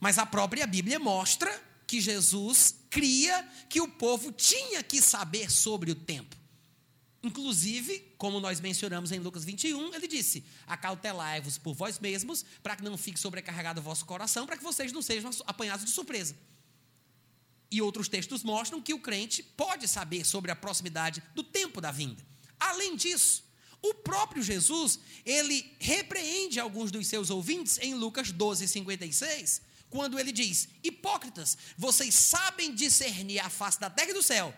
Mas 0.00 0.18
a 0.18 0.26
própria 0.26 0.66
Bíblia 0.66 0.98
mostra 0.98 1.69
que 1.90 2.00
Jesus 2.00 2.76
cria 2.88 3.44
que 3.68 3.80
o 3.80 3.88
povo 3.88 4.30
tinha 4.30 4.80
que 4.80 5.02
saber 5.02 5.50
sobre 5.50 5.90
o 5.90 5.94
tempo. 5.96 6.36
Inclusive, 7.20 8.14
como 8.16 8.38
nós 8.38 8.60
mencionamos 8.60 9.10
em 9.10 9.18
Lucas 9.18 9.44
21, 9.44 9.92
ele 9.92 10.06
disse: 10.06 10.44
Acautelai-vos 10.68 11.58
por 11.58 11.74
vós 11.74 11.98
mesmos, 11.98 12.44
para 12.62 12.76
que 12.76 12.84
não 12.84 12.96
fique 12.96 13.18
sobrecarregado 13.18 13.80
o 13.80 13.82
vosso 13.82 14.06
coração, 14.06 14.46
para 14.46 14.56
que 14.56 14.62
vocês 14.62 14.92
não 14.92 15.02
sejam 15.02 15.32
apanhados 15.44 15.84
de 15.84 15.90
surpresa. 15.90 16.38
E 17.72 17.82
outros 17.82 18.08
textos 18.08 18.44
mostram 18.44 18.80
que 18.80 18.94
o 18.94 19.00
crente 19.00 19.42
pode 19.42 19.88
saber 19.88 20.24
sobre 20.24 20.52
a 20.52 20.56
proximidade 20.56 21.20
do 21.34 21.42
tempo 21.42 21.80
da 21.80 21.90
vinda. 21.90 22.24
Além 22.60 22.94
disso, 22.94 23.42
o 23.82 23.94
próprio 23.94 24.44
Jesus, 24.44 25.00
ele 25.26 25.74
repreende 25.80 26.60
alguns 26.60 26.92
dos 26.92 27.08
seus 27.08 27.30
ouvintes 27.30 27.78
em 27.78 27.94
Lucas 27.94 28.30
12, 28.30 28.68
56, 28.68 29.69
quando 29.90 30.18
ele 30.18 30.32
diz: 30.32 30.68
Hipócritas, 30.82 31.58
vocês 31.76 32.14
sabem 32.14 32.74
discernir 32.74 33.40
a 33.40 33.50
face 33.50 33.78
da 33.78 33.90
terra 33.90 34.10
e 34.10 34.14
do 34.14 34.22
céu. 34.22 34.54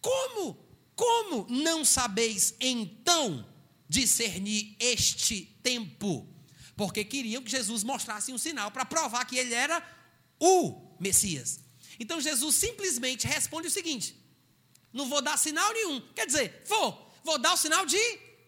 Como 0.00 0.64
como 0.96 1.46
não 1.50 1.84
sabeis 1.84 2.54
então 2.58 3.46
discernir 3.86 4.74
este 4.80 5.44
tempo? 5.62 6.26
Porque 6.74 7.04
queriam 7.04 7.42
que 7.42 7.50
Jesus 7.50 7.84
mostrasse 7.84 8.32
um 8.32 8.38
sinal 8.38 8.70
para 8.70 8.86
provar 8.86 9.24
que 9.26 9.36
ele 9.36 9.52
era 9.52 9.86
o 10.40 10.96
Messias. 10.98 11.60
Então 12.00 12.20
Jesus 12.20 12.56
simplesmente 12.56 13.26
responde 13.26 13.68
o 13.68 13.70
seguinte: 13.70 14.16
não 14.92 15.08
vou 15.08 15.20
dar 15.20 15.36
sinal 15.36 15.70
nenhum. 15.72 16.00
Quer 16.14 16.26
dizer, 16.26 16.64
vou, 16.66 17.12
vou 17.22 17.38
dar 17.38 17.52
o 17.52 17.56
sinal 17.58 17.84
de 17.84 17.98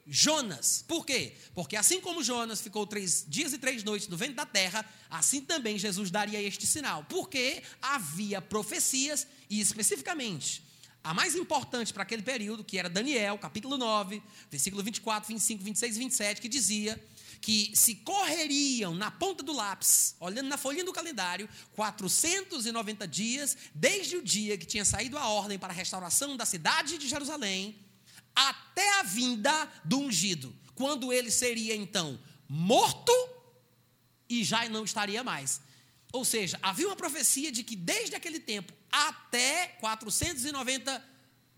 Jonas. 0.09 0.85
Por 0.89 1.05
quê? 1.05 1.35
Porque 1.55 1.77
assim 1.77 2.01
como 2.01 2.23
Jonas 2.25 2.61
ficou 2.61 2.87
três 2.87 3.25
dias 3.29 3.53
e 3.53 3.59
três 3.59 3.85
noites 3.85 4.09
no 4.09 4.17
vento 4.17 4.35
da 4.35 4.47
terra, 4.47 4.85
assim 5.11 5.43
também 5.43 5.79
Jesus 5.79 6.11
daria 6.11 6.41
este 6.41 6.67
sinal. 6.67 7.05
Porque 7.05 7.63
havia 7.83 8.41
profecias, 8.41 9.27
e 9.51 9.61
especificamente 9.61 10.67
a 11.03 11.15
mais 11.15 11.35
importante 11.35 11.93
para 11.93 12.03
aquele 12.03 12.23
período, 12.23 12.65
que 12.65 12.79
era 12.79 12.89
Daniel, 12.89 13.39
capítulo 13.39 13.79
9, 13.79 14.23
versículo 14.51 14.83
24, 14.83 15.29
25, 15.29 15.65
26 15.65 15.97
e 15.97 15.99
27, 15.99 16.41
que 16.41 16.49
dizia 16.49 17.03
que 17.41 17.71
se 17.75 17.95
correriam 17.95 18.95
na 18.95 19.11
ponta 19.11 19.43
do 19.43 19.53
lápis, 19.53 20.17
olhando 20.19 20.49
na 20.49 20.59
folhinha 20.59 20.85
do 20.85 20.93
calendário, 20.93 21.49
490 21.75 23.07
dias, 23.07 23.57
desde 23.75 24.17
o 24.17 24.23
dia 24.23 24.59
que 24.59 24.67
tinha 24.67 24.85
saído 24.85 25.17
a 25.17 25.29
ordem 25.29 25.59
para 25.59 25.73
a 25.73 25.77
restauração 25.77 26.37
da 26.37 26.45
cidade 26.45 26.99
de 26.99 27.09
Jerusalém, 27.09 27.79
até 28.39 29.01
a 29.01 29.03
vinda 29.03 29.53
do 29.85 29.99
ungido, 29.99 30.55
quando 30.75 31.13
ele 31.13 31.31
seria 31.31 31.75
então 31.75 32.19
morto 32.49 33.13
e 34.29 34.45
já 34.45 34.69
não 34.69 34.85
estaria 34.85 35.25
mais. 35.25 35.61
Ou 36.13 36.25
seja, 36.25 36.59
havia 36.63 36.87
uma 36.87 36.97
profecia 36.97 37.51
de 37.51 37.63
que 37.63 37.75
desde 37.75 38.15
aquele 38.15 38.39
tempo 38.39 38.73
até 38.91 39.69
490 39.81 41.05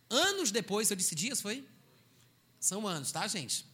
anos 0.09 0.51
depois, 0.51 0.91
eu 0.91 0.97
disse 0.97 1.15
dias, 1.15 1.41
foi? 1.41 1.69
São 2.59 2.87
anos, 2.87 3.13
tá, 3.13 3.27
gente? 3.29 3.67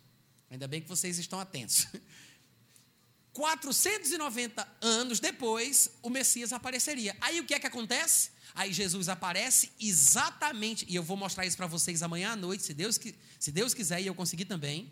Ainda 0.51 0.69
bem 0.69 0.81
que 0.81 0.89
vocês 0.89 1.19
estão 1.19 1.41
atentos. 1.41 1.87
490 3.33 4.67
anos 4.81 5.21
depois, 5.21 5.91
o 6.03 6.09
Messias 6.09 6.53
apareceria. 6.53 7.17
Aí 7.21 7.39
o 7.39 7.45
que 7.45 7.55
é 7.55 7.59
que 7.61 7.67
acontece? 7.67 8.31
Aí 8.57 8.73
Jesus 8.73 9.11
aparece 9.11 9.71
exatamente, 9.79 10.87
e 10.89 10.97
eu 10.97 11.03
vou 11.03 11.15
mostrar 11.15 11.45
isso 11.45 11.59
para 11.59 11.67
vocês 11.67 12.03
amanhã 12.03 12.33
à 12.33 12.37
noite, 12.37 12.63
se 12.63 12.73
Deus, 12.73 12.99
se 13.39 13.53
Deus 13.53 13.75
quiser 13.75 14.01
e 14.01 14.07
eu 14.07 14.15
conseguir 14.15 14.47
também. 14.47 14.91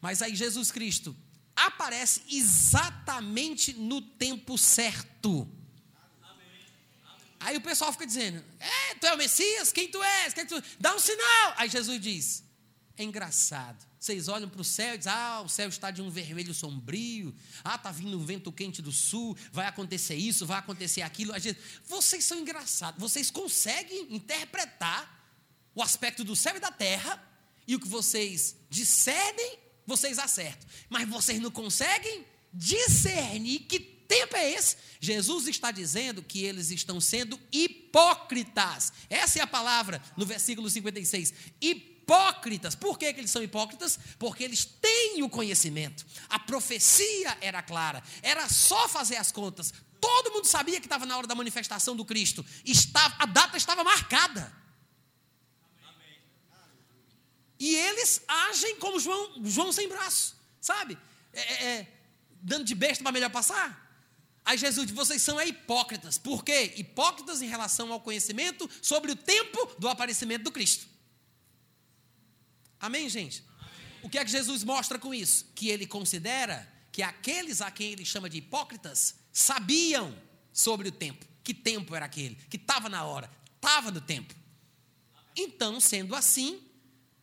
Mas 0.00 0.20
aí 0.20 0.34
Jesus 0.34 0.72
Cristo 0.72 1.16
aparece 1.54 2.22
exatamente 2.28 3.72
no 3.74 4.02
tempo 4.02 4.58
certo. 4.58 5.48
Aí 7.38 7.56
o 7.56 7.60
pessoal 7.60 7.92
fica 7.92 8.06
dizendo: 8.06 8.44
É, 8.58 8.94
tu 8.96 9.06
é 9.06 9.14
o 9.14 9.16
Messias? 9.16 9.72
Quem 9.72 9.88
tu 9.88 10.02
és? 10.02 10.34
Quem 10.34 10.44
tu... 10.44 10.60
Dá 10.80 10.92
um 10.92 10.98
sinal. 10.98 11.54
Aí 11.58 11.68
Jesus 11.68 12.00
diz: 12.00 12.42
É 12.96 13.04
engraçado. 13.04 13.86
Vocês 14.00 14.28
olham 14.28 14.48
para 14.48 14.62
o 14.62 14.64
céu 14.64 14.94
e 14.94 14.98
dizem: 14.98 15.12
Ah, 15.12 15.42
o 15.44 15.48
céu 15.48 15.68
está 15.68 15.90
de 15.90 16.00
um 16.00 16.08
vermelho 16.08 16.54
sombrio. 16.54 17.34
Ah, 17.62 17.74
está 17.74 17.92
vindo 17.92 18.18
um 18.18 18.24
vento 18.24 18.50
quente 18.50 18.80
do 18.80 18.90
sul. 18.90 19.36
Vai 19.52 19.66
acontecer 19.66 20.14
isso, 20.14 20.46
vai 20.46 20.58
acontecer 20.58 21.02
aquilo. 21.02 21.34
Vocês 21.86 22.24
são 22.24 22.38
engraçados. 22.40 22.98
Vocês 22.98 23.30
conseguem 23.30 24.14
interpretar 24.14 25.20
o 25.74 25.82
aspecto 25.82 26.24
do 26.24 26.34
céu 26.34 26.56
e 26.56 26.60
da 26.60 26.72
terra. 26.72 27.22
E 27.68 27.76
o 27.76 27.80
que 27.80 27.86
vocês 27.86 28.56
discernem 28.70 29.58
vocês 29.86 30.18
acertam. 30.18 30.66
Mas 30.88 31.06
vocês 31.06 31.38
não 31.38 31.50
conseguem 31.50 32.24
discernir 32.54 33.60
que 33.60 33.78
tempo 33.80 34.34
é 34.34 34.52
esse? 34.52 34.76
Jesus 34.98 35.46
está 35.46 35.70
dizendo 35.70 36.22
que 36.22 36.42
eles 36.42 36.70
estão 36.70 37.00
sendo 37.00 37.38
hipócritas. 37.52 38.92
Essa 39.10 39.40
é 39.40 39.42
a 39.42 39.46
palavra 39.46 40.02
no 40.16 40.24
versículo 40.24 40.70
56. 40.70 41.34
Hipócritas. 41.60 41.89
Por 42.76 42.98
que, 42.98 43.12
que 43.12 43.20
eles 43.20 43.30
são 43.30 43.42
hipócritas? 43.42 43.98
Porque 44.18 44.42
eles 44.42 44.64
têm 44.64 45.22
o 45.22 45.28
conhecimento. 45.28 46.04
A 46.28 46.40
profecia 46.40 47.38
era 47.40 47.62
clara. 47.62 48.02
Era 48.20 48.48
só 48.48 48.88
fazer 48.88 49.16
as 49.16 49.30
contas. 49.30 49.72
Todo 50.00 50.32
mundo 50.32 50.46
sabia 50.46 50.80
que 50.80 50.86
estava 50.86 51.06
na 51.06 51.16
hora 51.16 51.26
da 51.26 51.34
manifestação 51.36 51.94
do 51.94 52.04
Cristo. 52.04 52.44
Estava, 52.64 53.14
a 53.18 53.26
data 53.26 53.56
estava 53.56 53.84
marcada. 53.84 54.52
E 57.60 57.76
eles 57.76 58.22
agem 58.26 58.76
como 58.76 58.98
João, 58.98 59.44
João 59.44 59.70
sem 59.70 59.86
braço, 59.88 60.34
sabe? 60.60 60.98
É, 61.32 61.40
é, 61.40 61.64
é 61.64 61.92
dando 62.42 62.64
de 62.64 62.74
besta 62.74 63.04
para 63.04 63.12
melhor 63.12 63.30
passar. 63.30 63.88
Aí 64.44 64.58
Jesus 64.58 64.86
diz: 64.86 64.96
vocês 64.96 65.22
são 65.22 65.40
hipócritas. 65.40 66.18
Por 66.18 66.42
quê? 66.42 66.72
Hipócritas 66.76 67.40
em 67.40 67.46
relação 67.46 67.92
ao 67.92 68.00
conhecimento 68.00 68.68
sobre 68.82 69.12
o 69.12 69.16
tempo 69.16 69.76
do 69.78 69.88
aparecimento 69.88 70.42
do 70.42 70.50
Cristo. 70.50 70.89
Amém, 72.80 73.08
gente? 73.08 73.44
O 74.02 74.08
que 74.08 74.18
é 74.18 74.24
que 74.24 74.30
Jesus 74.30 74.64
mostra 74.64 74.98
com 74.98 75.12
isso? 75.12 75.46
Que 75.54 75.68
ele 75.68 75.86
considera 75.86 76.66
que 76.90 77.02
aqueles 77.02 77.60
a 77.60 77.70
quem 77.70 77.92
ele 77.92 78.04
chama 78.04 78.30
de 78.30 78.38
hipócritas 78.38 79.16
sabiam 79.30 80.16
sobre 80.52 80.88
o 80.88 80.92
tempo. 80.92 81.26
Que 81.44 81.52
tempo 81.52 81.94
era 81.94 82.06
aquele? 82.06 82.36
Que 82.48 82.56
estava 82.56 82.88
na 82.88 83.04
hora, 83.04 83.30
estava 83.56 83.90
no 83.90 84.00
tempo. 84.00 84.34
Então, 85.36 85.78
sendo 85.78 86.14
assim, 86.14 86.62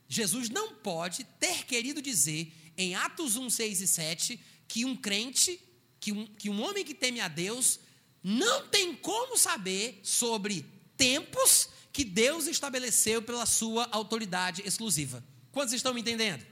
Jesus 0.08 0.50
não 0.50 0.76
pode 0.76 1.24
ter 1.40 1.66
querido 1.66 2.02
dizer 2.02 2.54
em 2.78 2.96
Atos 2.96 3.36
1, 3.36 3.50
6 3.50 3.82
e 3.82 3.88
7 3.88 4.40
que 4.68 4.86
um 4.86 4.96
crente, 4.96 5.60
que 6.00 6.12
um, 6.12 6.28
que 6.28 6.50
um 6.50 6.62
homem 6.62 6.86
que 6.86 6.94
teme 6.94 7.20
a 7.20 7.28
Deus, 7.28 7.80
não 8.24 8.68
tem 8.68 8.96
como 8.96 9.38
saber 9.38 10.00
sobre 10.04 10.66
tempos 10.96 11.70
que 11.92 12.04
Deus 12.04 12.46
estabeleceu 12.46 13.22
pela 13.22 13.46
sua 13.46 13.88
autoridade 13.92 14.62
exclusiva. 14.66 15.24
Quantos 15.58 15.74
estão 15.74 15.92
me 15.92 16.02
entendendo? 16.02 16.46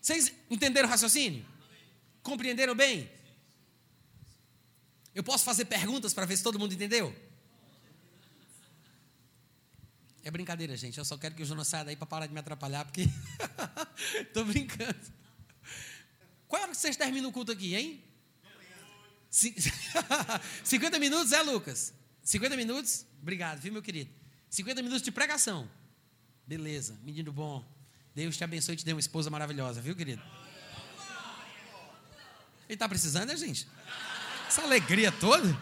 Vocês 0.00 0.32
entenderam 0.48 0.88
o 0.88 0.90
raciocínio? 0.90 1.44
Compreenderam 2.22 2.74
bem? 2.74 3.10
Eu 5.14 5.22
posso 5.22 5.44
fazer 5.44 5.66
perguntas 5.66 6.14
para 6.14 6.24
ver 6.24 6.34
se 6.38 6.42
todo 6.42 6.58
mundo 6.58 6.72
entendeu? 6.72 7.14
É 10.24 10.30
brincadeira, 10.30 10.74
gente. 10.78 10.96
Eu 10.96 11.04
só 11.04 11.18
quero 11.18 11.34
que 11.34 11.42
o 11.42 11.44
Jonas 11.44 11.68
saia 11.68 11.84
daí 11.84 11.94
para 11.94 12.06
parar 12.06 12.26
de 12.26 12.32
me 12.32 12.40
atrapalhar, 12.40 12.86
porque. 12.86 13.06
Estou 14.18 14.46
brincando. 14.46 14.98
Qual 16.48 16.62
hora 16.62 16.70
que 16.70 16.78
vocês 16.78 16.96
terminam 16.96 17.28
o 17.28 17.32
culto 17.34 17.52
aqui, 17.52 17.74
hein? 17.74 18.02
50 20.64 20.96
minutos, 20.98 21.32
é, 21.32 21.42
Lucas? 21.42 21.92
50 22.22 22.56
minutos? 22.56 23.04
Obrigado, 23.20 23.60
viu, 23.60 23.74
meu 23.74 23.82
querido? 23.82 24.10
50 24.48 24.80
minutos 24.80 25.02
de 25.02 25.12
pregação. 25.12 25.70
Beleza, 26.46 26.98
menino 27.04 27.30
bom. 27.30 27.78
Deus 28.14 28.36
te 28.36 28.44
abençoe 28.44 28.74
e 28.74 28.78
te 28.78 28.84
dê 28.84 28.92
uma 28.92 29.00
esposa 29.00 29.30
maravilhosa, 29.30 29.80
viu, 29.80 29.94
querido? 29.94 30.22
Ele 32.68 32.74
está 32.76 32.88
precisando, 32.88 33.28
né, 33.28 33.36
gente? 33.36 33.66
Essa 34.46 34.62
alegria 34.62 35.10
toda. 35.12 35.56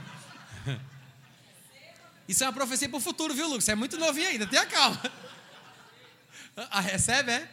Isso 2.28 2.44
é 2.44 2.46
uma 2.46 2.52
profecia 2.52 2.88
para 2.88 2.98
o 2.98 3.00
futuro, 3.00 3.34
viu, 3.34 3.48
Lucas? 3.48 3.64
Você 3.64 3.72
é 3.72 3.74
muito 3.74 3.96
novinho 3.96 4.28
ainda, 4.28 4.46
tenha 4.46 4.66
calma. 4.66 5.00
Ah, 6.56 6.80
recebe, 6.80 7.30
é? 7.30 7.48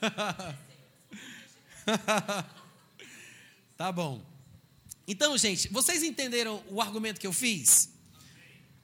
tá 3.76 3.92
bom. 3.92 4.22
Então, 5.06 5.36
gente, 5.38 5.68
vocês 5.68 6.02
entenderam 6.02 6.62
o 6.68 6.80
argumento 6.80 7.18
que 7.18 7.26
eu 7.26 7.32
fiz? 7.32 7.90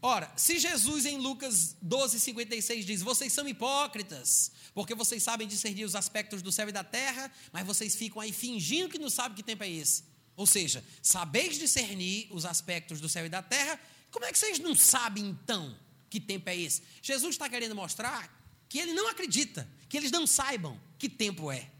Ora, 0.03 0.31
se 0.37 0.59
Jesus 0.59 1.07
em 1.07 1.19
Lucas 1.19 1.77
12, 1.81 2.21
56 2.21 2.87
diz: 2.87 3.03
Vocês 3.03 3.33
são 3.33 3.49
hipócritas, 3.49 4.53
porque 4.75 4.95
vocês 4.95 5.23
sabem 5.23 5.49
discernir 5.49 5.85
os 5.85 5.95
aspectos 5.95 6.43
do 6.43 6.53
céu 6.53 6.69
e 6.69 6.73
da 6.73 6.85
terra, 6.85 7.33
mas 7.53 7.67
vocês 7.67 7.95
ficam 7.95 8.21
aí 8.21 8.33
fingindo 8.33 8.89
que 8.89 8.99
não 8.99 9.11
sabem 9.11 9.37
que 9.37 9.43
tempo 9.43 9.65
é 9.65 9.71
esse. 9.71 10.05
Ou 10.37 10.47
seja, 10.47 10.85
sabeis 11.03 11.59
discernir 11.59 12.29
os 12.31 12.45
aspectos 12.45 13.01
do 13.01 13.09
céu 13.09 13.25
e 13.25 13.29
da 13.29 13.43
terra, 13.43 13.81
como 14.11 14.27
é 14.27 14.33
que 14.33 14.39
vocês 14.39 14.59
não 14.59 14.75
sabem 14.75 15.29
então 15.29 15.77
que 16.11 16.21
tempo 16.21 16.49
é 16.51 16.57
esse? 16.57 16.83
Jesus 17.01 17.35
está 17.35 17.49
querendo 17.49 17.75
mostrar 17.75 18.31
que 18.69 18.79
ele 18.79 18.93
não 18.93 19.09
acredita, 19.09 19.67
que 19.89 19.97
eles 19.97 20.11
não 20.11 20.27
saibam 20.27 20.79
que 20.99 21.09
tempo 21.09 21.51
é. 21.51 21.71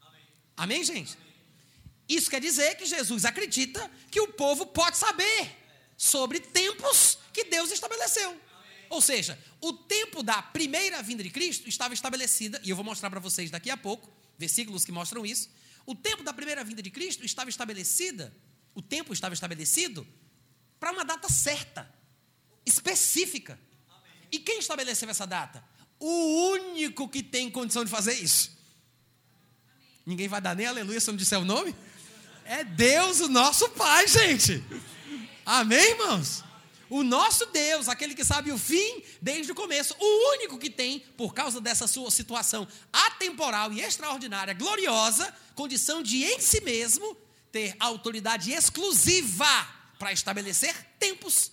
Amém, 0.00 0.22
Amém 0.56 0.84
gente? 0.84 1.14
Amém. 1.14 1.32
Isso 2.08 2.28
quer 2.28 2.40
dizer 2.40 2.76
que 2.76 2.84
Jesus 2.84 3.24
acredita 3.24 3.88
que 4.10 4.20
o 4.20 4.28
povo 4.32 4.66
pode 4.66 4.96
saber 4.96 5.61
sobre 6.02 6.40
tempos 6.40 7.16
que 7.32 7.44
Deus 7.44 7.70
estabeleceu. 7.70 8.36
Ou 8.90 9.00
seja, 9.00 9.38
o 9.60 9.72
tempo 9.72 10.20
da 10.20 10.42
primeira 10.42 11.00
vinda 11.00 11.22
de 11.22 11.30
Cristo 11.30 11.68
estava 11.68 11.94
estabelecida, 11.94 12.60
e 12.64 12.70
eu 12.70 12.74
vou 12.74 12.84
mostrar 12.84 13.08
para 13.08 13.20
vocês 13.20 13.52
daqui 13.52 13.70
a 13.70 13.76
pouco, 13.76 14.12
versículos 14.36 14.84
que 14.84 14.90
mostram 14.90 15.24
isso. 15.24 15.48
O 15.86 15.94
tempo 15.94 16.24
da 16.24 16.32
primeira 16.32 16.64
vinda 16.64 16.82
de 16.82 16.90
Cristo 16.90 17.24
estava 17.24 17.48
estabelecida, 17.48 18.34
o 18.74 18.82
tempo 18.82 19.12
estava 19.12 19.32
estabelecido 19.32 20.04
para 20.80 20.90
uma 20.90 21.04
data 21.04 21.28
certa, 21.28 21.88
específica. 22.66 23.56
E 24.32 24.40
quem 24.40 24.58
estabeleceu 24.58 25.08
essa 25.08 25.24
data? 25.24 25.64
O 26.00 26.50
único 26.50 27.08
que 27.08 27.22
tem 27.22 27.48
condição 27.48 27.84
de 27.84 27.90
fazer 27.92 28.14
isso. 28.14 28.58
Ninguém 30.04 30.26
vai 30.26 30.40
dar 30.40 30.56
nem 30.56 30.66
aleluia 30.66 30.98
se 30.98 31.08
eu 31.08 31.12
não 31.12 31.18
disser 31.18 31.38
o 31.38 31.44
nome? 31.44 31.72
É 32.44 32.64
Deus, 32.64 33.20
o 33.20 33.28
nosso 33.28 33.68
Pai, 33.68 34.08
gente. 34.08 34.60
Amém, 35.44 35.90
irmãos? 35.90 36.44
O 36.88 37.02
nosso 37.02 37.46
Deus, 37.46 37.88
aquele 37.88 38.14
que 38.14 38.24
sabe 38.24 38.52
o 38.52 38.58
fim 38.58 39.02
desde 39.20 39.50
o 39.50 39.54
começo, 39.54 39.96
o 39.98 40.34
único 40.34 40.58
que 40.58 40.68
tem, 40.68 41.00
por 41.16 41.32
causa 41.32 41.60
dessa 41.60 41.86
sua 41.86 42.10
situação 42.10 42.68
atemporal 42.92 43.72
e 43.72 43.80
extraordinária, 43.80 44.54
gloriosa, 44.54 45.34
condição 45.54 46.02
de 46.02 46.22
em 46.22 46.38
si 46.38 46.60
mesmo 46.60 47.16
ter 47.50 47.74
autoridade 47.80 48.52
exclusiva 48.52 49.46
para 49.98 50.12
estabelecer 50.12 50.74
tempos. 50.98 51.50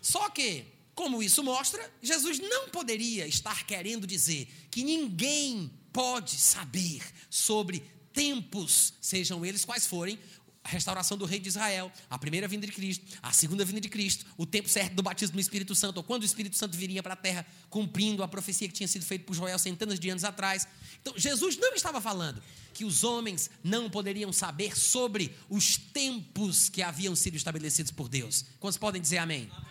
Só 0.00 0.30
que 0.30 0.64
como 0.94 1.22
isso 1.22 1.42
mostra, 1.42 1.92
Jesus 2.02 2.38
não 2.38 2.68
poderia 2.68 3.26
estar 3.26 3.64
querendo 3.64 4.06
dizer 4.06 4.46
que 4.70 4.84
ninguém 4.84 5.70
pode 5.92 6.36
saber 6.36 7.02
sobre 7.28 7.82
tempos, 8.12 8.92
sejam 9.00 9.44
eles 9.44 9.64
quais 9.64 9.86
forem, 9.86 10.18
a 10.62 10.68
restauração 10.68 11.16
do 11.16 11.24
rei 11.24 11.40
de 11.40 11.48
Israel, 11.48 11.90
a 12.08 12.18
primeira 12.18 12.46
vinda 12.46 12.66
de 12.66 12.72
Cristo, 12.72 13.04
a 13.22 13.32
segunda 13.32 13.64
vinda 13.64 13.80
de 13.80 13.88
Cristo, 13.88 14.26
o 14.36 14.44
tempo 14.44 14.68
certo 14.68 14.94
do 14.94 15.02
batismo 15.02 15.34
do 15.34 15.40
Espírito 15.40 15.74
Santo, 15.74 15.96
ou 15.96 16.02
quando 16.02 16.22
o 16.22 16.26
Espírito 16.26 16.56
Santo 16.56 16.76
viria 16.76 17.02
para 17.02 17.14
a 17.14 17.16
terra, 17.16 17.46
cumprindo 17.70 18.22
a 18.22 18.28
profecia 18.28 18.68
que 18.68 18.74
tinha 18.74 18.86
sido 18.86 19.04
feita 19.04 19.24
por 19.24 19.34
Joel 19.34 19.58
centenas 19.58 19.98
de 19.98 20.10
anos 20.10 20.22
atrás. 20.22 20.68
Então, 21.00 21.14
Jesus 21.16 21.56
não 21.56 21.74
estava 21.74 22.00
falando 22.00 22.42
que 22.74 22.84
os 22.84 23.04
homens 23.04 23.50
não 23.64 23.88
poderiam 23.88 24.32
saber 24.32 24.76
sobre 24.76 25.34
os 25.48 25.76
tempos 25.76 26.68
que 26.68 26.82
haviam 26.82 27.16
sido 27.16 27.36
estabelecidos 27.36 27.90
por 27.90 28.08
Deus. 28.08 28.44
Quantos 28.58 28.78
podem 28.78 29.00
dizer 29.00 29.18
amém? 29.18 29.50
amém. 29.50 29.70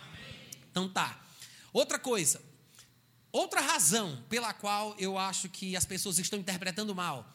Então 0.72 0.90
tá. 0.90 1.24
Outra 1.72 2.00
coisa, 2.00 2.42
outra 3.32 3.62
razão 3.62 4.24
pela 4.28 4.54
qual 4.54 4.96
eu 4.98 5.20
acho 5.20 5.50
que 5.50 5.76
as 5.76 5.86
pessoas 5.86 6.18
estão 6.18 6.40
interpretando 6.40 6.96
mal 6.96 7.32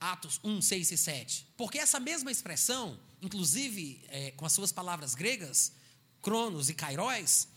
Atos 0.00 0.40
1, 0.44 0.62
6 0.62 0.92
e 0.92 0.96
7. 0.96 1.46
Porque 1.56 1.78
essa 1.78 1.98
mesma 1.98 2.30
expressão, 2.30 2.98
inclusive 3.20 4.04
é, 4.08 4.30
com 4.32 4.46
as 4.46 4.52
suas 4.52 4.72
palavras 4.72 5.14
gregas, 5.14 5.72
cronos 6.22 6.68
e 6.68 6.74
kairóis, 6.74 7.48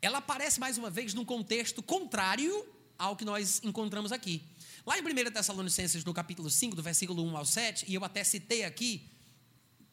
ela 0.00 0.18
aparece 0.18 0.60
mais 0.60 0.78
uma 0.78 0.90
vez 0.90 1.14
num 1.14 1.24
contexto 1.24 1.82
contrário 1.82 2.66
ao 2.98 3.16
que 3.16 3.24
nós 3.24 3.60
encontramos 3.62 4.12
aqui. 4.12 4.42
Lá 4.86 4.98
em 4.98 5.02
1 5.02 5.32
Tessalonicenses, 5.32 6.04
no 6.04 6.14
capítulo 6.14 6.48
5, 6.48 6.76
do 6.76 6.82
versículo 6.82 7.22
1 7.24 7.36
ao 7.36 7.44
7, 7.44 7.86
e 7.88 7.94
eu 7.94 8.04
até 8.04 8.22
citei 8.22 8.64
aqui 8.64 9.10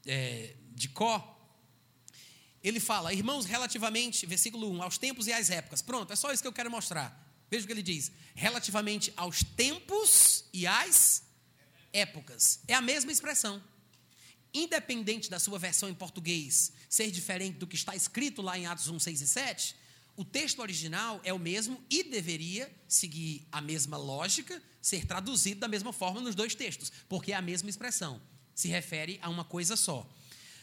é, 0.05 0.55
de 0.71 0.89
Có, 0.89 1.33
ele 2.63 2.79
fala, 2.79 3.13
irmãos, 3.13 3.45
relativamente, 3.45 4.25
versículo 4.25 4.71
1, 4.71 4.83
aos 4.83 4.97
tempos 4.97 5.27
e 5.27 5.33
às 5.33 5.49
épocas. 5.49 5.81
Pronto, 5.81 6.13
é 6.13 6.15
só 6.15 6.31
isso 6.31 6.41
que 6.41 6.47
eu 6.47 6.53
quero 6.53 6.71
mostrar. 6.71 7.21
Veja 7.49 7.65
o 7.65 7.67
que 7.67 7.73
ele 7.73 7.83
diz: 7.83 8.11
relativamente 8.33 9.11
aos 9.17 9.43
tempos 9.43 10.45
e 10.53 10.65
às 10.65 11.23
épocas. 11.93 12.59
É 12.67 12.73
a 12.73 12.81
mesma 12.81 13.11
expressão. 13.11 13.63
Independente 14.53 15.29
da 15.29 15.39
sua 15.39 15.57
versão 15.57 15.87
em 15.89 15.93
português 15.93 16.73
ser 16.89 17.09
diferente 17.09 17.57
do 17.57 17.65
que 17.65 17.75
está 17.75 17.95
escrito 17.95 18.41
lá 18.41 18.57
em 18.57 18.65
Atos 18.65 18.87
1, 18.87 18.99
6 18.99 19.21
e 19.21 19.27
7, 19.27 19.75
o 20.15 20.23
texto 20.23 20.59
original 20.59 21.19
é 21.23 21.33
o 21.33 21.39
mesmo 21.39 21.83
e 21.89 22.03
deveria 22.03 22.71
seguir 22.87 23.47
a 23.51 23.59
mesma 23.59 23.97
lógica, 23.97 24.61
ser 24.79 25.05
traduzido 25.07 25.59
da 25.59 25.67
mesma 25.67 25.91
forma 25.91 26.21
nos 26.21 26.35
dois 26.35 26.53
textos, 26.53 26.91
porque 27.09 27.31
é 27.31 27.35
a 27.35 27.41
mesma 27.41 27.69
expressão, 27.69 28.21
se 28.53 28.67
refere 28.67 29.17
a 29.23 29.29
uma 29.29 29.43
coisa 29.43 29.75
só. 29.75 30.07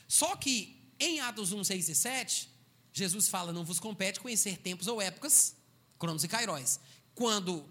Só 0.07 0.37
que 0.37 0.81
em 1.01 1.19
Atos 1.19 1.53
1, 1.53 1.65
6 1.65 1.89
e 1.89 1.95
7, 1.97 2.49
Jesus 2.93 3.29
fala: 3.29 3.53
Não 3.53 3.65
vos 3.65 3.81
compete 3.81 4.21
conhecer 4.21 4.59
tempos 4.59 4.87
ou 4.87 5.01
épocas, 5.01 5.57
cronos 5.99 6.23
e 6.23 6.29
cairóis. 6.29 6.79
Quando, 7.15 7.69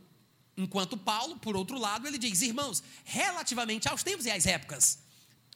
enquanto 0.59 0.97
Paulo, 0.97 1.37
por 1.37 1.55
outro 1.55 1.79
lado, 1.79 2.05
ele 2.07 2.17
diz: 2.17 2.41
Irmãos, 2.41 2.83
relativamente 3.05 3.87
aos 3.87 4.03
tempos 4.03 4.25
e 4.25 4.31
às 4.31 4.45
épocas, 4.45 4.99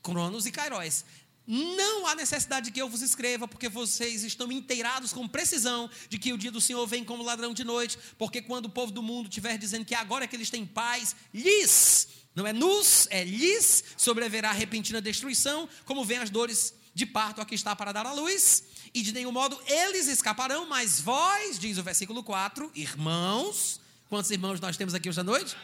cronos 0.01 0.45
e 0.45 0.51
cairóis, 0.51 1.04
não 1.45 2.08
há 2.08 2.16
necessidade 2.16 2.68
de 2.68 2.72
que 2.72 2.82
eu 2.82 2.88
vos 2.88 3.01
escreva, 3.01 3.47
porque 3.47 3.68
vocês 3.68 4.24
estão 4.24 4.49
inteirados 4.49 5.12
com 5.12 5.28
precisão 5.28 5.89
de 6.08 6.18
que 6.18 6.32
o 6.32 6.38
dia 6.38 6.51
do 6.51 6.62
Senhor 6.62 6.88
vem 6.88 7.04
como 7.04 7.22
ladrão 7.22 7.54
de 7.54 7.66
noite, 7.66 7.97
porque 8.18 8.41
quando 8.41 8.68
o 8.68 8.70
povo 8.70 8.93
do 8.93 9.04
mundo 9.04 9.28
estiver 9.28 9.58
dizendo 9.58 9.84
que 9.84 9.93
agora 9.93 10.24
é 10.24 10.28
que 10.28 10.38
eles 10.38 10.49
têm 10.49 10.66
paz, 10.66 11.16
lhes, 11.34 12.08
não 12.34 12.47
é 12.47 12.54
nos, 12.54 13.08
é 13.12 13.26
lhes, 13.26 13.84
sobreverá 13.97 14.54
repentina 14.54 15.01
destruição, 15.01 15.68
como 15.84 16.06
vem 16.06 16.20
as 16.20 16.30
dores 16.30 16.74
de 16.95 17.06
parto 17.06 17.41
aqui 17.41 17.56
está 17.56 17.76
para 17.76 17.91
dar 17.91 18.06
à 18.06 18.14
luz, 18.14 18.64
e 18.93 19.01
de 19.01 19.12
nenhum 19.12 19.32
modo 19.32 19.60
eles 19.68 20.08
escaparão, 20.08 20.66
mas 20.66 21.01
vós, 21.01 21.60
diz 21.60 21.78
o 21.78 21.84
versículo 21.84 22.24
4, 22.24 22.72
irmãos, 22.74 23.82
quantos 24.14 24.30
irmãos 24.30 24.59
nós 24.59 24.78
temos 24.78 24.93
aqui 24.93 25.09
hoje 25.09 25.20
à 25.20 25.24
noite? 25.24 25.57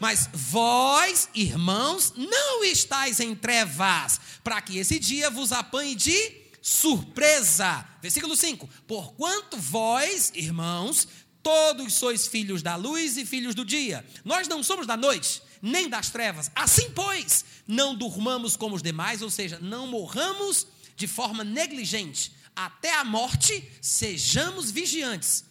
Mas 0.00 0.30
vós, 0.32 1.28
irmãos, 1.34 2.14
não 2.16 2.64
estáis 2.64 3.20
em 3.20 3.34
trevas, 3.34 4.18
para 4.42 4.62
que 4.62 4.78
esse 4.78 4.98
dia 4.98 5.28
vos 5.28 5.52
apanhe 5.52 5.94
de 5.94 6.32
surpresa. 6.62 7.86
Versículo 8.00 8.34
5: 8.34 8.66
Porquanto 8.86 9.58
vós, 9.58 10.32
irmãos, 10.34 11.06
todos 11.42 11.92
sois 11.92 12.26
filhos 12.26 12.62
da 12.62 12.76
luz 12.76 13.18
e 13.18 13.26
filhos 13.26 13.54
do 13.54 13.62
dia. 13.62 14.02
Nós 14.24 14.48
não 14.48 14.62
somos 14.62 14.86
da 14.86 14.96
noite, 14.96 15.42
nem 15.60 15.86
das 15.86 16.08
trevas. 16.08 16.50
Assim, 16.54 16.88
pois, 16.92 17.44
não 17.68 17.94
durmamos 17.94 18.56
como 18.56 18.74
os 18.74 18.82
demais, 18.82 19.20
ou 19.20 19.28
seja, 19.28 19.58
não 19.60 19.86
morramos 19.86 20.66
de 20.96 21.06
forma 21.06 21.44
negligente. 21.44 22.32
Até 22.56 22.94
a 22.94 23.04
morte, 23.04 23.70
sejamos 23.82 24.70
vigiantes. 24.70 25.44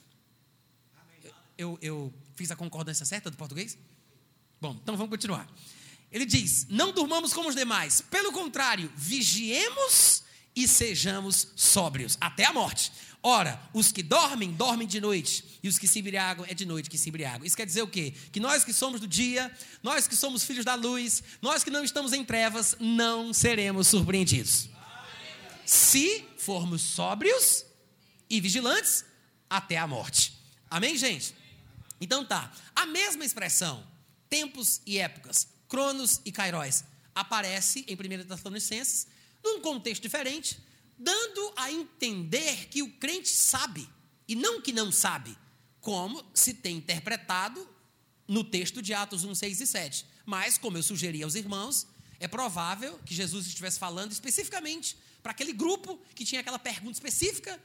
Eu, 1.55 1.77
eu 1.79 2.11
fiz 2.41 2.49
a 2.49 2.55
concordância 2.55 3.05
certa 3.05 3.29
do 3.29 3.37
português? 3.37 3.77
Bom, 4.59 4.75
então 4.81 4.97
vamos 4.97 5.11
continuar. 5.11 5.47
Ele 6.11 6.25
diz: 6.25 6.65
Não 6.69 6.91
durmamos 6.91 7.33
como 7.33 7.49
os 7.49 7.55
demais, 7.55 8.01
pelo 8.01 8.31
contrário, 8.31 8.91
vigiemos 8.95 10.23
e 10.55 10.67
sejamos 10.67 11.49
sóbrios 11.55 12.17
até 12.19 12.45
a 12.45 12.53
morte. 12.53 12.91
Ora, 13.23 13.61
os 13.71 13.91
que 13.91 14.01
dormem, 14.01 14.51
dormem 14.51 14.87
de 14.87 14.99
noite, 14.99 15.59
e 15.61 15.67
os 15.67 15.77
que 15.77 15.87
se 15.87 15.99
embriagam, 15.99 16.43
é 16.49 16.55
de 16.55 16.65
noite 16.65 16.89
que 16.89 16.97
se 16.97 17.09
embriagam. 17.09 17.45
Isso 17.45 17.55
quer 17.55 17.67
dizer 17.67 17.83
o 17.83 17.87
quê? 17.87 18.15
Que 18.31 18.39
nós 18.39 18.63
que 18.63 18.73
somos 18.73 18.99
do 18.99 19.07
dia, 19.07 19.55
nós 19.83 20.07
que 20.07 20.15
somos 20.15 20.43
filhos 20.43 20.65
da 20.65 20.73
luz, 20.73 21.21
nós 21.39 21.63
que 21.63 21.69
não 21.69 21.83
estamos 21.83 22.13
em 22.13 22.25
trevas, 22.25 22.75
não 22.79 23.31
seremos 23.31 23.87
surpreendidos. 23.87 24.67
Se 25.63 26.25
formos 26.37 26.81
sóbrios 26.81 27.63
e 28.27 28.41
vigilantes 28.41 29.05
até 29.47 29.77
a 29.77 29.85
morte. 29.85 30.33
Amém, 30.67 30.97
gente? 30.97 31.35
Então 32.01 32.25
tá. 32.25 32.51
A 32.75 32.87
mesma 32.87 33.23
expressão, 33.23 33.87
tempos 34.27 34.81
e 34.85 34.97
épocas, 34.97 35.47
cronos 35.69 36.19
e 36.25 36.31
kairóis, 36.31 36.83
aparece 37.13 37.85
em 37.87 37.93
1 37.93 38.27
Tessalonicenses, 38.27 39.07
num 39.43 39.61
contexto 39.61 40.01
diferente, 40.01 40.59
dando 40.97 41.53
a 41.55 41.71
entender 41.71 42.67
que 42.67 42.81
o 42.81 42.91
crente 42.93 43.29
sabe, 43.29 43.87
e 44.27 44.35
não 44.35 44.61
que 44.61 44.73
não 44.73 44.91
sabe, 44.91 45.37
como 45.79 46.23
se 46.33 46.53
tem 46.53 46.77
interpretado 46.77 47.67
no 48.27 48.43
texto 48.43 48.81
de 48.81 48.93
Atos 48.93 49.23
1, 49.23 49.35
6 49.35 49.61
e 49.61 49.67
7. 49.67 50.05
Mas, 50.25 50.57
como 50.57 50.77
eu 50.77 50.83
sugeri 50.83 51.21
aos 51.21 51.35
irmãos, 51.35 51.87
é 52.19 52.27
provável 52.27 52.99
que 53.05 53.13
Jesus 53.13 53.47
estivesse 53.47 53.79
falando 53.79 54.11
especificamente 54.11 54.97
para 55.21 55.31
aquele 55.31 55.53
grupo 55.53 55.99
que 56.15 56.23
tinha 56.23 56.41
aquela 56.41 56.59
pergunta 56.59 56.93
específica 56.93 57.59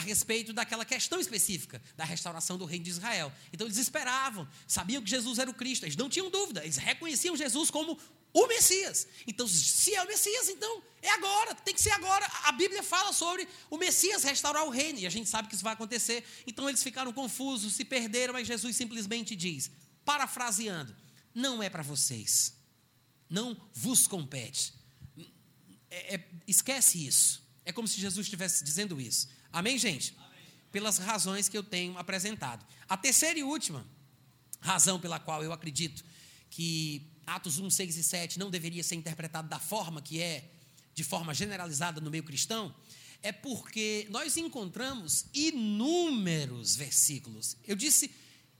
a 0.00 0.02
respeito 0.02 0.52
daquela 0.52 0.84
questão 0.84 1.20
específica 1.20 1.80
da 1.94 2.04
restauração 2.04 2.56
do 2.56 2.64
reino 2.64 2.84
de 2.84 2.90
Israel. 2.90 3.30
Então 3.52 3.66
eles 3.66 3.76
esperavam, 3.76 4.48
sabiam 4.66 5.02
que 5.02 5.10
Jesus 5.10 5.38
era 5.38 5.50
o 5.50 5.54
Cristo, 5.54 5.84
eles 5.84 5.96
não 5.96 6.08
tinham 6.08 6.30
dúvida, 6.30 6.62
eles 6.64 6.78
reconheciam 6.78 7.36
Jesus 7.36 7.70
como 7.70 7.98
o 8.32 8.46
Messias. 8.46 9.06
Então, 9.26 9.46
se 9.46 9.94
é 9.94 10.02
o 10.02 10.06
Messias, 10.06 10.48
então 10.48 10.82
é 11.02 11.10
agora, 11.10 11.54
tem 11.54 11.74
que 11.74 11.82
ser 11.82 11.90
agora. 11.90 12.26
A 12.44 12.52
Bíblia 12.52 12.82
fala 12.82 13.12
sobre 13.12 13.46
o 13.68 13.76
Messias 13.76 14.22
restaurar 14.22 14.64
o 14.64 14.70
reino, 14.70 15.00
e 15.00 15.06
a 15.06 15.10
gente 15.10 15.28
sabe 15.28 15.48
que 15.48 15.54
isso 15.54 15.64
vai 15.64 15.74
acontecer. 15.74 16.24
Então 16.46 16.68
eles 16.68 16.82
ficaram 16.82 17.12
confusos, 17.12 17.74
se 17.74 17.84
perderam, 17.84 18.32
mas 18.32 18.46
Jesus 18.46 18.74
simplesmente 18.74 19.36
diz, 19.36 19.70
parafraseando: 20.04 20.96
não 21.34 21.62
é 21.62 21.68
para 21.68 21.82
vocês, 21.82 22.54
não 23.28 23.54
vos 23.74 24.06
compete. 24.06 24.72
É, 25.90 26.14
é, 26.14 26.28
esquece 26.46 27.04
isso. 27.04 27.42
É 27.64 27.72
como 27.72 27.86
se 27.86 28.00
Jesus 28.00 28.26
estivesse 28.26 28.64
dizendo 28.64 29.00
isso. 29.00 29.28
Amém, 29.52 29.78
gente? 29.78 30.14
Amém. 30.18 30.30
Pelas 30.70 30.98
razões 30.98 31.48
que 31.48 31.56
eu 31.56 31.62
tenho 31.62 31.96
apresentado. 31.98 32.64
A 32.88 32.96
terceira 32.96 33.38
e 33.38 33.42
última 33.42 33.86
razão 34.60 35.00
pela 35.00 35.18
qual 35.18 35.42
eu 35.42 35.52
acredito 35.52 36.04
que 36.50 37.06
Atos 37.26 37.58
1, 37.58 37.70
6 37.70 37.96
e 37.96 38.02
7 38.02 38.38
não 38.38 38.50
deveria 38.50 38.82
ser 38.82 38.94
interpretado 38.96 39.48
da 39.48 39.58
forma 39.58 40.02
que 40.02 40.20
é, 40.20 40.50
de 40.94 41.04
forma 41.04 41.32
generalizada 41.32 42.00
no 42.00 42.10
meio 42.10 42.24
cristão, 42.24 42.74
é 43.22 43.32
porque 43.32 44.06
nós 44.10 44.36
encontramos 44.36 45.26
inúmeros 45.32 46.74
versículos. 46.74 47.56
Eu 47.66 47.76
disse 47.76 48.10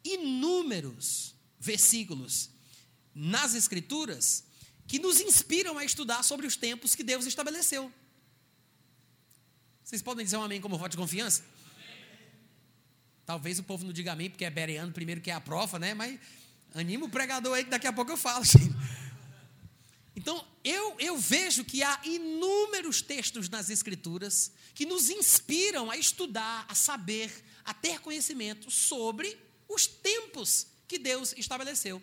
inúmeros 0.04 1.34
versículos 1.58 2.50
nas 3.14 3.54
Escrituras 3.54 4.44
que 4.86 4.98
nos 4.98 5.20
inspiram 5.20 5.78
a 5.78 5.84
estudar 5.84 6.22
sobre 6.22 6.46
os 6.46 6.56
tempos 6.56 6.94
que 6.94 7.02
Deus 7.02 7.26
estabeleceu. 7.26 7.92
Vocês 9.90 10.02
podem 10.02 10.24
dizer 10.24 10.36
um 10.36 10.44
amém 10.44 10.60
como 10.60 10.78
voto 10.78 10.92
de 10.92 10.96
confiança? 10.96 11.42
Talvez 13.26 13.58
o 13.58 13.64
povo 13.64 13.84
não 13.84 13.92
diga 13.92 14.12
amém, 14.12 14.30
porque 14.30 14.44
é 14.44 14.50
bereano 14.50 14.92
primeiro 14.92 15.20
que 15.20 15.32
é 15.32 15.34
a 15.34 15.40
prova, 15.40 15.80
né? 15.80 15.94
Mas 15.94 16.16
anima 16.76 17.06
o 17.06 17.08
pregador 17.08 17.56
aí 17.56 17.64
que 17.64 17.70
daqui 17.70 17.88
a 17.88 17.92
pouco 17.92 18.12
eu 18.12 18.16
falo. 18.16 18.44
Então, 20.14 20.46
eu, 20.62 20.96
eu 20.98 21.16
vejo 21.16 21.64
que 21.64 21.82
há 21.82 21.98
inúmeros 22.04 23.00
textos 23.00 23.48
nas 23.48 23.70
Escrituras 23.70 24.52
que 24.74 24.84
nos 24.84 25.08
inspiram 25.08 25.90
a 25.90 25.96
estudar, 25.96 26.66
a 26.68 26.74
saber, 26.74 27.32
a 27.64 27.72
ter 27.72 28.00
conhecimento 28.00 28.70
sobre 28.70 29.34
os 29.66 29.86
tempos 29.86 30.66
que 30.86 30.98
Deus 30.98 31.32
estabeleceu. 31.38 32.02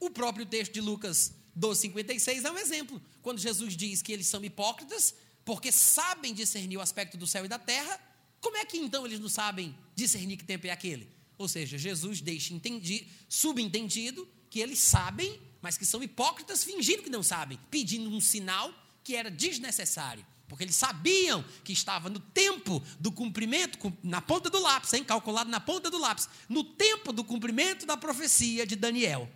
O 0.00 0.10
próprio 0.10 0.44
texto 0.44 0.72
de 0.72 0.80
Lucas 0.80 1.32
12,56 1.56 2.44
é 2.44 2.50
um 2.50 2.58
exemplo. 2.58 3.00
Quando 3.22 3.38
Jesus 3.38 3.76
diz 3.76 4.02
que 4.02 4.12
eles 4.12 4.26
são 4.26 4.44
hipócritas, 4.44 5.14
porque 5.46 5.70
sabem 5.70 6.34
discernir 6.34 6.76
o 6.76 6.80
aspecto 6.80 7.16
do 7.16 7.24
céu 7.24 7.44
e 7.44 7.48
da 7.48 7.58
terra, 7.58 8.00
como 8.40 8.56
é 8.56 8.64
que 8.64 8.76
então 8.76 9.06
eles 9.06 9.20
não 9.20 9.28
sabem 9.28 9.74
discernir 9.94 10.36
que 10.36 10.44
tempo 10.44 10.66
é 10.66 10.70
aquele? 10.70 11.08
Ou 11.38 11.46
seja, 11.46 11.78
Jesus 11.78 12.20
deixa 12.20 12.52
entendi, 12.52 13.06
subentendido 13.28 14.28
que 14.50 14.58
eles 14.58 14.80
sabem, 14.80 15.40
mas 15.62 15.78
que 15.78 15.86
são 15.86 16.02
hipócritas 16.02 16.64
fingindo 16.64 17.04
que 17.04 17.08
não 17.08 17.22
sabem, 17.22 17.60
pedindo 17.70 18.10
um 18.10 18.20
sinal 18.20 18.74
que 19.04 19.14
era 19.14 19.30
desnecessário. 19.30 20.26
Porque 20.48 20.64
eles 20.64 20.74
sabiam 20.74 21.44
que 21.62 21.72
estava 21.72 22.10
no 22.10 22.18
tempo 22.18 22.82
do 22.98 23.12
cumprimento, 23.12 23.78
na 24.02 24.20
ponta 24.20 24.50
do 24.50 24.60
lápis, 24.60 24.94
hein? 24.94 25.04
calculado 25.04 25.48
na 25.48 25.60
ponta 25.60 25.88
do 25.88 25.98
lápis, 25.98 26.28
no 26.48 26.64
tempo 26.64 27.12
do 27.12 27.22
cumprimento 27.22 27.86
da 27.86 27.96
profecia 27.96 28.66
de 28.66 28.74
Daniel. 28.74 29.30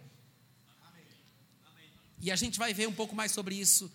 E 2.21 2.33
a 2.33 2.37
gente 2.37 2.59
vai 2.59 2.75
ver 2.75 2.89
um 2.89 2.93
pouco 2.93 3.15
mais 3.15 3.31
sobre 3.31 3.55
isso 3.55 3.91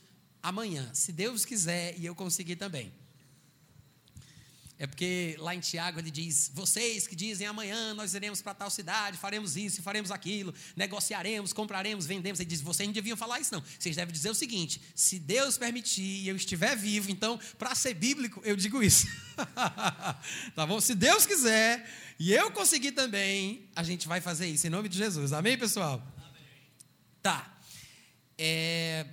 amanhã, 0.47 0.87
se 0.93 1.11
Deus 1.11 1.43
quiser 1.43 1.97
e 1.97 2.05
eu 2.05 2.13
conseguir 2.13 2.55
também. 2.55 2.93
É 4.77 4.85
porque 4.85 5.35
lá 5.39 5.55
em 5.55 5.59
Tiago 5.59 5.99
ele 5.99 6.11
diz: 6.11 6.51
Vocês 6.53 7.07
que 7.07 7.15
dizem 7.15 7.47
amanhã 7.47 7.93
nós 7.93 8.13
iremos 8.13 8.41
para 8.41 8.53
tal 8.53 8.69
cidade, 8.69 9.17
faremos 9.17 9.55
isso, 9.55 9.81
faremos 9.81 10.11
aquilo, 10.11 10.53
negociaremos, 10.75 11.51
compraremos, 11.51 12.05
vendemos. 12.05 12.39
Ele 12.39 12.49
diz: 12.49 12.61
Vocês 12.61 12.85
não 12.85 12.93
deviam 12.93 13.17
falar 13.17 13.39
isso, 13.39 13.53
não. 13.53 13.63
Vocês 13.79 13.95
devem 13.95 14.13
dizer 14.13 14.29
o 14.29 14.35
seguinte: 14.35 14.81
Se 14.93 15.17
Deus 15.17 15.57
permitir 15.57 16.23
e 16.23 16.27
eu 16.27 16.35
estiver 16.35 16.75
vivo, 16.75 17.09
então, 17.09 17.39
para 17.57 17.73
ser 17.73 17.93
bíblico, 17.93 18.41
eu 18.43 18.55
digo 18.55 18.83
isso. 18.83 19.07
tá 20.53 20.67
bom? 20.67 20.79
Se 20.81 20.93
Deus 20.93 21.25
quiser 21.25 21.89
e 22.19 22.33
eu 22.33 22.51
conseguir 22.51 22.91
também, 22.91 23.69
a 23.75 23.81
gente 23.81 24.07
vai 24.07 24.19
fazer 24.19 24.47
isso, 24.47 24.67
em 24.67 24.69
nome 24.69 24.89
de 24.89 24.97
Jesus. 24.97 25.31
Amém, 25.31 25.57
pessoal? 25.57 26.05
Amém. 26.17 26.43
Tá. 27.23 27.57
É 28.37 29.07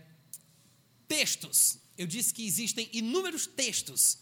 textos. 1.13 1.77
Eu 1.99 2.07
disse 2.07 2.33
que 2.33 2.47
existem 2.47 2.89
inúmeros 2.91 3.47
textos 3.47 4.17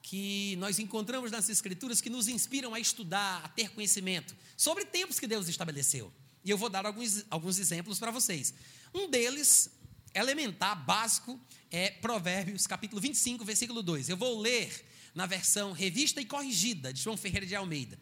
que 0.00 0.54
nós 0.60 0.78
encontramos 0.78 1.32
nas 1.32 1.48
Escrituras 1.48 2.00
que 2.00 2.08
nos 2.08 2.28
inspiram 2.28 2.72
a 2.72 2.78
estudar, 2.78 3.44
a 3.44 3.48
ter 3.48 3.70
conhecimento 3.70 4.32
sobre 4.56 4.84
tempos 4.84 5.18
que 5.18 5.26
Deus 5.26 5.48
estabeleceu. 5.48 6.12
E 6.44 6.50
eu 6.50 6.56
vou 6.56 6.68
dar 6.68 6.86
alguns, 6.86 7.24
alguns 7.28 7.58
exemplos 7.58 7.98
para 7.98 8.12
vocês. 8.12 8.54
Um 8.94 9.10
deles, 9.10 9.70
elementar, 10.14 10.76
básico, 10.86 11.40
é 11.68 11.90
Provérbios, 11.90 12.64
capítulo 12.64 13.00
25, 13.00 13.44
versículo 13.44 13.82
2. 13.82 14.08
Eu 14.08 14.16
vou 14.16 14.38
ler 14.38 14.86
na 15.16 15.26
versão 15.26 15.72
revista 15.72 16.20
e 16.20 16.24
corrigida 16.24 16.92
de 16.92 17.02
João 17.02 17.16
Ferreira 17.16 17.44
de 17.44 17.56
Almeida. 17.56 17.98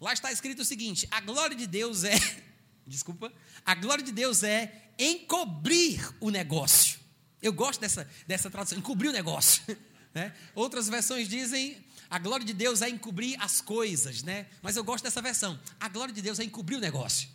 Lá 0.00 0.12
está 0.12 0.30
escrito 0.30 0.62
o 0.62 0.64
seguinte: 0.64 1.08
a 1.10 1.20
glória 1.20 1.56
de 1.56 1.66
Deus 1.66 2.04
é, 2.04 2.14
desculpa, 2.86 3.32
a 3.66 3.74
glória 3.74 4.04
de 4.04 4.12
Deus 4.12 4.44
é 4.44 4.92
encobrir 4.96 6.08
o 6.20 6.30
negócio 6.30 6.99
eu 7.42 7.52
gosto 7.52 7.80
dessa, 7.80 8.08
dessa 8.26 8.50
tradução, 8.50 8.78
encobrir 8.78 9.08
o 9.08 9.12
negócio. 9.12 9.62
Né? 10.12 10.34
Outras 10.56 10.88
versões 10.88 11.28
dizem 11.28 11.84
a 12.10 12.18
glória 12.18 12.44
de 12.44 12.52
Deus 12.52 12.82
é 12.82 12.88
encobrir 12.88 13.40
as 13.40 13.60
coisas, 13.60 14.24
né? 14.24 14.48
mas 14.60 14.76
eu 14.76 14.82
gosto 14.82 15.04
dessa 15.04 15.22
versão. 15.22 15.56
A 15.78 15.88
glória 15.88 16.12
de 16.12 16.20
Deus 16.20 16.40
é 16.40 16.42
encobrir 16.42 16.74
o 16.74 16.80
negócio. 16.80 17.28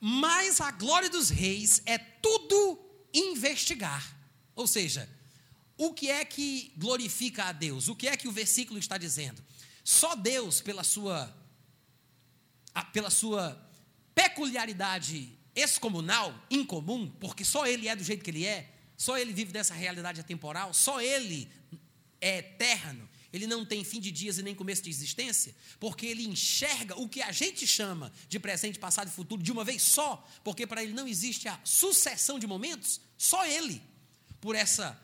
Mas 0.00 0.58
a 0.62 0.70
glória 0.70 1.10
dos 1.10 1.28
reis 1.28 1.82
é 1.84 1.98
tudo 1.98 2.78
investigar. 3.12 4.16
Ou 4.56 4.66
seja, 4.66 5.06
o 5.76 5.92
que 5.92 6.10
é 6.10 6.24
que 6.24 6.72
glorifica 6.78 7.44
a 7.44 7.52
Deus? 7.52 7.88
O 7.88 7.94
que 7.94 8.08
é 8.08 8.16
que 8.16 8.28
o 8.28 8.32
versículo 8.32 8.78
está 8.78 8.96
dizendo? 8.96 9.42
Só 9.82 10.14
Deus, 10.14 10.62
pela 10.62 10.82
sua, 10.82 11.30
pela 12.92 13.10
sua 13.10 13.60
peculiaridade 14.14 15.38
excomunal, 15.54 16.34
incomum, 16.50 17.10
porque 17.20 17.44
só 17.44 17.66
ele 17.66 17.88
é 17.88 17.94
do 17.94 18.02
jeito 18.02 18.24
que 18.24 18.30
ele 18.30 18.44
é, 18.44 18.70
só 18.96 19.16
ele 19.18 19.32
vive 19.32 19.52
dessa 19.52 19.74
realidade 19.74 20.20
atemporal, 20.20 20.72
só 20.74 21.00
ele 21.00 21.48
é 22.20 22.38
eterno, 22.38 23.08
ele 23.32 23.46
não 23.46 23.64
tem 23.64 23.82
fim 23.84 24.00
de 24.00 24.10
dias 24.10 24.38
e 24.38 24.42
nem 24.42 24.54
começo 24.54 24.82
de 24.82 24.90
existência, 24.90 25.54
porque 25.80 26.06
ele 26.06 26.24
enxerga 26.24 26.98
o 26.98 27.08
que 27.08 27.20
a 27.20 27.32
gente 27.32 27.66
chama 27.66 28.12
de 28.28 28.38
presente, 28.38 28.78
passado 28.78 29.08
e 29.08 29.10
futuro 29.10 29.42
de 29.42 29.52
uma 29.52 29.64
vez 29.64 29.82
só, 29.82 30.26
porque 30.42 30.66
para 30.66 30.82
ele 30.82 30.92
não 30.92 31.06
existe 31.08 31.48
a 31.48 31.58
sucessão 31.64 32.38
de 32.38 32.46
momentos, 32.46 33.00
só 33.18 33.44
ele, 33.44 33.82
por 34.40 34.54
essa 34.54 35.00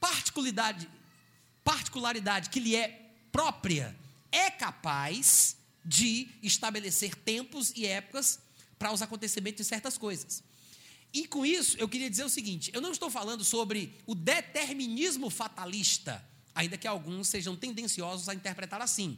particularidade, 0.00 0.88
particularidade 1.62 2.50
que 2.50 2.60
lhe 2.60 2.76
é 2.76 3.10
própria, 3.30 3.94
é 4.32 4.50
capaz 4.50 5.56
de 5.84 6.28
estabelecer 6.42 7.14
tempos 7.14 7.72
e 7.76 7.86
épocas 7.86 8.40
para 8.84 8.92
os 8.92 9.00
acontecimentos 9.00 9.56
de 9.56 9.64
certas 9.64 9.96
coisas. 9.96 10.44
E 11.10 11.26
com 11.26 11.46
isso, 11.46 11.74
eu 11.78 11.88
queria 11.88 12.10
dizer 12.10 12.22
o 12.22 12.28
seguinte: 12.28 12.70
eu 12.74 12.82
não 12.82 12.92
estou 12.92 13.08
falando 13.08 13.42
sobre 13.42 13.98
o 14.06 14.14
determinismo 14.14 15.30
fatalista, 15.30 16.22
ainda 16.54 16.76
que 16.76 16.86
alguns 16.86 17.28
sejam 17.28 17.56
tendenciosos 17.56 18.28
a 18.28 18.34
interpretar 18.34 18.82
assim. 18.82 19.16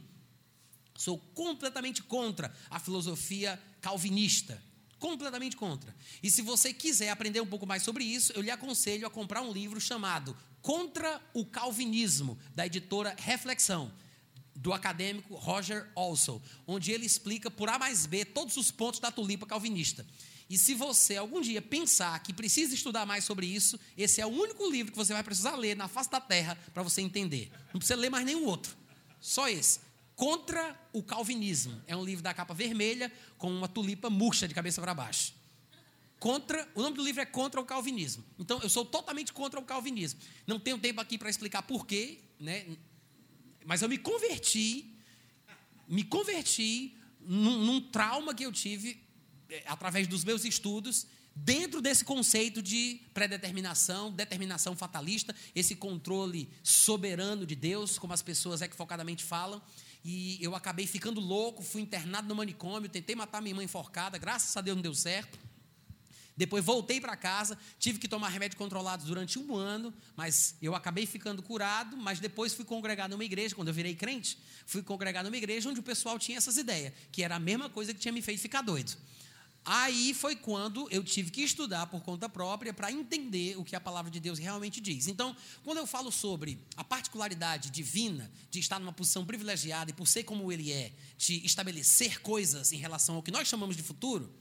Sou 0.95 1.17
completamente 1.33 2.01
contra 2.01 2.55
a 2.69 2.79
filosofia 2.79 3.61
calvinista. 3.81 4.63
Completamente 4.99 5.57
contra. 5.57 5.93
E 6.23 6.31
se 6.31 6.41
você 6.41 6.73
quiser 6.73 7.09
aprender 7.09 7.41
um 7.41 7.45
pouco 7.45 7.67
mais 7.67 7.83
sobre 7.83 8.05
isso, 8.05 8.31
eu 8.33 8.41
lhe 8.41 8.49
aconselho 8.49 9.05
a 9.05 9.09
comprar 9.11 9.41
um 9.41 9.51
livro 9.51 9.81
chamado 9.81 10.35
Contra 10.61 11.21
o 11.33 11.45
Calvinismo, 11.45 12.39
da 12.55 12.65
editora 12.65 13.15
Reflexão 13.19 13.91
do 14.57 14.73
acadêmico 14.73 15.35
Roger 15.35 15.87
Also, 15.95 16.41
onde 16.65 16.91
ele 16.91 17.05
explica 17.05 17.49
por 17.49 17.69
A 17.69 17.77
mais 17.77 18.05
B 18.05 18.25
todos 18.25 18.57
os 18.57 18.71
pontos 18.71 18.99
da 18.99 19.11
tulipa 19.11 19.45
calvinista. 19.45 20.05
E 20.49 20.57
se 20.57 20.73
você 20.73 21.17
algum 21.17 21.41
dia 21.41 21.61
pensar 21.61 22.17
que 22.23 22.33
precisa 22.33 22.73
estudar 22.73 23.05
mais 23.05 23.23
sobre 23.23 23.45
isso, 23.45 23.79
esse 23.97 24.19
é 24.19 24.25
o 24.25 24.29
único 24.29 24.69
livro 24.69 24.91
que 24.91 24.97
você 24.97 25.13
vai 25.13 25.21
precisar 25.21 25.55
ler 25.55 25.75
na 25.75 25.87
face 25.87 26.09
da 26.09 26.21
terra 26.21 26.57
para 26.73 26.81
você 26.81 27.01
entender. 27.01 27.51
Não 27.73 27.79
precisa 27.79 27.99
ler 27.99 28.09
mais 28.09 28.25
nenhum 28.25 28.45
outro. 28.45 28.75
Só 29.19 29.47
esse. 29.47 29.79
Contra 30.15 30.75
o 30.93 31.03
Calvinismo. 31.03 31.79
É 31.85 31.95
um 31.95 32.03
livro 32.03 32.23
da 32.23 32.33
capa 32.33 32.53
vermelha 32.53 33.11
com 33.37 33.51
uma 33.51 33.67
tulipa 33.67 34.09
murcha 34.09 34.47
de 34.47 34.55
cabeça 34.55 34.81
para 34.81 34.93
baixo. 34.93 35.33
Contra, 36.17 36.67
o 36.73 36.81
nome 36.81 36.95
do 36.95 37.03
livro 37.03 37.21
é 37.21 37.25
Contra 37.25 37.61
o 37.61 37.65
Calvinismo. 37.65 38.23
Então, 38.39 38.59
eu 38.63 38.69
sou 38.69 38.83
totalmente 38.83 39.31
contra 39.33 39.59
o 39.59 39.63
calvinismo. 39.63 40.19
Não 40.47 40.59
tenho 40.59 40.79
tempo 40.79 40.99
aqui 40.99 41.17
para 41.17 41.29
explicar 41.29 41.61
porquê, 41.61 42.19
né? 42.39 42.65
Mas 43.67 43.83
eu 43.83 43.89
me 43.89 43.97
converti 43.97 44.97
me 45.87 46.03
converti 46.03 46.95
num, 47.21 47.65
num 47.65 47.81
trauma 47.81 48.35
que 48.35 48.45
eu 48.45 48.51
tive 48.51 49.01
é, 49.49 49.63
através 49.67 50.07
dos 50.07 50.23
meus 50.23 50.43
estudos 50.43 51.07
dentro 51.33 51.81
desse 51.81 52.03
conceito 52.03 52.61
de 52.61 52.99
predeterminação, 53.13 54.11
determinação 54.11 54.75
fatalista, 54.75 55.35
esse 55.55 55.75
controle 55.75 56.49
soberano 56.63 57.45
de 57.45 57.55
Deus, 57.55 57.99
como 57.99 58.11
as 58.11 58.23
pessoas 58.23 58.61
equivocadamente 58.61 59.23
falam. 59.23 59.61
E 60.03 60.37
eu 60.41 60.55
acabei 60.55 60.87
ficando 60.87 61.21
louco, 61.21 61.61
fui 61.61 61.81
internado 61.81 62.27
no 62.27 62.35
manicômio, 62.35 62.89
tentei 62.89 63.15
matar 63.15 63.41
minha 63.41 63.53
mãe 63.53 63.65
enforcada, 63.65 64.17
graças 64.17 64.55
a 64.57 64.61
Deus 64.61 64.75
não 64.75 64.81
deu 64.81 64.95
certo. 64.95 65.37
Depois 66.37 66.63
voltei 66.63 67.01
para 67.01 67.17
casa, 67.17 67.57
tive 67.79 67.97
que 67.97 68.07
tomar 68.07 68.29
remédio 68.29 68.57
controlado 68.57 69.03
durante 69.03 69.39
um 69.39 69.55
ano, 69.55 69.91
mas 70.15 70.55
eu 70.61 70.75
acabei 70.75 71.07
ficando 71.07 71.41
curado. 71.41 71.97
Mas 71.97 72.19
depois 72.19 72.53
fui 72.53 72.63
congregar 72.63 73.09
numa 73.09 73.25
igreja, 73.25 73.55
quando 73.55 73.69
eu 73.69 73.73
virei 73.73 73.95
crente, 73.95 74.37
fui 74.67 74.83
congregar 74.83 75.23
numa 75.23 75.35
igreja 75.35 75.67
onde 75.67 75.79
o 75.79 75.83
pessoal 75.83 76.19
tinha 76.19 76.37
essas 76.37 76.55
ideias, 76.55 76.93
que 77.11 77.23
era 77.23 77.35
a 77.35 77.39
mesma 77.39 77.69
coisa 77.69 77.93
que 77.93 77.99
tinha 77.99 78.11
me 78.11 78.21
feito 78.21 78.39
ficar 78.39 78.61
doido. 78.61 78.95
Aí 79.65 80.13
foi 80.13 80.33
quando 80.33 80.87
eu 80.89 81.03
tive 81.03 81.29
que 81.29 81.41
estudar 81.41 81.87
por 81.87 82.01
conta 82.01 82.29
própria 82.29 82.73
para 82.73 82.89
entender 82.89 83.57
o 83.57 83.65
que 83.65 83.75
a 83.75 83.81
palavra 83.81 84.09
de 84.09 84.17
Deus 84.17 84.39
realmente 84.39 84.79
diz. 84.79 85.07
Então, 85.07 85.35
quando 85.61 85.79
eu 85.79 85.85
falo 85.85 86.09
sobre 86.09 86.57
a 86.77 86.85
particularidade 86.85 87.69
divina 87.69 88.31
de 88.49 88.59
estar 88.59 88.79
numa 88.79 88.93
posição 88.93 89.25
privilegiada 89.25 89.91
e 89.91 89.93
por 89.93 90.07
ser 90.07 90.23
como 90.23 90.49
ele 90.53 90.71
é, 90.71 90.93
de 91.17 91.45
estabelecer 91.45 92.21
coisas 92.21 92.71
em 92.71 92.77
relação 92.77 93.15
ao 93.15 93.23
que 93.23 93.29
nós 93.29 93.45
chamamos 93.45 93.75
de 93.75 93.83
futuro, 93.83 94.33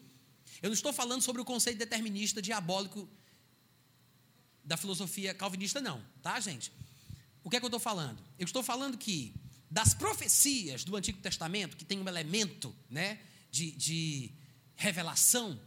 eu 0.62 0.68
não 0.68 0.74
estou 0.74 0.92
falando 0.92 1.22
sobre 1.22 1.40
o 1.40 1.44
conceito 1.44 1.78
determinista 1.78 2.40
diabólico 2.40 3.08
da 4.64 4.76
filosofia 4.76 5.32
calvinista, 5.32 5.80
não, 5.80 6.04
tá, 6.22 6.38
gente? 6.40 6.72
O 7.44 7.50
que 7.50 7.56
é 7.56 7.60
que 7.60 7.64
eu 7.64 7.68
estou 7.68 7.80
falando? 7.80 8.20
Eu 8.38 8.44
estou 8.44 8.62
falando 8.62 8.98
que 8.98 9.34
das 9.70 9.94
profecias 9.94 10.84
do 10.84 10.96
Antigo 10.96 11.20
Testamento, 11.20 11.76
que 11.76 11.84
tem 11.84 11.98
um 11.98 12.08
elemento 12.08 12.74
né, 12.90 13.20
de, 13.50 13.70
de 13.72 14.32
revelação, 14.74 15.60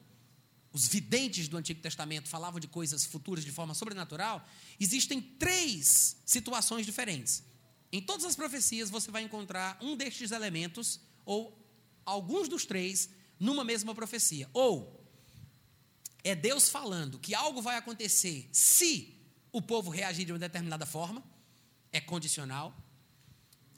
os 0.71 0.87
videntes 0.87 1.47
do 1.47 1.57
Antigo 1.57 1.81
Testamento 1.81 2.27
falavam 2.27 2.59
de 2.59 2.67
coisas 2.67 3.05
futuras 3.05 3.43
de 3.43 3.51
forma 3.51 3.73
sobrenatural, 3.73 4.45
existem 4.79 5.21
três 5.21 6.17
situações 6.25 6.85
diferentes. 6.85 7.43
Em 7.91 8.01
todas 8.01 8.25
as 8.25 8.35
profecias 8.35 8.89
você 8.89 9.09
vai 9.09 9.23
encontrar 9.23 9.77
um 9.81 9.95
destes 9.95 10.31
elementos, 10.31 10.99
ou 11.25 11.57
alguns 12.05 12.47
dos 12.47 12.65
três, 12.65 13.09
numa 13.39 13.63
mesma 13.63 13.95
profecia. 13.95 14.49
Ou 14.53 14.99
é 16.23 16.35
Deus 16.35 16.69
falando 16.69 17.19
que 17.19 17.33
algo 17.33 17.61
vai 17.61 17.77
acontecer 17.77 18.49
se 18.51 19.15
o 19.51 19.61
povo 19.61 19.89
reagir 19.89 20.25
de 20.25 20.31
uma 20.31 20.39
determinada 20.39 20.85
forma, 20.85 21.23
é 21.91 21.99
condicional. 21.99 22.75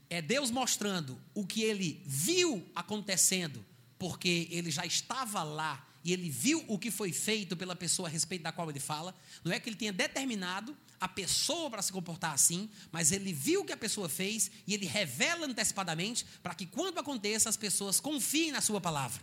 É 0.09 0.21
Deus 0.21 0.51
mostrando 0.51 1.21
o 1.33 1.45
que 1.45 1.61
ele 1.61 2.03
viu 2.05 2.69
acontecendo 2.75 3.65
porque 3.97 4.47
ele 4.49 4.71
já 4.71 4.85
estava 4.85 5.43
lá 5.43 5.87
e 6.03 6.11
ele 6.11 6.29
viu 6.29 6.65
o 6.67 6.77
que 6.79 6.89
foi 6.89 7.13
feito 7.13 7.55
pela 7.55 7.75
pessoa 7.75 8.07
a 8.07 8.11
respeito 8.11 8.41
da 8.41 8.51
qual 8.51 8.69
ele 8.69 8.79
fala. 8.79 9.15
Não 9.43 9.51
é 9.51 9.59
que 9.59 9.69
ele 9.69 9.75
tenha 9.75 9.93
determinado 9.93 10.75
a 10.99 11.07
pessoa 11.07 11.69
para 11.69 11.81
se 11.81 11.91
comportar 11.91 12.33
assim, 12.33 12.69
mas 12.91 13.11
ele 13.11 13.31
viu 13.31 13.61
o 13.61 13.65
que 13.65 13.71
a 13.71 13.77
pessoa 13.77 14.09
fez 14.09 14.51
e 14.65 14.73
ele 14.73 14.85
revela 14.85 15.45
antecipadamente 15.45 16.25
para 16.41 16.55
que 16.55 16.65
quando 16.65 16.97
aconteça 16.97 17.47
as 17.47 17.55
pessoas 17.55 17.99
confiem 17.99 18.51
na 18.51 18.59
sua 18.59 18.81
palavra. 18.81 19.21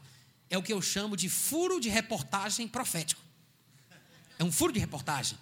É 0.51 0.57
o 0.57 0.63
que 0.63 0.73
eu 0.73 0.81
chamo 0.81 1.17
de 1.17 1.29
furo 1.29 1.81
de 1.81 1.89
reportagem 1.89 2.67
profético. 2.67 3.21
É 4.39 4.45
um 4.45 4.53
furo 4.53 4.73
de 4.73 4.79
reportagem. 4.79 5.37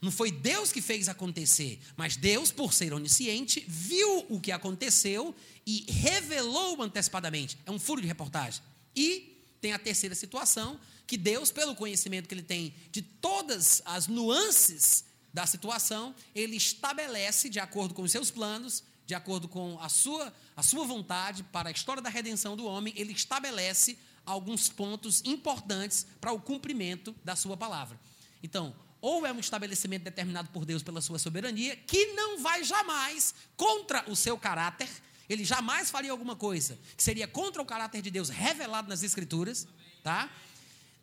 Não 0.00 0.10
foi 0.10 0.32
Deus 0.32 0.72
que 0.72 0.82
fez 0.82 1.08
acontecer, 1.08 1.80
mas 1.96 2.16
Deus, 2.16 2.50
por 2.50 2.72
ser 2.72 2.92
onisciente, 2.92 3.64
viu 3.68 4.26
o 4.28 4.40
que 4.40 4.50
aconteceu 4.50 5.32
e 5.64 5.86
revelou 5.88 6.82
antecipadamente. 6.82 7.56
É 7.64 7.70
um 7.70 7.78
furo 7.78 8.00
de 8.00 8.08
reportagem. 8.08 8.60
E 8.96 9.40
tem 9.60 9.72
a 9.72 9.78
terceira 9.78 10.14
situação, 10.14 10.78
que 11.06 11.16
Deus, 11.16 11.52
pelo 11.52 11.76
conhecimento 11.76 12.28
que 12.28 12.34
ele 12.34 12.42
tem 12.42 12.74
de 12.90 13.00
todas 13.00 13.80
as 13.84 14.08
nuances 14.08 15.04
da 15.32 15.46
situação, 15.46 16.14
ele 16.34 16.56
estabelece, 16.56 17.48
de 17.48 17.60
acordo 17.60 17.94
com 17.94 18.02
os 18.02 18.10
seus 18.10 18.28
planos, 18.28 18.82
de 19.06 19.14
acordo 19.14 19.46
com 19.46 19.78
a 19.80 19.88
sua, 19.88 20.34
a 20.56 20.62
sua 20.62 20.84
vontade 20.84 21.44
para 21.44 21.68
a 21.68 21.72
história 21.72 22.02
da 22.02 22.10
redenção 22.10 22.56
do 22.56 22.64
homem, 22.64 22.92
ele 22.96 23.12
estabelece 23.12 23.96
alguns 24.24 24.68
pontos 24.68 25.22
importantes 25.24 26.06
para 26.20 26.32
o 26.32 26.40
cumprimento 26.40 27.14
da 27.24 27.36
sua 27.36 27.56
palavra. 27.56 27.98
Então, 28.42 28.74
ou 29.00 29.26
é 29.26 29.32
um 29.32 29.40
estabelecimento 29.40 30.04
determinado 30.04 30.48
por 30.50 30.64
Deus 30.64 30.82
pela 30.82 31.00
sua 31.00 31.18
soberania, 31.18 31.74
que 31.74 32.12
não 32.12 32.40
vai 32.40 32.62
jamais 32.62 33.34
contra 33.56 34.08
o 34.08 34.14
seu 34.14 34.38
caráter, 34.38 34.88
ele 35.28 35.44
jamais 35.44 35.90
faria 35.90 36.10
alguma 36.10 36.36
coisa 36.36 36.78
que 36.96 37.02
seria 37.02 37.26
contra 37.26 37.60
o 37.60 37.64
caráter 37.64 38.02
de 38.02 38.10
Deus 38.10 38.28
revelado 38.28 38.88
nas 38.88 39.02
Escrituras, 39.02 39.66
tá? 40.02 40.30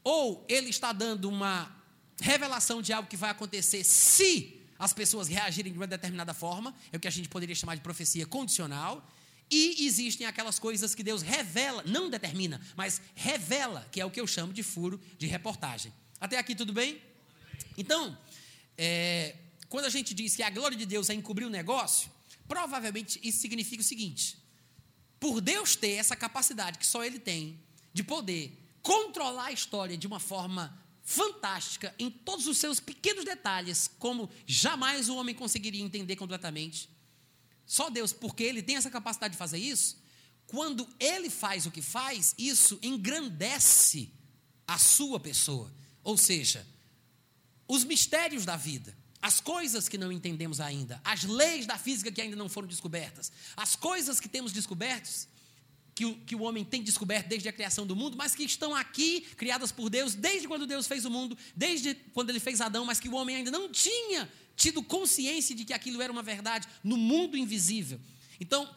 Ou 0.03 0.45
ele 0.47 0.69
está 0.69 0.93
dando 0.93 1.27
uma 1.27 1.75
revelação 2.21 2.81
de 2.81 2.93
algo 2.93 3.09
que 3.09 3.17
vai 3.17 3.29
acontecer 3.29 3.83
se 3.83 4.61
as 4.77 4.93
pessoas 4.93 5.27
reagirem 5.27 5.73
de 5.73 5.77
uma 5.77 5.87
determinada 5.87 6.33
forma, 6.33 6.73
é 6.91 6.97
o 6.97 6.99
que 6.99 7.07
a 7.07 7.11
gente 7.11 7.27
poderia 7.27 7.53
chamar 7.53 7.75
de 7.75 7.81
profecia 7.81 8.25
condicional. 8.25 9.05
E 9.51 9.85
existem 9.85 10.27
aquelas 10.27 10.59
coisas 10.59 10.93
que 10.93 11.03
Deus 11.03 11.21
revela, 11.21 11.83
não 11.85 12.09
determina, 12.09 12.61
mas 12.75 13.01
revela, 13.15 13.87
que 13.91 13.99
é 13.99 14.05
o 14.05 14.11
que 14.11 14.21
eu 14.21 14.27
chamo 14.27 14.53
de 14.53 14.61
furo 14.61 15.01
de 15.17 15.25
reportagem. 15.25 15.91
Até 16.19 16.37
aqui 16.37 16.53
tudo 16.53 16.71
bem? 16.71 17.01
Então, 17.77 18.17
é, 18.77 19.35
quando 19.67 19.85
a 19.85 19.89
gente 19.89 20.13
diz 20.13 20.35
que 20.35 20.43
a 20.43 20.49
glória 20.49 20.77
de 20.77 20.85
Deus 20.85 21.09
é 21.09 21.13
encobrir 21.13 21.45
o 21.45 21.49
negócio, 21.49 22.11
Provavelmente 22.49 23.19
isso 23.21 23.39
significa 23.39 23.81
o 23.81 23.85
seguinte: 23.85 24.35
por 25.19 25.39
Deus 25.39 25.75
ter 25.75 25.91
essa 25.91 26.15
capacidade 26.15 26.79
que 26.79 26.85
só 26.85 27.05
Ele 27.05 27.19
tem 27.19 27.61
de 27.93 28.03
poder 28.03 28.57
controlar 28.81 29.45
a 29.45 29.51
história 29.51 29.95
de 29.95 30.07
uma 30.07 30.19
forma 30.19 30.75
fantástica 31.03 31.93
em 31.99 32.09
todos 32.09 32.47
os 32.47 32.57
seus 32.57 32.79
pequenos 32.79 33.23
detalhes, 33.23 33.89
como 33.99 34.29
jamais 34.47 35.09
o 35.09 35.15
homem 35.15 35.35
conseguiria 35.35 35.83
entender 35.83 36.15
completamente. 36.15 36.89
Só 37.69 37.87
Deus, 37.87 38.11
porque 38.11 38.43
Ele 38.43 38.63
tem 38.63 38.77
essa 38.77 38.89
capacidade 38.89 39.33
de 39.33 39.37
fazer 39.37 39.59
isso, 39.59 40.01
quando 40.47 40.89
Ele 40.99 41.29
faz 41.29 41.67
o 41.67 41.71
que 41.71 41.83
faz, 41.83 42.33
isso 42.35 42.79
engrandece 42.81 44.11
a 44.67 44.79
sua 44.79 45.19
pessoa. 45.19 45.71
Ou 46.03 46.17
seja, 46.17 46.65
os 47.67 47.83
mistérios 47.83 48.43
da 48.43 48.57
vida 48.57 48.97
as 49.21 49.41
coisas 49.41 49.89
que 49.89 49.97
não 49.97 50.11
entendemos 50.11 50.61
ainda, 50.61 51.01
as 51.03 51.23
leis 51.23 51.65
da 51.65 51.77
física 51.77 52.11
que 52.11 52.21
ainda 52.21 52.37
não 52.37 52.47
foram 52.47 52.67
descobertas, 52.67 53.31
as 53.55 53.75
coisas 53.75 54.17
que 54.17 54.29
temos 54.29 54.53
descobertos, 54.53 55.27
que 55.93 56.05
o, 56.05 56.15
que 56.21 56.35
o 56.35 56.43
homem 56.43 56.63
tem 56.63 56.81
descoberto 56.81 57.27
desde 57.27 57.49
a 57.49 57.51
criação 57.51 57.85
do 57.85 57.97
mundo, 57.97 58.15
mas 58.15 58.33
que 58.33 58.43
estão 58.43 58.73
aqui, 58.73 59.21
criadas 59.35 59.73
por 59.73 59.89
Deus, 59.89 60.15
desde 60.15 60.47
quando 60.47 60.65
Deus 60.65 60.87
fez 60.87 61.03
o 61.03 61.11
mundo, 61.11 61.37
desde 61.53 61.93
quando 62.13 62.29
ele 62.29 62.39
fez 62.39 62.61
Adão, 62.61 62.85
mas 62.85 63.01
que 63.01 63.09
o 63.09 63.13
homem 63.13 63.35
ainda 63.35 63.51
não 63.51 63.69
tinha 63.69 64.31
tido 64.59 64.83
consciência 64.83 65.55
de 65.55 65.63
que 65.63 65.71
aquilo 65.71 66.01
era 66.01 66.11
uma 66.11 66.21
verdade 66.21 66.67
no 66.83 66.97
mundo 66.97 67.37
invisível. 67.37 67.99
Então, 68.41 68.69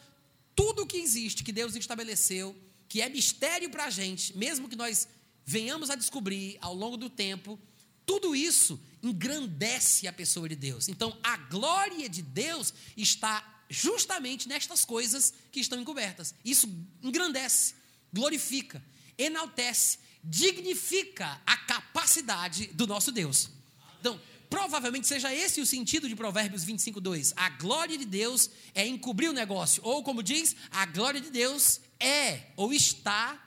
tudo 0.54 0.86
que 0.86 0.96
existe, 0.96 1.42
que 1.42 1.50
Deus 1.50 1.74
estabeleceu, 1.74 2.56
que 2.88 3.02
é 3.02 3.08
mistério 3.08 3.68
para 3.68 3.86
a 3.86 3.90
gente, 3.90 4.36
mesmo 4.38 4.68
que 4.68 4.76
nós 4.76 5.08
venhamos 5.44 5.90
a 5.90 5.96
descobrir 5.96 6.56
ao 6.60 6.72
longo 6.72 6.96
do 6.96 7.10
tempo, 7.10 7.58
tudo 8.06 8.34
isso 8.36 8.80
engrandece 9.02 10.06
a 10.06 10.12
pessoa 10.12 10.48
de 10.48 10.54
Deus. 10.54 10.88
Então, 10.88 11.18
a 11.20 11.36
glória 11.36 12.08
de 12.08 12.22
Deus 12.22 12.72
está 12.96 13.64
justamente 13.68 14.48
nestas 14.48 14.84
coisas 14.84 15.34
que 15.50 15.58
estão 15.58 15.80
encobertas. 15.80 16.32
Isso 16.44 16.68
engrandece, 17.02 17.74
glorifica, 18.12 18.80
enaltece, 19.18 19.98
dignifica 20.22 21.42
a 21.44 21.56
capacidade 21.56 22.68
do 22.68 22.86
nosso 22.86 23.10
Deus. 23.10 23.50
Então, 23.98 24.20
provavelmente 24.52 25.06
seja 25.06 25.34
esse 25.34 25.62
o 25.62 25.66
sentido 25.66 26.06
de 26.06 26.14
Provérbios 26.14 26.62
25, 26.62 27.00
2. 27.00 27.32
A 27.34 27.48
glória 27.48 27.96
de 27.96 28.04
Deus 28.04 28.50
é 28.74 28.86
encobrir 28.86 29.30
o 29.30 29.32
negócio. 29.32 29.82
Ou, 29.82 30.02
como 30.02 30.22
diz, 30.22 30.54
a 30.70 30.84
glória 30.84 31.22
de 31.22 31.30
Deus 31.30 31.80
é 31.98 32.52
ou 32.54 32.70
está 32.70 33.42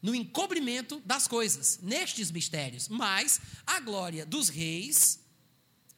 no 0.00 0.14
encobrimento 0.14 0.98
das 1.04 1.28
coisas, 1.28 1.78
nestes 1.82 2.30
mistérios. 2.30 2.88
Mas 2.88 3.38
a 3.66 3.80
glória 3.80 4.24
dos 4.24 4.48
reis 4.48 5.20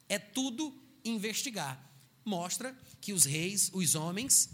é 0.09 0.19
tudo 0.19 0.77
investigar. 1.05 1.81
Mostra 2.25 2.77
que 2.99 3.13
os 3.13 3.23
reis, 3.23 3.71
os 3.73 3.95
homens, 3.95 4.49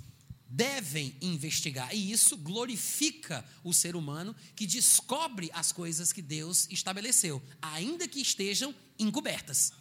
devem 0.47 1.15
investigar. 1.19 1.95
E 1.95 2.11
isso 2.11 2.37
glorifica 2.37 3.43
o 3.63 3.73
ser 3.73 3.95
humano 3.95 4.35
que 4.55 4.67
descobre 4.67 5.49
as 5.51 5.71
coisas 5.71 6.13
que 6.13 6.21
Deus 6.21 6.67
estabeleceu, 6.69 7.41
ainda 7.59 8.07
que 8.07 8.21
estejam 8.21 8.73
encobertas. 8.99 9.78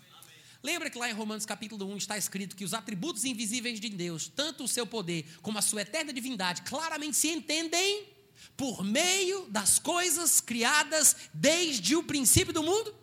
Lembra 0.62 0.90
que 0.90 0.98
lá 0.98 1.08
em 1.08 1.12
Romanos 1.12 1.46
capítulo 1.46 1.86
1 1.86 1.96
está 1.98 2.18
escrito 2.18 2.56
que 2.56 2.64
os 2.64 2.74
atributos 2.74 3.24
invisíveis 3.24 3.78
de 3.78 3.88
Deus, 3.88 4.28
tanto 4.28 4.64
o 4.64 4.68
seu 4.68 4.86
poder 4.86 5.24
como 5.40 5.58
a 5.58 5.62
sua 5.62 5.82
eterna 5.82 6.12
divindade, 6.12 6.62
claramente 6.62 7.16
se 7.16 7.28
entendem 7.28 8.08
por 8.56 8.82
meio 8.82 9.46
das 9.50 9.78
coisas 9.78 10.40
criadas 10.40 11.16
desde 11.32 11.94
o 11.94 12.02
princípio 12.02 12.52
do 12.52 12.62
mundo? 12.62 12.94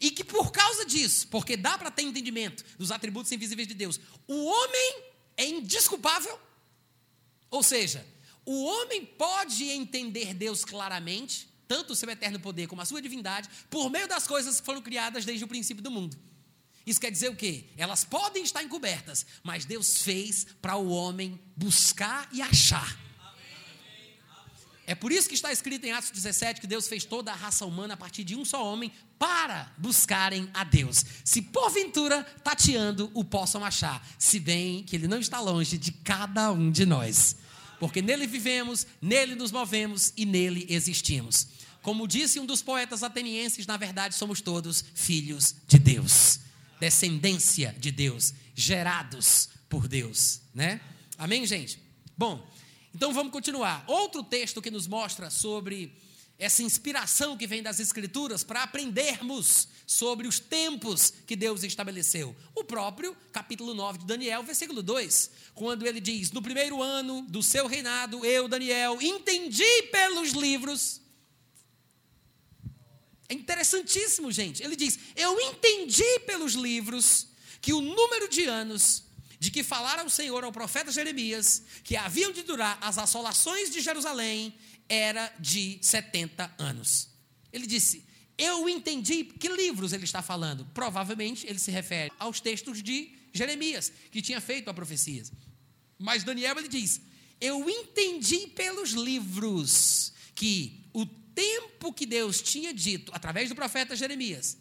E 0.00 0.10
que 0.10 0.22
por 0.22 0.52
causa 0.52 0.84
disso, 0.84 1.26
porque 1.28 1.56
dá 1.56 1.76
para 1.76 1.90
ter 1.90 2.02
entendimento 2.02 2.64
dos 2.78 2.92
atributos 2.92 3.32
invisíveis 3.32 3.66
de 3.66 3.74
Deus, 3.74 3.98
o 4.28 4.44
homem 4.44 5.02
é 5.36 5.46
indisculpável 5.46 6.38
Ou 7.50 7.62
seja, 7.62 8.06
o 8.44 8.64
homem 8.64 9.04
pode 9.04 9.64
entender 9.64 10.34
Deus 10.34 10.64
claramente, 10.64 11.48
tanto 11.66 11.92
o 11.92 11.96
seu 11.96 12.08
eterno 12.08 12.40
poder 12.40 12.66
como 12.66 12.82
a 12.82 12.84
sua 12.84 13.02
divindade, 13.02 13.48
por 13.68 13.90
meio 13.90 14.08
das 14.08 14.26
coisas 14.26 14.60
que 14.60 14.66
foram 14.66 14.82
criadas 14.82 15.24
desde 15.24 15.44
o 15.44 15.48
princípio 15.48 15.82
do 15.82 15.90
mundo. 15.90 16.16
Isso 16.86 17.00
quer 17.00 17.10
dizer 17.10 17.28
o 17.28 17.34
quê? 17.34 17.64
Elas 17.76 18.04
podem 18.04 18.44
estar 18.44 18.62
encobertas, 18.62 19.26
mas 19.42 19.64
Deus 19.64 20.02
fez 20.02 20.46
para 20.62 20.76
o 20.76 20.88
homem 20.88 21.40
buscar 21.56 22.28
e 22.32 22.40
achar. 22.40 22.96
É 24.86 24.94
por 24.94 25.10
isso 25.10 25.28
que 25.28 25.34
está 25.34 25.50
escrito 25.50 25.84
em 25.84 25.90
Atos 25.90 26.12
17 26.12 26.60
que 26.60 26.66
Deus 26.66 26.86
fez 26.86 27.04
toda 27.04 27.32
a 27.32 27.34
raça 27.34 27.66
humana 27.66 27.94
a 27.94 27.96
partir 27.96 28.22
de 28.22 28.36
um 28.36 28.44
só 28.44 28.64
homem 28.64 28.92
para 29.18 29.72
buscarem 29.76 30.48
a 30.54 30.62
Deus. 30.62 31.04
Se 31.24 31.42
porventura 31.42 32.22
tateando 32.44 33.10
o 33.12 33.24
possam 33.24 33.64
achar, 33.64 34.06
se 34.16 34.38
bem 34.38 34.84
que 34.84 34.94
ele 34.94 35.08
não 35.08 35.18
está 35.18 35.40
longe 35.40 35.76
de 35.76 35.90
cada 35.90 36.52
um 36.52 36.70
de 36.70 36.86
nós. 36.86 37.34
Porque 37.80 38.00
nele 38.00 38.28
vivemos, 38.28 38.86
nele 39.02 39.34
nos 39.34 39.50
movemos 39.50 40.12
e 40.16 40.24
nele 40.24 40.64
existimos. 40.68 41.48
Como 41.86 42.08
disse 42.08 42.40
um 42.40 42.44
dos 42.44 42.62
poetas 42.62 43.04
atenienses, 43.04 43.64
na 43.64 43.76
verdade 43.76 44.16
somos 44.16 44.40
todos 44.40 44.84
filhos 44.92 45.54
de 45.68 45.78
Deus, 45.78 46.40
descendência 46.80 47.76
de 47.78 47.92
Deus, 47.92 48.34
gerados 48.56 49.50
por 49.68 49.86
Deus, 49.86 50.40
né? 50.52 50.80
Amém, 51.16 51.46
gente? 51.46 51.78
Bom, 52.18 52.44
então 52.92 53.14
vamos 53.14 53.30
continuar. 53.30 53.84
Outro 53.86 54.24
texto 54.24 54.60
que 54.60 54.68
nos 54.68 54.88
mostra 54.88 55.30
sobre 55.30 55.96
essa 56.36 56.60
inspiração 56.60 57.36
que 57.36 57.46
vem 57.46 57.62
das 57.62 57.78
Escrituras 57.78 58.42
para 58.42 58.64
aprendermos 58.64 59.68
sobre 59.86 60.26
os 60.26 60.40
tempos 60.40 61.12
que 61.24 61.36
Deus 61.36 61.62
estabeleceu. 61.62 62.34
O 62.52 62.64
próprio 62.64 63.16
capítulo 63.30 63.74
9 63.74 63.98
de 63.98 64.06
Daniel, 64.06 64.42
versículo 64.42 64.82
2, 64.82 65.30
quando 65.54 65.86
ele 65.86 66.00
diz: 66.00 66.32
No 66.32 66.42
primeiro 66.42 66.82
ano 66.82 67.22
do 67.28 67.44
seu 67.44 67.68
reinado, 67.68 68.24
eu, 68.24 68.48
Daniel, 68.48 69.00
entendi 69.00 69.82
pelos 69.92 70.32
livros. 70.32 71.05
É 73.28 73.34
interessantíssimo, 73.34 74.30
gente. 74.30 74.62
Ele 74.62 74.76
diz: 74.76 74.98
Eu 75.14 75.40
entendi 75.40 76.20
pelos 76.26 76.54
livros 76.54 77.28
que 77.60 77.72
o 77.72 77.80
número 77.80 78.28
de 78.28 78.44
anos 78.44 79.04
de 79.38 79.50
que 79.50 79.62
falara 79.62 80.04
o 80.04 80.10
Senhor 80.10 80.44
ao 80.44 80.52
profeta 80.52 80.90
Jeremias 80.90 81.62
que 81.84 81.96
haviam 81.96 82.32
de 82.32 82.42
durar 82.42 82.78
as 82.80 82.98
assolações 82.98 83.70
de 83.70 83.80
Jerusalém 83.80 84.54
era 84.88 85.32
de 85.38 85.78
70 85.82 86.54
anos. 86.58 87.08
Ele 87.52 87.66
disse: 87.66 88.04
Eu 88.38 88.68
entendi 88.68 89.24
que 89.24 89.48
livros 89.48 89.92
ele 89.92 90.04
está 90.04 90.22
falando. 90.22 90.64
Provavelmente 90.72 91.46
ele 91.46 91.58
se 91.58 91.70
refere 91.70 92.12
aos 92.18 92.40
textos 92.40 92.82
de 92.82 93.12
Jeremias, 93.32 93.92
que 94.10 94.22
tinha 94.22 94.40
feito 94.40 94.70
a 94.70 94.74
profecia. 94.74 95.24
Mas 95.98 96.24
Daniel 96.24 96.58
ele 96.58 96.68
diz: 96.68 97.00
Eu 97.40 97.68
entendi 97.68 98.46
pelos 98.48 98.90
livros 98.90 100.12
que 100.34 100.85
tempo 101.36 101.92
que 101.92 102.06
Deus 102.06 102.42
tinha 102.42 102.74
dito 102.74 103.12
através 103.14 103.48
do 103.48 103.54
profeta 103.54 103.94
Jeremias 103.94 104.58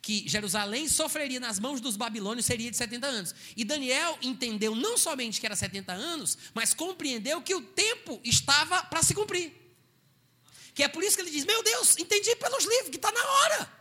que 0.00 0.28
Jerusalém 0.28 0.88
sofreria 0.88 1.40
nas 1.40 1.58
mãos 1.58 1.80
dos 1.80 1.96
babilônios 1.96 2.46
seria 2.46 2.70
de 2.70 2.76
70 2.76 3.06
anos. 3.06 3.34
E 3.56 3.64
Daniel 3.64 4.16
entendeu 4.22 4.74
não 4.74 4.96
somente 4.96 5.40
que 5.40 5.46
era 5.46 5.56
70 5.56 5.92
anos, 5.92 6.38
mas 6.54 6.72
compreendeu 6.72 7.42
que 7.42 7.54
o 7.54 7.60
tempo 7.60 8.20
estava 8.24 8.82
para 8.84 9.02
se 9.02 9.12
cumprir. 9.12 9.52
Que 10.74 10.84
é 10.84 10.88
por 10.88 11.02
isso 11.02 11.16
que 11.16 11.22
ele 11.22 11.30
diz: 11.30 11.44
Meu 11.44 11.62
Deus, 11.62 11.98
entendi 11.98 12.34
pelos 12.36 12.64
livros 12.64 12.90
que 12.90 12.96
está 12.96 13.10
na 13.10 13.24
hora. 13.24 13.72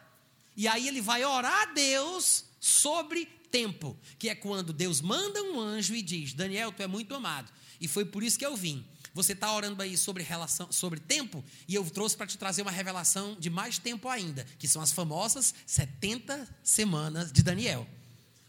E 0.56 0.68
aí 0.68 0.88
ele 0.88 1.02
vai 1.02 1.24
orar 1.24 1.62
a 1.62 1.66
Deus 1.68 2.46
sobre 2.60 3.26
tempo, 3.52 3.98
que 4.18 4.28
é 4.28 4.36
quando 4.36 4.74
Deus 4.74 5.00
manda 5.02 5.42
um 5.44 5.60
anjo 5.60 5.96
e 5.96 6.02
diz: 6.02 6.34
Daniel, 6.34 6.72
tu 6.72 6.82
é 6.82 6.88
muito 6.88 7.14
amado. 7.14 7.52
E 7.80 7.88
foi 7.88 8.04
por 8.04 8.24
isso 8.24 8.40
que 8.40 8.46
eu 8.46 8.56
vim. 8.56 8.84
Você 9.18 9.34
está 9.34 9.52
orando 9.52 9.82
aí 9.82 9.98
sobre 9.98 10.22
relação, 10.22 10.72
sobre 10.72 11.00
tempo, 11.00 11.44
e 11.68 11.74
eu 11.74 11.84
trouxe 11.90 12.16
para 12.16 12.28
te 12.28 12.38
trazer 12.38 12.62
uma 12.62 12.70
revelação 12.70 13.36
de 13.40 13.50
mais 13.50 13.80
tempo 13.80 14.08
ainda, 14.08 14.46
que 14.60 14.68
são 14.68 14.80
as 14.80 14.92
famosas 14.92 15.56
70 15.66 16.48
semanas 16.64 17.32
de 17.32 17.42
Daniel. 17.42 17.90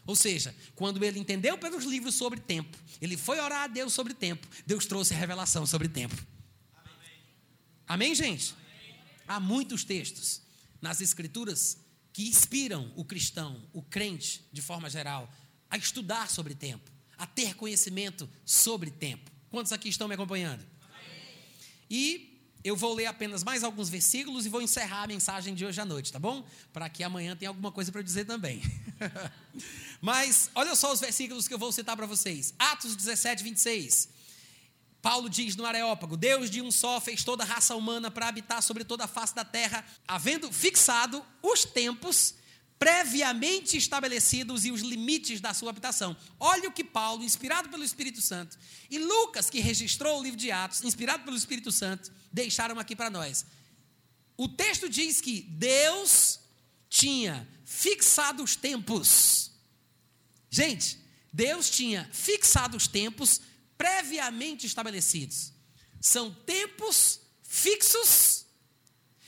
Ou 0.05 0.15
seja, 0.15 0.55
quando 0.75 1.03
ele 1.03 1.17
entendeu 1.17 1.57
pelos 1.57 1.85
livros 1.85 2.13
sobre 2.13 2.39
tempo, 2.39 2.77
ele 3.01 3.17
foi 3.17 3.39
orar 3.39 3.63
a 3.63 3.67
Deus 3.67 3.93
sobre 3.93 4.13
tempo, 4.13 4.47
Deus 4.67 4.85
trouxe 4.85 5.15
a 5.15 5.17
revelação 5.17 5.65
sobre 5.65 5.87
tempo. 5.87 6.15
Amém, 6.75 7.17
Amém 7.87 8.13
gente? 8.13 8.53
Amém. 8.53 8.95
Há 9.27 9.39
muitos 9.39 9.83
textos 9.83 10.43
nas 10.79 11.01
Escrituras 11.01 11.79
que 12.13 12.27
inspiram 12.27 12.93
o 12.95 13.03
cristão, 13.03 13.59
o 13.73 13.81
crente, 13.81 14.45
de 14.53 14.61
forma 14.61 14.87
geral, 14.87 15.33
a 15.67 15.77
estudar 15.77 16.29
sobre 16.29 16.53
tempo, 16.53 16.91
a 17.17 17.25
ter 17.25 17.55
conhecimento 17.55 18.29
sobre 18.45 18.91
tempo. 18.91 19.38
Quantos 19.49 19.71
aqui 19.71 19.89
estão 19.89 20.07
me 20.07 20.13
acompanhando? 20.13 20.65
E 21.89 22.29
eu 22.63 22.75
vou 22.75 22.93
ler 22.93 23.07
apenas 23.07 23.43
mais 23.43 23.63
alguns 23.63 23.89
versículos 23.89 24.45
e 24.45 24.49
vou 24.49 24.61
encerrar 24.61 25.03
a 25.03 25.07
mensagem 25.07 25.55
de 25.55 25.65
hoje 25.65 25.79
à 25.79 25.85
noite, 25.85 26.11
tá 26.11 26.19
bom? 26.19 26.45
Para 26.71 26.89
que 26.89 27.03
amanhã 27.03 27.35
tenha 27.35 27.49
alguma 27.49 27.71
coisa 27.71 27.91
para 27.91 28.01
dizer 28.01 28.25
também. 28.25 28.61
Mas 30.01 30.51
olha 30.53 30.75
só 30.75 30.91
os 30.91 30.99
versículos 30.99 31.47
que 31.47 31.53
eu 31.53 31.57
vou 31.57 31.71
citar 31.71 31.95
para 31.95 32.05
vocês. 32.05 32.53
Atos 32.59 32.95
17, 32.95 33.43
26. 33.43 34.09
Paulo 35.01 35.29
diz 35.29 35.55
no 35.55 35.65
Areópago: 35.65 36.17
Deus 36.17 36.49
de 36.49 36.61
um 36.61 36.69
só 36.69 36.99
fez 36.99 37.23
toda 37.23 37.43
a 37.43 37.47
raça 37.47 37.75
humana 37.75 38.11
para 38.11 38.27
habitar 38.27 38.61
sobre 38.61 38.83
toda 38.83 39.05
a 39.05 39.07
face 39.07 39.33
da 39.33 39.45
terra, 39.45 39.83
havendo 40.07 40.51
fixado 40.51 41.25
os 41.41 41.63
tempos 41.63 42.35
previamente 42.79 43.75
estabelecidos 43.75 44.63
e 44.63 44.71
os 44.71 44.81
limites 44.81 45.41
da 45.41 45.53
sua 45.53 45.69
habitação. 45.69 46.15
Olha 46.39 46.69
o 46.69 46.71
que 46.71 46.83
Paulo, 46.83 47.23
inspirado 47.23 47.67
pelo 47.67 47.83
Espírito 47.83 48.21
Santo, 48.21 48.57
e 48.89 48.97
Lucas, 48.97 49.49
que 49.49 49.59
registrou 49.59 50.17
o 50.17 50.23
livro 50.23 50.39
de 50.39 50.49
Atos, 50.49 50.81
inspirado 50.83 51.25
pelo 51.25 51.35
Espírito 51.35 51.73
Santo, 51.73 52.09
deixaram 52.31 52.79
aqui 52.79 52.95
para 52.95 53.09
nós. 53.09 53.45
O 54.37 54.47
texto 54.47 54.87
diz 54.87 55.19
que 55.19 55.41
Deus 55.41 56.39
tinha 56.89 57.45
fixado 57.65 58.41
os 58.41 58.55
tempos. 58.55 59.51
Gente, 60.49 60.97
Deus 61.33 61.69
tinha 61.69 62.09
fixado 62.13 62.77
os 62.77 62.87
tempos 62.87 63.41
previamente 63.77 64.65
estabelecidos. 64.65 65.51
São 65.99 66.33
tempos 66.33 67.19
fixos, 67.43 68.45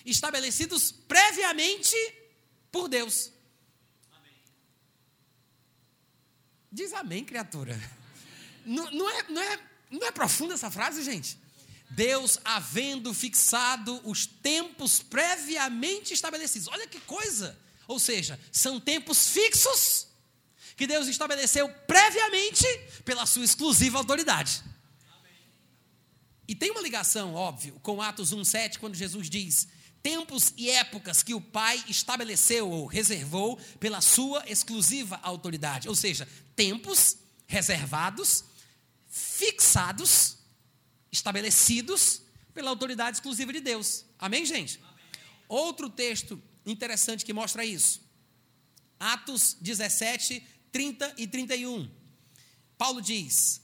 estabelecidos 0.06 0.92
previamente 0.92 1.96
por 2.72 2.88
Deus. 2.88 3.32
Diz 6.72 6.94
amém, 6.94 7.26
criatura. 7.26 7.80
Não, 8.66 8.90
não, 8.92 9.10
é, 9.10 9.24
não, 9.30 9.42
é, 9.42 9.60
não 9.90 10.08
é 10.08 10.12
profunda 10.12 10.54
essa 10.54 10.72
frase, 10.72 11.04
gente? 11.04 11.38
Deus 11.90 12.40
havendo 12.46 13.14
fixado 13.14 14.00
os 14.06 14.26
tempos 14.26 15.02
previamente 15.02 16.14
estabelecidos. 16.14 16.70
Olha 16.70 16.88
que 16.88 17.00
coisa! 17.02 17.60
Ou 17.88 18.00
seja, 18.00 18.40
são 18.52 18.80
tempos 18.80 19.28
fixos 19.28 20.08
que 20.78 20.88
Deus 20.88 21.08
estabeleceu 21.08 21.68
previamente 21.86 22.66
pela 23.04 23.26
sua 23.26 23.44
exclusiva 23.44 23.98
autoridade. 23.98 24.64
E 26.48 26.56
tem 26.56 26.72
uma 26.72 26.82
ligação, 26.82 27.34
óbvio, 27.34 27.80
com 27.84 28.02
Atos 28.02 28.34
1,7, 28.34 28.78
quando 28.78 28.96
Jesus 28.96 29.30
diz: 29.30 29.68
tempos 30.02 30.54
e 30.58 30.70
épocas 30.70 31.24
que 31.24 31.34
o 31.34 31.42
Pai 31.42 31.84
estabeleceu 31.88 32.70
ou 32.70 32.86
reservou 32.86 33.58
pela 33.80 34.02
sua 34.02 34.44
exclusiva 34.50 35.20
autoridade. 35.22 35.88
Ou 35.88 35.96
seja, 35.96 36.28
tempos 36.56 37.18
reservados, 37.48 38.44
fixados, 39.08 40.38
estabelecidos 41.12 42.22
pela 42.54 42.70
autoridade 42.70 43.18
exclusiva 43.18 43.54
de 43.54 43.60
Deus. 43.60 44.06
Amém, 44.18 44.46
gente? 44.46 44.80
Amém. 44.84 45.06
Outro 45.48 45.90
texto 45.90 46.42
interessante 46.66 47.26
que 47.26 47.34
mostra 47.34 47.66
isso. 47.66 48.02
Atos 49.00 49.58
17, 49.60 50.46
30 50.72 51.16
e 51.18 51.28
31. 51.28 51.90
Paulo 52.78 53.02
diz: 53.02 53.61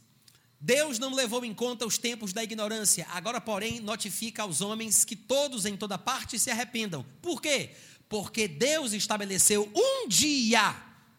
Deus 0.59 0.97
não 0.97 1.13
levou 1.13 1.45
em 1.45 1.53
conta 1.53 1.85
os 1.85 1.97
tempos 1.97 2.33
da 2.33 2.43
ignorância, 2.43 3.05
agora, 3.11 3.39
porém, 3.39 3.79
notifica 3.79 4.41
aos 4.41 4.59
homens 4.59 5.05
que 5.05 5.15
todos 5.15 5.65
em 5.65 5.77
toda 5.77 5.97
parte 5.97 6.39
se 6.39 6.49
arrependam. 6.49 7.05
Por 7.21 7.41
quê? 7.41 7.71
Porque 8.09 8.47
Deus 8.47 8.91
estabeleceu 8.93 9.71
um 9.75 10.07
dia, 10.07 10.75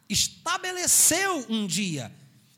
estabeleceu 0.08 1.46
um 1.48 1.66
dia, 1.66 2.12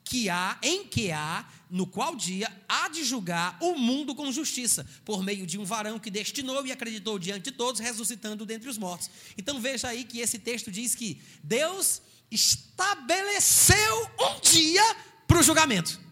que 0.05 0.31
há, 0.31 0.59
em 0.63 0.87
que 0.87 1.13
há, 1.13 1.47
no 1.71 1.87
qual 1.87 2.17
dia 2.17 2.51
há 2.67 2.89
de 2.89 3.05
julgar 3.05 3.59
o 3.61 3.75
mundo 3.75 4.15
com 4.15 4.33
justiça, 4.33 4.87
por 5.05 5.23
meio 5.23 5.47
de 5.47 5.59
um 5.59 5.65
varão 5.65 5.99
que 5.99 6.11
destinou 6.11 6.67
e 6.67 6.73
acreditou 6.73 7.19
diante 7.19 7.51
de 7.51 7.53
todos, 7.53 7.81
ressuscitando 7.81 8.47
dentre 8.47 8.71
os 8.71 8.79
mortos. 8.79 9.11
Então 9.37 9.61
veja 9.61 9.89
aí 9.89 10.03
que 10.05 10.21
esse 10.21 10.39
texto 10.39 10.71
diz 10.71 10.95
que 10.95 11.21
Deus 11.45 12.01
estabeleceu 12.31 14.11
um 14.19 14.41
dia 14.41 14.97
para 15.29 15.39
o 15.39 15.43
julgamento 15.43 16.10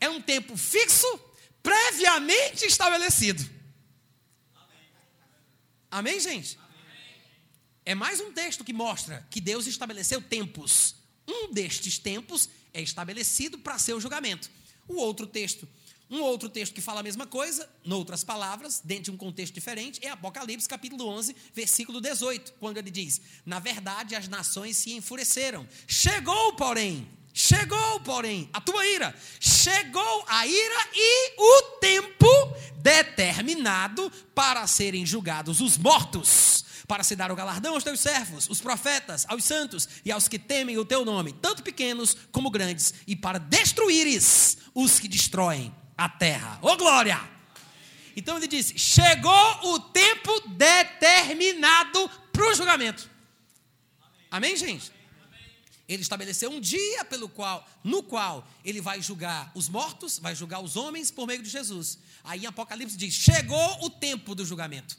é 0.00 0.08
um 0.08 0.20
tempo 0.20 0.56
fixo, 0.56 1.06
previamente 1.62 2.64
estabelecido. 2.64 3.48
Amém, 5.90 6.18
gente? 6.18 6.58
É 7.84 7.94
mais 7.94 8.20
um 8.20 8.32
texto 8.32 8.64
que 8.64 8.72
mostra 8.72 9.26
que 9.30 9.40
Deus 9.40 9.66
estabeleceu 9.66 10.22
tempos. 10.22 10.94
Um 11.28 11.52
destes 11.52 11.98
tempos 11.98 12.48
é 12.72 12.80
estabelecido 12.80 13.58
para 13.58 13.78
seu 13.78 14.00
julgamento. 14.00 14.50
O 14.88 14.94
outro 14.96 15.26
texto, 15.26 15.68
um 16.08 16.20
outro 16.20 16.48
texto 16.48 16.74
que 16.74 16.80
fala 16.80 17.00
a 17.00 17.02
mesma 17.02 17.26
coisa, 17.26 17.68
noutras 17.84 18.24
palavras, 18.24 18.80
dentro 18.82 19.04
de 19.04 19.10
um 19.12 19.16
contexto 19.16 19.54
diferente, 19.54 20.00
é 20.04 20.08
Apocalipse 20.08 20.68
capítulo 20.68 21.06
11, 21.06 21.34
versículo 21.52 22.00
18, 22.00 22.54
quando 22.54 22.78
ele 22.78 22.90
diz: 22.90 23.20
Na 23.44 23.58
verdade, 23.58 24.14
as 24.14 24.28
nações 24.28 24.76
se 24.76 24.92
enfureceram. 24.92 25.66
Chegou, 25.86 26.54
porém, 26.54 27.08
chegou, 27.32 28.00
porém, 28.00 28.48
a 28.52 28.60
tua 28.60 28.86
ira. 28.86 29.14
Chegou 29.38 30.24
a 30.28 30.46
ira 30.46 30.88
e 30.94 31.34
o 31.38 31.62
tempo 31.80 32.26
determinado 32.76 34.10
para 34.34 34.66
serem 34.66 35.04
julgados 35.04 35.60
os 35.60 35.76
mortos 35.76 36.64
para 36.90 37.04
se 37.04 37.14
dar 37.14 37.30
o 37.30 37.36
galardão 37.36 37.74
aos 37.74 37.84
teus 37.84 38.00
servos, 38.00 38.50
os 38.50 38.60
profetas, 38.60 39.24
aos 39.28 39.44
santos 39.44 39.88
e 40.04 40.10
aos 40.10 40.26
que 40.26 40.40
temem 40.40 40.76
o 40.76 40.84
teu 40.84 41.04
nome, 41.04 41.32
tanto 41.32 41.62
pequenos 41.62 42.16
como 42.32 42.50
grandes, 42.50 42.92
e 43.06 43.14
para 43.14 43.38
destruíres 43.38 44.58
os 44.74 44.98
que 44.98 45.06
destroem 45.06 45.72
a 45.96 46.08
terra. 46.08 46.58
Ô 46.60 46.72
oh, 46.72 46.76
glória! 46.76 47.20
Então 48.16 48.36
ele 48.36 48.48
disse: 48.48 48.76
chegou 48.76 49.72
o 49.72 49.78
tempo 49.78 50.32
determinado 50.48 52.10
para 52.32 52.50
o 52.50 52.54
julgamento. 52.54 53.08
Amém, 54.28 54.56
gente? 54.56 54.90
Ele 55.92 56.02
estabeleceu 56.02 56.52
um 56.52 56.60
dia 56.60 57.04
pelo 57.04 57.28
qual, 57.28 57.68
no 57.82 58.00
qual 58.00 58.48
ele 58.64 58.80
vai 58.80 59.02
julgar 59.02 59.50
os 59.56 59.68
mortos, 59.68 60.20
vai 60.20 60.36
julgar 60.36 60.62
os 60.62 60.76
homens 60.76 61.10
por 61.10 61.26
meio 61.26 61.42
de 61.42 61.48
Jesus. 61.48 61.98
Aí 62.22 62.44
em 62.44 62.46
Apocalipse 62.46 62.96
diz: 62.96 63.12
chegou 63.12 63.84
o 63.84 63.90
tempo 63.90 64.32
do 64.32 64.46
julgamento. 64.46 64.96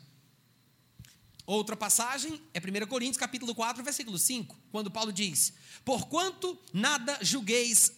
Outra 1.45 1.77
passagem 1.77 2.41
é 2.53 2.59
1 2.59 2.87
Coríntios, 2.87 3.15
capítulo 3.15 3.55
4, 3.55 3.81
versículo 3.81 4.19
5, 4.19 4.53
quando 4.69 4.91
Paulo 4.91 5.13
diz: 5.13 5.53
Porquanto 5.85 6.59
nada 6.73 7.17
julgueis 7.21 7.93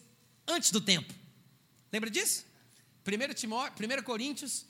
antes 0.48 0.70
do 0.70 0.80
tempo. 0.80 1.12
Lembra 1.92 2.12
disso? 2.12 2.46
1, 3.08 3.34
Timóteo, 3.34 3.88
1 3.88 4.04
Coríntios 4.04 4.68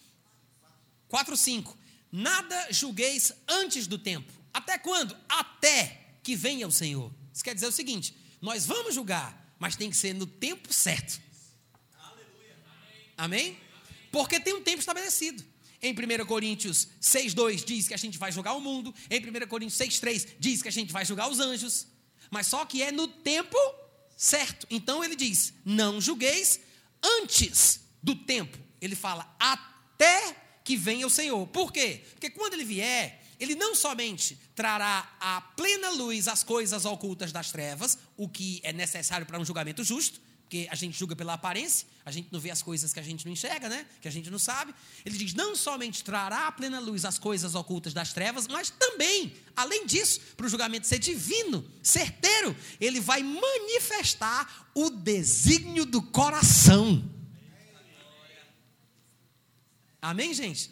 4, 1.09 1.35
5. 1.35 1.77
Nada 2.09 2.71
julgueis 2.71 3.33
antes 3.49 3.85
do 3.85 3.97
tempo. 3.97 4.31
Até 4.53 4.77
quando? 4.77 5.13
Até 5.27 6.15
que 6.23 6.37
venha 6.37 6.65
o 6.65 6.71
Senhor. 6.71 7.11
Isso 7.33 7.43
quer 7.43 7.55
dizer 7.55 7.67
o 7.67 7.71
seguinte: 7.71 8.15
nós 8.41 8.65
vamos 8.65 8.93
julgar, 8.93 9.55
mas 9.57 9.75
tem 9.75 9.89
que 9.89 9.97
ser 9.97 10.13
no 10.13 10.27
tempo 10.27 10.71
certo. 10.73 11.21
Amém? 13.17 13.57
Porque 14.11 14.39
tem 14.39 14.53
um 14.53 14.61
tempo 14.61 14.79
estabelecido. 14.79 15.43
Em 15.81 15.93
1 15.93 16.25
Coríntios 16.25 16.87
6,2 17.01 17.65
diz 17.65 17.87
que 17.87 17.93
a 17.93 17.97
gente 17.97 18.17
vai 18.17 18.31
julgar 18.31 18.53
o 18.53 18.61
mundo. 18.61 18.93
Em 19.09 19.19
1 19.19 19.47
Coríntios 19.47 19.79
6,3 19.79 20.35
diz 20.39 20.61
que 20.61 20.67
a 20.67 20.71
gente 20.71 20.93
vai 20.93 21.03
julgar 21.03 21.29
os 21.29 21.39
anjos. 21.39 21.87
Mas 22.29 22.47
só 22.47 22.65
que 22.65 22.81
é 22.81 22.91
no 22.91 23.07
tempo 23.07 23.57
certo. 24.15 24.65
Então 24.69 25.03
ele 25.03 25.15
diz: 25.15 25.53
não 25.65 25.99
julgueis 25.99 26.59
antes 27.01 27.81
do 28.01 28.15
tempo. 28.15 28.57
Ele 28.79 28.95
fala 28.95 29.35
até 29.39 30.35
que 30.63 30.77
venha 30.77 31.05
o 31.05 31.09
Senhor. 31.09 31.45
Por 31.47 31.71
quê? 31.71 32.01
Porque 32.11 32.29
quando 32.29 32.53
ele 32.53 32.65
vier, 32.65 33.22
ele 33.43 33.55
não 33.55 33.75
somente 33.75 34.39
trará 34.55 35.15
à 35.19 35.41
plena 35.41 35.89
luz 35.91 36.27
as 36.27 36.43
coisas 36.43 36.85
ocultas 36.85 37.31
das 37.31 37.51
trevas, 37.51 37.97
o 38.15 38.27
que 38.27 38.61
é 38.63 38.71
necessário 38.71 39.25
para 39.25 39.37
um 39.39 39.43
julgamento 39.43 39.83
justo, 39.83 40.21
porque 40.43 40.67
a 40.71 40.75
gente 40.75 40.97
julga 40.97 41.15
pela 41.15 41.33
aparência, 41.33 41.87
a 42.05 42.11
gente 42.11 42.29
não 42.31 42.39
vê 42.39 42.51
as 42.51 42.61
coisas 42.61 42.93
que 42.93 42.99
a 42.99 43.03
gente 43.03 43.25
não 43.25 43.33
enxerga, 43.33 43.67
né? 43.67 43.85
Que 43.99 44.07
a 44.07 44.11
gente 44.11 44.29
não 44.29 44.39
sabe. 44.39 44.73
Ele 45.05 45.17
diz: 45.17 45.33
não 45.33 45.55
somente 45.55 46.03
trará 46.03 46.47
à 46.47 46.51
plena 46.51 46.79
luz 46.79 47.03
as 47.05 47.17
coisas 47.19 47.53
ocultas 47.55 47.93
das 47.93 48.13
trevas, 48.13 48.47
mas 48.47 48.69
também, 48.69 49.33
além 49.55 49.85
disso, 49.85 50.19
para 50.37 50.45
o 50.45 50.49
julgamento 50.49 50.87
ser 50.87 50.99
divino, 50.99 51.69
certeiro, 51.81 52.55
ele 52.79 52.99
vai 52.99 53.23
manifestar 53.23 54.71
o 54.73 54.89
desígnio 54.89 55.85
do 55.85 56.01
coração. 56.01 57.03
Amém, 60.01 60.33
gente? 60.33 60.71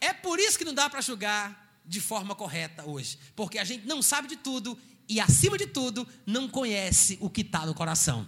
É 0.00 0.12
por 0.12 0.38
isso 0.38 0.58
que 0.58 0.64
não 0.64 0.74
dá 0.74 0.90
para 0.90 1.00
julgar 1.00 1.65
de 1.86 2.00
forma 2.00 2.34
correta 2.34 2.84
hoje, 2.84 3.18
porque 3.34 3.58
a 3.58 3.64
gente 3.64 3.86
não 3.86 4.02
sabe 4.02 4.28
de 4.28 4.36
tudo 4.36 4.78
e, 5.08 5.20
acima 5.20 5.56
de 5.56 5.66
tudo, 5.66 6.06
não 6.24 6.48
conhece 6.48 7.16
o 7.20 7.30
que 7.30 7.42
está 7.42 7.64
no 7.64 7.74
coração. 7.74 8.26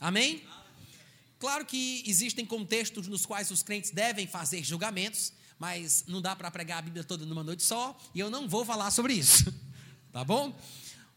Amém? 0.00 0.44
Claro 1.38 1.66
que 1.66 2.02
existem 2.06 2.46
contextos 2.46 3.08
nos 3.08 3.26
quais 3.26 3.50
os 3.50 3.62
crentes 3.62 3.90
devem 3.90 4.26
fazer 4.26 4.62
julgamentos, 4.62 5.32
mas 5.58 6.04
não 6.06 6.22
dá 6.22 6.36
para 6.36 6.50
pregar 6.50 6.78
a 6.78 6.82
Bíblia 6.82 7.02
toda 7.02 7.26
numa 7.26 7.42
noite 7.42 7.62
só, 7.62 7.98
e 8.14 8.20
eu 8.20 8.30
não 8.30 8.48
vou 8.48 8.64
falar 8.64 8.90
sobre 8.90 9.14
isso. 9.14 9.52
Tá 10.12 10.24
bom? 10.24 10.58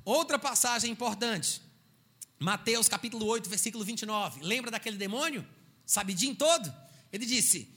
Outra 0.04 0.38
passagem 0.38 0.92
importante. 0.92 1.62
Mateus 2.38 2.90
capítulo 2.90 3.26
8, 3.28 3.50
versículo 3.50 3.82
29. 3.86 4.44
Lembra 4.44 4.70
daquele 4.70 4.98
demônio? 4.98 5.48
Sabidinho 5.86 6.36
todo? 6.36 6.70
Ele 7.10 7.26
disse: 7.26 7.74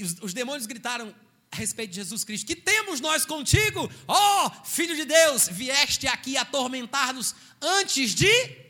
os, 0.00 0.16
os 0.22 0.32
demônios 0.32 0.64
gritaram 0.64 1.14
a 1.50 1.56
respeito 1.56 1.90
de 1.90 1.96
Jesus 1.96 2.24
Cristo: 2.24 2.46
Que 2.46 2.56
temos 2.56 3.00
nós 3.00 3.24
contigo, 3.24 3.90
ó 4.06 4.46
oh, 4.46 4.64
Filho 4.64 4.94
de 4.94 5.04
Deus, 5.04 5.48
vieste 5.48 6.06
aqui 6.06 6.36
atormentar-nos 6.36 7.34
antes 7.60 8.14
de 8.14 8.68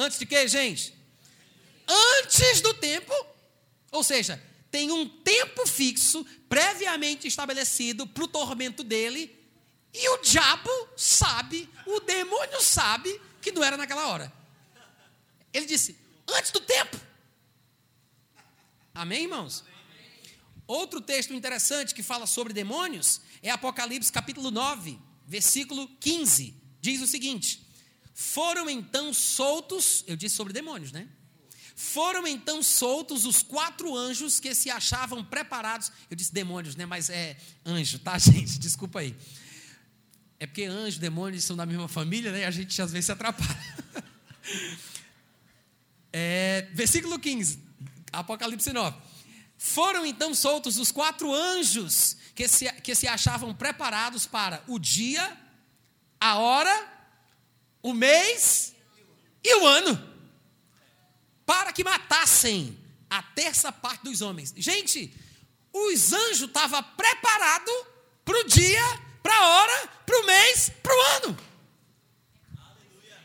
Antes 0.00 0.18
de 0.18 0.24
quê, 0.24 0.48
gente? 0.48 0.94
Antes 1.86 2.62
do 2.62 2.72
tempo. 2.72 3.12
Ou 3.92 4.02
seja, 4.02 4.42
tem 4.70 4.90
um 4.90 5.06
tempo 5.06 5.66
fixo, 5.66 6.24
previamente 6.48 7.28
estabelecido 7.28 8.06
para 8.06 8.24
o 8.24 8.28
tormento 8.28 8.82
dele. 8.82 9.38
E 9.92 10.08
o 10.08 10.22
diabo 10.22 10.70
sabe, 10.96 11.68
o 11.84 12.00
demônio 12.00 12.62
sabe 12.62 13.20
que 13.42 13.52
não 13.52 13.62
era 13.62 13.76
naquela 13.76 14.06
hora. 14.08 14.32
Ele 15.52 15.66
disse: 15.66 15.98
antes 16.28 16.50
do 16.50 16.60
tempo. 16.60 16.98
Amém, 18.94 19.24
irmãos? 19.24 19.64
Outro 20.70 21.00
texto 21.00 21.34
interessante 21.34 21.92
que 21.92 22.00
fala 22.00 22.28
sobre 22.28 22.52
demônios 22.52 23.20
é 23.42 23.50
Apocalipse 23.50 24.12
capítulo 24.12 24.52
9, 24.52 24.96
versículo 25.26 25.88
15. 25.98 26.54
Diz 26.80 27.02
o 27.02 27.08
seguinte: 27.08 27.66
foram 28.14 28.70
então 28.70 29.12
soltos, 29.12 30.04
eu 30.06 30.14
disse 30.14 30.36
sobre 30.36 30.52
demônios, 30.52 30.92
né? 30.92 31.08
Foram 31.74 32.24
então 32.24 32.62
soltos 32.62 33.24
os 33.24 33.42
quatro 33.42 33.96
anjos 33.96 34.38
que 34.38 34.54
se 34.54 34.70
achavam 34.70 35.24
preparados. 35.24 35.90
Eu 36.08 36.14
disse 36.14 36.32
demônios, 36.32 36.76
né? 36.76 36.86
Mas 36.86 37.10
é 37.10 37.36
anjo, 37.66 37.98
tá, 37.98 38.16
gente? 38.22 38.56
Desculpa 38.60 39.00
aí. 39.00 39.16
É 40.38 40.46
porque 40.46 40.66
anjo 40.66 40.98
e 40.98 41.00
demônios 41.00 41.42
são 41.42 41.56
da 41.56 41.66
mesma 41.66 41.88
família, 41.88 42.30
né? 42.30 42.42
E 42.42 42.44
a 42.44 42.50
gente 42.52 42.80
às 42.80 42.92
vezes 42.92 43.06
se 43.06 43.12
atrapalha. 43.12 43.58
É, 46.12 46.68
versículo 46.74 47.20
15, 47.20 47.62
Apocalipse 48.12 48.72
9. 48.72 49.09
Foram 49.62 50.06
então 50.06 50.34
soltos 50.34 50.78
os 50.78 50.90
quatro 50.90 51.30
anjos 51.34 52.16
que 52.34 52.48
se, 52.48 52.72
que 52.80 52.94
se 52.94 53.06
achavam 53.06 53.54
preparados 53.54 54.24
para 54.24 54.64
o 54.66 54.78
dia, 54.78 55.38
a 56.18 56.38
hora 56.38 56.88
o 57.82 57.92
mês 57.92 58.74
e 59.44 59.54
o 59.56 59.66
ano, 59.66 60.02
para 61.44 61.74
que 61.74 61.84
matassem 61.84 62.74
a 63.10 63.22
terça 63.22 63.70
parte 63.70 64.04
dos 64.04 64.22
homens. 64.22 64.54
Gente, 64.56 65.14
os 65.74 66.10
anjos 66.10 66.48
estavam 66.48 66.82
preparados 66.96 67.84
para 68.24 68.40
o 68.40 68.44
dia, 68.44 68.82
para 69.22 69.36
a 69.36 69.46
hora, 69.46 69.88
para 70.06 70.20
o 70.20 70.26
mês, 70.26 70.72
para 70.82 70.96
o 70.96 71.00
ano. 71.16 71.38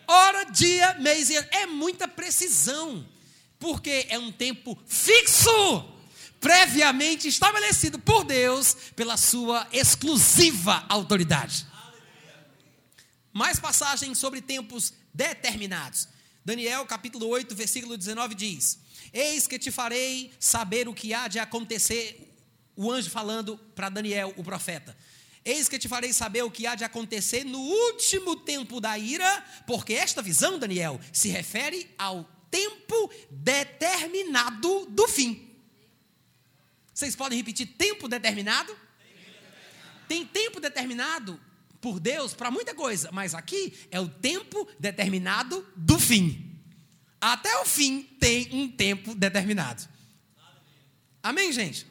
Hora, 0.05 0.43
dia, 0.51 0.95
mês 0.95 1.29
e 1.29 1.37
ano. 1.37 1.47
É 1.51 1.65
muita 1.65 2.09
precisão, 2.09 3.07
porque 3.57 4.05
é 4.09 4.19
um 4.19 4.33
tempo 4.33 4.77
fixo, 4.85 5.94
previamente 6.45 7.27
estabelecido 7.27 7.97
por 7.97 8.23
Deus, 8.23 8.77
pela 8.95 9.17
sua 9.17 9.67
exclusiva 9.71 10.85
autoridade 10.87 11.65
mais 13.35 13.59
passagens 13.59 14.17
sobre 14.17 14.41
tempos 14.41 14.93
determinados. 15.13 16.07
Daniel 16.45 16.85
capítulo 16.85 17.27
8, 17.27 17.53
versículo 17.53 17.97
19 17.97 18.33
diz: 18.33 18.79
Eis 19.11 19.45
que 19.45 19.59
te 19.59 19.71
farei 19.71 20.31
saber 20.39 20.87
o 20.87 20.93
que 20.93 21.13
há 21.13 21.27
de 21.27 21.37
acontecer, 21.37 22.33
o 22.77 22.89
anjo 22.89 23.09
falando 23.09 23.57
para 23.75 23.89
Daniel, 23.89 24.33
o 24.37 24.43
profeta. 24.43 24.95
Eis 25.43 25.67
que 25.67 25.77
te 25.77 25.89
farei 25.89 26.13
saber 26.13 26.43
o 26.43 26.49
que 26.49 26.65
há 26.65 26.75
de 26.75 26.85
acontecer 26.85 27.43
no 27.43 27.59
último 27.59 28.37
tempo 28.37 28.79
da 28.79 28.97
ira, 28.97 29.45
porque 29.67 29.93
esta 29.93 30.21
visão, 30.21 30.57
Daniel, 30.57 30.97
se 31.11 31.27
refere 31.27 31.93
ao 31.97 32.23
tempo 32.49 33.11
determinado 33.29 34.85
do 34.85 35.09
fim. 35.09 35.44
Vocês 36.95 37.13
podem 37.13 37.37
repetir 37.37 37.67
tempo 37.67 38.07
determinado? 38.07 38.73
Tem 40.07 40.25
tempo 40.25 40.61
determinado 40.61 41.37
por 41.81 41.99
Deus 41.99 42.33
para 42.33 42.49
muita 42.49 42.73
coisa, 42.73 43.09
mas 43.11 43.35
aqui 43.35 43.77
é 43.91 43.99
o 43.99 44.07
tempo 44.07 44.65
determinado 44.79 45.67
do 45.75 45.99
fim. 45.99 46.57
Até 47.19 47.53
o 47.57 47.65
fim 47.65 48.03
tem 48.17 48.47
um 48.53 48.71
tempo 48.71 49.13
determinado. 49.13 49.85
Amém, 51.21 51.51
gente? 51.51 51.85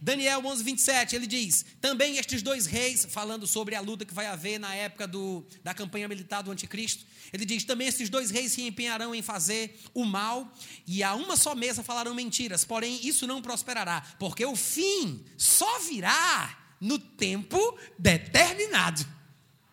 Daniel 0.00 0.44
11, 0.44 0.62
27, 0.62 1.16
ele 1.16 1.26
diz: 1.26 1.64
também 1.80 2.18
estes 2.18 2.42
dois 2.42 2.66
reis, 2.66 3.06
falando 3.08 3.46
sobre 3.46 3.74
a 3.74 3.80
luta 3.80 4.04
que 4.04 4.12
vai 4.12 4.26
haver 4.26 4.58
na 4.58 4.74
época 4.74 5.06
do, 5.06 5.44
da 5.64 5.72
campanha 5.72 6.06
militar 6.06 6.42
do 6.42 6.50
anticristo, 6.50 7.06
ele 7.32 7.44
diz: 7.44 7.64
também 7.64 7.88
estes 7.88 8.08
dois 8.08 8.30
reis 8.30 8.52
se 8.52 8.62
empenharão 8.62 9.14
em 9.14 9.22
fazer 9.22 9.80
o 9.94 10.04
mal, 10.04 10.52
e 10.86 11.02
a 11.02 11.14
uma 11.14 11.36
só 11.36 11.54
mesa 11.54 11.82
falarão 11.82 12.14
mentiras, 12.14 12.64
porém 12.64 13.00
isso 13.06 13.26
não 13.26 13.40
prosperará, 13.40 14.02
porque 14.18 14.44
o 14.44 14.54
fim 14.54 15.24
só 15.36 15.78
virá 15.80 16.58
no 16.80 16.98
tempo 16.98 17.78
determinado. 17.98 19.02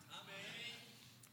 Amém. 0.09 0.35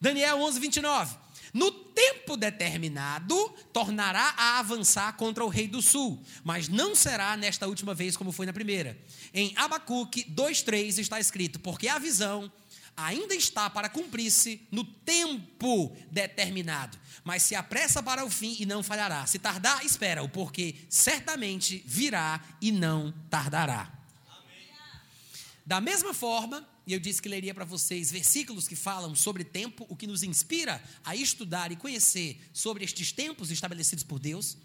Daniel 0.00 0.40
11, 0.40 0.58
29. 0.58 1.19
No 1.52 1.70
tempo 1.70 2.36
determinado, 2.36 3.36
tornará 3.72 4.35
a 4.36 4.59
avançar 4.59 5.12
contra 5.16 5.44
o 5.44 5.48
rei 5.48 5.66
do 5.66 5.82
sul, 5.82 6.22
mas 6.44 6.68
não 6.68 6.94
será 6.94 7.36
nesta 7.36 7.66
última 7.66 7.94
vez 7.94 8.16
como 8.16 8.32
foi 8.32 8.47
na 8.47 8.52
primeira. 8.52 8.98
Em 9.35 9.52
Abacuque 9.56 10.24
2:3 10.24 10.98
está 10.98 11.18
escrito: 11.18 11.59
"Porque 11.59 11.89
a 11.89 11.98
visão 11.98 12.51
ainda 12.97 13.35
está 13.35 13.68
para 13.68 13.89
cumprir-se 13.89 14.66
no 14.70 14.85
tempo 14.85 15.97
determinado, 16.10 16.98
mas 17.24 17.43
se 17.43 17.55
apressa 17.55 18.02
para 18.02 18.24
o 18.24 18.31
fim 18.31 18.56
e 18.60 18.66
não 18.66 18.82
falhará. 18.82 19.27
Se 19.27 19.39
tardar, 19.39 19.85
espera-o, 19.85 20.28
porque 20.28 20.77
certamente 20.89 21.82
virá 21.86 22.40
e 22.60 22.70
não 22.70 23.12
tardará." 23.28 23.90
Amém. 24.28 24.68
Da 25.66 25.81
mesma 25.81 26.14
forma, 26.14 26.66
e 26.86 26.93
eu 26.93 27.01
disse 27.01 27.20
que 27.20 27.28
leria 27.28 27.55
para 27.55 27.65
vocês 27.65 28.11
versículos 28.11 28.66
que 28.66 28.77
falam 28.77 29.15
sobre 29.15 29.44
tempo, 29.44 29.86
o 29.89 29.97
que 29.97 30.07
nos 30.07 30.23
inspira 30.23 30.82
a 31.05 31.15
estudar 31.15 31.70
e 31.70 31.77
conhecer 31.77 32.40
sobre 32.52 32.85
estes 32.85 33.12
tempos 33.12 33.51
estabelecidos 33.51 34.05
por 34.05 34.19
Deus. 34.19 34.57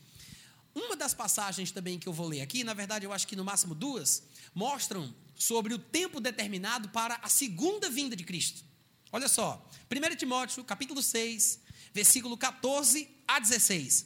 Uma 0.73 0.95
das 0.95 1.13
passagens 1.13 1.71
também 1.71 1.97
que 1.97 2.07
eu 2.07 2.13
vou 2.13 2.27
ler 2.27 2.41
aqui, 2.41 2.63
na 2.63 2.73
verdade 2.73 3.05
eu 3.05 3.13
acho 3.13 3.27
que 3.27 3.35
no 3.35 3.43
máximo 3.43 3.73
duas, 3.73 4.23
mostram 4.53 5.13
sobre 5.35 5.73
o 5.73 5.79
tempo 5.79 6.19
determinado 6.19 6.89
para 6.89 7.15
a 7.21 7.29
segunda 7.29 7.89
vinda 7.89 8.15
de 8.15 8.23
Cristo. 8.23 8.63
Olha 9.11 9.27
só, 9.27 9.65
1 9.89 10.15
Timóteo, 10.15 10.63
capítulo 10.63 11.01
6, 11.01 11.59
versículo 11.93 12.37
14 12.37 13.09
a 13.27 13.39
16. 13.39 14.05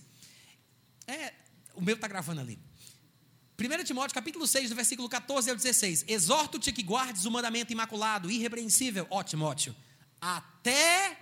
É, 1.07 1.33
o 1.73 1.81
meu 1.81 1.95
está 1.95 2.07
gravando 2.07 2.41
ali. 2.41 2.59
1 3.59 3.83
Timóteo 3.83 4.15
capítulo 4.15 4.47
6, 4.47 4.69
do 4.69 4.75
versículo 4.75 5.09
14 5.09 5.49
ao 5.49 5.55
16. 5.55 6.05
Exorto-te 6.07 6.71
que 6.71 6.81
guardes 6.81 7.25
o 7.25 7.31
mandamento 7.31 7.73
imaculado, 7.73 8.31
irrepreensível, 8.31 9.05
ó 9.09 9.21
Timóteo, 9.21 9.75
até 10.21 11.17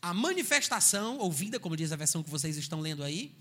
a 0.00 0.14
manifestação, 0.14 1.18
ouvida, 1.18 1.58
como 1.58 1.76
diz 1.76 1.90
a 1.90 1.96
versão 1.96 2.22
que 2.22 2.30
vocês 2.30 2.56
estão 2.56 2.80
lendo 2.80 3.02
aí, 3.02 3.36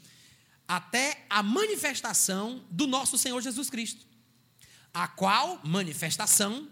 até 0.68 1.24
a 1.30 1.44
manifestação 1.44 2.66
do 2.72 2.88
nosso 2.88 3.16
Senhor 3.16 3.40
Jesus 3.42 3.70
Cristo. 3.70 4.08
A 4.92 5.08
qual 5.08 5.62
manifestação, 5.64 6.68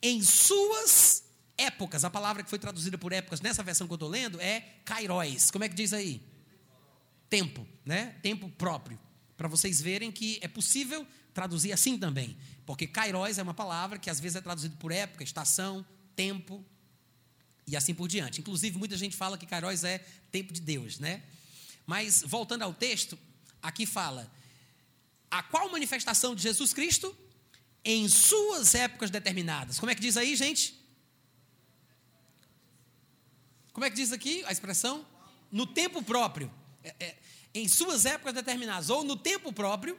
em 0.00 0.22
suas 0.22 1.24
épocas, 1.56 2.04
a 2.04 2.10
palavra 2.10 2.44
que 2.44 2.50
foi 2.50 2.60
traduzida 2.60 2.96
por 2.96 3.12
épocas 3.12 3.40
nessa 3.40 3.64
versão 3.64 3.88
que 3.88 3.92
eu 3.92 3.96
estou 3.96 4.08
lendo 4.08 4.40
é 4.40 4.60
kairóis. 4.84 5.50
Como 5.50 5.64
é 5.64 5.68
que 5.68 5.74
diz 5.74 5.92
aí? 5.92 6.22
Tempo, 7.28 7.66
né? 7.84 8.16
Tempo 8.22 8.48
próprio 8.50 8.98
para 9.38 9.46
vocês 9.46 9.80
verem 9.80 10.10
que 10.10 10.38
é 10.42 10.48
possível 10.48 11.06
traduzir 11.32 11.72
assim 11.72 11.96
também. 11.96 12.36
Porque 12.66 12.88
kairos 12.88 13.38
é 13.38 13.42
uma 13.42 13.54
palavra 13.54 13.96
que 13.96 14.10
às 14.10 14.18
vezes 14.18 14.34
é 14.34 14.40
traduzida 14.40 14.76
por 14.80 14.90
época, 14.90 15.22
estação, 15.22 15.86
tempo 16.16 16.62
e 17.64 17.76
assim 17.76 17.94
por 17.94 18.08
diante. 18.08 18.40
Inclusive, 18.40 18.76
muita 18.76 18.96
gente 18.96 19.16
fala 19.16 19.38
que 19.38 19.46
kairos 19.46 19.84
é 19.84 20.04
tempo 20.32 20.52
de 20.52 20.60
Deus, 20.60 20.98
né? 20.98 21.22
Mas, 21.86 22.24
voltando 22.26 22.62
ao 22.62 22.74
texto, 22.74 23.16
aqui 23.62 23.86
fala: 23.86 24.28
a 25.30 25.40
qual 25.40 25.70
manifestação 25.70 26.34
de 26.34 26.42
Jesus 26.42 26.74
Cristo? 26.74 27.16
Em 27.84 28.08
suas 28.08 28.74
épocas 28.74 29.08
determinadas. 29.08 29.78
Como 29.78 29.90
é 29.90 29.94
que 29.94 30.00
diz 30.00 30.16
aí, 30.16 30.34
gente? 30.34 30.74
Como 33.72 33.84
é 33.86 33.88
que 33.88 33.94
diz 33.94 34.10
aqui 34.10 34.44
a 34.46 34.52
expressão? 34.52 35.06
No 35.50 35.64
tempo 35.64 36.02
próprio. 36.02 36.52
É, 36.82 36.94
é, 36.98 37.16
em 37.54 37.66
suas 37.68 38.04
épocas 38.04 38.34
determinadas, 38.34 38.90
ou 38.90 39.02
no 39.04 39.16
tempo 39.16 39.52
próprio, 39.52 39.98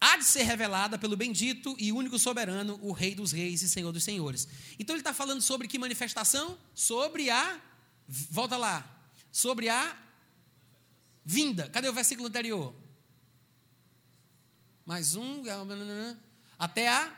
há 0.00 0.16
de 0.16 0.24
ser 0.24 0.42
revelada 0.42 0.98
pelo 0.98 1.16
bendito 1.16 1.74
e 1.78 1.92
único 1.92 2.18
soberano, 2.18 2.78
o 2.82 2.92
Rei 2.92 3.14
dos 3.14 3.32
Reis 3.32 3.62
e 3.62 3.68
Senhor 3.68 3.92
dos 3.92 4.04
Senhores. 4.04 4.48
Então 4.78 4.94
ele 4.94 5.00
está 5.00 5.12
falando 5.12 5.40
sobre 5.40 5.68
que 5.68 5.78
manifestação? 5.78 6.58
Sobre 6.74 7.30
a. 7.30 7.60
Volta 8.08 8.56
lá. 8.56 8.88
Sobre 9.30 9.68
a 9.68 9.96
vinda. 11.24 11.68
Cadê 11.68 11.88
o 11.88 11.92
versículo 11.92 12.28
anterior? 12.28 12.74
Mais 14.84 15.14
um. 15.14 15.42
Até 16.58 16.88
a 16.88 17.16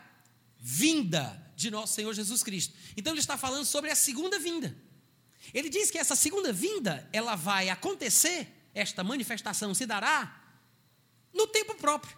vinda 0.59 1.51
de 1.55 1.71
nosso 1.71 1.93
Senhor 1.93 2.13
Jesus 2.13 2.43
Cristo. 2.43 2.73
Então 2.95 3.13
ele 3.13 3.19
está 3.19 3.37
falando 3.37 3.65
sobre 3.65 3.89
a 3.89 3.95
segunda 3.95 4.39
vinda. 4.39 4.75
Ele 5.53 5.69
diz 5.69 5.91
que 5.91 5.97
essa 5.97 6.15
segunda 6.15 6.53
vinda, 6.53 7.09
ela 7.11 7.35
vai 7.35 7.69
acontecer 7.69 8.62
esta 8.73 9.03
manifestação 9.03 9.73
se 9.73 9.85
dará 9.85 10.41
no 11.33 11.47
tempo 11.47 11.75
próprio, 11.75 12.17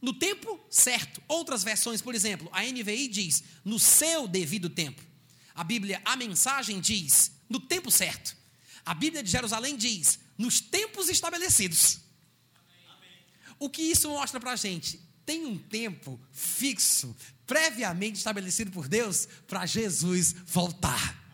no 0.00 0.12
tempo 0.12 0.60
certo. 0.70 1.22
Outras 1.26 1.64
versões, 1.64 2.02
por 2.02 2.14
exemplo, 2.14 2.48
a 2.52 2.62
NVI 2.62 3.08
diz 3.08 3.42
no 3.64 3.78
seu 3.78 4.28
devido 4.28 4.68
tempo. 4.68 5.02
A 5.54 5.64
Bíblia, 5.64 6.00
a 6.04 6.16
mensagem 6.16 6.80
diz 6.80 7.32
no 7.48 7.58
tempo 7.60 7.90
certo. 7.90 8.36
A 8.84 8.94
Bíblia 8.94 9.22
de 9.22 9.30
Jerusalém 9.30 9.76
diz 9.76 10.18
nos 10.36 10.60
tempos 10.60 11.08
estabelecidos. 11.08 12.00
O 13.58 13.70
que 13.70 13.82
isso 13.82 14.08
mostra 14.10 14.38
para 14.38 14.52
a 14.52 14.56
gente? 14.56 15.00
Tem 15.24 15.44
um 15.44 15.58
tempo 15.58 16.20
fixo, 16.30 17.16
previamente 17.46 18.18
estabelecido 18.18 18.70
por 18.70 18.86
Deus, 18.86 19.26
para 19.46 19.66
Jesus 19.66 20.34
voltar. 20.46 21.25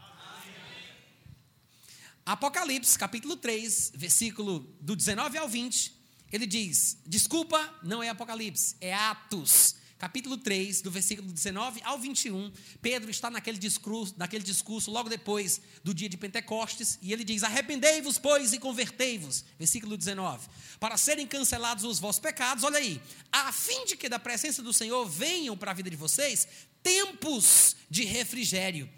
Apocalipse, 2.25 2.97
capítulo 2.97 3.37
3, 3.37 3.93
versículo 3.97 4.61
do 4.81 4.95
19 4.95 5.39
ao 5.39 5.49
20, 5.49 5.93
ele 6.33 6.47
diz: 6.47 6.97
Desculpa, 7.05 7.59
não 7.83 8.01
é 8.03 8.09
Apocalipse, 8.09 8.77
é 8.81 8.95
Atos. 8.95 9.77
Capítulo 9.99 10.37
3, 10.37 10.83
do 10.83 10.91
versículo 10.91 11.33
19 11.33 11.81
ao 11.85 11.97
21, 11.97 12.53
Pedro 12.81 13.09
está 13.09 13.31
naquele 13.31 13.57
discurso, 13.57 14.15
naquele 14.17 14.43
discurso 14.43 14.91
logo 14.91 15.09
depois 15.09 15.61
do 15.85 15.95
dia 15.95 16.09
de 16.09 16.17
Pentecostes, 16.17 16.97
e 17.03 17.13
ele 17.13 17.25
diz: 17.25 17.43
Arrependei-vos, 17.43 18.19
pois, 18.19 18.53
e 18.53 18.59
convertei-vos. 18.59 19.45
Versículo 19.59 19.97
19. 19.97 20.49
Para 20.79 20.97
serem 20.97 21.27
cancelados 21.27 21.85
os 21.85 21.99
vossos 21.99 22.21
pecados, 22.21 22.63
olha 22.63 22.79
aí, 22.79 23.01
a 23.33 23.53
fim 23.53 23.85
de 23.85 23.97
que 23.97 24.09
da 24.09 24.19
presença 24.19 24.63
do 24.63 24.73
Senhor 24.73 25.05
venham 25.07 25.57
para 25.57 25.73
a 25.73 25.75
vida 25.75 25.91
de 25.91 25.97
vocês 25.97 26.47
tempos 26.83 27.77
de 27.91 28.05
refrigério 28.05 28.89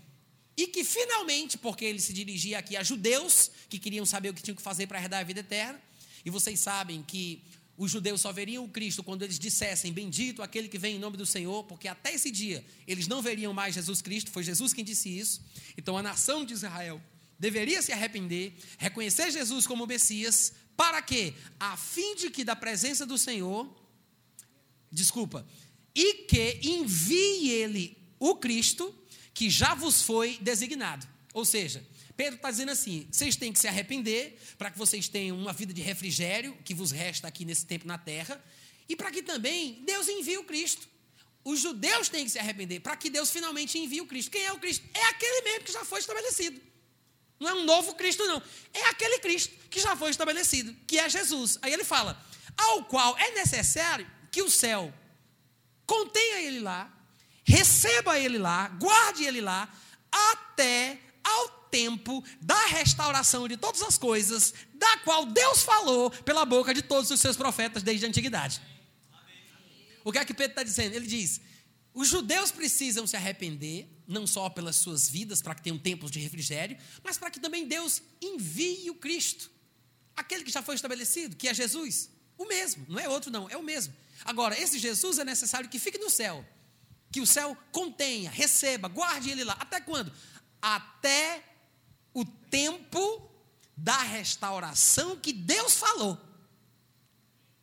e 0.57 0.67
que 0.69 0.85
finalmente, 0.85 1.59
porque 1.59 1.85
ele 1.85 2.01
se 2.01 2.13
dirigia 2.13 2.59
aqui 2.59 2.77
a 2.77 2.83
judeus 2.83 3.51
que 3.69 3.79
queriam 3.79 4.07
saber 4.07 4.31
o 4.31 4.35
que 4.35 4.43
tinham 4.43 4.57
que 4.57 4.63
fazer 4.63 4.87
para 4.87 5.01
herdar 5.01 5.21
a 5.21 5.25
vida 5.25 5.41
eterna, 5.41 5.81
e 6.25 6.31
vocês 6.31 6.61
sabem 6.61 7.03
que 7.03 7.43
os 7.77 7.91
judeus 7.91 8.21
só 8.21 8.33
veriam 8.33 8.65
o 8.65 8.69
Cristo 8.69 9.03
quando 9.03 9.23
eles 9.23 9.39
dissessem: 9.39 9.93
Bendito 9.93 10.43
aquele 10.43 10.69
que 10.69 10.79
vem 10.79 10.97
em 10.97 10.99
nome 10.99 11.17
do 11.17 11.27
Senhor, 11.27 11.65
porque 11.65 11.89
até 11.89 12.15
esse 12.15 12.31
dia 12.31 12.65
eles 12.87 13.09
não 13.09 13.21
veriam 13.21 13.53
mais 13.53 13.75
Jesus 13.75 14.01
Cristo, 14.01 14.31
foi 14.31 14.45
Jesus 14.45 14.73
quem 14.73 14.85
disse 14.85 15.09
isso. 15.09 15.43
Então 15.77 15.97
a 15.99 16.03
nação 16.03 16.45
de 16.45 16.55
Israel 16.55 17.03
deveria 17.39 17.83
se 17.83 17.93
arrepender, 17.93 18.55
reconhecer 18.79 19.31
Jesus 19.31 19.67
como 19.67 19.87
Messias, 19.87 20.53
para 20.77 21.03
quê? 21.03 21.35
A 21.59 21.77
fim 21.77 22.15
de 22.15 22.31
que 22.31 22.45
da 22.45 22.55
presença 22.55 23.05
do 23.05 23.19
Senhor, 23.19 23.69
desculpa, 24.91 25.47
e 25.95 26.25
que 26.25 26.61
envie 26.63 27.51
ele, 27.51 27.97
o 28.19 28.37
Cristo, 28.37 28.95
que 29.35 29.51
já 29.51 29.75
vos 29.75 30.01
foi 30.01 30.39
designado. 30.41 31.07
Ou 31.35 31.45
seja, 31.45 31.85
Pedro 32.17 32.37
está 32.37 32.51
dizendo 32.51 32.71
assim: 32.71 33.09
vocês 33.11 33.37
têm 33.37 33.53
que 33.53 33.59
se 33.59 33.67
arrepender 33.67 34.39
para 34.57 34.71
que 34.71 34.79
vocês 34.79 35.09
tenham 35.09 35.37
uma 35.37 35.53
vida 35.53 35.75
de 35.75 35.83
refrigério 35.83 36.57
que 36.65 36.73
vos 36.73 36.93
resta 36.93 37.27
aqui 37.27 37.45
nesse 37.45 37.67
tempo 37.67 37.87
na 37.87 37.99
terra, 37.99 38.43
e 38.89 38.95
para 38.95 39.11
que 39.11 39.23
também 39.23 39.83
Deus 39.85 40.09
envie 40.09 40.39
o 40.39 40.45
Cristo. 40.45 40.89
Os 41.45 41.61
judeus 41.61 42.09
têm 42.09 42.25
que 42.25 42.31
se 42.31 42.39
arrepender 42.39 42.81
para 42.81 42.97
que 42.97 43.11
Deus 43.11 43.31
finalmente 43.31 43.79
envie 43.79 44.01
o 44.01 44.07
Cristo. 44.07 44.31
Quem 44.31 44.45
é 44.45 44.53
o 44.53 44.59
Cristo? 44.59 44.89
É 44.95 45.05
aquele 45.07 45.43
mesmo 45.43 45.65
que 45.65 45.73
já 45.73 45.85
foi 45.85 46.01
estabelecido. 46.01 46.59
Não 47.39 47.51
é 47.51 47.55
um 47.55 47.65
novo 47.65 47.95
Cristo, 47.95 48.25
não. 48.25 48.41
É 48.73 48.87
aquele 48.87 49.19
Cristo 49.19 49.53
que 49.69 49.81
já 49.81 49.95
foi 49.97 50.11
estabelecido, 50.11 50.75
que 50.87 50.99
é 50.99 51.09
Jesus. 51.09 51.59
Aí 51.61 51.73
ele 51.73 51.85
fala: 51.85 52.19
ao 52.57 52.85
qual 52.85 53.19
é 53.19 53.33
necessário 53.33 54.11
que 54.31 54.41
o 54.41 54.51
céu 54.51 54.93
contenha 55.85 56.43
ele 56.43 56.61
lá, 56.61 56.94
receba 57.45 58.19
ele 58.19 58.39
lá, 58.39 58.69
guarde 58.69 59.25
ele 59.25 59.41
lá, 59.41 59.73
até 60.11 60.99
ao 61.23 61.49
tempo 61.71 62.25
da 62.41 62.67
restauração 62.67 63.49
de 63.49 63.57
todas 63.57 63.83
as 63.83 63.99
coisas, 63.99 64.55
da 64.75 64.99
qual 64.99 65.27
Deus 65.27 65.63
falou 65.63 66.11
pela 66.11 66.45
boca 66.45 66.73
de 66.73 66.83
todos 66.83 67.11
os 67.11 67.21
seus 67.21 67.37
profetas 67.37 67.83
desde 67.83 68.07
a 68.07 68.09
antiguidade. 68.09 68.61
O 70.05 70.13
que 70.13 70.19
é 70.19 70.25
que 70.25 70.35
Pedro 70.35 70.53
está 70.53 70.63
dizendo? 70.63 70.95
Ele 70.95 71.07
diz: 71.07 71.41
os 71.95 72.09
judeus 72.09 72.51
precisam 72.51 73.07
se 73.07 73.17
arrepender, 73.17 73.89
não 74.07 74.27
só 74.27 74.51
pelas 74.51 74.77
suas 74.77 75.09
vidas, 75.09 75.41
para 75.41 75.55
que 75.55 75.63
tenham 75.63 75.79
tempos 75.79 76.11
de 76.11 76.21
refrigério, 76.21 76.77
mas 77.03 77.17
para 77.17 77.31
que 77.31 77.41
também 77.41 77.67
Deus 77.67 78.03
envie 78.21 78.91
o 78.91 78.95
Cristo, 78.95 79.51
aquele 80.15 80.45
que 80.45 80.51
já 80.51 80.61
foi 80.61 80.75
estabelecido, 80.75 81.37
que 81.37 81.49
é 81.49 81.55
Jesus, 81.55 82.11
o 82.37 82.47
mesmo, 82.47 82.85
não 82.89 82.99
é 82.99 83.09
outro, 83.09 83.31
não, 83.31 83.49
é 83.49 83.57
o 83.57 83.63
mesmo. 83.63 83.95
Agora, 84.25 84.61
esse 84.61 84.79
Jesus 84.79 85.19
é 85.19 85.25
necessário 85.25 85.69
que 85.69 85.79
fique 85.79 85.99
no 85.99 86.11
céu. 86.11 86.45
Que 87.15 87.21
o 87.21 87.27
céu 87.29 87.57
contenha, 87.71 88.29
receba, 88.29 88.89
guarde 88.89 89.31
ele 89.31 89.45
lá. 89.45 89.53
Até 89.61 89.81
quando? 89.81 90.13
Até 90.61 91.45
o 92.13 92.25
tempo 92.25 93.31
da 93.77 94.03
restauração 94.03 95.17
que 95.17 95.33
Deus 95.33 95.75
falou 95.75 96.21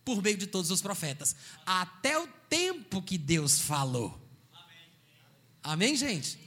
por 0.05 0.23
meio 0.23 0.37
de 0.37 0.47
todos 0.47 0.71
os 0.71 0.81
profetas. 0.81 1.35
Até 1.65 2.17
o 2.17 2.27
tempo 2.47 3.01
que 3.01 3.17
Deus 3.17 3.59
falou. 3.59 4.25
Amém, 5.61 5.97
gente? 5.97 6.39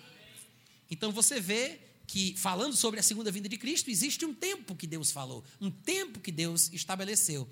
Então 0.90 1.12
você 1.12 1.38
vê 1.38 1.78
que, 2.06 2.34
falando 2.38 2.74
sobre 2.74 2.98
a 2.98 3.02
segunda 3.02 3.30
vinda 3.30 3.50
de 3.50 3.58
Cristo, 3.58 3.90
existe 3.90 4.24
um 4.24 4.32
tempo 4.32 4.74
que 4.74 4.86
Deus 4.86 5.12
falou, 5.12 5.44
um 5.60 5.70
tempo 5.70 6.20
que 6.20 6.32
Deus 6.32 6.72
estabeleceu. 6.72 7.46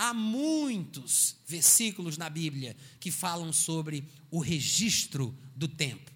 Há 0.00 0.14
muitos 0.14 1.34
versículos 1.44 2.16
na 2.16 2.30
Bíblia 2.30 2.76
que 3.00 3.10
falam 3.10 3.52
sobre 3.52 4.04
o 4.30 4.38
registro 4.38 5.36
do 5.56 5.66
tempo. 5.66 6.08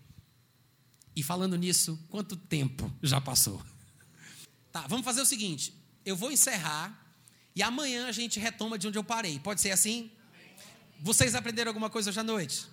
E 1.17 1.23
falando 1.23 1.57
nisso, 1.57 1.99
quanto 2.09 2.37
tempo 2.37 2.89
já 3.03 3.21
passou? 3.21 3.61
Tá, 4.71 4.87
vamos 4.87 5.05
fazer 5.05 5.21
o 5.21 5.27
seguinte: 5.27 5.75
eu 6.05 6.15
vou 6.15 6.31
encerrar 6.31 7.13
e 7.57 7.61
amanhã 7.61 8.07
a 8.07 8.13
gente 8.13 8.39
retoma 8.39 8.79
de 8.79 8.87
onde 8.87 8.97
eu 8.97 9.03
parei. 9.03 9.41
Pode 9.41 9.61
ser 9.61 9.73
assim? 9.73 10.13
Vocês 11.01 11.35
aprenderam 11.35 11.71
alguma 11.71 11.91
coisa 11.91 12.11
hoje 12.11 12.21
à 12.21 12.23
noite? 12.23 12.69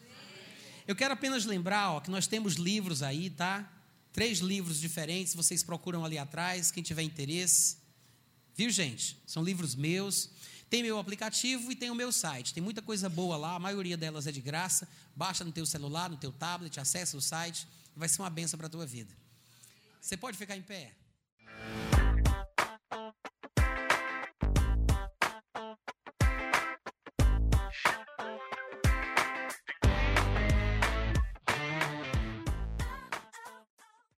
Eu 0.88 0.96
quero 0.96 1.16
apenas 1.16 1.44
lembrar 1.44 1.90
ó, 1.90 2.02
que 2.02 2.12
nós 2.12 2.28
temos 2.28 2.54
livros 2.54 3.02
aí, 3.02 3.32
tá? 3.32 3.68
Três 4.14 4.42
livros 4.42 4.80
diferentes, 4.80 5.34
vocês 5.34 5.64
procuram 5.64 6.06
ali 6.06 6.20
atrás, 6.20 6.70
quem 6.70 6.84
tiver 6.84 7.02
interesse. 7.02 7.78
Viu, 8.56 8.70
gente? 8.70 9.18
São 9.26 9.42
livros 9.42 9.74
meus. 9.74 10.30
Tem 10.70 10.84
meu 10.84 11.00
aplicativo 11.00 11.72
e 11.72 11.76
tem 11.76 11.90
o 11.90 11.96
meu 11.96 12.12
site. 12.12 12.54
Tem 12.54 12.62
muita 12.62 12.82
coisa 12.82 13.10
boa 13.10 13.36
lá, 13.38 13.56
a 13.56 13.60
maioria 13.60 13.98
delas 13.98 14.28
é 14.28 14.32
de 14.32 14.42
graça. 14.42 14.88
Baixa 15.16 15.44
no 15.44 15.52
teu 15.52 15.66
celular, 15.66 16.10
no 16.10 16.18
teu 16.18 16.32
tablet, 16.32 16.80
acessa 16.80 17.18
o 17.18 17.22
site. 17.22 17.68
Vai 17.96 18.08
ser 18.08 18.22
uma 18.22 18.30
benção 18.30 18.58
para 18.58 18.68
a 18.68 18.70
tua 18.70 18.86
vida. 18.86 19.14
Você 20.00 20.16
pode 20.16 20.38
ficar 20.38 20.56
em 20.56 20.62
pé? 20.62 20.94